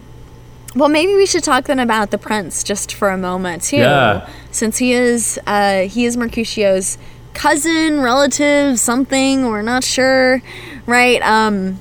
well, 0.74 0.88
maybe 0.90 1.14
we 1.14 1.24
should 1.24 1.42
talk 1.42 1.64
then 1.64 1.78
about 1.78 2.10
the 2.10 2.18
prince 2.18 2.62
just 2.62 2.92
for 2.92 3.08
a 3.08 3.16
moment 3.16 3.62
too, 3.62 3.78
Yeah. 3.78 4.28
since 4.50 4.76
he 4.78 4.92
is 4.92 5.40
uh, 5.46 5.82
he 5.82 6.04
is 6.04 6.16
Mercutio's 6.16 6.98
cousin, 7.34 8.00
relative, 8.02 8.78
something. 8.78 9.46
We're 9.46 9.62
not 9.62 9.84
sure, 9.84 10.42
right? 10.88 11.20
Um, 11.22 11.78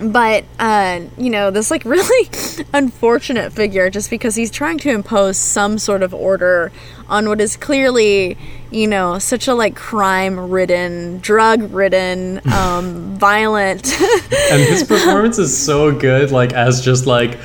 but 0.00 0.44
uh, 0.58 1.02
you 1.16 1.30
know 1.30 1.50
this 1.50 1.70
like 1.70 1.84
really 1.86 2.28
unfortunate 2.72 3.52
figure 3.52 3.90
just 3.90 4.10
because 4.10 4.34
he's 4.34 4.50
trying 4.50 4.78
to 4.78 4.90
impose 4.90 5.36
some 5.36 5.78
sort 5.78 6.02
of 6.02 6.12
order 6.12 6.72
on 7.08 7.28
what 7.28 7.40
is 7.40 7.56
clearly 7.56 8.36
you 8.70 8.86
know 8.86 9.18
such 9.18 9.46
a 9.46 9.54
like 9.54 9.76
crime 9.76 10.50
ridden 10.50 11.18
drug 11.18 11.72
ridden 11.72 12.40
um 12.52 13.16
violent 13.16 13.92
and 14.00 14.62
his 14.62 14.82
performance 14.82 15.38
is 15.38 15.56
so 15.56 15.92
good 15.96 16.32
like 16.32 16.52
as 16.52 16.80
just 16.80 17.06
like 17.06 17.38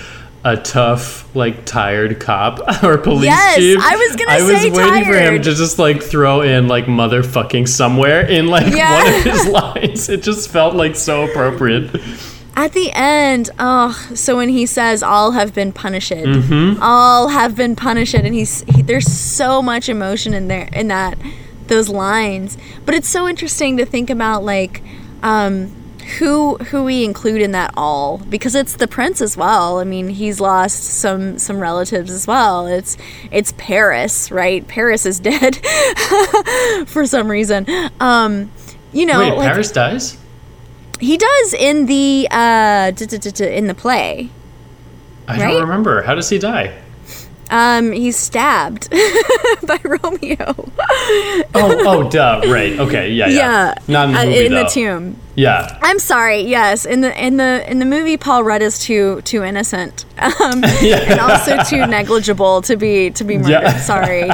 a 0.49 0.55
tough 0.55 1.35
like 1.35 1.65
tired 1.65 2.19
cop 2.19 2.59
or 2.83 2.97
police 2.97 3.25
Yes, 3.25 3.57
chief 3.57 3.77
I 3.81 3.95
was 3.97 4.15
gonna 4.15 4.31
i 4.31 4.41
was 4.41 4.61
say 4.61 4.69
waiting 4.71 5.03
for 5.05 5.17
him 5.19 5.35
to 5.41 5.53
just 5.53 5.77
like 5.77 6.01
throw 6.01 6.41
in 6.41 6.67
like 6.67 6.85
motherfucking 6.85 7.67
somewhere 7.67 8.21
in 8.25 8.47
like 8.47 8.73
Yeah. 8.73 9.03
one 9.03 9.13
of 9.13 9.23
his 9.33 9.47
lines. 9.47 10.09
It 10.09 10.23
just 10.23 10.49
felt 10.49 10.73
like 10.75 10.95
so 10.95 11.25
appropriate. 11.29 11.93
At 12.55 12.71
the 12.73 12.91
end 12.93 13.49
oh 13.59 13.91
so 14.15 14.37
when 14.37 14.49
he 14.49 14.65
says 14.65 15.03
all 15.03 15.31
have 15.31 15.53
been 15.53 15.73
punished 15.73 16.11
all 16.81 17.27
have 17.27 17.55
been 17.55 17.75
punished 17.75 18.13
and 18.15 18.33
he's 18.33 18.61
he, 18.73 18.81
there's 18.81 19.05
so 19.11 19.61
much 19.61 19.89
emotion 19.89 20.33
in 20.33 20.47
there 20.47 20.69
in 20.71 20.87
that 20.87 21.17
those 21.67 21.89
lines. 21.89 22.57
But 22.85 22.95
it's 22.95 23.09
so 23.09 23.27
interesting 23.27 23.75
to 23.77 23.85
think 23.85 24.09
about 24.09 24.43
like 24.43 24.81
um 25.23 25.71
who 26.19 26.57
who 26.57 26.83
we 26.83 27.03
include 27.03 27.41
in 27.41 27.51
that 27.51 27.73
all 27.75 28.17
because 28.29 28.55
it's 28.55 28.75
the 28.77 28.87
prince 28.87 29.21
as 29.21 29.35
well. 29.35 29.79
I 29.79 29.83
mean 29.83 30.09
he's 30.09 30.39
lost 30.39 30.83
some 30.83 31.37
some 31.37 31.59
relatives 31.59 32.09
as 32.11 32.25
well. 32.25 32.65
It's 32.67 32.97
it's 33.31 33.53
paris 33.57 34.31
right? 34.31 34.67
Paris 34.67 35.05
is 35.05 35.19
dead 35.19 35.57
for 36.87 37.05
some 37.05 37.29
reason. 37.29 37.65
Um 37.99 38.51
you 38.93 39.05
know 39.05 39.19
wait 39.19 39.33
like 39.37 39.51
paris 39.51 39.71
dies? 39.71 40.17
he 40.99 41.17
does 41.17 41.53
in 41.53 41.85
the 41.87 42.27
uh 42.31 42.91
in 43.39 43.67
the 43.67 43.75
play. 43.77 44.29
i 45.27 45.37
Right? 45.37 45.51
don't 45.51 45.61
remember. 45.61 46.01
How 46.03 46.15
does 46.15 46.29
he 46.29 46.39
die 46.39 46.73
Um, 47.49 47.91
he's 47.91 48.17
stabbed 48.17 48.89
by 49.67 49.79
Romeo. 49.83 50.69
oh 51.55 51.83
oh 51.85 52.09
duh 52.09 52.41
right 52.47 52.77
okay 52.79 53.11
yeah 53.11 53.27
yeah, 53.27 53.33
Yeah, 53.35 53.73
not 53.87 54.09
in 54.09 54.13
the 54.13 54.19
uh, 54.19 54.25
movie 54.25 54.45
in 54.45 54.53
the 54.53 54.65
tomb. 54.65 55.15
yeah 55.35 55.77
I'm 55.81 55.99
sorry. 55.99 56.41
Yes, 56.41 56.85
in 56.85 57.01
the 57.01 57.11
in 57.25 57.37
the 57.37 57.63
in 57.69 57.79
the 57.79 57.85
movie, 57.85 58.17
Paul 58.17 58.43
Rudd 58.43 58.61
is 58.61 58.79
too 58.79 59.21
too 59.21 59.43
innocent, 59.43 60.05
um, 60.19 60.63
and 60.63 61.19
also 61.19 61.63
too 61.63 61.85
negligible 61.87 62.61
to 62.63 62.75
be 62.75 63.11
to 63.11 63.23
be 63.23 63.37
murdered. 63.37 63.49
Yeah. 63.49 63.77
Sorry. 63.79 64.29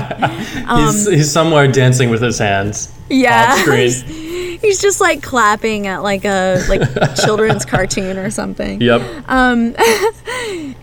he's, 0.82 1.08
he's 1.08 1.32
somewhere 1.32 1.68
dancing 1.72 2.10
with 2.10 2.22
his 2.22 2.40
hands 2.40 2.88
Um, 2.88 3.04
Yeah. 3.10 3.54
off 3.54 3.60
screen 3.60 4.20
He's 4.64 4.82
just 4.82 5.02
like 5.02 5.22
clapping 5.22 5.88
at 5.88 6.04
like 6.04 6.24
a 6.24 6.64
like 6.70 6.82
children's 7.18 7.66
cartoon 7.66 8.18
or 8.18 8.32
something. 8.32 8.80
yep 8.80 9.02
Um, 9.28 9.76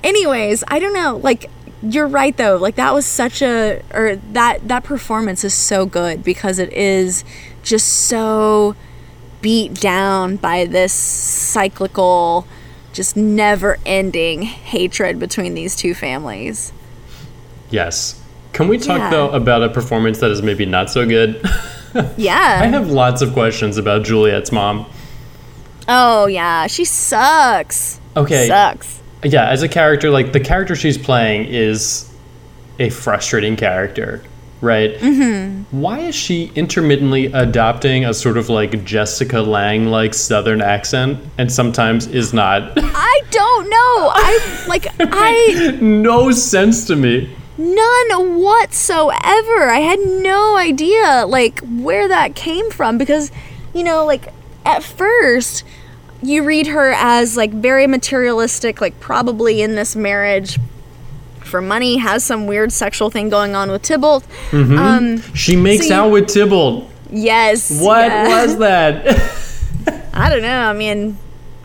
anyways, 0.05 0.65
I 0.69 0.79
don't 0.79 0.93
know. 0.93 1.17
Like, 1.17 1.51
you're 1.83 2.07
right 2.09 2.37
though. 2.37 2.57
Like 2.57 2.75
that 2.77 2.93
was 2.95 3.07
such 3.07 3.43
a 3.43 3.83
or 3.95 4.17
that 4.33 4.67
that 4.69 4.85
performance 4.85 5.45
is 5.45 5.55
so 5.55 5.87
good 5.87 6.23
because 6.23 6.59
it 6.59 6.73
is 6.73 7.25
just 7.63 7.89
so 7.89 8.75
beat 9.43 9.75
down 9.75 10.37
by 10.37 10.67
this 10.67 10.93
cyclical, 10.93 12.47
just 12.93 13.17
never-ending 13.17 14.43
hatred 14.43 15.19
between 15.19 15.55
these 15.55 15.75
two 15.75 15.95
families. 15.95 16.73
Yes. 17.71 18.21
Can 18.53 18.69
we 18.69 18.77
talk 18.79 18.99
Yeah. 18.99 19.11
though 19.11 19.31
about 19.31 19.63
a 19.63 19.69
performance 19.69 20.19
that 20.19 20.31
is 20.31 20.43
maybe 20.43 20.67
not 20.67 20.91
so 20.91 21.07
good? 21.07 21.43
Yeah. 22.17 22.61
I 22.63 22.67
have 22.67 22.89
lots 22.89 23.21
of 23.21 23.33
questions 23.33 23.77
about 23.77 24.05
Juliet's 24.05 24.53
mom. 24.53 24.87
oh 25.89 26.27
yeah, 26.27 26.69
she 26.69 26.85
sucks. 26.85 27.99
Okay. 28.17 28.47
Sucks. 28.47 29.00
Yeah, 29.23 29.49
as 29.49 29.63
a 29.63 29.69
character, 29.69 30.11
like 30.11 30.33
the 30.33 30.41
character 30.41 30.75
she's 30.75 30.97
playing 30.97 31.47
is 31.47 32.11
a 32.79 32.89
frustrating 32.89 33.57
character, 33.57 34.23
right? 34.61 34.95
Mm-hmm. 34.97 35.79
Why 35.79 36.01
is 36.01 36.15
she 36.15 36.51
intermittently 36.55 37.27
adopting 37.27 38.07
a 38.07 38.15
sort 38.15 38.39
of 38.39 38.49
like 38.49 38.85
Jessica 38.85 39.41
Lange 39.41 39.91
like 39.91 40.15
Southern 40.15 40.63
accent 40.63 41.23
and 41.37 41.53
sometimes 41.53 42.07
is 42.07 42.33
not? 42.33 42.73
I 42.77 43.21
don't 43.31 43.69
know. 43.69 44.11
I 44.15 44.65
like 44.67 44.87
I 44.99 45.79
no 45.81 46.31
sense 46.31 46.87
to 46.87 46.97
me. 46.97 47.37
None 47.59 48.41
whatsoever. 48.41 49.69
I 49.69 49.81
had 49.81 50.01
no 50.01 50.57
idea 50.57 51.27
like 51.29 51.61
where 51.61 52.09
that 52.09 52.35
came 52.35 52.71
from 52.71 52.97
because 52.97 53.31
you 53.75 53.85
know 53.85 54.07
like 54.07 54.33
at 54.65 54.83
first 54.83 55.65
you 56.23 56.43
read 56.45 56.67
her 56.69 56.93
as 56.97 57.37
like 57.37 57.51
very 57.53 57.87
materialistic 57.87 58.81
like 58.81 58.99
probably 59.01 59.63
in 59.63 59.75
this 59.75 59.97
marriage 59.97 60.59
for 61.45 61.61
money 61.61 61.97
has 61.97 62.23
some 62.23 62.47
weird 62.47 62.71
sexual 62.73 63.11
thing 63.11 63.29
going 63.29 63.55
on 63.55 63.71
with 63.71 63.83
Tybalt. 63.83 64.25
Um 64.53 65.23
She 65.35 65.57
makes 65.57 65.89
So 65.89 65.95
you- 65.95 66.01
out 66.01 66.11
with 66.11 66.29
Tybalt. 66.29 66.89
yes. 67.11 67.71
What 67.83 68.07
yeah. 68.07 68.29
was 68.43 68.59
that? 68.59 69.07
I 70.15 70.29
don't 70.29 70.43
know. 70.43 70.61
I 70.69 70.73
mean, 70.75 71.17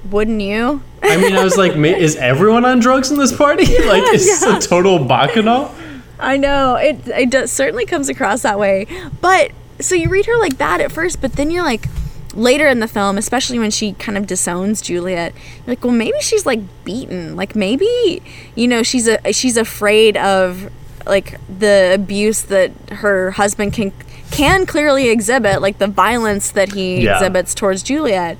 wouldn't 0.09 0.41
you? 0.41 0.81
I 1.03 1.17
mean, 1.17 1.35
I 1.35 1.43
was 1.43 1.57
like, 1.57 1.73
is 1.75 2.15
everyone 2.15 2.63
on 2.65 2.79
drugs 2.79 3.11
in 3.11 3.17
this 3.17 3.35
party? 3.35 3.65
like, 3.85 4.11
is 4.13 4.25
this 4.25 4.43
a 4.43 4.59
total 4.59 5.03
bacchanal? 5.05 5.73
I 6.19 6.37
know 6.37 6.75
it. 6.75 7.07
It 7.07 7.29
does, 7.29 7.51
certainly 7.51 7.85
comes 7.85 8.07
across 8.09 8.41
that 8.43 8.57
way. 8.57 8.87
But 9.21 9.51
so 9.79 9.93
you 9.93 10.09
read 10.09 10.25
her 10.27 10.37
like 10.37 10.57
that 10.57 10.79
at 10.81 10.91
first, 10.91 11.21
but 11.21 11.33
then 11.33 11.51
you're 11.51 11.63
like, 11.65 11.87
later 12.35 12.67
in 12.67 12.79
the 12.79 12.87
film, 12.87 13.17
especially 13.17 13.57
when 13.59 13.71
she 13.71 13.93
kind 13.93 14.17
of 14.17 14.27
disowns 14.27 14.81
Juliet, 14.81 15.33
you're 15.33 15.67
like, 15.75 15.83
well, 15.83 15.93
maybe 15.93 16.19
she's 16.21 16.45
like 16.45 16.59
beaten. 16.83 17.35
Like 17.35 17.55
maybe 17.55 18.21
you 18.55 18.67
know 18.67 18.83
she's 18.83 19.07
a 19.07 19.31
she's 19.33 19.57
afraid 19.57 20.17
of 20.17 20.71
like 21.05 21.39
the 21.59 21.91
abuse 21.93 22.41
that 22.43 22.71
her 22.91 23.31
husband 23.31 23.73
can 23.73 23.91
can 24.31 24.65
clearly 24.65 25.09
exhibit 25.09 25.61
like 25.61 25.77
the 25.77 25.87
violence 25.87 26.51
that 26.51 26.73
he 26.73 27.01
Yeah. 27.01 27.15
exhibits 27.17 27.53
towards 27.53 27.83
Juliet. 27.83 28.37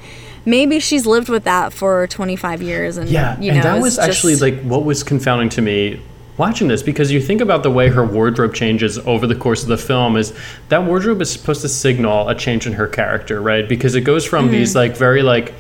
Maybe 0.47 0.79
she's 0.79 1.05
lived 1.07 1.29
with 1.29 1.43
that 1.45 1.73
for 1.73 2.05
25 2.07 2.61
years 2.61 2.97
and 2.97 3.09
Yeah, 3.09 3.39
you 3.39 3.51
know 3.51 3.55
and 3.57 3.63
that 3.63 3.81
was 3.81 3.97
actually 3.97 4.33
just- 4.33 4.41
like 4.41 4.61
what 4.61 4.83
was 4.83 5.03
confounding 5.03 5.49
to 5.49 5.61
me 5.61 5.99
watching 6.37 6.67
this 6.67 6.83
because 6.83 7.11
you 7.11 7.21
think 7.21 7.41
about 7.41 7.63
the 7.63 7.71
way 7.71 7.87
her 7.89 8.03
wardrobe 8.05 8.53
changes 8.53 8.97
over 8.99 9.25
the 9.25 9.35
course 9.35 9.63
of 9.63 9.69
the 9.69 9.77
film 9.77 10.17
is 10.17 10.33
that 10.69 10.83
wardrobe 10.83 11.21
is 11.21 11.31
supposed 11.31 11.61
to 11.61 11.69
signal 11.69 12.27
a 12.27 12.35
change 12.35 12.67
in 12.67 12.73
her 12.73 12.87
character, 12.87 13.41
right? 13.41 13.67
Because 13.69 13.95
it 13.95 14.01
goes 14.01 14.25
from 14.25 14.45
Mm-hmm. 14.45 14.51
these 14.53 14.75
like 14.75 14.97
very 14.97 15.21
like 15.21 15.53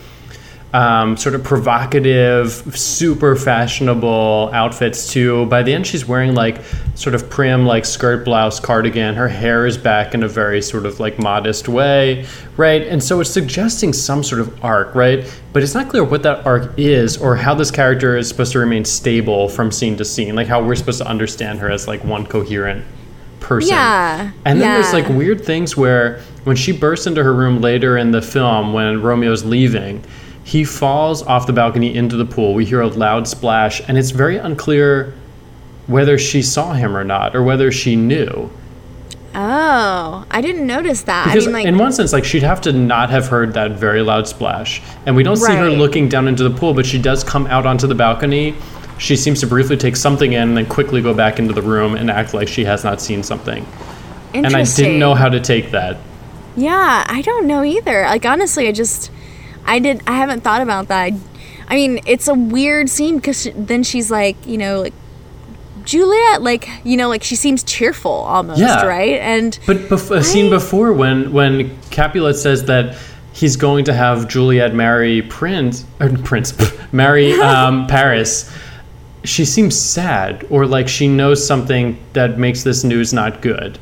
um, 0.75 1.15
sort 1.15 1.35
of 1.35 1.43
provocative, 1.43 2.51
super 2.77 3.37
fashionable 3.37 4.49
outfits 4.51 5.09
to 5.13 5.45
by 5.45 5.63
the 5.63 5.73
end 5.73 5.87
she's 5.87 6.05
wearing 6.05 6.35
like 6.35 6.61
sort 6.95 7.15
of 7.15 7.29
prim 7.29 7.65
like 7.65 7.85
skirt 7.85 8.25
blouse 8.25 8.59
cardigan. 8.59 9.15
Her 9.15 9.29
hair 9.29 9.65
is 9.65 9.77
back 9.77 10.13
in 10.13 10.21
a 10.21 10.27
very 10.27 10.61
sort 10.61 10.85
of 10.85 10.99
like 10.99 11.17
modest 11.17 11.69
way, 11.69 12.25
right? 12.57 12.81
And 12.81 13.01
so 13.01 13.21
it's 13.21 13.29
suggesting 13.29 13.93
some 13.93 14.21
sort 14.21 14.41
of 14.41 14.65
arc, 14.65 14.93
right? 14.95 15.23
But 15.53 15.63
it's 15.63 15.73
not 15.73 15.87
clear 15.87 16.03
what 16.03 16.23
that 16.23 16.45
arc 16.45 16.77
is 16.77 17.15
or 17.15 17.37
how 17.37 17.55
this 17.55 17.71
character 17.71 18.17
is 18.17 18.27
supposed 18.27 18.51
to 18.51 18.59
remain 18.59 18.83
stable 18.83 19.47
from 19.47 19.71
scene 19.71 19.95
to 19.95 20.03
scene, 20.03 20.35
like 20.35 20.47
how 20.47 20.61
we're 20.61 20.75
supposed 20.75 20.97
to 20.97 21.07
understand 21.07 21.59
her 21.59 21.71
as 21.71 21.87
like 21.87 22.03
one 22.03 22.25
coherent 22.25 22.83
person. 23.39 23.75
Yeah, 23.75 24.31
And 24.43 24.59
then 24.59 24.73
there's 24.81 24.91
like 24.91 25.07
weird 25.07 25.45
things 25.45 25.77
where 25.77 26.19
when 26.43 26.57
she 26.57 26.73
bursts 26.73 27.07
into 27.07 27.23
her 27.23 27.33
room 27.33 27.61
later 27.61 27.97
in 27.97 28.11
the 28.11 28.21
film 28.21 28.73
when 28.73 29.01
Romeo's 29.01 29.45
leaving, 29.45 30.03
he 30.45 30.63
falls 30.63 31.23
off 31.23 31.47
the 31.47 31.53
balcony 31.53 31.95
into 31.95 32.15
the 32.15 32.23
pool. 32.23 32.53
We 32.53 32.65
hear 32.65 32.79
a 32.79 32.87
loud 32.87 33.27
splash, 33.27 33.81
and 33.87 33.97
it's 33.97 34.11
very 34.11 34.37
unclear 34.37 35.11
whether 35.87 36.19
she 36.19 36.43
saw 36.43 36.73
him 36.73 36.95
or 36.95 37.03
not, 37.03 37.35
or 37.35 37.41
whether 37.41 37.71
she 37.71 37.95
knew. 37.95 38.51
Oh, 39.33 40.25
I 40.29 40.41
didn't 40.41 40.67
notice 40.67 41.01
that. 41.01 41.25
Because 41.25 41.45
I 41.45 41.47
mean 41.47 41.53
like 41.53 41.65
in 41.65 41.79
one 41.79 41.91
sense, 41.91 42.13
like 42.13 42.23
she'd 42.23 42.43
have 42.43 42.61
to 42.61 42.71
not 42.71 43.09
have 43.09 43.27
heard 43.27 43.55
that 43.55 43.71
very 43.71 44.03
loud 44.03 44.27
splash, 44.27 44.83
and 45.07 45.15
we 45.15 45.23
don't 45.23 45.35
see 45.35 45.55
her 45.55 45.71
looking 45.71 46.09
down 46.09 46.27
into 46.27 46.47
the 46.47 46.55
pool, 46.55 46.75
but 46.75 46.85
she 46.85 47.01
does 47.01 47.23
come 47.23 47.47
out 47.47 47.65
onto 47.65 47.87
the 47.87 47.95
balcony. 47.95 48.53
She 48.99 49.15
seems 49.15 49.39
to 49.39 49.47
briefly 49.47 49.77
take 49.77 49.95
something 49.95 50.33
in, 50.33 50.49
and 50.49 50.57
then 50.57 50.67
quickly 50.67 51.01
go 51.01 51.13
back 51.15 51.39
into 51.39 51.55
the 51.55 51.63
room 51.63 51.95
and 51.95 52.11
act 52.11 52.35
like 52.35 52.47
she 52.47 52.65
has 52.65 52.83
not 52.83 53.01
seen 53.01 53.23
something. 53.23 53.65
Interesting. 54.31 54.45
And 54.45 54.55
I 54.55 54.63
didn't 54.63 54.99
know 54.99 55.15
how 55.15 55.29
to 55.29 55.39
take 55.39 55.71
that. 55.71 55.97
Yeah, 56.55 57.03
I 57.07 57.23
don't 57.23 57.47
know 57.47 57.63
either. 57.63 58.03
Like 58.03 58.27
honestly, 58.27 58.67
I 58.67 58.71
just 58.71 59.09
I 59.65 59.79
did 59.79 60.01
I 60.07 60.13
haven't 60.17 60.41
thought 60.41 60.61
about 60.61 60.87
that. 60.89 61.11
I 61.67 61.75
mean, 61.75 61.99
it's 62.05 62.27
a 62.27 62.33
weird 62.35 62.89
scene 62.89 63.19
cuz 63.21 63.47
then 63.55 63.83
she's 63.83 64.11
like, 64.11 64.35
you 64.45 64.57
know, 64.57 64.81
like 64.81 64.93
Juliet 65.83 66.41
like, 66.41 66.67
you 66.83 66.97
know, 66.97 67.09
like 67.09 67.23
she 67.23 67.35
seems 67.35 67.63
cheerful 67.63 68.11
almost, 68.11 68.59
Yeah. 68.59 68.85
right? 68.85 69.19
And 69.19 69.57
But 69.67 69.77
bef- 69.89 70.15
a 70.15 70.23
scene 70.23 70.47
I- 70.47 70.49
before 70.57 70.93
when 70.93 71.31
when 71.31 71.71
Capulet 71.91 72.35
says 72.35 72.65
that 72.65 72.95
he's 73.33 73.55
going 73.55 73.85
to 73.85 73.93
have 73.93 74.27
Juliet 74.27 74.73
marry 74.73 75.21
Prince 75.21 75.85
or 75.99 76.09
Prince 76.09 76.53
marry 76.91 77.33
um, 77.41 77.85
Paris, 77.95 78.49
she 79.23 79.43
seems 79.45 79.79
sad 79.79 80.45
or 80.49 80.65
like 80.65 80.87
she 80.87 81.07
knows 81.07 81.45
something 81.45 81.97
that 82.13 82.37
makes 82.39 82.63
this 82.63 82.83
news 82.83 83.11
not 83.13 83.41
good. 83.41 83.77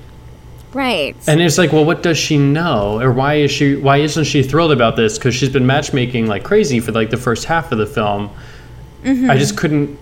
Right. 0.73 1.15
And 1.27 1.41
it's 1.41 1.57
like, 1.57 1.71
well, 1.71 1.85
what 1.85 2.03
does 2.03 2.17
she 2.17 2.37
know, 2.37 2.99
or 3.01 3.11
why 3.11 3.35
is 3.35 3.51
she? 3.51 3.75
Why 3.75 3.97
isn't 3.97 4.25
she 4.25 4.43
thrilled 4.43 4.71
about 4.71 4.95
this? 4.95 5.17
Because 5.17 5.35
she's 5.35 5.49
been 5.49 5.65
matchmaking 5.65 6.27
like 6.27 6.43
crazy 6.43 6.79
for 6.79 6.91
like 6.91 7.09
the 7.09 7.17
first 7.17 7.45
half 7.45 7.71
of 7.71 7.77
the 7.77 7.85
film. 7.85 8.29
Mm-hmm. 9.03 9.29
I 9.29 9.37
just 9.37 9.57
couldn't. 9.57 9.99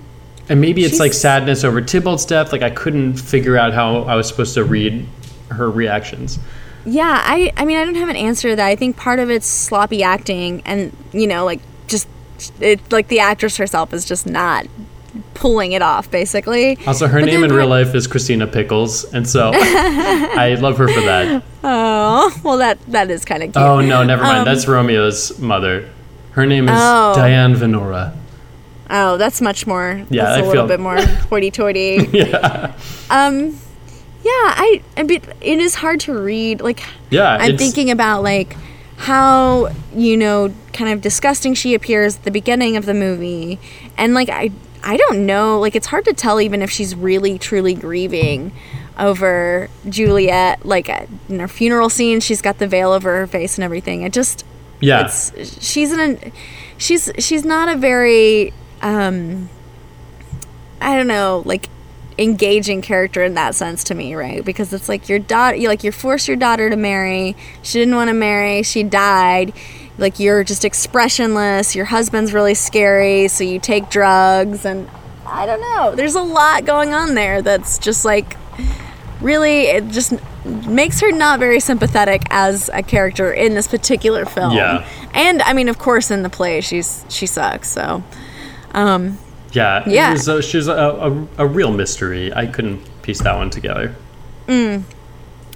And 0.50 0.60
maybe 0.60 0.84
it's 0.84 1.00
like 1.00 1.14
sadness 1.14 1.64
over 1.64 1.82
Tybalt's 1.82 2.26
death. 2.26 2.52
Like 2.52 2.62
I 2.62 2.70
couldn't 2.70 3.16
figure 3.16 3.58
out 3.58 3.74
how 3.74 4.04
I 4.04 4.16
was 4.16 4.28
supposed 4.28 4.54
to 4.56 4.64
read 4.64 5.08
her 5.50 5.70
reactions. 5.70 6.40
Yeah, 6.86 7.22
I 7.24 7.54
I 7.58 7.66
mean, 7.66 7.78
I 7.78 7.86
don't 7.86 7.96
have 7.96 8.10
an 8.10 8.16
answer 8.16 8.50
to 8.50 8.56
that. 8.56 8.68
I 8.68 8.76
think 8.76 8.98
part 8.98 9.20
of 9.20 9.30
it's 9.30 9.46
sloppy 9.46 10.04
acting 10.04 10.62
and, 10.66 10.96
you 11.14 11.28
know, 11.28 11.46
like 11.46 11.62
just 11.88 12.08
it 12.60 12.80
like 12.92 13.08
the 13.08 13.20
actress 13.20 13.58
herself 13.58 13.94
is 13.94 14.04
just 14.04 14.26
not 14.26 14.66
pulling 15.34 15.72
it 15.74 15.82
off 15.82 16.10
basically. 16.12 16.78
Also, 16.88 17.08
her 17.08 17.20
But 17.20 17.26
name 17.28 17.44
in 17.44 17.52
real 17.54 17.68
life 17.68 17.94
is 17.96 18.08
Christina 18.08 18.48
Pickles, 18.48 19.04
and 19.14 19.28
so 19.28 19.52
I 19.56 20.56
love 20.60 20.78
her 20.78 20.88
for 20.88 21.02
that. 21.02 21.44
Oh, 21.64 22.36
well 22.44 22.58
that 22.58 22.80
that 22.88 23.10
is 23.12 23.26
kind 23.26 23.44
of 23.44 23.54
cute. 23.54 23.58
Oh 23.64 23.82
no, 23.82 24.04
never 24.04 24.24
mind. 24.24 24.48
That's 24.48 24.66
Romeo's 24.68 25.38
mother. 25.40 25.90
Her 26.32 26.46
name 26.46 26.66
is 26.66 26.72
Um, 26.72 26.78
Oh. 26.80 27.14
Diane 27.16 27.56
Venora. 27.56 28.16
Oh, 28.90 29.18
that's 29.18 29.40
much 29.42 29.66
more. 29.68 30.02
Yeah, 30.10 30.26
that's 30.26 30.38
a 30.38 30.44
I 30.44 30.48
little 30.48 30.52
feel- 30.64 30.68
bit 30.68 30.80
more 30.80 31.00
hoity-toity. 31.30 32.10
Yeah, 32.14 32.74
um, 33.10 33.58
yeah, 34.24 34.30
I. 34.34 34.82
I 34.98 35.04
mean, 35.04 35.22
it 35.42 35.60
is 35.60 35.76
hard 35.76 36.00
to 36.02 36.14
read. 36.14 36.62
Like, 36.62 36.84
yeah. 37.10 37.36
I'm 37.40 37.52
it's- 37.52 37.60
thinking 37.60 37.90
about 37.90 38.22
like 38.24 38.56
how 38.98 39.70
you 39.96 40.16
know, 40.16 40.54
kind 40.74 40.92
of 40.92 41.02
disgusting 41.02 41.54
she 41.54 41.74
appears 41.74 42.18
at 42.18 42.24
the 42.24 42.32
beginning 42.32 42.78
of 42.78 42.86
the 42.86 42.94
movie, 42.94 43.60
and 43.98 44.14
like 44.14 44.30
I, 44.30 44.52
I 44.84 44.98
don't 44.98 45.26
know. 45.26 45.60
Like, 45.60 45.76
it's 45.76 45.88
hard 45.88 46.06
to 46.06 46.14
tell 46.14 46.42
even 46.42 46.62
if 46.62 46.72
she's 46.72 46.96
really 46.96 47.38
truly 47.38 47.74
grieving 47.74 48.52
over 48.98 49.70
Juliet. 49.90 50.66
Like 50.66 50.90
in 51.30 51.40
her 51.40 51.48
funeral 51.48 51.90
scene, 51.90 52.20
she's 52.20 52.42
got 52.42 52.60
the 52.60 52.68
veil 52.68 52.92
over 52.92 53.18
her 53.18 53.28
face 53.28 53.58
and 53.58 53.64
everything. 53.64 54.04
It 54.04 54.14
just 54.14 54.46
Yeah, 54.80 55.06
it's 55.06 55.64
she's 55.64 55.92
an 55.92 56.32
she's 56.78 57.12
she's 57.18 57.44
not 57.44 57.70
a 57.70 57.76
very 57.76 58.54
um 58.82 59.50
I 60.80 60.96
don't 60.96 61.08
know 61.08 61.44
like 61.46 61.70
engaging 62.18 62.82
character 62.82 63.24
in 63.24 63.34
that 63.36 63.56
sense 63.56 63.86
to 63.86 63.96
me 63.96 64.14
right 64.14 64.44
because 64.44 64.74
it's 64.74 64.90
like 64.90 65.08
your 65.08 65.18
daughter 65.18 65.56
you 65.56 65.68
like 65.68 65.84
you 65.84 65.92
forced 65.92 66.28
your 66.28 66.38
daughter 66.38 66.70
to 66.70 66.76
marry 66.76 67.36
she 67.64 67.80
didn't 67.80 67.96
want 67.96 68.10
to 68.10 68.14
marry 68.14 68.62
she 68.62 68.84
died 68.84 69.54
like 70.02 70.20
you're 70.20 70.44
just 70.44 70.66
expressionless 70.66 71.76
your 71.76 71.86
husband's 71.86 72.34
really 72.34 72.54
scary 72.54 73.28
so 73.28 73.44
you 73.44 73.60
take 73.60 73.90
drugs 73.90 74.66
and 74.66 74.90
I 75.26 75.46
don't 75.46 75.62
know 75.62 75.96
there's 75.96 76.16
a 76.16 76.22
lot 76.22 76.66
going 76.66 76.94
on 76.94 77.14
there 77.14 77.42
that's 77.42 77.78
just 77.78 78.04
like 78.04 78.36
really 79.22 79.68
it 79.68 79.88
just 79.90 80.14
makes 80.46 81.00
her 81.02 81.12
not 81.12 81.40
very 81.40 81.60
sympathetic 81.60 82.24
as 82.30 82.70
a 82.74 82.82
character 82.82 83.32
in 83.32 83.54
this 83.54 83.68
particular 83.68 84.26
film. 84.26 84.56
Yeah. 84.56 84.88
And 85.14 85.42
I 85.42 85.54
mean, 85.54 85.70
of 85.70 85.78
course, 85.78 86.12
in 86.12 86.24
the 86.24 86.30
play, 86.30 86.62
she's 86.62 87.06
she 87.10 87.26
sucks. 87.26 87.70
So, 87.70 88.04
um, 88.74 89.18
yeah. 89.52 89.84
Yeah. 89.88 90.12
It 90.14 90.28
was, 90.28 90.46
she 90.46 90.58
was 90.58 90.68
a, 90.68 90.74
a, 90.74 91.28
a 91.40 91.48
real 91.48 91.72
mystery. 91.72 92.34
I 92.34 92.48
couldn't 92.48 92.82
piece 93.02 93.22
that 93.22 93.36
one 93.36 93.50
together. 93.50 93.96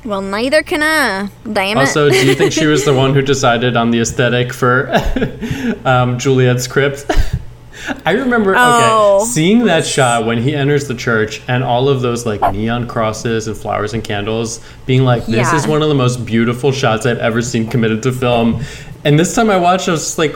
Well, 0.05 0.21
neither 0.21 0.61
can 0.63 0.81
I. 0.83 1.29
Damn 1.51 1.77
it. 1.77 1.81
Also, 1.81 2.09
do 2.09 2.25
you 2.25 2.35
think 2.35 2.51
she 2.51 2.65
was 2.65 2.85
the 2.85 2.93
one 2.93 3.13
who 3.13 3.21
decided 3.33 3.75
on 3.75 3.91
the 3.91 3.99
aesthetic 4.01 4.53
for 4.53 4.89
um, 5.85 6.17
Juliet's 6.19 6.67
crypt? 6.67 7.05
I 8.05 8.11
remember, 8.13 8.55
Oh. 8.57 9.17
okay, 9.21 9.25
seeing 9.31 9.65
that 9.65 9.85
shot 9.85 10.25
when 10.25 10.37
he 10.41 10.55
enters 10.55 10.87
the 10.87 10.95
church 10.95 11.41
and 11.47 11.63
all 11.63 11.87
of 11.89 12.01
those 12.01 12.25
like 12.25 12.41
neon 12.53 12.87
crosses 12.87 13.47
and 13.47 13.55
flowers 13.55 13.93
and 13.93 14.03
candles, 14.03 14.59
being 14.85 15.03
like, 15.03 15.25
this 15.25 15.35
Yeah. 15.51 15.55
is 15.55 15.67
one 15.67 15.81
of 15.83 15.89
the 15.89 15.95
most 15.95 16.25
beautiful 16.25 16.71
shots 16.71 17.05
I've 17.05 17.19
ever 17.19 17.41
seen 17.41 17.67
committed 17.69 18.01
to 18.03 18.11
film. 18.11 18.63
And 19.03 19.19
this 19.19 19.35
time 19.35 19.49
I 19.51 19.57
watched, 19.57 19.87
I 19.87 19.91
was 19.91 20.01
just 20.01 20.17
like, 20.17 20.35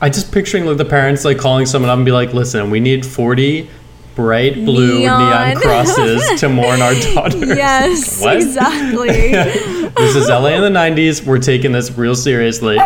I 0.00 0.10
just 0.10 0.30
picturing 0.32 0.66
like 0.66 0.76
the 0.76 0.84
parents 0.84 1.24
like 1.24 1.38
calling 1.38 1.66
someone 1.66 1.90
up 1.90 1.96
and 1.96 2.04
be 2.04 2.12
like, 2.12 2.32
listen, 2.34 2.70
we 2.70 2.78
need 2.78 3.04
40 3.06 3.68
bright 4.14 4.54
blue 4.64 5.00
neon, 5.00 5.48
Neon. 5.50 5.56
crosses 5.62 6.40
to 6.40 6.48
mourn 6.48 6.80
our 6.82 6.94
daughter. 7.14 7.38
yes, 7.46 8.20
What? 8.22 8.36
exactly. 8.36 9.08
this 9.96 10.16
is 10.16 10.28
LA 10.28 10.48
in 10.48 10.60
the 10.62 10.68
90s. 10.78 11.24
We're 11.24 11.38
taking 11.38 11.72
this 11.72 11.90
real 11.96 12.14
seriously. 12.14 12.78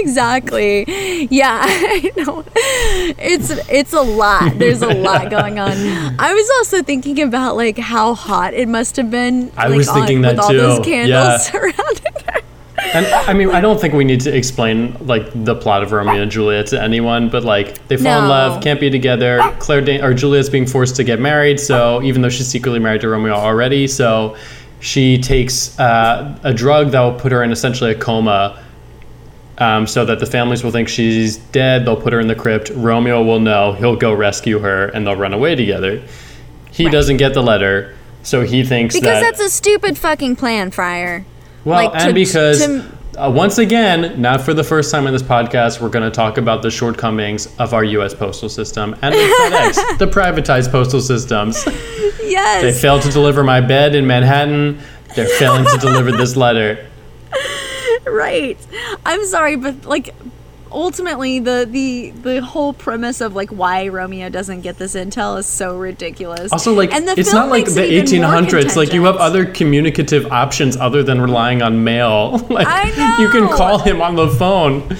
exactly. 0.00 1.26
Yeah, 1.30 1.60
I 1.62 2.10
know. 2.16 2.44
It's 2.56 3.50
it's 3.68 3.92
a 3.92 4.00
lot. 4.00 4.58
There's 4.58 4.82
a 4.82 4.88
lot 4.88 5.30
going 5.30 5.58
on. 5.58 5.70
I 6.18 6.32
was 6.34 6.50
also 6.58 6.82
thinking 6.82 7.20
about 7.22 7.56
like 7.56 7.78
how 7.78 8.14
hot 8.14 8.54
it 8.54 8.68
must 8.68 8.96
have 8.96 9.10
been. 9.10 9.50
I 9.56 9.68
like, 9.68 9.76
was 9.78 9.90
thinking 9.90 10.18
on, 10.18 10.22
that 10.22 10.36
with 10.36 10.44
all 10.44 10.52
those 10.52 10.78
too. 10.78 10.84
candles 10.84 11.08
Yeah. 11.10 11.36
surrounding 11.38 11.76
her. 11.76 12.09
And 12.94 13.06
I 13.06 13.32
mean, 13.32 13.50
I 13.50 13.60
don't 13.60 13.80
think 13.80 13.94
we 13.94 14.04
need 14.04 14.20
to 14.20 14.36
explain 14.36 14.96
like 15.06 15.28
the 15.44 15.54
plot 15.54 15.82
of 15.82 15.92
Romeo 15.92 16.22
and 16.22 16.30
Juliet 16.30 16.66
to 16.68 16.82
anyone, 16.82 17.28
but 17.28 17.44
like 17.44 17.86
they 17.88 17.96
fall 17.96 18.22
in 18.22 18.28
love, 18.28 18.62
can't 18.62 18.80
be 18.80 18.90
together. 18.90 19.40
Claire 19.58 19.80
Dan- 19.80 20.02
or 20.02 20.14
Juliet's 20.14 20.48
being 20.48 20.66
forced 20.66 20.96
to 20.96 21.04
get 21.04 21.20
married, 21.20 21.60
so 21.60 22.02
even 22.02 22.22
though 22.22 22.28
she's 22.28 22.48
secretly 22.48 22.78
married 22.78 23.00
to 23.02 23.08
Romeo 23.08 23.34
already, 23.34 23.86
so 23.86 24.36
she 24.80 25.18
takes 25.18 25.78
uh, 25.78 26.38
a 26.42 26.54
drug 26.54 26.90
that 26.90 27.00
will 27.00 27.18
put 27.18 27.32
her 27.32 27.42
in 27.42 27.52
essentially 27.52 27.92
a 27.92 27.98
coma. 27.98 28.62
Um, 29.58 29.86
so 29.86 30.06
that 30.06 30.20
the 30.20 30.26
families 30.26 30.64
will 30.64 30.70
think 30.70 30.88
she's 30.88 31.36
dead, 31.36 31.84
they'll 31.84 32.00
put 32.00 32.14
her 32.14 32.20
in 32.20 32.28
the 32.28 32.34
crypt. 32.34 32.70
Romeo 32.70 33.22
will 33.22 33.40
know, 33.40 33.74
he'll 33.74 33.94
go 33.94 34.14
rescue 34.14 34.58
her, 34.58 34.86
and 34.86 35.06
they'll 35.06 35.16
run 35.16 35.34
away 35.34 35.54
together. 35.54 36.02
He 36.72 36.88
doesn't 36.88 37.18
get 37.18 37.34
the 37.34 37.42
letter, 37.42 37.94
so 38.22 38.40
he 38.40 38.64
thinks 38.64 38.94
Because 38.94 39.20
that 39.20 39.36
that's 39.36 39.40
a 39.40 39.50
stupid 39.50 39.98
fucking 39.98 40.36
plan, 40.36 40.70
Friar. 40.70 41.26
Well, 41.64 41.84
like, 41.84 41.94
and 41.94 42.08
to- 42.08 42.14
because 42.14 42.58
to- 42.64 42.84
uh, 43.18 43.28
once 43.30 43.58
again, 43.58 44.20
not 44.20 44.40
for 44.40 44.54
the 44.54 44.64
first 44.64 44.90
time 44.90 45.06
in 45.06 45.12
this 45.12 45.22
podcast, 45.22 45.80
we're 45.80 45.88
going 45.90 46.08
to 46.08 46.14
talk 46.14 46.38
about 46.38 46.62
the 46.62 46.70
shortcomings 46.70 47.48
of 47.58 47.74
our 47.74 47.84
U.S. 47.84 48.14
postal 48.14 48.48
system 48.48 48.94
and 49.02 49.14
the 49.14 49.18
FedEx, 49.50 49.98
the 49.98 50.06
privatized 50.06 50.70
postal 50.70 51.00
systems. 51.00 51.62
Yes. 52.22 52.62
They 52.62 52.72
failed 52.72 53.02
to 53.02 53.10
deliver 53.10 53.42
my 53.44 53.60
bed 53.60 53.94
in 53.94 54.06
Manhattan. 54.06 54.78
They're 55.16 55.26
failing 55.38 55.64
to 55.66 55.78
deliver 55.78 56.12
this 56.12 56.36
letter. 56.36 56.86
right. 58.06 58.56
I'm 59.04 59.24
sorry, 59.26 59.56
but 59.56 59.84
like 59.84 60.14
ultimately 60.72 61.38
the 61.38 61.66
the 61.68 62.10
the 62.10 62.42
whole 62.42 62.72
premise 62.72 63.20
of 63.20 63.34
like 63.34 63.50
why 63.50 63.88
Romeo 63.88 64.28
doesn't 64.28 64.60
get 64.60 64.78
this 64.78 64.94
intel 64.94 65.38
is 65.38 65.46
so 65.46 65.76
ridiculous. 65.76 66.52
Also, 66.52 66.72
like, 66.72 66.92
and 66.92 67.06
the 67.06 67.18
it's 67.18 67.32
not 67.32 67.48
like 67.48 67.66
the 67.66 67.84
it 67.84 68.12
even 68.12 68.22
more 68.22 68.40
1800s. 68.40 68.76
Like, 68.76 68.92
you 68.92 69.04
have 69.04 69.16
other 69.16 69.44
communicative 69.44 70.30
options 70.32 70.76
other 70.76 71.02
than 71.02 71.20
relying 71.20 71.62
on 71.62 71.84
mail. 71.84 72.38
like, 72.50 72.86
you 73.18 73.28
can 73.30 73.48
call 73.48 73.78
him 73.78 74.00
on 74.00 74.16
the 74.16 74.28
phone. 74.28 74.96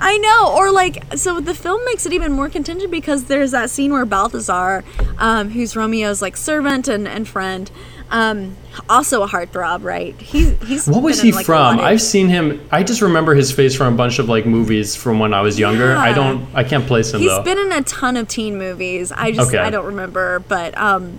I 0.00 0.18
know, 0.18 0.54
or 0.56 0.70
like, 0.70 1.16
so 1.16 1.40
the 1.40 1.54
film 1.54 1.80
makes 1.86 2.04
it 2.04 2.12
even 2.12 2.32
more 2.32 2.48
contingent 2.48 2.90
because 2.90 3.24
there's 3.24 3.52
that 3.52 3.70
scene 3.70 3.92
where 3.92 4.04
Balthazar, 4.04 4.84
um, 5.18 5.50
who's 5.50 5.76
Romeo's 5.76 6.20
like 6.20 6.36
servant 6.36 6.88
and, 6.88 7.06
and 7.06 7.26
friend, 7.26 7.70
um, 8.14 8.56
also 8.88 9.24
a 9.24 9.26
heartthrob, 9.26 9.82
right? 9.82 10.14
He's 10.20 10.56
he's. 10.62 10.86
What 10.86 11.02
was 11.02 11.20
he 11.20 11.30
in, 11.30 11.34
like, 11.34 11.44
from? 11.44 11.80
I've 11.80 12.00
seen 12.00 12.28
him. 12.28 12.64
I 12.70 12.84
just 12.84 13.02
remember 13.02 13.34
his 13.34 13.50
face 13.50 13.74
from 13.74 13.92
a 13.92 13.96
bunch 13.96 14.20
of 14.20 14.28
like 14.28 14.46
movies 14.46 14.94
from 14.94 15.18
when 15.18 15.34
I 15.34 15.40
was 15.40 15.58
younger. 15.58 15.96
I 15.96 16.12
don't. 16.12 16.46
I 16.54 16.62
can't 16.62 16.86
place 16.86 17.12
him 17.12 17.20
He's 17.20 17.30
though. 17.30 17.42
been 17.42 17.58
in 17.58 17.72
a 17.72 17.82
ton 17.82 18.16
of 18.16 18.28
teen 18.28 18.56
movies. 18.56 19.10
I 19.10 19.32
just 19.32 19.48
Okay. 19.48 19.58
I 19.58 19.68
don't 19.70 19.86
remember, 19.86 20.38
but 20.38 20.78
um, 20.78 21.18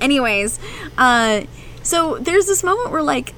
anyways, 0.00 0.58
uh, 0.96 1.42
so 1.82 2.16
there's 2.18 2.46
this 2.46 2.64
moment 2.64 2.92
where 2.92 3.02
like 3.02 3.34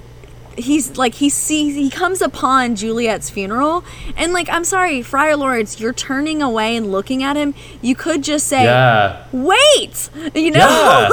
he's 0.59 0.97
like 0.97 1.15
he 1.15 1.29
sees 1.31 1.75
he 1.75 1.91
comes 1.91 2.21
upon 2.21 2.77
Juliet's 2.77 3.31
funeral 3.31 3.85
and 4.17 4.33
like 4.33 4.49
I'm 4.49 4.65
sorry, 4.65 5.03
Friar 5.03 5.37
Lawrence, 5.37 5.81
you're 5.81 5.93
turning 5.93 6.43
away 6.43 6.77
and 6.77 6.91
looking 6.93 7.23
at 7.23 7.37
him. 7.37 7.55
You 7.83 7.95
could 7.95 8.23
just 8.23 8.47
say, 8.47 8.65
yeah. 8.65 9.25
wait 9.33 10.11
you 10.35 10.51
know 10.51 10.59
Yeah. 10.61 11.09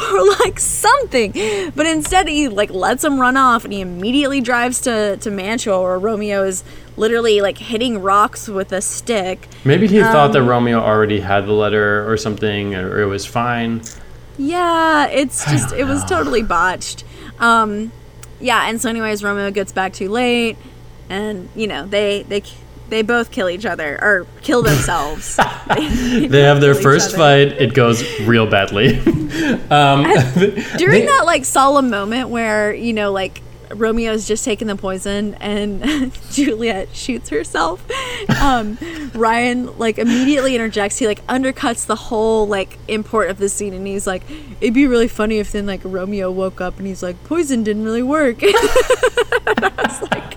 or 0.12 0.28
like 0.40 0.58
something 0.58 1.32
but 1.74 1.86
instead 1.86 2.28
he 2.28 2.48
like 2.48 2.70
lets 2.70 3.02
him 3.04 3.20
run 3.20 3.36
off 3.36 3.64
and 3.64 3.72
he 3.72 3.80
immediately 3.80 4.40
drives 4.40 4.80
to 4.82 5.16
to 5.18 5.30
mantua 5.30 5.80
where 5.82 5.98
romeo 5.98 6.44
is 6.44 6.62
literally 6.96 7.40
like 7.40 7.58
hitting 7.58 8.00
rocks 8.02 8.48
with 8.48 8.72
a 8.72 8.80
stick 8.80 9.48
Maybe 9.64 9.86
he 9.86 10.00
thought 10.00 10.26
Um, 10.28 10.32
that 10.32 10.42
Romeo 10.42 10.78
already 10.80 11.20
had 11.20 11.46
the 11.46 11.52
letter 11.52 12.10
or 12.10 12.16
something, 12.16 12.74
or 12.74 13.00
it 13.00 13.06
was 13.06 13.24
fine. 13.26 13.82
yeah 14.38 15.06
it's 15.06 15.44
just 15.50 15.72
it 15.72 15.84
was 15.84 16.04
totally 16.04 16.42
botched 16.42 17.04
um 17.38 17.92
yeah 18.40 18.68
and 18.68 18.80
so 18.80 18.88
anyways 18.88 19.22
romeo 19.22 19.50
gets 19.50 19.72
back 19.72 19.92
too 19.92 20.08
late 20.08 20.56
and 21.08 21.48
you 21.54 21.66
know 21.66 21.86
they 21.86 22.22
they 22.24 22.42
they 22.88 23.02
both 23.02 23.30
kill 23.30 23.48
each 23.48 23.64
other 23.66 23.98
or 24.02 24.26
kill 24.42 24.62
themselves 24.62 25.36
They 25.68 26.40
have 26.42 26.60
their 26.60 26.74
first 26.74 27.14
fight. 27.14 27.52
It 27.52 27.74
goes 27.74 28.02
real 28.22 28.46
badly. 28.46 28.98
um, 29.70 30.02
during 30.76 31.00
they- 31.02 31.06
that 31.06 31.22
like 31.24 31.44
solemn 31.44 31.90
moment 31.90 32.28
where 32.30 32.74
you 32.74 32.92
know 32.92 33.12
like 33.12 33.42
Romeo's 33.74 34.26
just 34.26 34.44
taken 34.44 34.68
the 34.68 34.76
poison 34.76 35.34
and 35.34 36.12
Juliet 36.30 36.94
shoots 36.94 37.28
herself. 37.28 37.84
Um, 38.40 38.78
Ryan 39.14 39.78
like 39.78 39.98
immediately 39.98 40.54
interjects. 40.54 40.98
He 40.98 41.06
like 41.06 41.24
undercuts 41.26 41.86
the 41.86 41.96
whole 41.96 42.46
like 42.46 42.78
import 42.88 43.30
of 43.30 43.38
the 43.38 43.48
scene, 43.48 43.74
and 43.74 43.86
he's 43.86 44.06
like, 44.06 44.22
"It'd 44.60 44.74
be 44.74 44.86
really 44.86 45.08
funny 45.08 45.38
if 45.38 45.52
then 45.52 45.66
like 45.66 45.80
Romeo 45.84 46.30
woke 46.30 46.60
up 46.60 46.78
and 46.78 46.86
he's 46.86 47.02
like, 47.02 47.22
poison 47.24 47.62
didn't 47.64 47.84
really 47.84 48.02
work." 48.02 48.38
I 48.42 49.72
was 49.76 50.02
like, 50.10 50.32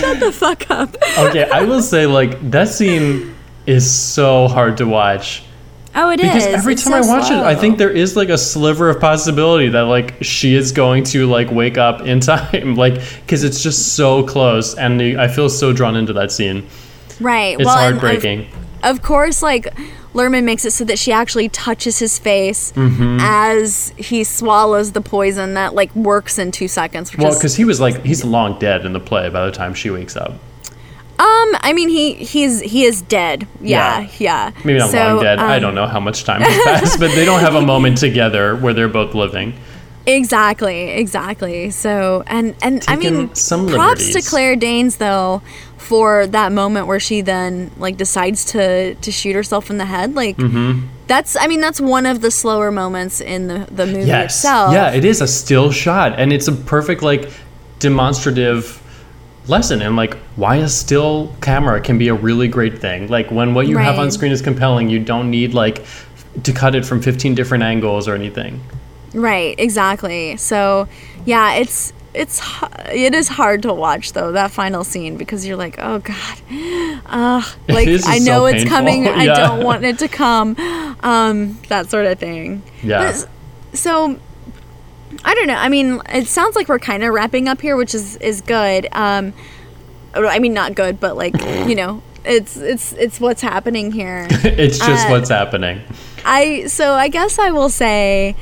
"Shut 0.00 0.20
the 0.20 0.32
fuck 0.32 0.70
up." 0.70 0.96
okay, 1.18 1.48
I 1.50 1.62
will 1.64 1.82
say 1.82 2.06
like 2.06 2.50
that 2.50 2.68
scene 2.68 3.34
is 3.66 3.88
so 3.90 4.48
hard 4.48 4.76
to 4.78 4.86
watch. 4.86 5.44
Oh, 5.94 6.10
it 6.10 6.20
is 6.20 6.26
because 6.26 6.46
every 6.46 6.74
It's 6.74 6.84
time 6.84 7.02
so 7.02 7.10
I 7.10 7.18
watch 7.18 7.30
it, 7.30 7.38
I 7.38 7.54
think 7.54 7.78
there 7.78 7.90
is 7.90 8.14
like 8.16 8.28
a 8.28 8.38
sliver 8.38 8.88
of 8.90 9.00
possibility 9.00 9.68
that 9.70 9.82
like 9.82 10.14
she 10.22 10.54
is 10.54 10.70
going 10.72 11.02
to 11.04 11.26
like 11.26 11.50
wake 11.50 11.78
up 11.78 12.02
in 12.02 12.20
time, 12.34 12.74
like 12.76 12.94
because 13.22 13.42
it's 13.42 13.62
just 13.62 13.96
so 13.96 14.22
close, 14.22 14.74
and 14.74 15.00
the, 15.00 15.16
I 15.16 15.28
feel 15.28 15.48
so 15.48 15.72
drawn 15.72 15.96
into 15.96 16.12
that 16.12 16.30
scene. 16.30 16.66
right. 17.20 17.56
It's 17.58 17.64
well, 17.66 17.76
heartbreaking. 17.76 18.46
of 18.82 19.02
course, 19.02 19.42
like 19.42 19.66
Luhrmann 20.14 20.44
makes 20.44 20.64
it 20.64 20.72
so 20.72 20.84
that 20.84 20.98
she 20.98 21.10
actually 21.12 21.48
touches 21.48 21.98
his 21.98 22.18
face 22.18 22.72
Mm-hmm. 22.72 23.18
as 23.20 23.92
he 23.96 24.24
swallows 24.24 24.92
the 24.92 25.00
poison 25.00 25.54
that 25.54 25.74
like 25.74 25.94
works 25.96 26.38
in 26.38 26.52
two 26.52 26.68
seconds. 26.68 27.12
Which 27.12 27.20
Well, 27.24 27.34
because 27.34 27.56
he 27.56 27.64
was 27.64 27.80
like 27.80 28.04
he's 28.04 28.24
long 28.24 28.58
dead 28.58 28.84
in 28.86 28.92
the 28.92 29.00
play 29.00 29.28
by 29.30 29.44
the 29.46 29.52
time 29.52 29.74
she 29.74 29.90
wakes 29.90 30.16
up. 30.16 30.34
Um, 31.18 31.50
I 31.60 31.72
mean, 31.74 31.88
he 31.88 32.14
he's 32.14 32.60
he 32.60 32.84
is 32.84 33.02
dead. 33.02 33.46
Yeah, 33.60 34.00
Yeah. 34.00 34.08
yeah. 34.18 34.50
Maybe 34.64 34.78
not 34.78 34.90
So, 34.90 34.98
long 35.14 35.22
dead. 35.22 35.38
I 35.38 35.56
um, 35.56 35.62
don't 35.62 35.74
know 35.74 35.86
how 35.86 36.00
much 36.00 36.24
time 36.24 36.40
has 36.42 36.62
passed, 36.64 37.00
but 37.00 37.10
they 37.14 37.24
don't 37.24 37.40
have 37.40 37.54
a 37.54 37.62
moment 37.62 37.98
together 38.06 38.54
where 38.56 38.72
they're 38.72 38.88
both 38.88 39.14
living. 39.14 39.54
Exactly, 40.06 40.90
exactly. 40.90 41.70
So, 41.70 42.24
and 42.26 42.54
and 42.62 42.82
I 42.88 42.96
mean, 42.96 43.34
some 43.34 43.68
props 43.68 44.12
to. 44.14 44.22
Claire 44.22 44.56
Danes 44.56 44.96
though 44.96 45.42
for 45.76 46.26
that 46.28 46.50
moment 46.52 46.86
where 46.86 47.00
she 47.00 47.20
then 47.20 47.70
like 47.78 47.96
decides 47.96 48.44
to 48.46 48.94
to 48.94 49.12
shoot 49.12 49.34
herself 49.34 49.70
in 49.70 49.76
the 49.78 49.84
head. 49.84 50.14
Like 50.14 50.36
Mm-hmm. 50.38 50.86
that's, 51.08 51.36
I 51.36 51.46
mean, 51.46 51.60
that's 51.60 51.80
one 51.80 52.06
of 52.06 52.20
the 52.20 52.30
slower 52.30 52.70
moments 52.70 53.20
in 53.20 53.48
the 53.48 53.66
the 53.70 53.84
movie 53.86 54.06
Yes. 54.06 54.36
itself. 54.36 54.72
Yeah, 54.72 54.92
it 54.92 55.04
is 55.04 55.20
a 55.20 55.26
still 55.26 55.70
shot, 55.72 56.18
and 56.18 56.32
it's 56.32 56.48
a 56.48 56.52
perfect 56.52 57.02
like 57.02 57.28
demonstrative 57.80 58.80
lesson 59.48 59.82
in 59.82 59.96
like 59.96 60.14
why 60.36 60.56
a 60.56 60.68
still 60.68 61.34
camera 61.40 61.80
can 61.80 61.98
be 61.98 62.08
a 62.08 62.14
really 62.14 62.48
great 62.48 62.78
thing. 62.78 63.08
Like 63.08 63.30
when 63.30 63.54
what 63.54 63.66
you 63.66 63.76
have 63.78 63.98
on 63.98 64.10
screen 64.10 64.32
is 64.32 64.42
compelling, 64.42 64.88
you 64.88 64.98
don't 64.98 65.30
need 65.30 65.54
like 65.54 65.84
to 66.42 66.52
cut 66.52 66.74
it 66.74 66.84
from 66.84 67.02
15 67.02 67.34
different 67.34 67.64
angles 67.64 68.08
or 68.08 68.14
anything. 68.14 68.60
Right, 69.14 69.58
exactly. 69.58 70.36
So, 70.36 70.88
yeah, 71.24 71.54
it's 71.54 71.92
it's 72.14 72.40
it 72.86 73.14
is 73.14 73.28
hard 73.28 73.62
to 73.62 73.72
watch 73.72 74.12
though 74.12 74.32
that 74.32 74.50
final 74.50 74.82
scene 74.82 75.16
because 75.16 75.46
you're 75.46 75.56
like, 75.56 75.76
oh 75.78 75.98
god, 75.98 76.42
uh, 77.06 77.42
like 77.68 77.88
I 77.88 78.18
so 78.18 78.24
know 78.24 78.46
it's 78.46 78.64
painful. 78.64 78.76
coming. 78.76 79.08
I 79.08 79.26
don't 79.26 79.64
want 79.64 79.84
it 79.84 79.98
to 80.00 80.08
come. 80.08 80.56
Um, 81.00 81.58
that 81.68 81.90
sort 81.90 82.06
of 82.06 82.18
thing. 82.18 82.62
Yeah. 82.82 83.12
But, 83.12 83.28
so 83.76 84.18
I 85.24 85.34
don't 85.34 85.46
know. 85.46 85.54
I 85.54 85.68
mean, 85.68 86.00
it 86.10 86.26
sounds 86.26 86.56
like 86.56 86.68
we're 86.68 86.78
kind 86.78 87.02
of 87.02 87.12
wrapping 87.12 87.48
up 87.48 87.60
here, 87.60 87.76
which 87.76 87.94
is 87.94 88.16
is 88.16 88.40
good. 88.40 88.88
Um, 88.92 89.32
I 90.14 90.38
mean, 90.38 90.54
not 90.54 90.74
good, 90.74 91.00
but 91.00 91.16
like 91.16 91.34
you 91.68 91.74
know, 91.74 92.02
it's 92.24 92.56
it's 92.56 92.92
it's 92.94 93.20
what's 93.20 93.42
happening 93.42 93.92
here. 93.92 94.26
it's 94.30 94.78
just 94.78 95.06
Uh, 95.06 95.10
what's 95.10 95.30
happening. 95.30 95.80
I 96.24 96.66
so 96.66 96.92
I 96.92 97.08
guess 97.08 97.38
I 97.38 97.50
will 97.50 97.68
say, 97.68 98.36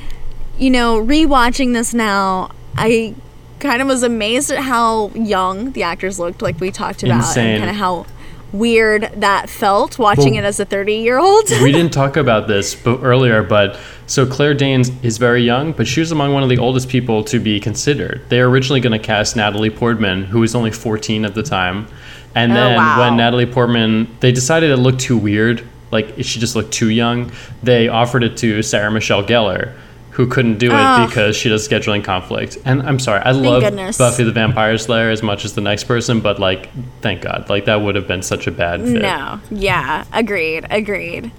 you 0.59 0.71
know, 0.71 1.01
rewatching 1.01 1.73
this 1.73 1.95
now, 1.95 2.51
I 2.77 3.15
kind 3.61 3.81
of 3.81 3.89
was 3.89 4.03
amazed 4.03 4.51
at 4.51 4.59
how 4.59 5.09
young 5.11 5.73
the 5.73 5.83
actors 5.83 6.19
looked, 6.19 6.43
like 6.43 6.61
we 6.61 6.71
talked 6.71 7.03
about, 7.03 7.19
Insane. 7.19 7.47
and 7.47 7.59
kind 7.61 7.71
of 7.71 7.77
how 7.77 8.07
weird 8.53 9.11
that 9.17 9.51
felt 9.51 9.99
watching 9.99 10.35
Well, 10.35 10.45
it 10.45 10.47
as 10.47 10.61
a 10.61 10.65
30 10.65 10.95
year 10.95 11.19
old. 11.19 11.49
we 11.63 11.73
didn't 11.73 11.93
talk 12.03 12.17
about 12.17 12.47
this 12.49 12.75
but 12.75 13.01
earlier, 13.03 13.43
but 13.43 13.79
so 14.07 14.25
Claire 14.25 14.55
Danes 14.55 14.91
is 15.03 15.19
very 15.19 15.43
young, 15.43 15.73
but 15.73 15.87
she 15.87 16.01
was 16.01 16.13
among 16.13 16.33
one 16.33 16.43
of 16.43 16.49
the 16.49 16.59
oldest 16.59 16.89
people 16.89 17.25
to 17.25 17.39
be 17.41 17.59
considered. 17.61 18.23
They 18.29 18.41
were 18.41 18.49
originally 18.49 18.81
going 18.81 18.99
to 18.99 19.05
cast 19.05 19.37
Natalie 19.37 19.71
Portman, 19.71 20.25
who 20.25 20.41
was 20.41 20.55
only 20.55 20.71
14 20.71 21.25
at 21.25 21.35
the 21.35 21.43
time. 21.43 21.89
And 22.35 22.53
Oh, 22.53 22.55
then 22.55 22.77
wow. 22.77 23.01
when 23.01 23.17
Natalie 23.17 23.47
Portman, 23.47 24.09
they 24.21 24.31
decided 24.33 24.71
it 24.71 24.77
looked 24.77 25.01
too 25.01 25.17
weird, 25.19 25.63
like 25.91 26.15
she 26.19 26.39
just 26.39 26.55
looked 26.55 26.73
too 26.73 26.91
young, 26.91 27.33
they 27.63 27.89
offered 27.89 28.23
it 28.23 28.37
to 28.39 28.63
Sarah 28.63 28.91
Michelle 28.91 29.23
Gellar, 29.25 29.73
who 30.17 30.27
couldn't 30.27 30.57
do 30.57 30.69
it 30.69 30.75
Ugh. 30.75 31.09
because 31.09 31.37
she 31.37 31.51
does 31.51 31.69
scheduling 31.69 32.03
conflict. 32.03 32.57
And 32.65 32.81
I'm 32.83 32.99
sorry, 32.99 33.21
I 33.21 33.33
love 33.33 33.63
goodness. 33.63 33.99
Buffy 33.99 34.25
the 34.25 34.33
Vampire 34.33 34.79
Slayer 34.79 35.11
as 35.11 35.23
much 35.23 35.45
as 35.45 35.53
the 35.55 35.61
next 35.61 35.85
person, 35.85 36.21
but 36.21 36.39
like, 36.39 36.71
thank 37.03 37.21
God, 37.21 37.51
like 37.51 37.67
that 37.67 37.83
would 37.83 37.97
have 37.97 38.09
been 38.09 38.23
such 38.23 38.47
a 38.47 38.51
bad 38.51 38.81
fit. 38.81 39.03
No, 39.03 39.41
yeah, 39.51 40.05
agreed, 40.15 40.67
agreed. 40.71 41.31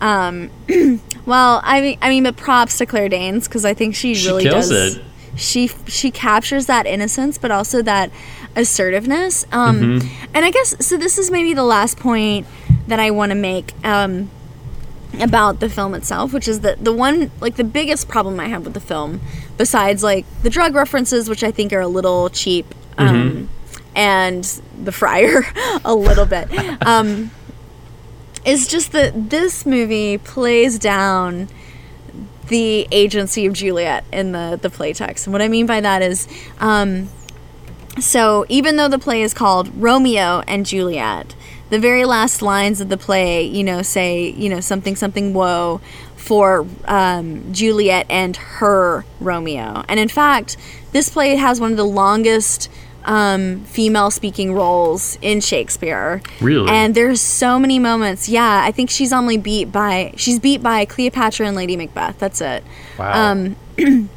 Um, 0.00 0.50
well, 1.26 1.60
I 1.64 1.80
mean, 1.80 1.98
I 2.00 2.08
mean, 2.10 2.22
but 2.22 2.36
props 2.36 2.78
to 2.78 2.86
Claire 2.86 3.08
Danes 3.08 3.48
because 3.48 3.64
I 3.64 3.74
think 3.74 3.94
she 3.96 4.14
She 4.14 4.28
really 4.28 4.44
does. 4.44 4.70
it. 4.70 5.02
She 5.36 5.68
she 5.88 6.10
captures 6.10 6.66
that 6.66 6.86
innocence, 6.86 7.38
but 7.38 7.50
also 7.50 7.82
that 7.82 8.10
assertiveness. 8.54 9.46
Um, 9.50 9.80
Mm-hmm. 10.00 10.26
and 10.34 10.44
I 10.44 10.50
guess 10.50 10.86
so. 10.86 10.96
This 10.96 11.18
is 11.18 11.30
maybe 11.30 11.54
the 11.54 11.64
last 11.64 11.98
point 11.98 12.46
that 12.86 13.00
I 13.00 13.10
want 13.10 13.30
to 13.30 13.36
make. 13.36 13.72
Um, 13.84 14.30
about 15.20 15.60
the 15.60 15.68
film 15.68 15.94
itself, 15.94 16.32
which 16.32 16.48
is 16.48 16.60
the 16.60 16.76
the 16.80 16.92
one 16.92 17.30
like 17.40 17.56
the 17.56 17.64
biggest 17.64 18.08
problem 18.08 18.40
I 18.40 18.48
have 18.48 18.64
with 18.64 18.74
the 18.74 18.80
film, 18.80 19.20
besides 19.56 20.02
like 20.02 20.24
the 20.42 20.50
drug 20.50 20.74
references, 20.74 21.28
which 21.28 21.42
I 21.42 21.50
think 21.50 21.72
are 21.72 21.80
a 21.80 21.88
little 21.88 22.30
cheap, 22.30 22.66
um, 22.98 23.48
and 23.94 24.44
the 24.82 24.92
friar 24.92 25.44
a 25.84 25.94
little 25.94 26.26
bit, 26.26 26.48
um, 26.86 27.30
is 28.44 28.66
just 28.66 28.92
that 28.92 29.30
this 29.30 29.66
movie 29.66 30.18
plays 30.18 30.78
down 30.78 31.48
the 32.48 32.86
agency 32.90 33.46
of 33.46 33.52
Juliet 33.52 34.04
in 34.12 34.32
the 34.32 34.58
the 34.60 34.68
playtext. 34.68 35.26
And 35.26 35.32
what 35.32 35.42
I 35.42 35.48
mean 35.48 35.66
by 35.66 35.80
that 35.80 36.02
is, 36.02 36.26
um, 36.58 37.08
so 38.00 38.46
even 38.48 38.76
though 38.76 38.88
the 38.88 38.98
play 38.98 39.22
is 39.22 39.34
called 39.34 39.70
Romeo 39.76 40.42
and 40.46 40.64
Juliet, 40.64 41.34
the 41.72 41.78
very 41.78 42.04
last 42.04 42.42
lines 42.42 42.82
of 42.82 42.90
the 42.90 42.98
play, 42.98 43.44
you 43.44 43.64
know, 43.64 43.80
say, 43.80 44.28
you 44.28 44.50
know, 44.50 44.60
something, 44.60 44.94
something, 44.94 45.32
whoa, 45.32 45.80
for 46.16 46.66
um, 46.84 47.50
Juliet 47.50 48.04
and 48.10 48.36
her 48.36 49.06
Romeo. 49.20 49.82
And 49.88 49.98
in 49.98 50.08
fact, 50.08 50.58
this 50.92 51.08
play 51.08 51.34
has 51.36 51.62
one 51.62 51.70
of 51.70 51.78
the 51.78 51.86
longest 51.86 52.68
um, 53.06 53.64
female 53.64 54.10
speaking 54.10 54.52
roles 54.52 55.16
in 55.22 55.40
Shakespeare. 55.40 56.20
Really? 56.42 56.68
And 56.68 56.94
there's 56.94 57.22
so 57.22 57.58
many 57.58 57.78
moments. 57.78 58.28
Yeah, 58.28 58.60
I 58.62 58.70
think 58.70 58.90
she's 58.90 59.12
only 59.14 59.38
beat 59.38 59.72
by 59.72 60.12
she's 60.18 60.38
beat 60.38 60.62
by 60.62 60.84
Cleopatra 60.84 61.46
and 61.46 61.56
Lady 61.56 61.78
Macbeth. 61.78 62.18
That's 62.18 62.42
it. 62.42 62.62
Wow. 62.98 63.32
Um, 63.32 63.56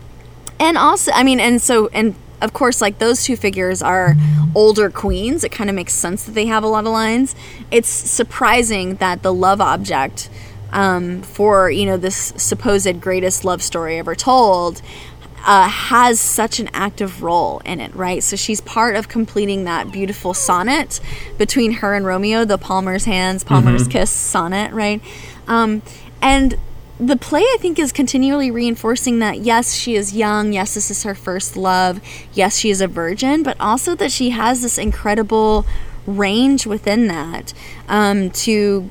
and 0.60 0.77
also, 0.77 1.10
I 1.14 1.23
mean, 1.23 1.40
and 1.40 1.61
so 1.61 1.88
and 1.94 2.15
of 2.41 2.53
course, 2.53 2.82
like 2.82 2.99
those 2.99 3.24
two 3.24 3.36
figures 3.36 3.82
are 3.82 4.16
older 4.53 4.90
queens. 4.90 5.44
It 5.44 5.52
kind 5.52 5.70
of 5.70 5.76
makes 5.76 5.94
sense 5.94 6.24
that 6.24 6.34
they 6.34 6.45
have 6.48 6.64
a 6.64 6.68
lot 6.68 6.86
of 6.86 6.91
lines. 6.91 7.36
It's 7.72 7.90
surprising 7.90 8.95
that 8.95 9.24
the 9.24 9.34
love 9.34 9.62
object 9.62 10.30
um, 10.72 11.22
for 11.22 11.70
you 11.70 11.86
know 11.86 11.98
this 11.98 12.34
supposed 12.38 12.99
greatest 12.99 13.45
love 13.45 13.62
story 13.64 13.98
ever 13.98 14.16
told 14.16 14.82
uh, 15.45 15.70
has 15.70 16.20
such 16.20 16.60
an 16.60 16.70
active 16.74 17.22
role 17.22 17.62
in 17.66 17.80
it, 17.80 17.94
right? 17.95 18.24
So 18.24 18.36
she's 18.36 18.62
part 18.62 18.95
of 18.95 19.07
completing 19.07 19.64
that 19.66 19.91
beautiful 19.91 20.34
sonnet 20.34 20.99
between 21.38 21.74
her 21.74 21.94
and 21.94 22.06
Romeo, 22.06 22.45
the 22.45 22.57
Palmer's 22.57 23.06
Hands, 23.06 23.44
Palmer's 23.44 23.88
Kiss 23.88 24.10
sonnet, 24.10 24.74
right? 24.74 25.02
Um, 25.48 25.84
and 26.22 26.57
the 27.00 27.18
play, 27.18 27.42
I 27.42 27.58
think, 27.60 27.78
is 27.78 27.92
continually 27.92 28.50
reinforcing 28.52 29.20
that 29.20 29.40
yes, 29.40 29.74
she 29.74 29.96
is 29.96 30.16
young, 30.16 30.54
yes, 30.54 30.76
this 30.76 30.90
is 30.90 31.04
her 31.04 31.16
first 31.16 31.58
love, 31.58 32.00
yes, 32.34 32.58
she 32.58 32.70
is 32.70 32.82
a 32.82 32.88
virgin, 32.88 33.44
but 33.44 33.60
also 33.60 33.96
that 33.96 34.12
she 34.12 34.30
has 34.32 34.62
this 34.62 34.78
incredible 34.78 35.66
range 36.08 36.66
within 36.66 37.08
that 37.08 37.54
um, 37.90 38.30
to 38.30 38.90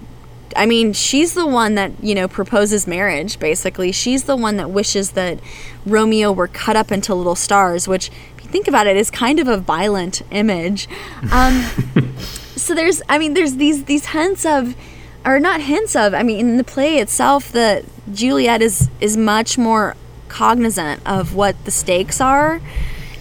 I 0.56 0.66
mean, 0.66 0.92
she's 0.92 1.34
the 1.34 1.46
one 1.46 1.74
that, 1.74 1.92
you 2.02 2.14
know, 2.14 2.28
proposes 2.28 2.86
marriage, 2.86 3.38
basically. 3.38 3.92
She's 3.92 4.24
the 4.24 4.36
one 4.36 4.56
that 4.58 4.70
wishes 4.70 5.12
that 5.12 5.40
Romeo 5.84 6.30
were 6.30 6.48
cut 6.48 6.76
up 6.76 6.92
into 6.92 7.14
little 7.14 7.34
stars, 7.34 7.88
which, 7.88 8.10
if 8.36 8.44
you 8.44 8.50
think 8.50 8.68
about 8.68 8.86
it, 8.86 8.96
is 8.96 9.10
kind 9.10 9.40
of 9.40 9.48
a 9.48 9.56
violent 9.56 10.22
image. 10.30 10.88
Um, 11.32 11.60
so 12.56 12.74
there's, 12.74 13.02
I 13.08 13.18
mean, 13.18 13.34
there's 13.34 13.56
these, 13.56 13.84
these 13.84 14.06
hints 14.06 14.46
of, 14.46 14.76
or 15.24 15.40
not 15.40 15.62
hints 15.62 15.96
of, 15.96 16.14
I 16.14 16.22
mean, 16.22 16.40
in 16.40 16.56
the 16.56 16.64
play 16.64 16.98
itself, 16.98 17.50
that 17.52 17.84
Juliet 18.12 18.60
is, 18.60 18.90
is 19.00 19.16
much 19.16 19.56
more 19.56 19.96
cognizant 20.28 21.00
of 21.06 21.34
what 21.34 21.64
the 21.64 21.70
stakes 21.70 22.20
are 22.20 22.60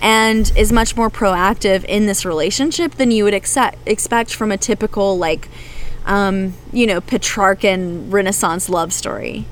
and 0.02 0.52
is 0.58 0.72
much 0.72 0.98
more 0.98 1.10
proactive 1.10 1.86
in 1.86 2.06
this 2.06 2.26
relationship 2.26 2.96
than 2.96 3.10
you 3.12 3.24
would 3.24 3.34
accept, 3.34 3.78
expect 3.86 4.34
from 4.34 4.52
a 4.52 4.58
typical, 4.58 5.18
like, 5.18 5.48
um, 6.06 6.54
you 6.74 6.86
know, 6.86 7.00
Petrarchan 7.00 8.12
Renaissance 8.12 8.68
love 8.68 8.92
story, 8.92 9.46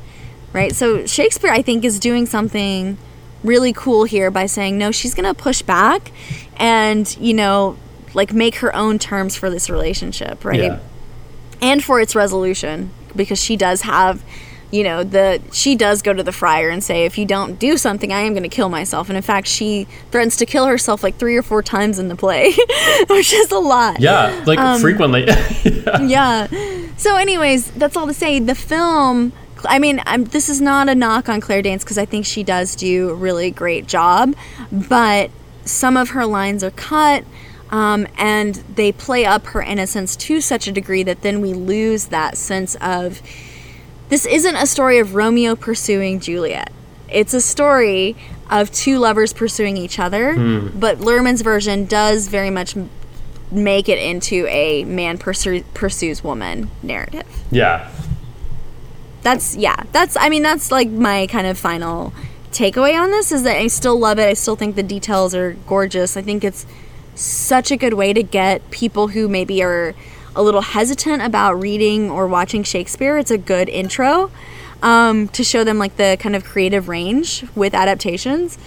right? 0.51 0.75
So 0.75 1.05
Shakespeare, 1.05 1.51
I 1.51 1.61
think, 1.61 1.85
is 1.85 1.99
doing 1.99 2.25
something 2.25 2.97
really 3.43 3.71
cool 3.71 4.03
here 4.03 4.29
by 4.29 4.45
saying, 4.45 4.77
no, 4.77 4.91
she's 4.91 5.15
going 5.15 5.33
to 5.33 5.33
push 5.33 5.61
back 5.61 6.11
and, 6.57 7.15
you 7.17 7.33
know, 7.33 7.77
like 8.13 8.33
make 8.33 8.55
her 8.55 8.75
own 8.75 8.99
terms 8.99 9.37
for 9.37 9.49
this 9.49 9.69
relationship, 9.69 10.43
right? 10.43 10.59
Yeah. 10.59 10.79
And 11.61 11.83
for 11.83 11.99
its 12.01 12.15
resolution, 12.15 12.91
because 13.15 13.39
she 13.41 13.55
does 13.55 13.81
have, 13.81 14.23
you 14.71 14.83
know, 14.83 15.03
the 15.03 15.41
she 15.51 15.75
does 15.75 16.01
go 16.01 16.13
to 16.13 16.23
the 16.23 16.31
friar 16.31 16.69
and 16.69 16.83
say, 16.83 17.05
if 17.05 17.17
you 17.17 17.25
don't 17.25 17.59
do 17.59 17.77
something, 17.77 18.11
I 18.11 18.21
am 18.21 18.33
going 18.33 18.43
to 18.43 18.49
kill 18.49 18.69
myself. 18.69 19.09
And 19.09 19.17
in 19.17 19.21
fact, 19.21 19.47
she 19.47 19.85
threatens 20.11 20.37
to 20.37 20.45
kill 20.45 20.65
herself 20.65 21.03
like 21.03 21.15
three 21.17 21.35
or 21.35 21.43
four 21.43 21.61
times 21.61 21.99
in 21.99 22.07
the 22.07 22.15
play, 22.15 22.51
which 23.09 23.31
is 23.33 23.51
a 23.51 23.59
lot 23.59 23.99
Yeah, 23.99 24.43
like 24.47 24.57
Um, 24.59 24.79
frequently. 24.81 25.25
yeah. 26.01 26.47
So, 26.97 27.15
anyways, 27.17 27.71
that's 27.71 27.95
all 27.97 28.07
to 28.07 28.13
say. 28.13 28.39
The 28.39 28.55
film. 28.55 29.33
I 29.65 29.77
mean, 29.77 30.01
I'm, 30.07 30.23
this 30.23 30.49
is 30.49 30.59
not 30.59 30.89
a 30.89 30.95
knock 30.95 31.29
on 31.29 31.39
Claire 31.39 31.61
Danes 31.61 31.83
because 31.83 31.99
I 31.99 32.05
think 32.05 32.25
she 32.25 32.41
does 32.41 32.75
do 32.75 33.09
a 33.11 33.13
really 33.13 33.51
great 33.51 33.85
job, 33.85 34.33
but 34.71 35.29
some 35.65 35.97
of 35.97 36.09
her 36.09 36.25
lines 36.25 36.63
are 36.63 36.71
cut, 36.71 37.23
um, 37.71 38.05
and 38.17 38.55
they 38.75 38.91
play 38.91 39.25
up 39.25 39.47
her 39.47 39.61
innocence 39.61 40.15
to 40.17 40.41
such 40.41 40.67
a 40.67 40.71
degree 40.71 41.03
that 41.03 41.21
then 41.21 41.41
we 41.41 41.53
lose 41.53 42.07
that 42.07 42.37
sense 42.37 42.75
of 42.81 43.21
this 44.09 44.25
isn't 44.25 44.55
a 44.55 44.67
story 44.67 44.99
of 44.99 45.15
Romeo 45.15 45.55
pursuing 45.55 46.19
Juliet. 46.19 46.71
It's 47.09 47.33
a 47.33 47.41
story 47.41 48.15
of 48.49 48.71
two 48.71 48.99
lovers 48.99 49.31
pursuing 49.33 49.77
each 49.77 49.99
other, 49.99 50.33
but 50.77 50.97
Luhrmann's 50.99 51.41
version 51.41 51.85
does 51.85 52.27
very 52.27 52.49
much 52.49 52.75
make 53.49 53.87
it 53.89 53.97
into 53.97 54.47
a 54.47 54.83
man 54.85 55.17
pursu- 55.17 55.63
pursues 55.73 56.23
woman 56.23 56.69
narrative. 56.83 57.25
yeah. 57.51 57.89
That's 59.23 59.55
yeah. 59.55 59.75
That's 59.91 60.17
I 60.17 60.29
mean 60.29 60.41
that's 60.41 60.71
like 60.71 60.89
my 60.89 61.27
kind 61.27 61.45
of 61.45 61.55
final 61.55 62.11
takeaway 62.51 62.99
on 62.99 63.11
this 63.11 63.31
is 63.31 63.43
that 63.43 63.55
I 63.55 63.67
still 63.67 63.97
love 63.99 64.17
it. 64.17 64.27
I 64.27 64.33
still 64.33 64.55
think 64.55 64.75
the 64.75 64.81
details 64.83 65.35
are 65.35 65.53
gorgeous. 65.67 66.17
I 66.17 66.23
think 66.23 66.43
it's 66.43 66.65
such 67.21 67.71
a 67.71 67.77
good 67.77 67.93
way 67.93 68.13
to 68.13 68.23
get 68.23 68.69
people 68.71 69.09
who 69.09 69.27
maybe 69.27 69.61
are 69.63 69.93
a 70.35 70.41
little 70.41 70.61
hesitant 70.61 71.21
about 71.21 71.53
reading 71.53 72.09
or 72.09 72.27
watching 72.27 72.63
Shakespeare. 72.63 73.17
It's 73.17 73.31
a 73.31 73.37
good 73.37 73.69
intro 73.69 74.31
um, 74.81 75.27
to 75.29 75.43
show 75.43 75.63
them 75.63 75.77
like 75.77 75.97
the 75.97 76.17
kind 76.19 76.35
of 76.35 76.43
creative 76.43 76.87
range 76.87 77.45
with 77.55 77.73
adaptations. 77.73 78.57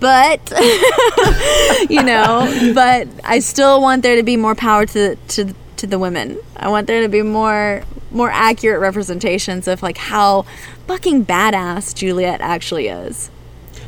But 0.00 0.52
you 1.90 2.02
know, 2.02 2.72
but 2.74 3.08
I 3.24 3.40
still 3.40 3.80
want 3.80 4.02
there 4.02 4.16
to 4.16 4.22
be 4.22 4.36
more 4.36 4.54
power 4.54 4.86
to 4.86 5.16
to 5.16 5.54
to 5.76 5.86
the 5.86 5.98
women. 5.98 6.38
I 6.56 6.68
want 6.68 6.86
there 6.86 7.02
to 7.02 7.08
be 7.08 7.22
more 7.22 7.82
more 8.10 8.30
accurate 8.30 8.80
representations 8.80 9.66
of 9.66 9.82
like 9.82 9.98
how 9.98 10.42
fucking 10.86 11.26
badass 11.26 11.94
Juliet 11.94 12.40
actually 12.40 12.88
is. 12.88 13.30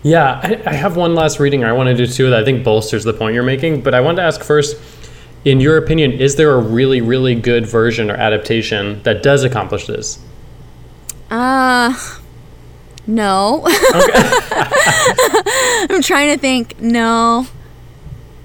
Yeah, 0.03 0.41
I, 0.43 0.63
I 0.67 0.73
have 0.73 0.97
one 0.97 1.15
last 1.15 1.39
reading 1.41 1.63
I 1.65 1.73
want 1.73 1.89
to 1.89 1.95
do 1.95 2.07
too 2.07 2.31
that 2.31 2.41
I 2.41 2.45
think 2.45 2.65
bolsters 2.65 3.05
the 3.05 3.13
point 3.13 3.35
you're 3.35 3.43
making. 3.43 3.83
But 3.83 3.95
I 3.95 4.01
wanted 4.01 4.17
to 4.17 4.23
ask 4.23 4.43
first, 4.43 4.77
in 5.45 5.61
your 5.61 5.77
opinion, 5.77 6.13
is 6.13 6.37
there 6.37 6.53
a 6.55 6.59
really, 6.59 7.01
really 7.01 7.35
good 7.35 7.67
version 7.67 8.11
or 8.11 8.15
adaptation 8.15 9.03
that 9.03 9.23
does 9.23 9.45
accomplish 9.45 9.87
this? 9.87 10.19
Uh 11.31 11.95
no. 13.07 13.63
I'm 15.91 16.03
trying 16.03 16.35
to 16.35 16.39
think. 16.39 16.81
No. 16.81 17.47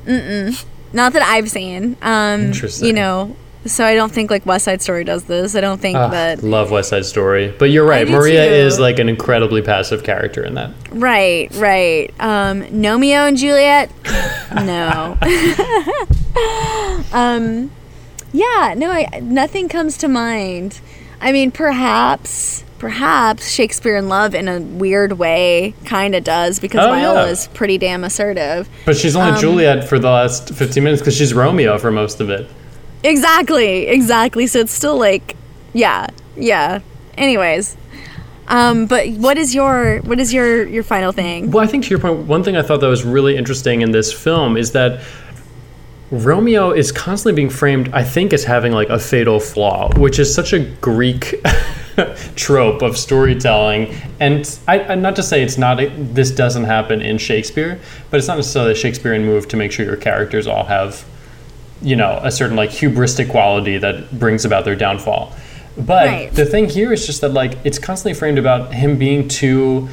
Mm-mm. 0.05 0.65
Not 0.93 1.13
that 1.13 1.21
I've 1.21 1.49
seen. 1.49 1.97
Um 2.01 2.41
Interesting. 2.41 2.87
you 2.87 2.93
know, 2.93 3.35
so 3.65 3.83
I 3.85 3.95
don't 3.95 4.11
think 4.11 4.29
like 4.31 4.45
West 4.45 4.65
Side 4.65 4.81
Story 4.81 5.03
does 5.03 5.23
this. 5.25 5.55
I 5.55 5.61
don't 5.61 5.79
think 5.81 5.97
Ah, 5.97 6.07
that 6.09 6.43
love 6.43 6.71
West 6.71 6.89
Side 6.89 7.05
Story, 7.05 7.53
but 7.57 7.65
you're 7.71 7.85
right. 7.85 8.07
Maria 8.07 8.45
too. 8.47 8.53
is 8.53 8.79
like 8.79 8.99
an 8.99 9.09
incredibly 9.09 9.61
passive 9.61 10.03
character 10.03 10.43
in 10.43 10.53
that. 10.55 10.71
Right, 10.91 11.49
right. 11.55 12.13
Um, 12.19 12.63
Gnomeo 12.63 13.27
and 13.27 13.37
Juliet? 13.37 13.89
No. 14.53 15.17
um, 17.13 17.71
yeah, 18.33 18.73
no, 18.77 18.91
I, 18.91 19.19
nothing 19.21 19.69
comes 19.69 19.97
to 19.97 20.07
mind. 20.07 20.79
I 21.21 21.31
mean, 21.31 21.51
perhaps, 21.51 22.63
perhaps 22.77 23.49
Shakespeare 23.49 23.95
in 23.95 24.09
Love 24.09 24.35
in 24.35 24.47
a 24.47 24.59
weird 24.59 25.13
way 25.13 25.73
kind 25.85 26.13
of 26.15 26.23
does 26.23 26.59
because 26.59 26.85
Oh, 26.85 26.89
Viola 26.91 27.25
yeah. 27.25 27.31
is 27.31 27.47
pretty 27.53 27.77
damn 27.77 28.03
assertive. 28.03 28.67
But 28.85 28.97
she's 28.97 29.15
Um, 29.15 29.29
only 29.29 29.39
Juliet 29.41 29.87
for 29.87 29.97
the 29.97 30.09
last 30.09 30.53
15 30.53 30.83
minutes 30.83 31.01
because 31.01 31.15
she's 31.15 31.33
Romeo 31.33 31.77
for 31.77 31.91
most 31.91 32.19
of 32.21 32.29
it. 32.29 32.49
Exactly, 33.05 33.87
exactly. 33.87 34.47
So 34.47 34.59
it's 34.59 34.71
still 34.71 34.97
like, 34.97 35.35
yeah, 35.73 36.07
yeah. 36.35 36.79
Anyways, 37.17 37.77
um, 38.47 38.87
but 38.87 39.07
what 39.09 39.37
is 39.37 39.55
your 39.55 39.99
what 40.01 40.19
is 40.19 40.33
your 40.33 40.67
your 40.67 40.83
final 40.83 41.11
thing? 41.11 41.51
Well, 41.51 41.63
I 41.63 41.67
think 41.67 41.83
to 41.85 41.89
your 41.89 41.99
point, 41.99 42.25
one 42.27 42.43
thing 42.43 42.57
I 42.57 42.61
thought 42.61 42.81
that 42.81 42.87
was 42.87 43.03
really 43.03 43.37
interesting 43.37 43.81
in 43.81 43.91
this 43.91 44.11
film 44.11 44.57
is 44.57 44.71
that 44.71 45.01
Romeo 46.11 46.71
is 46.71 46.91
constantly 46.91 47.35
being 47.35 47.49
framed, 47.49 47.89
I 47.91 48.03
think, 48.03 48.31
as 48.31 48.43
having 48.43 48.71
like 48.71 48.89
a 48.89 48.99
fatal 48.99 49.39
flaw, 49.39 49.91
which 49.97 50.19
is 50.19 50.33
such 50.33 50.53
a 50.53 50.59
Greek 50.59 51.43
trope 52.35 52.83
of 52.83 52.97
storytelling. 52.97 53.93
And 54.19 54.59
I, 54.67 54.81
I 54.81 54.95
not 54.95 55.15
to 55.15 55.23
say 55.23 55.41
it's 55.41 55.57
not 55.57 55.79
this 55.97 56.29
doesn't 56.29 56.65
happen 56.65 57.01
in 57.01 57.17
Shakespeare, 57.17 57.79
but 58.11 58.17
it's 58.17 58.27
not 58.27 58.37
necessarily 58.37 58.73
a 58.73 58.75
Shakespearean 58.75 59.25
move 59.25 59.47
to 59.47 59.57
make 59.57 59.71
sure 59.71 59.85
your 59.85 59.97
characters 59.97 60.45
all 60.45 60.65
have, 60.65 61.05
you 61.81 61.95
know, 61.95 62.19
a 62.23 62.31
certain 62.31 62.55
like 62.55 62.69
hubristic 62.69 63.29
quality 63.29 63.77
that 63.77 64.17
brings 64.17 64.45
about 64.45 64.65
their 64.65 64.75
downfall. 64.75 65.33
But 65.77 66.07
Right. 66.07 66.33
the 66.33 66.45
thing 66.45 66.69
here 66.69 66.93
is 66.93 67.05
just 67.05 67.21
that 67.21 67.33
like 67.33 67.57
it's 67.63 67.79
constantly 67.79 68.17
framed 68.17 68.39
about 68.39 68.73
him 68.73 68.97
being 68.97 69.27
too 69.27 69.89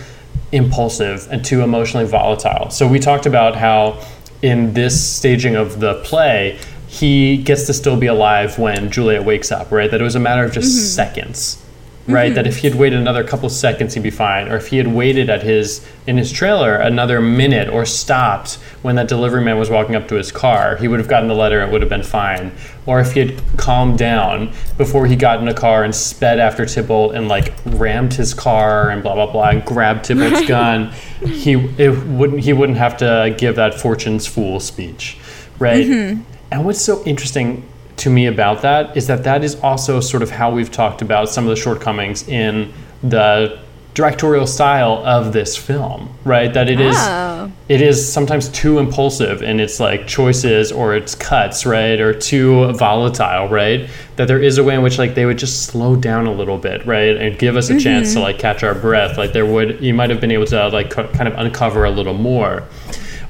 impulsive 0.52 1.26
and 1.30 1.44
too 1.44 1.62
emotionally 1.62 2.06
volatile. 2.06 2.70
So 2.70 2.86
we 2.86 2.98
talked 2.98 3.26
about 3.26 3.56
how 3.56 3.98
in 4.42 4.74
this 4.74 5.02
staging 5.02 5.56
of 5.56 5.80
the 5.80 5.94
play, 6.02 6.58
he 6.86 7.38
gets 7.38 7.66
to 7.66 7.72
still 7.72 7.96
be 7.96 8.06
alive 8.06 8.58
when 8.58 8.90
Juliet 8.90 9.24
wakes 9.24 9.50
up, 9.50 9.72
right? 9.72 9.90
That 9.90 10.00
it 10.00 10.04
was 10.04 10.14
a 10.14 10.20
matter 10.20 10.44
of 10.44 10.52
just 10.52 10.68
mm-hmm. 10.68 10.86
seconds. 10.86 11.62
Right? 12.06 12.34
That 12.34 12.46
if 12.46 12.54
mm-hmm. 12.54 12.62
he 12.62 12.68
had 12.70 12.78
waited 12.78 12.98
another 12.98 13.22
couple 13.22 13.48
seconds, 13.48 13.94
he'd 13.94 14.02
be 14.02 14.10
fine. 14.10 14.48
Or 14.48 14.56
if 14.56 14.68
he 14.68 14.78
had 14.78 14.88
waited 14.88 15.30
at 15.30 15.42
his 15.42 15.86
in 16.06 16.16
his 16.16 16.32
trailer 16.32 16.74
another 16.74 17.20
minute 17.20 17.68
or 17.68 17.84
stopped 17.84 18.54
when 18.82 18.96
that 18.96 19.08
delivery 19.08 19.42
man 19.42 19.58
was 19.58 19.70
walking 19.70 19.94
up 19.94 20.08
to 20.08 20.16
his 20.16 20.32
car, 20.32 20.76
he 20.76 20.88
would 20.88 20.98
have 20.98 21.08
gotten 21.08 21.28
the 21.28 21.34
letter 21.34 21.60
and 21.60 21.68
it 21.68 21.72
would 21.72 21.80
have 21.80 21.88
been 21.88 22.02
fine. 22.02 22.52
Or 22.86 23.00
if 23.00 23.12
he 23.12 23.20
had 23.20 23.40
calmed 23.56 23.98
down 23.98 24.52
before 24.76 25.06
he 25.06 25.14
got 25.14 25.40
in 25.40 25.46
a 25.46 25.54
car 25.54 25.84
and 25.84 25.94
sped 25.94 26.40
after 26.40 26.66
Tybalt 26.66 27.14
and 27.14 27.28
like 27.28 27.54
rammed 27.64 28.14
his 28.14 28.34
car 28.34 28.90
and 28.90 29.02
blah 29.02 29.14
blah 29.14 29.30
blah 29.30 29.50
and 29.50 29.64
grabbed 29.64 30.04
Tybalt's 30.06 30.46
gun, 30.48 30.92
he 31.24 31.52
it 31.78 31.90
wouldn't 32.06 32.40
he 32.40 32.52
wouldn't 32.52 32.78
have 32.78 32.96
to 32.98 33.34
give 33.38 33.56
that 33.56 33.80
fortune's 33.80 34.26
fool 34.26 34.58
speech, 34.58 35.18
right? 35.58 35.86
Mm-hmm. 35.86 36.22
And 36.50 36.66
what's 36.66 36.82
so 36.82 37.02
interesting 37.04 37.66
to 38.02 38.10
me 38.10 38.26
about 38.26 38.62
that 38.62 38.96
is 38.96 39.06
that 39.06 39.22
that 39.22 39.44
is 39.44 39.54
also 39.60 40.00
sort 40.00 40.24
of 40.24 40.30
how 40.30 40.50
we've 40.50 40.72
talked 40.72 41.02
about 41.02 41.28
some 41.28 41.44
of 41.44 41.50
the 41.50 41.56
shortcomings 41.56 42.26
in 42.26 42.72
the 43.00 43.60
directorial 43.94 44.46
style 44.46 45.02
of 45.04 45.32
this 45.32 45.56
film, 45.56 46.12
right? 46.24 46.52
That 46.52 46.68
it 46.68 46.80
is 46.80 46.96
Oh. 46.98 47.52
it 47.68 47.80
is 47.80 48.12
sometimes 48.12 48.48
too 48.48 48.80
impulsive 48.80 49.42
in 49.42 49.60
its 49.60 49.78
like 49.78 50.08
choices 50.08 50.72
or 50.72 50.96
its 50.96 51.14
cuts, 51.14 51.64
right? 51.64 52.00
Or 52.00 52.12
too 52.12 52.72
volatile, 52.72 53.48
right? 53.48 53.88
That 54.16 54.26
there 54.26 54.42
is 54.42 54.58
a 54.58 54.64
way 54.64 54.74
in 54.74 54.82
which 54.82 54.98
like 54.98 55.14
they 55.14 55.26
would 55.26 55.38
just 55.38 55.66
slow 55.66 55.94
down 55.94 56.26
a 56.26 56.32
little 56.32 56.58
bit, 56.58 56.84
right? 56.84 57.16
And 57.16 57.38
give 57.38 57.56
us 57.56 57.68
a 57.68 57.74
mm-hmm. 57.74 57.80
chance 57.80 58.14
to 58.14 58.20
like 58.20 58.38
catch 58.38 58.64
our 58.64 58.74
breath. 58.74 59.16
Like 59.16 59.32
there 59.32 59.46
would 59.46 59.80
you 59.80 59.94
might 59.94 60.10
have 60.10 60.20
been 60.20 60.32
able 60.32 60.46
to 60.46 60.68
like 60.68 60.90
co- 60.90 61.08
kind 61.08 61.28
of 61.28 61.34
uncover 61.38 61.84
a 61.84 61.90
little 61.90 62.14
more. 62.14 62.64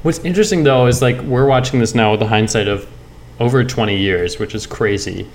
What's 0.03 0.21
interesting 0.21 0.65
though 0.65 0.87
is 0.87 1.03
like 1.03 1.21
we're 1.23 1.47
watching 1.47 1.81
this 1.81 1.95
now 1.95 2.13
with 2.13 2.21
the 2.21 2.29
hindsight 2.29 2.69
of 2.69 2.87
over 3.43 3.65
20 3.65 3.97
years, 3.97 4.39
which 4.39 4.55
is 4.55 4.67
crazy. 4.67 5.27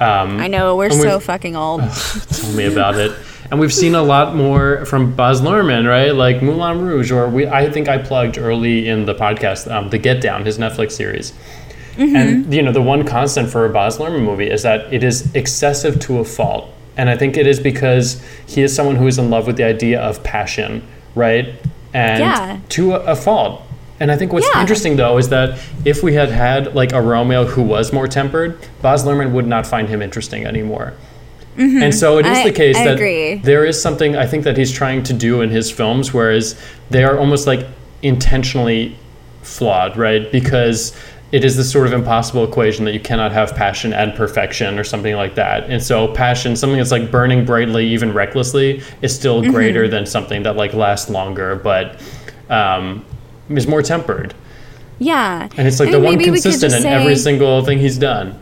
Um, 0.00 0.38
I 0.38 0.46
know 0.46 0.76
we're 0.76 0.90
so 0.90 1.18
fucking 1.20 1.56
old. 1.64 1.80
Tell 1.82 2.52
me 2.52 2.66
about 2.66 2.94
it. 2.96 3.12
And 3.50 3.60
we've 3.60 3.72
seen 3.74 3.94
a 3.94 4.02
lot 4.02 4.34
more 4.34 4.84
from 4.86 5.14
Baz 5.14 5.40
Luhrmann, 5.40 5.88
right? 5.88 6.14
Like 6.14 6.42
Moulin 6.42 6.80
Rouge, 6.80 7.10
or 7.12 7.28
we. 7.28 7.46
I 7.46 7.70
think 7.70 7.88
I 7.88 7.98
plugged 7.98 8.38
early 8.38 8.88
in 8.88 9.04
the 9.06 9.14
podcast 9.14 9.70
um, 9.70 9.90
the 9.90 9.98
Get 9.98 10.20
Down, 10.20 10.44
his 10.44 10.58
Netflix 10.58 10.92
series. 10.92 11.32
And 11.98 12.52
you 12.52 12.60
know, 12.62 12.72
the 12.72 12.82
one 12.82 13.04
constant 13.06 13.48
for 13.48 13.64
a 13.64 13.70
Baz 13.70 13.98
Luhrmann 13.98 14.24
movie 14.24 14.50
is 14.50 14.62
that 14.64 14.92
it 14.92 15.02
is 15.02 15.34
excessive 15.34 15.98
to 16.00 16.18
a 16.18 16.24
fault. 16.24 16.70
And 16.96 17.08
I 17.08 17.16
think 17.16 17.36
it 17.36 17.46
is 17.46 17.58
because 17.60 18.22
he 18.46 18.62
is 18.62 18.74
someone 18.74 18.96
who 18.96 19.06
is 19.06 19.18
in 19.18 19.30
love 19.30 19.46
with 19.46 19.56
the 19.56 19.64
idea 19.64 20.00
of 20.00 20.22
passion, 20.22 20.82
right? 21.14 21.54
And 21.94 22.20
Yeah. 22.20 22.60
to 22.70 22.92
a, 22.94 23.12
a 23.12 23.16
fault. 23.16 23.62
And 24.00 24.10
I 24.12 24.16
think 24.16 24.32
what's 24.32 24.48
Yeah. 24.54 24.60
interesting 24.60 24.96
though 24.96 25.16
is 25.18 25.28
that 25.30 25.58
if 25.84 26.02
we 26.02 26.14
had 26.14 26.30
had 26.30 26.74
like 26.74 26.92
a 26.92 27.00
Romeo 27.00 27.44
who 27.46 27.62
was 27.62 27.92
more 27.92 28.06
tempered, 28.06 28.58
Baz 28.82 29.04
Luhrmann 29.04 29.30
would 29.32 29.46
not 29.46 29.66
find 29.66 29.88
him 29.88 30.02
interesting 30.02 30.44
anymore. 30.46 30.92
And 31.58 31.94
so 31.94 32.18
it 32.18 32.26
is 32.26 32.36
I- 32.38 32.44
the 32.44 32.52
case 32.52 32.76
I 32.76 32.84
that 32.84 32.94
agree. 32.96 33.36
there 33.42 33.64
is 33.64 33.80
something 33.80 34.14
I 34.14 34.26
think 34.26 34.44
that 34.44 34.58
he's 34.58 34.70
trying 34.70 35.02
to 35.04 35.14
do 35.14 35.40
in 35.40 35.48
his 35.48 35.70
films, 35.70 36.12
whereas 36.12 36.54
they 36.90 37.02
are 37.02 37.18
almost 37.18 37.46
like 37.46 37.64
intentionally 38.02 38.94
flawed, 39.42 39.96
right? 39.96 40.30
Because 40.30 40.94
it 41.32 41.44
is 41.44 41.56
this 41.56 41.70
sort 41.72 41.86
of 41.86 41.92
impossible 41.94 42.44
equation 42.44 42.84
that 42.84 42.92
you 42.92 43.00
cannot 43.00 43.32
have 43.32 43.54
passion 43.56 43.92
and 43.94 44.14
perfection 44.14 44.78
or 44.78 44.84
something 44.84 45.16
like 45.16 45.34
that. 45.36 45.64
And 45.70 45.82
so 45.82 46.08
passion, 46.08 46.56
something 46.56 46.76
that's 46.78 46.92
like 46.92 47.10
burning 47.10 47.44
brightly, 47.46 47.86
even 47.88 48.12
recklessly, 48.12 48.82
is 49.00 49.14
still 49.14 49.40
Mm-hmm. 49.40 49.50
greater 49.52 49.88
than 49.88 50.04
something 50.04 50.42
that 50.42 50.56
like 50.56 50.74
lasts 50.74 51.08
longer, 51.10 51.56
but 51.56 51.98
um, 52.50 53.02
is 53.50 53.66
more 53.66 53.82
tempered. 53.82 54.34
Yeah. 54.98 55.48
And 55.56 55.68
it's 55.68 55.78
like 55.80 55.90
I 55.90 55.92
the 55.92 55.98
mean, 55.98 56.04
one 56.04 56.18
we 56.18 56.24
could 56.24 56.32
consistent 56.34 56.72
in 56.72 56.82
just 56.82 56.86
every 56.86 57.16
single 57.16 57.64
thing 57.64 57.78
he's 57.78 57.98
done. 57.98 58.38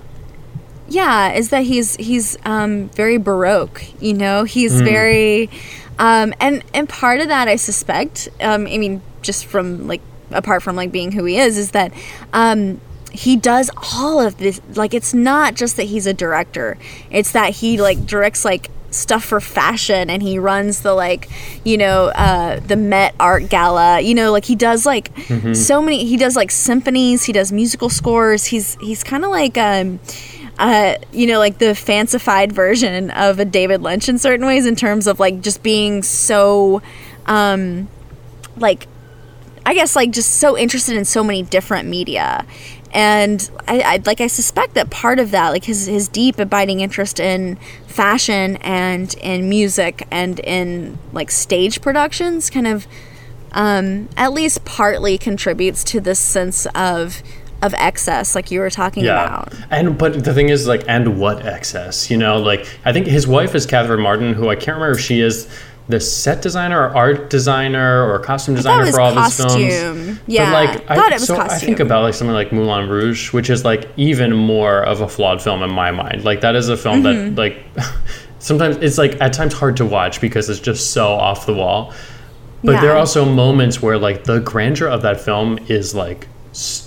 yeah 0.89 1.33
is 1.33 1.49
that 1.49 1.63
he's 1.65 1.97
he's 1.97 2.37
um, 2.45 2.89
very 2.91 3.17
baroque 3.17 3.83
you 4.01 4.13
know 4.15 4.45
he's 4.45 4.75
Mm. 4.81 4.85
very 4.85 5.51
um, 5.99 6.35
and 6.41 6.63
and 6.75 6.89
part 6.89 7.21
of 7.21 7.29
that 7.29 7.49
i 7.49 7.57
suspect 7.57 8.29
um, 8.41 8.67
i 8.67 8.77
mean 8.79 9.01
just 9.23 9.47
from 9.47 9.87
like 9.89 10.03
apart 10.31 10.63
from 10.63 10.77
like 10.77 10.93
being 10.93 11.13
who 11.13 11.25
he 11.25 11.39
is 11.39 11.57
is 11.57 11.71
that 11.71 11.91
um, 12.35 12.81
he 13.13 13.35
does 13.37 13.71
all 13.95 14.21
of 14.21 14.37
this 14.39 14.61
like 14.75 14.93
it's 14.93 15.15
not 15.15 15.55
just 15.55 15.77
that 15.79 15.85
he's 15.85 16.07
a 16.07 16.13
director 16.15 16.77
it's 17.11 17.33
that 17.33 17.51
he 17.55 17.81
like 17.81 18.05
directs 18.07 18.45
like 18.45 18.71
stuff 18.95 19.25
for 19.25 19.41
fashion 19.41 20.09
and 20.09 20.23
he 20.23 20.39
runs 20.39 20.81
the 20.81 20.95
like 20.95 21.29
you 21.65 21.77
know 21.77 22.07
uh 22.15 22.61
the 22.61 22.77
met 22.77 23.15
art 23.19 23.49
gala. 23.49 24.01
You 24.01 24.15
know 24.15 24.33
like 24.33 24.45
he 24.45 24.55
does 24.55 24.87
like 24.87 25.11
so 25.55 25.83
many 25.83 26.05
he 26.05 26.17
does 26.17 26.37
like 26.37 26.51
symphonies 26.51 27.25
he 27.25 27.33
does 27.33 27.53
musical 27.53 27.89
scores. 27.89 28.47
He's 28.47 28.77
he's 28.77 29.03
kind 29.03 29.25
of 29.25 29.31
like 29.31 29.59
um 29.59 30.01
uh, 30.59 30.95
you 31.13 31.27
know, 31.27 31.39
like 31.39 31.59
the 31.59 31.75
fancified 31.75 32.53
version 32.53 33.11
of 33.11 33.41
a 33.41 33.45
David 33.45 33.83
Lynch 33.83 34.09
in 34.09 34.19
certain 34.19 34.47
ways, 34.47 34.67
in 34.67 34.77
terms 34.77 35.07
of 35.07 35.19
like 35.19 35.41
just 35.41 35.63
being 35.63 36.03
so, 36.03 36.81
um, 37.27 37.89
like, 38.57 38.87
I 39.67 39.75
guess 39.75 39.97
like 39.97 40.11
just 40.11 40.37
so 40.37 40.57
interested 40.57 40.97
in 40.97 41.05
so 41.05 41.25
many 41.25 41.43
different 41.43 41.89
media, 41.89 42.47
and 42.95 43.51
I, 43.67 43.81
I 43.81 44.03
like 44.07 44.21
I 44.21 44.29
suspect 44.29 44.75
that 44.75 44.89
part 44.89 45.19
of 45.19 45.33
that, 45.33 45.51
like 45.51 45.65
his 45.65 45.87
his 45.87 46.09
deep 46.09 46.39
abiding 46.39 46.81
interest 46.81 47.19
in 47.19 47.57
fashion 47.87 48.57
and 48.59 49.13
in 49.15 49.49
music 49.49 50.07
and 50.13 50.39
in 50.41 50.99
like 51.13 51.31
stage 51.33 51.81
productions, 51.81 52.51
kind 52.51 52.69
of, 52.69 52.87
um, 53.53 54.09
at 54.17 54.33
least 54.33 54.65
partly 54.65 55.19
contributes 55.19 55.83
to 55.85 56.01
this 56.01 56.21
sense 56.21 56.67
of 56.75 57.23
of 57.63 57.75
excess, 57.75 58.37
like 58.37 58.53
you 58.53 58.61
were 58.61 58.71
talking 58.71 59.05
about. 59.07 59.53
And 59.71 59.99
but 59.99 60.23
the 60.23 60.33
thing 60.33 60.49
is 60.49 60.69
like 60.69 60.85
and 60.87 61.19
what 61.19 61.45
excess? 61.45 62.11
You 62.11 62.17
know, 62.17 62.39
like 62.39 62.69
I 62.85 62.93
think 62.93 63.09
his 63.09 63.27
wife 63.27 63.57
is 63.57 63.67
Catherine 63.67 64.03
Martin, 64.03 64.35
who 64.35 64.51
I 64.51 64.55
can't 64.55 64.77
remember 64.77 64.93
if 64.93 65.01
she 65.01 65.21
is 65.21 65.49
the 65.87 66.01
set 66.01 66.41
designer 66.41 66.81
or 66.81 66.97
art 66.97 67.29
designer 67.29 68.11
or 68.11 68.19
costume 68.19 68.55
designer 68.55 68.91
for 68.91 69.01
all 69.01 69.19
of 69.19 69.25
his 69.25 69.37
films. 69.37 70.19
Yeah, 70.27 70.51
but 70.51 70.53
like 70.53 70.91
I 70.91 70.97
thought 70.97 71.13
it 71.13 71.21
was 71.21 71.27
so 71.27 71.37
I 71.39 71.59
think 71.59 71.79
about 71.81 72.03
like 72.03 72.15
something 72.15 72.35
like 72.35 72.53
Moulin 72.53 72.89
Rouge, 72.89 73.33
which 73.33 73.51
is 73.51 73.65
like 73.65 73.89
even 73.97 74.33
more 74.35 74.83
of 74.83 75.03
a 75.03 75.09
flawed 75.09 75.43
film 75.43 75.63
in 75.63 75.71
my 75.71 75.91
mind. 75.91 76.25
Like 76.25 76.41
that 76.41 76.57
is 76.57 76.69
a 76.69 76.77
film 76.77 77.03
Mm-hmm. 77.03 77.35
that 77.35 77.41
like 77.41 77.63
sometimes 78.39 78.77
it's 78.77 78.97
like 78.97 79.21
at 79.21 79.33
times 79.35 79.53
hard 79.53 79.77
to 79.77 79.85
watch 79.85 80.21
because 80.21 80.49
it's 80.49 80.61
just 80.61 80.93
so 80.93 81.09
off 81.09 81.45
the 81.45 81.55
wall. 81.55 81.93
But 82.63 82.81
there 82.81 82.93
are 82.93 82.97
also 82.97 83.27
moments 83.27 83.83
where 83.83 83.99
like 83.99 84.25
the 84.25 84.39
grandeur 84.41 84.89
of 84.89 85.03
that 85.03 85.21
film 85.21 85.59
is 85.69 85.95
like 85.95 86.27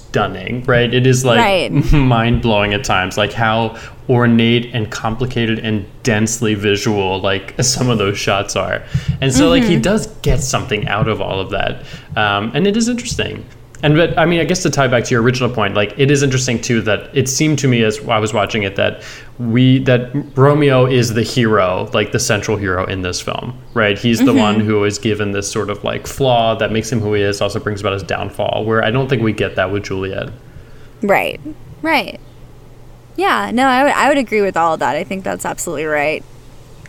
stunning, 0.10 0.64
right? 0.64 0.94
It 0.94 1.06
is 1.08 1.26
like 1.26 1.40
Right. 1.40 1.72
mind 1.94 2.42
blowing 2.42 2.74
at 2.74 2.84
times, 2.84 3.18
like 3.18 3.34
how 3.34 3.78
ornate 4.10 4.74
and 4.74 4.90
complicated 4.90 5.60
and 5.60 5.86
densely 6.04 6.54
visual 6.54 7.20
like 7.20 7.54
some 7.62 7.90
of 7.90 7.98
those 7.98 8.18
shots 8.18 8.56
are. 8.56 8.84
And 9.22 9.34
so 9.34 9.50
like 9.50 9.64
Mm-hmm. 9.64 9.72
he 9.72 9.80
does 9.80 10.08
get 10.22 10.40
something 10.40 10.88
out 10.88 11.08
of 11.08 11.22
all 11.22 11.40
of 11.40 11.50
that, 11.52 11.84
um, 12.16 12.52
and 12.54 12.66
it 12.68 12.78
is 12.78 12.88
interesting. 12.88 13.46
And 13.84 13.96
but 13.96 14.18
I 14.18 14.26
mean, 14.26 14.40
I 14.40 14.44
guess 14.46 14.64
to 14.64 14.72
tie 14.72 14.88
back 14.88 15.04
to 15.04 15.12
your 15.12 15.22
original 15.22 15.50
point, 15.52 15.76
like 15.76 15.94
it 15.98 16.10
is 16.10 16.24
interesting 16.24 16.60
too 16.60 16.82
that 16.82 17.16
it 17.16 17.30
seemed 17.30 17.60
to 17.60 17.68
me 17.68 17.84
as 17.84 18.00
I 18.08 18.18
was 18.18 18.34
watching 18.34 18.64
it 18.64 18.76
that 18.78 19.04
we 19.40 19.80
that 19.80 20.12
Romeo 20.36 20.86
is 20.86 21.14
the 21.14 21.22
hero, 21.22 21.90
like 21.94 22.12
the 22.12 22.20
central 22.20 22.58
hero 22.58 22.86
in 22.86 23.02
this 23.02 23.22
film, 23.22 23.58
right? 23.74 23.98
He's 23.98 24.20
the 24.20 24.34
one 24.34 24.60
who 24.60 24.84
is 24.84 24.98
given 24.98 25.32
this 25.32 25.50
sort 25.50 25.70
of 25.70 25.84
like 25.84 26.08
flaw 26.08 26.56
that 26.56 26.72
makes 26.72 26.92
him 26.92 27.00
who 27.00 27.14
he 27.14 27.22
is, 27.22 27.40
also 27.40 27.60
brings 27.60 27.82
about 27.82 27.94
his 27.94 28.04
downfall. 28.04 28.66
Where 28.66 28.84
I 28.84 28.90
don't 28.90 29.08
think 29.08 29.22
we 29.22 29.34
get 29.34 29.56
that 29.56 29.72
with 29.72 29.84
Juliet. 29.84 30.30
Right. 31.04 31.40
Right. 31.82 32.20
Yeah, 33.16 33.52
no, 33.52 33.68
I 33.68 33.84
would 33.84 33.94
I 33.94 34.10
would 34.10 34.18
agree 34.18 34.42
with 34.42 34.58
all 34.58 34.74
of 34.74 34.80
that. 34.80 34.96
I 34.96 35.04
think 35.04 35.24
that's 35.24 35.46
absolutely 35.46 35.86
right. 35.86 36.24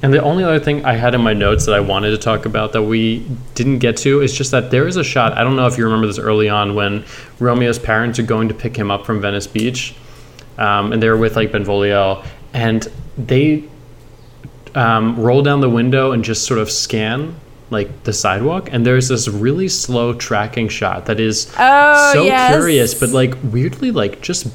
And 0.03 0.15
the 0.15 0.23
only 0.23 0.45
other 0.45 0.61
thing 0.61 0.85
I 0.85 0.95
had 0.95 1.15
in 1.15 1.21
my 1.21 1.35
notes 1.35 1.67
that 1.67 1.75
I 1.75 1.81
wanted 1.81 2.11
to 2.11 2.19
talk 2.19 2.47
about 2.47 2.73
that 2.73 2.83
we 2.83 3.27
didn't 3.55 3.79
get 3.79 3.97
to 3.99 4.21
is 4.21 4.33
just 4.33 4.53
that 4.53 4.71
there 4.71 4.87
is 4.87 4.97
a 4.97 5.03
shot. 5.03 5.37
I 5.37 5.43
don't 5.43 5.57
know 5.57 5.67
if 5.67 5.77
you 5.77 5.85
remember 5.85 6.07
this 6.07 6.21
early 6.21 6.49
on 6.49 6.77
when 6.77 7.05
Romeo's 7.41 7.81
parents 7.81 8.19
are 8.19 8.23
going 8.23 8.49
to 8.49 8.55
pick 8.55 8.77
him 8.77 8.93
up 8.93 9.05
from 9.05 9.21
Venice 9.21 9.49
Beach, 9.49 9.97
um, 10.57 10.93
and 10.93 11.03
they're 11.03 11.17
with 11.17 11.35
like 11.35 11.51
Benvolio, 11.51 12.23
and 12.53 12.87
they 13.17 13.65
um, 14.75 15.19
roll 15.19 15.43
down 15.43 15.61
the 15.61 15.71
window 15.71 16.13
and 16.13 16.23
just 16.25 16.45
sort 16.47 16.61
of 16.61 16.71
scan 16.71 17.35
like 17.71 18.05
the 18.05 18.13
sidewalk, 18.13 18.71
and 18.73 18.87
there's 18.87 19.09
this 19.09 19.29
really 19.29 19.69
slow 19.69 20.15
tracking 20.15 20.69
shot 20.69 21.07
that 21.07 21.21
is 21.21 21.53
Oh, 21.59 22.11
so 22.15 22.25
yes. 22.25 22.51
curious, 22.55 22.95
but 22.95 23.11
like 23.11 23.35
weirdly 23.43 23.91
like 23.91 24.21
just. 24.23 24.47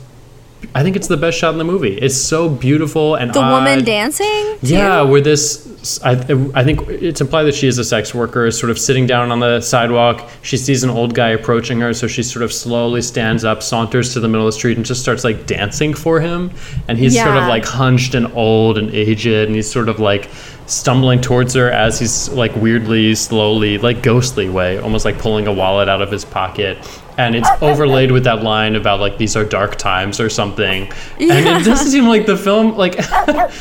I 0.75 0.83
think 0.83 0.95
it's 0.95 1.07
the 1.07 1.17
best 1.17 1.37
shot 1.37 1.51
in 1.53 1.57
the 1.57 1.63
movie. 1.63 1.97
It's 1.97 2.15
so 2.15 2.49
beautiful 2.49 3.15
and 3.15 3.33
The 3.33 3.41
woman 3.41 3.79
odd. 3.79 3.85
dancing? 3.85 4.25
too? 4.61 4.67
Yeah, 4.67 5.01
where 5.01 5.21
this, 5.21 5.99
I, 6.03 6.11
I 6.53 6.63
think 6.63 6.87
it's 6.87 7.21
implied 7.21 7.43
that 7.43 7.55
she 7.55 7.67
is 7.67 7.77
a 7.77 7.83
sex 7.83 8.13
worker, 8.15 8.49
sort 8.51 8.69
of 8.69 8.79
sitting 8.79 9.05
down 9.05 9.31
on 9.31 9.39
the 9.39 9.59
sidewalk. 9.61 10.29
She 10.41 10.57
sees 10.57 10.83
an 10.83 10.89
old 10.89 11.13
guy 11.13 11.29
approaching 11.29 11.79
her, 11.81 11.93
so 11.93 12.07
she 12.07 12.23
sort 12.23 12.43
of 12.43 12.53
slowly 12.53 13.01
stands 13.01 13.43
up, 13.43 13.61
saunters 13.61 14.13
to 14.13 14.19
the 14.19 14.27
middle 14.27 14.47
of 14.47 14.53
the 14.53 14.57
street, 14.57 14.77
and 14.77 14.85
just 14.85 15.01
starts 15.01 15.23
like 15.23 15.45
dancing 15.45 15.93
for 15.93 16.19
him. 16.19 16.51
And 16.87 16.97
he's 16.97 17.15
sort 17.15 17.35
of 17.37 17.47
like 17.47 17.65
hunched 17.65 18.15
and 18.15 18.27
old 18.33 18.77
and 18.77 18.89
aged, 18.93 19.27
and 19.27 19.55
he's 19.55 19.69
sort 19.69 19.89
of 19.89 19.99
like 19.99 20.29
stumbling 20.65 21.19
towards 21.19 21.53
her 21.55 21.69
as 21.69 21.99
he's 21.99 22.29
like 22.29 22.55
weirdly, 22.55 23.13
slowly, 23.15 23.77
like 23.77 24.01
ghostly 24.01 24.49
way, 24.49 24.77
almost 24.79 25.03
like 25.03 25.17
pulling 25.19 25.45
a 25.47 25.53
wallet 25.53 25.89
out 25.89 26.01
of 26.01 26.09
his 26.09 26.23
pocket. 26.23 26.77
And 27.17 27.35
it's 27.35 27.49
overlaid 27.61 28.11
with 28.11 28.23
that 28.23 28.43
line 28.43 28.75
about 28.75 28.99
like 28.99 29.17
these 29.17 29.35
are 29.35 29.45
dark 29.45 29.75
times 29.75 30.19
or 30.19 30.29
something. 30.29 30.91
And 31.19 31.61
it 31.61 31.65
doesn't 31.65 31.87
seem 31.87 32.07
like 32.07 32.25
the 32.25 32.37
film 32.37 32.75
like 32.75 32.99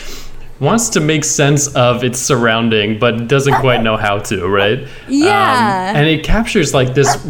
wants 0.60 0.88
to 0.90 1.00
make 1.00 1.24
sense 1.24 1.74
of 1.74 2.04
its 2.04 2.18
surrounding, 2.18 2.98
but 2.98 3.28
doesn't 3.28 3.54
quite 3.54 3.82
know 3.82 3.96
how 3.96 4.18
to, 4.18 4.46
right? 4.46 4.86
Yeah. 5.08 5.90
Um, 5.90 5.96
and 5.96 6.06
it 6.06 6.24
captures 6.24 6.72
like 6.72 6.94
this 6.94 7.26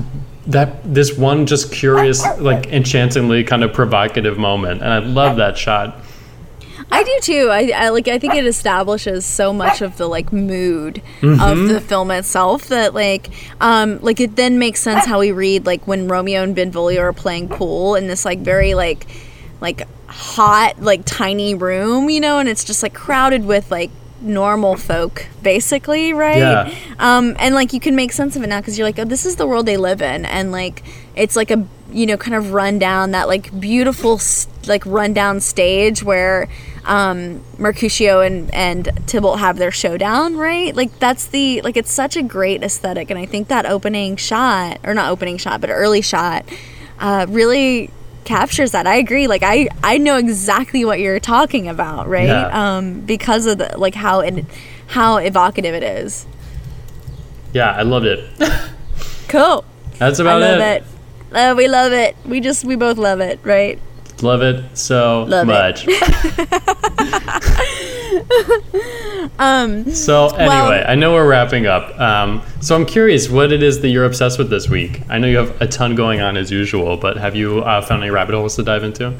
that 0.46 0.82
this 0.82 1.16
one 1.16 1.46
just 1.46 1.72
curious, 1.72 2.24
like 2.38 2.66
enchantingly 2.66 3.44
kind 3.44 3.62
of 3.64 3.72
provocative 3.72 4.38
moment, 4.38 4.82
and 4.82 4.92
I 4.92 4.98
love 4.98 5.36
that 5.36 5.56
shot. 5.56 5.98
I 6.94 7.02
do 7.04 7.18
too. 7.22 7.48
I, 7.50 7.72
I 7.74 7.88
like. 7.88 8.06
I 8.08 8.18
think 8.18 8.34
it 8.34 8.46
establishes 8.46 9.24
so 9.24 9.52
much 9.52 9.80
of 9.80 9.96
the 9.96 10.06
like 10.08 10.32
mood 10.32 11.02
Mm-hmm. 11.20 11.40
of 11.40 11.68
the 11.68 11.80
film 11.80 12.10
itself 12.10 12.66
that 12.68 12.92
like, 12.94 13.30
um, 13.60 13.98
like 14.02 14.20
it 14.20 14.36
then 14.36 14.58
makes 14.58 14.80
sense 14.80 15.06
how 15.06 15.20
we 15.20 15.32
read 15.32 15.64
like 15.66 15.86
when 15.86 16.06
Romeo 16.08 16.42
and 16.42 16.54
Benvolio 16.54 17.00
are 17.00 17.12
playing 17.12 17.48
pool 17.48 17.94
in 17.94 18.06
this 18.08 18.24
like 18.24 18.40
very 18.40 18.74
like, 18.74 19.06
like 19.60 19.88
hot 20.08 20.80
like 20.82 21.02
tiny 21.06 21.54
room, 21.54 22.10
you 22.10 22.20
know, 22.20 22.38
and 22.38 22.48
it's 22.48 22.64
just 22.64 22.82
like 22.82 22.92
crowded 22.94 23.44
with 23.46 23.70
like 23.70 23.90
normal 24.20 24.76
folk 24.76 25.26
basically 25.42 26.12
right 26.12 26.38
Yeah. 26.38 26.72
um 27.00 27.34
and 27.40 27.56
like 27.56 27.72
you 27.72 27.80
can 27.80 27.96
make 27.96 28.12
sense 28.12 28.36
of 28.36 28.44
it 28.44 28.46
now 28.46 28.60
because 28.60 28.78
you're 28.78 28.86
like 28.86 28.96
oh 29.00 29.04
this 29.04 29.26
is 29.26 29.34
the 29.34 29.48
world 29.48 29.66
they 29.66 29.76
live 29.76 30.00
in 30.00 30.24
and 30.24 30.52
like 30.52 30.84
it's 31.16 31.34
like 31.34 31.50
a 31.50 31.66
you 31.92 32.06
know 32.06 32.16
kind 32.16 32.34
of 32.34 32.52
run 32.52 32.78
down 32.78 33.10
that 33.12 33.28
like 33.28 33.58
beautiful 33.60 34.20
like 34.66 34.84
rundown 34.86 35.40
stage 35.40 36.02
where 36.02 36.48
um 36.84 37.42
mercutio 37.58 38.20
and 38.20 38.52
and 38.54 38.88
tybalt 39.06 39.38
have 39.38 39.58
their 39.58 39.70
showdown 39.70 40.36
right? 40.36 40.74
Like 40.74 40.98
that's 40.98 41.26
the 41.26 41.60
like 41.62 41.76
it's 41.76 41.92
such 41.92 42.16
a 42.16 42.22
great 42.22 42.62
aesthetic 42.62 43.10
and 43.10 43.18
i 43.18 43.26
think 43.26 43.48
that 43.48 43.66
opening 43.66 44.16
shot 44.16 44.78
or 44.84 44.94
not 44.94 45.10
opening 45.10 45.36
shot 45.38 45.60
but 45.60 45.70
early 45.70 46.02
shot 46.02 46.44
uh 46.98 47.26
really 47.28 47.90
captures 48.24 48.70
that. 48.70 48.86
I 48.86 48.96
agree. 48.96 49.26
Like 49.26 49.42
i 49.42 49.68
i 49.82 49.98
know 49.98 50.16
exactly 50.16 50.84
what 50.84 51.00
you're 51.00 51.20
talking 51.20 51.68
about 51.68 52.08
right? 52.08 52.26
Yeah. 52.28 52.76
um 52.78 53.00
because 53.00 53.46
of 53.46 53.58
the 53.58 53.74
like 53.76 53.94
how 53.94 54.20
it 54.20 54.44
how 54.88 55.16
evocative 55.16 55.74
it 55.74 55.82
is. 55.82 56.26
Yeah, 57.52 57.70
I 57.72 57.82
loved 57.82 58.06
it. 58.06 58.20
cool. 59.28 59.64
That's 59.98 60.20
i 60.20 60.22
about 60.22 60.40
love 60.40 60.60
it. 60.60 60.82
it, 60.82 60.84
Uh, 61.34 61.54
we 61.56 61.66
love 61.68 61.92
it 61.92 62.14
we 62.26 62.40
just 62.40 62.64
we 62.64 62.76
both 62.76 62.98
love 62.98 63.20
it 63.20 63.40
right 63.42 63.78
Love 64.22 64.42
it 64.42 64.64
so 64.78 65.24
Love 65.24 65.48
it. 65.48 65.52
much. 65.52 65.88
um. 69.38 69.90
So 69.92 70.28
anyway, 70.28 70.84
I 70.86 70.94
know 70.94 71.12
we're 71.12 71.28
wrapping 71.28 71.66
up. 71.66 71.98
Um. 71.98 72.42
So 72.60 72.76
I'm 72.76 72.86
curious 72.86 73.28
what 73.28 73.52
it 73.52 73.62
is 73.64 73.80
that 73.80 73.88
you're 73.88 74.04
obsessed 74.04 74.38
with 74.38 74.48
this 74.48 74.68
week. 74.68 75.02
I 75.08 75.18
know 75.18 75.26
you 75.26 75.38
have 75.38 75.60
a 75.60 75.66
ton 75.66 75.96
going 75.96 76.20
on 76.20 76.36
as 76.36 76.52
usual, 76.52 76.96
but 76.96 77.16
have 77.16 77.34
you 77.34 77.60
uh, 77.64 77.82
found 77.82 78.02
any 78.02 78.12
rabbit 78.12 78.34
holes 78.34 78.54
to 78.56 78.62
dive 78.62 78.84
into? 78.84 79.12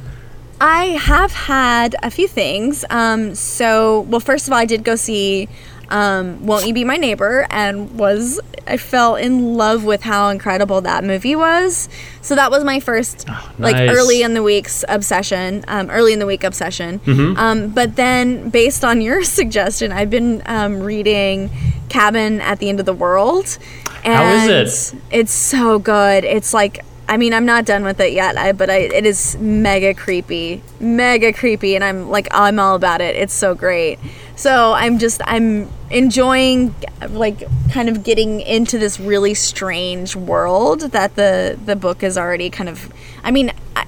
I 0.60 0.84
have 0.90 1.32
had 1.32 1.97
a 2.05 2.10
few 2.10 2.28
things. 2.28 2.84
Um, 2.89 3.34
so, 3.34 4.02
well, 4.02 4.20
first 4.20 4.47
of 4.47 4.52
all, 4.52 4.60
I 4.60 4.64
did 4.64 4.84
go 4.84 4.94
see 4.94 5.48
um, 5.93 6.44
Won't 6.47 6.66
You 6.66 6.74
Be 6.74 6.85
My 6.85 6.97
Neighbor 6.97 7.47
and 7.51 7.98
was, 7.98 8.40
I 8.66 8.77
fell 8.78 9.14
in 9.14 9.55
love 9.55 9.85
with 9.85 10.02
how 10.02 10.28
incredible 10.28 10.81
that 10.81 11.05
movie 11.05 11.36
was. 11.36 11.89
So, 12.23 12.35
that 12.35 12.51
was 12.51 12.64
my 12.64 12.81
first, 12.81 13.28
like, 13.59 13.77
nice. 13.77 13.90
early 13.90 14.23
in 14.23 14.35
the 14.35 14.43
week's 14.43 14.85
obsession, 14.89 15.64
um, 15.69 15.90
early 15.90 16.12
in 16.12 16.19
the 16.19 16.27
week 16.27 16.44
obsession. 16.44 17.01
Um, 17.36 17.69
but 17.69 17.97
then, 17.97 18.51
based 18.51 18.85
on 18.85 19.01
your 19.01 19.23
suggestion, 19.39 19.93
I've 19.93 20.10
been 20.10 20.43
um, 20.47 20.81
reading 20.81 21.51
Cabin 21.89 22.40
at 22.40 22.59
the 22.59 22.69
End 22.69 22.81
of 22.81 22.86
the 22.86 22.94
World. 22.94 23.59
And 24.05 24.14
How 24.14 24.55
is 24.55 24.93
it? 24.93 24.98
It's 25.10 25.32
so 25.32 25.78
good. 25.78 26.24
It's 26.24 26.52
like 26.52 26.85
I 27.09 27.19
mean, 27.19 27.35
I'm 27.35 27.44
not 27.44 27.66
done 27.66 27.85
with 27.85 28.01
it 28.01 28.14
yet, 28.14 28.39
I, 28.39 28.52
but 28.52 28.70
I, 28.70 28.78
it 28.78 29.05
is 29.05 29.36
mega 29.36 29.93
creepy, 29.93 30.62
mega 30.81 31.32
creepy, 31.32 31.74
and 31.74 31.85
I'm 31.85 32.09
like, 32.09 32.27
I'm 32.31 32.59
all 32.59 32.74
about 32.74 33.02
it. 33.02 33.16
It's 33.16 33.35
so 33.35 33.55
great. 33.55 33.98
So 34.36 34.72
I'm 34.72 34.98
just, 34.98 35.20
I'm 35.24 35.68
enjoying, 35.90 36.74
like, 37.10 37.44
kind 37.70 37.88
of 37.88 38.02
getting 38.02 38.40
into 38.40 38.78
this 38.78 38.98
really 38.98 39.34
strange 39.34 40.16
world 40.16 40.92
that 40.92 41.14
the 41.16 41.59
the 41.64 41.76
book 41.76 42.02
is 42.02 42.16
already 42.16 42.50
kind 42.50 42.68
of. 42.68 42.92
I 43.22 43.30
mean, 43.30 43.52
I, 43.76 43.84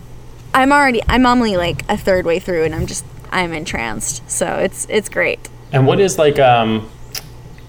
I'm 0.52 0.72
already, 0.72 1.02
I'm 1.08 1.26
only 1.26 1.56
like 1.56 1.82
a 1.88 1.96
third 1.96 2.26
way 2.26 2.38
through, 2.38 2.64
and 2.64 2.74
I'm 2.74 2.86
just, 2.86 3.04
I'm 3.32 3.52
entranced. 3.52 4.28
So 4.30 4.46
it's 4.58 4.86
it's 4.88 5.08
great. 5.08 5.48
And 5.72 5.86
what 5.86 5.98
is 5.98 6.18
like 6.18 6.38
um 6.38 6.88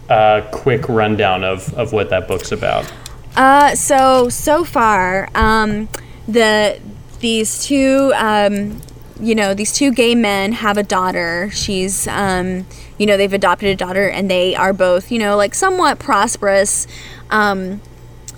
a 0.10 0.48
quick 0.52 0.88
rundown 0.88 1.44
of 1.44 1.74
of 1.74 1.92
what 1.94 2.10
that 2.10 2.28
book's 2.28 2.52
about? 2.52 2.92
Uh, 3.36 3.76
so 3.76 4.30
so 4.30 4.64
far, 4.64 5.30
um, 5.34 5.90
the 6.28 6.80
these 7.20 7.64
two, 7.66 8.14
um, 8.16 8.80
you 9.20 9.36
know, 9.36 9.54
these 9.54 9.72
two 9.72 9.92
gay 9.92 10.16
men 10.16 10.52
have 10.54 10.78
a 10.78 10.84
daughter. 10.84 11.50
She's, 11.52 12.08
um, 12.08 12.66
you 12.98 13.06
know, 13.06 13.18
they've 13.18 13.32
adopted 13.32 13.70
a 13.70 13.76
daughter, 13.76 14.10
and 14.10 14.30
they 14.30 14.56
are 14.56 14.74
both, 14.74 15.12
you 15.12 15.20
know, 15.20 15.38
like 15.38 15.54
somewhat 15.54 16.00
prosperous, 16.00 16.88
um, 17.30 17.82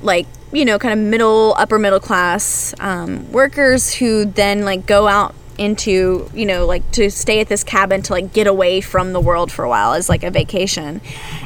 like 0.02 0.28
you 0.52 0.64
know, 0.66 0.80
kind 0.80 0.98
of 0.98 1.06
middle, 1.06 1.54
upper 1.58 1.78
middle 1.78 2.00
class 2.00 2.74
um, 2.80 3.30
workers 3.32 3.94
who 3.96 4.26
then 4.26 4.64
like 4.64 4.86
go 4.86 5.08
out 5.08 5.36
into 5.58 6.30
you 6.36 6.46
know 6.46 6.68
like 6.68 6.90
to 6.92 7.10
stay 7.10 7.40
at 7.40 7.48
this 7.48 7.64
cabin 7.64 8.00
to 8.04 8.14
like 8.14 8.32
get 8.32 8.46
away 8.46 8.80
from 8.80 9.12
the 9.12 9.20
world 9.20 9.52
for 9.52 9.66
a 9.66 9.70
while 9.70 9.94
as 9.94 10.10
like 10.10 10.24
a 10.24 10.32
vacation. 10.32 11.02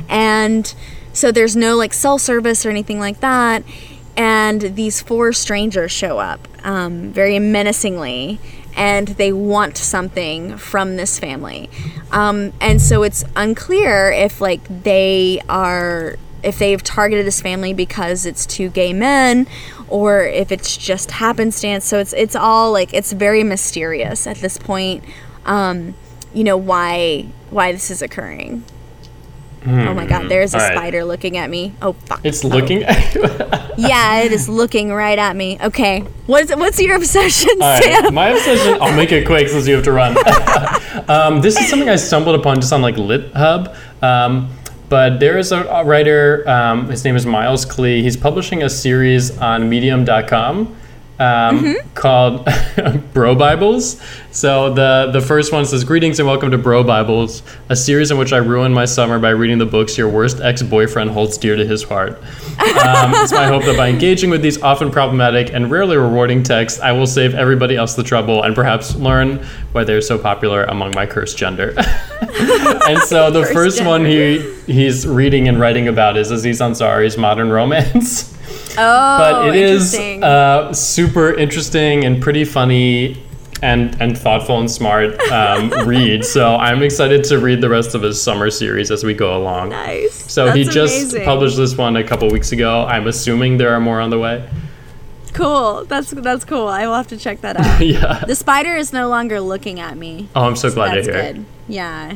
And 0.10 0.74
so 1.14 1.32
there's 1.32 1.56
no 1.56 1.76
like 1.76 1.94
cell 1.94 2.18
service 2.18 2.66
or 2.66 2.70
anything 2.70 3.00
like 3.00 3.20
that. 3.22 3.64
And 4.18 4.62
these 4.76 5.02
four 5.02 5.32
strangers 5.34 5.92
show 5.92 6.20
up 6.20 6.48
um, 6.64 7.12
very 7.12 7.40
menacingly 7.40 8.40
and 8.76 9.10
they 9.10 9.32
want 9.32 9.78
something 9.78 10.58
from 10.58 10.96
this 10.96 11.20
family. 11.20 11.70
Um, 12.12 12.54
and 12.60 12.82
so 12.82 13.04
it's 13.04 13.24
unclear 13.36 14.12
if 14.12 14.42
like 14.42 14.62
they 14.84 15.42
are 15.50 16.18
if 16.44 16.58
they've 16.58 16.82
targeted 16.82 17.26
this 17.26 17.40
family 17.40 17.72
because 17.72 18.26
it's 18.26 18.48
two 18.48 18.70
gay 18.70 18.94
men 18.94 19.46
or 19.88 20.24
if 20.24 20.52
it's 20.52 20.76
just 20.76 21.12
happenstance. 21.12 21.86
So 21.86 22.00
it's 22.00 22.14
it's 22.14 22.36
all 22.36 22.72
like 22.72 22.94
it's 22.94 23.12
very 23.12 23.44
mysterious 23.44 24.26
at 24.26 24.38
this 24.38 24.58
point 24.58 25.04
um, 25.46 25.96
you 26.34 26.44
know 26.44 26.58
why 26.58 27.28
why 27.50 27.72
this 27.72 27.92
is 27.92 28.02
occurring 28.02 28.64
oh 29.66 29.94
my 29.94 30.06
god 30.06 30.28
there's 30.30 30.54
a 30.54 30.58
All 30.58 30.64
right. 30.64 30.76
spider 30.76 31.04
looking 31.04 31.38
at 31.38 31.50
me 31.50 31.74
oh 31.82 31.94
fuck 31.94 32.22
It's 32.24 32.44
Oh. 32.44 32.48
looking. 32.48 32.82
yeah 33.78 34.22
it 34.22 34.32
is 34.32 34.50
looking 34.50 34.92
right 34.92 35.18
at 35.20 35.36
me 35.36 35.58
okay 35.62 36.02
what's 36.26 36.54
what's 36.56 36.80
your 36.82 36.96
obsession 36.96 37.50
All 37.62 37.68
right, 37.80 37.84
sam 37.84 38.14
my 38.14 38.30
obsession. 38.30 38.78
I'll 38.82 38.96
make 38.96 39.12
it 39.12 39.26
quick 39.26 39.48
since 39.50 39.68
you 39.68 39.76
have 39.76 39.84
to 39.86 39.92
run. 39.92 40.16
um, 41.10 41.42
this 41.42 41.58
is 41.60 41.68
something 41.70 41.90
I 41.90 41.96
stumbled 41.96 42.36
upon 42.40 42.60
just 42.62 42.74
on 42.74 42.82
like 42.82 42.96
LitHub. 42.96 43.76
Um, 44.04 44.50
but 44.90 45.20
there 45.20 45.38
is 45.38 45.52
a, 45.52 45.64
a 45.66 45.86
writer. 45.86 46.44
Um, 46.50 46.90
his 46.90 47.04
name 47.06 47.16
is 47.16 47.26
Miles 47.26 47.66
Klee. 47.66 48.02
He's 48.02 48.18
publishing 48.18 48.64
a 48.64 48.70
series 48.70 49.38
on 49.38 49.70
Medium.com. 49.70 50.76
Um, 51.22 51.76
called 51.94 52.50
Bro 53.14 53.36
Bibles. 53.36 54.02
So 54.32 54.74
the 54.74 55.12
the 55.14 55.22
first 55.22 55.54
one 55.54 55.66
says, 55.66 55.84
"Greetings 55.84 56.18
and 56.18 56.28
welcome 56.28 56.50
to 56.50 56.58
Bro 56.58 56.86
Bibles, 56.86 57.44
a 57.70 57.76
series 57.76 58.10
in 58.10 58.18
which 58.18 58.34
I 58.34 58.38
ruin 58.38 58.74
my 58.74 58.86
summer 58.86 59.20
by 59.20 59.30
reading 59.30 59.60
the 59.60 59.68
books 59.68 60.00
your 60.00 60.10
worst 60.10 60.42
ex-boyfriend 60.42 61.12
holds 61.12 61.38
dear 61.38 61.56
to 61.56 61.64
his 61.64 61.84
heart." 61.84 62.14
Um, 62.14 62.24
it's 63.14 63.32
my 63.32 63.46
hope 63.46 63.66
that 63.66 63.78
by 63.78 63.90
engaging 63.90 64.32
with 64.32 64.42
these 64.42 64.60
often 64.64 64.90
problematic 64.90 65.54
and 65.54 65.70
rarely 65.70 65.96
rewarding 65.96 66.42
texts, 66.42 66.80
I 66.80 66.92
will 66.92 67.06
save 67.06 67.36
everybody 67.36 67.76
else 67.76 67.94
the 67.94 68.04
trouble 68.04 68.42
and 68.42 68.56
perhaps 68.56 68.96
learn 68.96 69.46
why 69.74 69.84
they're 69.84 70.02
so 70.02 70.18
popular 70.18 70.64
among 70.64 70.94
my 70.96 71.06
cursed 71.06 71.38
gender. 71.38 71.76
and 71.78 73.00
so 73.04 73.30
the 73.30 73.44
Cursed 73.44 73.54
first 73.54 73.86
one 73.86 74.06
he 74.06 74.40
he's 74.66 75.06
reading 75.06 75.48
and 75.48 75.60
writing 75.60 75.88
about 75.88 76.18
is 76.18 76.32
Aziz 76.32 76.62
Ansari's 76.62 77.16
Modern 77.16 77.52
Romance. 77.52 78.36
Oh 78.78 79.18
but 79.48 79.50
it 79.50 79.56
is 79.56 79.96
uh, 79.96 80.72
super 80.74 81.34
interesting 81.34 82.06
and 82.06 82.22
pretty 82.22 82.44
funny 82.46 83.22
and 83.64 84.00
and 84.02 84.18
thoughtful 84.18 84.60
and 84.60 84.72
smart 84.72 85.20
um, 85.32 85.70
read. 85.88 86.26
So 86.26 86.56
I'm 86.56 86.82
excited 86.82 87.24
to 87.26 87.38
read 87.40 87.62
the 87.62 87.70
rest 87.70 87.94
of 87.94 88.02
his 88.02 88.20
summer 88.22 88.50
series 88.50 88.90
as 88.90 89.04
we 89.04 89.14
go 89.14 89.38
along. 89.38 89.70
nice 89.70 90.14
So 90.32 90.52
he 90.52 90.64
just 90.64 90.96
amazing. 91.00 91.26
published 91.26 91.58
this 91.58 91.78
one 91.78 91.96
a 91.96 92.04
couple 92.04 92.28
weeks 92.30 92.52
ago. 92.52 92.86
I'm 92.86 93.06
assuming 93.08 93.58
there 93.58 93.74
are 93.74 93.80
more 93.80 94.00
on 94.02 94.10
the 94.10 94.18
way. 94.20 94.50
cool 95.34 95.86
that's 95.86 96.12
that's 96.12 96.44
cool 96.44 96.68
i 96.68 96.86
will 96.86 96.96
have 96.96 97.08
to 97.08 97.16
check 97.16 97.40
that 97.40 97.56
out 97.56 97.80
yeah. 97.86 98.26
the 98.28 98.36
spider 98.36 98.76
is 98.76 98.92
no 98.92 99.08
longer 99.08 99.40
looking 99.40 99.80
at 99.80 99.96
me 99.96 100.28
Oh, 100.36 100.44
I'm 100.44 100.58
so 100.58 100.70
glad 100.72 100.94
That's 100.96 101.08
to 101.08 101.14
hear. 101.14 101.34
good. 101.34 101.46
Yeah. 101.70 102.16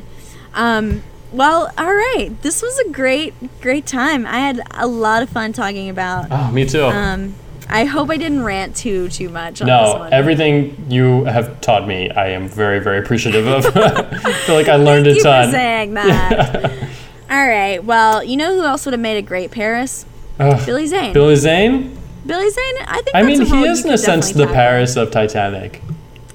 Um, 0.53 1.02
well, 1.31 1.72
all 1.77 1.93
right. 1.93 2.30
This 2.41 2.61
was 2.61 2.77
a 2.80 2.89
great, 2.89 3.34
great 3.61 3.85
time. 3.85 4.26
I 4.26 4.39
had 4.39 4.61
a 4.72 4.88
lot 4.88 5.23
of 5.23 5.30
fun 5.30 5.53
talking 5.53 5.89
about. 5.89 6.27
Oh, 6.31 6.52
me 6.52 6.65
too. 6.65 6.85
Um, 6.85 7.35
I 7.68 7.85
hope 7.85 8.10
I 8.10 8.18
didn't 8.18 8.43
rant 8.43 8.76
too 8.76 9.10
too 9.10 9.30
much 9.30 9.61
on 9.61 9.68
this 9.68 9.68
no, 9.68 10.03
everything 10.11 10.85
you 10.89 11.26
have 11.26 11.60
taught 11.61 11.88
me, 11.88 12.10
I 12.11 12.27
am 12.27 12.47
very, 12.47 12.80
very 12.80 12.99
appreciative 12.99 13.47
of. 13.47 13.65
I 13.76 14.34
feel 14.45 14.56
like 14.56 14.68
I 14.68 14.76
learned 14.76 15.06
Thank 15.06 15.15
a 15.15 15.18
you 15.18 15.23
ton. 15.23 15.45
for 15.47 15.52
saying 15.52 15.93
that. 15.95 16.73
all 17.30 17.47
right. 17.47 17.84
Well, 17.84 18.23
you 18.23 18.38
know 18.38 18.53
who 18.56 18.64
else 18.64 18.85
would 18.85 18.93
have 18.93 19.02
made 19.02 19.18
a 19.18 19.22
great 19.22 19.52
Paris? 19.52 20.06
Ugh. 20.39 20.65
Billy 20.65 20.85
Zane. 20.85 21.14
Billy 21.14 21.35
Zane? 21.35 21.97
Billy 22.26 22.49
Zane. 22.49 22.76
I 22.85 23.02
think. 23.02 23.15
I 23.15 23.23
mean, 23.23 23.41
he 23.41 23.65
is 23.65 23.84
in 23.84 23.91
a 23.91 23.97
sense 23.97 24.31
the. 24.31 24.47
Paris 24.47 24.95
of 24.95 25.11
Titanic. 25.11 25.81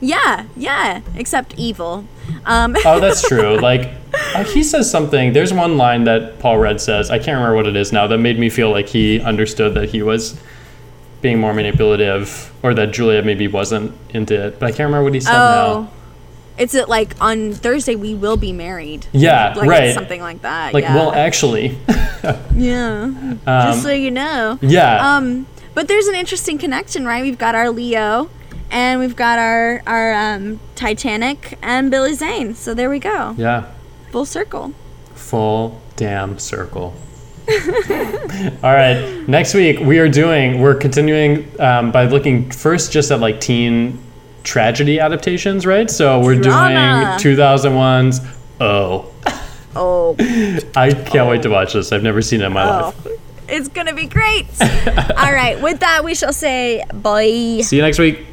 Yeah, 0.01 0.47
yeah. 0.57 1.03
Except 1.15 1.55
evil. 1.57 2.07
Um, 2.47 2.77
Oh, 2.85 3.01
that's 3.01 3.27
true. 3.27 3.59
Like, 3.61 3.91
uh, 4.35 4.45
he 4.45 4.63
says 4.63 4.91
something. 4.91 5.33
There's 5.33 5.53
one 5.53 5.77
line 5.77 6.05
that 6.05 6.39
Paul 6.41 6.59
Rudd 6.59 6.81
says. 6.81 7.11
I 7.11 7.19
can't 7.19 7.37
remember 7.37 7.55
what 7.55 7.67
it 7.67 7.77
is 7.77 7.93
now. 7.93 8.07
That 8.07 8.19
made 8.19 8.39
me 8.39 8.51
feel 8.51 8.71
like 8.71 8.89
he 8.89 9.21
understood 9.21 9.75
that 9.75 9.91
he 9.91 10.03
was 10.03 10.41
being 11.23 11.39
more 11.39 11.53
manipulative, 11.53 12.51
or 12.63 12.73
that 12.75 12.93
Julia 12.93 13.23
maybe 13.23 13.47
wasn't 13.47 13.95
into 14.11 14.35
it. 14.47 14.59
But 14.59 14.67
I 14.67 14.71
can't 14.71 14.87
remember 14.89 15.05
what 15.05 15.15
he 15.15 15.21
said 15.21 15.35
Oh. 15.35 15.83
now. 15.83 15.91
It's 16.59 16.75
it 16.75 16.89
like 16.89 17.15
on 17.23 17.53
Thursday 17.53 17.95
we 17.97 18.15
will 18.15 18.37
be 18.37 18.53
married. 18.53 19.07
Yeah, 19.13 19.55
like 19.57 19.69
right. 19.69 19.95
something 19.95 20.21
like 20.21 20.43
that. 20.43 20.75
Like, 20.75 20.85
yeah. 20.85 20.95
well, 20.95 21.13
actually, 21.13 21.79
yeah. 22.55 23.35
Just 23.47 23.83
so 23.83 23.91
you 23.93 24.11
know. 24.11 24.59
yeah. 24.61 25.17
Um, 25.17 25.47
but 25.75 25.89
there's 25.89 26.07
an 26.07 26.15
interesting 26.17 26.59
connection, 26.59 27.07
right? 27.07 27.23
We've 27.23 27.39
got 27.39 27.55
our 27.55 27.71
Leo, 27.71 28.29
and 28.71 29.01
we've 29.01 29.17
got 29.17 29.39
our 29.39 29.83
our 29.87 30.13
um, 30.15 30.61
Titanic 30.75 31.59
and 31.63 31.91
Billy 31.91 32.15
Zane. 32.15 32.55
So 32.55 32.75
there 32.75 32.91
we 32.91 32.99
go, 32.99 33.35
yeah. 33.37 33.73
full 34.11 34.25
circle. 34.25 34.75
Full 35.15 35.81
damn 35.97 36.39
circle. 36.39 36.95
All 37.51 38.73
right. 38.75 39.25
Next 39.27 39.55
week 39.55 39.81
we 39.81 39.99
are 39.99 40.09
doing. 40.09 40.61
We're 40.61 40.75
continuing 40.75 41.51
um, 41.61 41.91
by 41.91 42.07
looking 42.07 42.51
first 42.51 42.93
just 42.93 43.11
at 43.11 43.21
like 43.21 43.41
teen 43.41 43.99
tragedy 44.45 45.01
adaptations, 45.01 45.67
right? 45.67 45.91
So 45.91 46.21
we're 46.21 46.41
Drama. 46.41 47.19
doing 47.21 47.37
2001's 47.37 48.21
Oh. 48.61 49.11
Oh, 49.75 50.17
I 50.77 50.93
can't 50.93 51.29
wait 51.29 51.43
to 51.43 51.49
watch 51.49 51.73
this. 51.73 51.93
I've 51.93 52.03
never 52.03 52.21
seen 52.21 52.43
it 52.43 52.47
in 52.47 52.53
my 52.53 52.65
oh, 52.65 52.87
life. 52.87 53.07
it's 53.49 53.69
gonna 53.69 53.95
be 53.95 54.07
great. 54.07 54.47
All 54.61 55.33
right, 55.33 55.59
with 55.63 55.81
that 55.81 56.03
we 56.05 56.15
shall 56.15 56.33
say 56.33 56.85
bye. 56.93 57.61
See 57.63 57.77
you 57.77 57.83
next 57.83 57.99
week. 57.99 58.27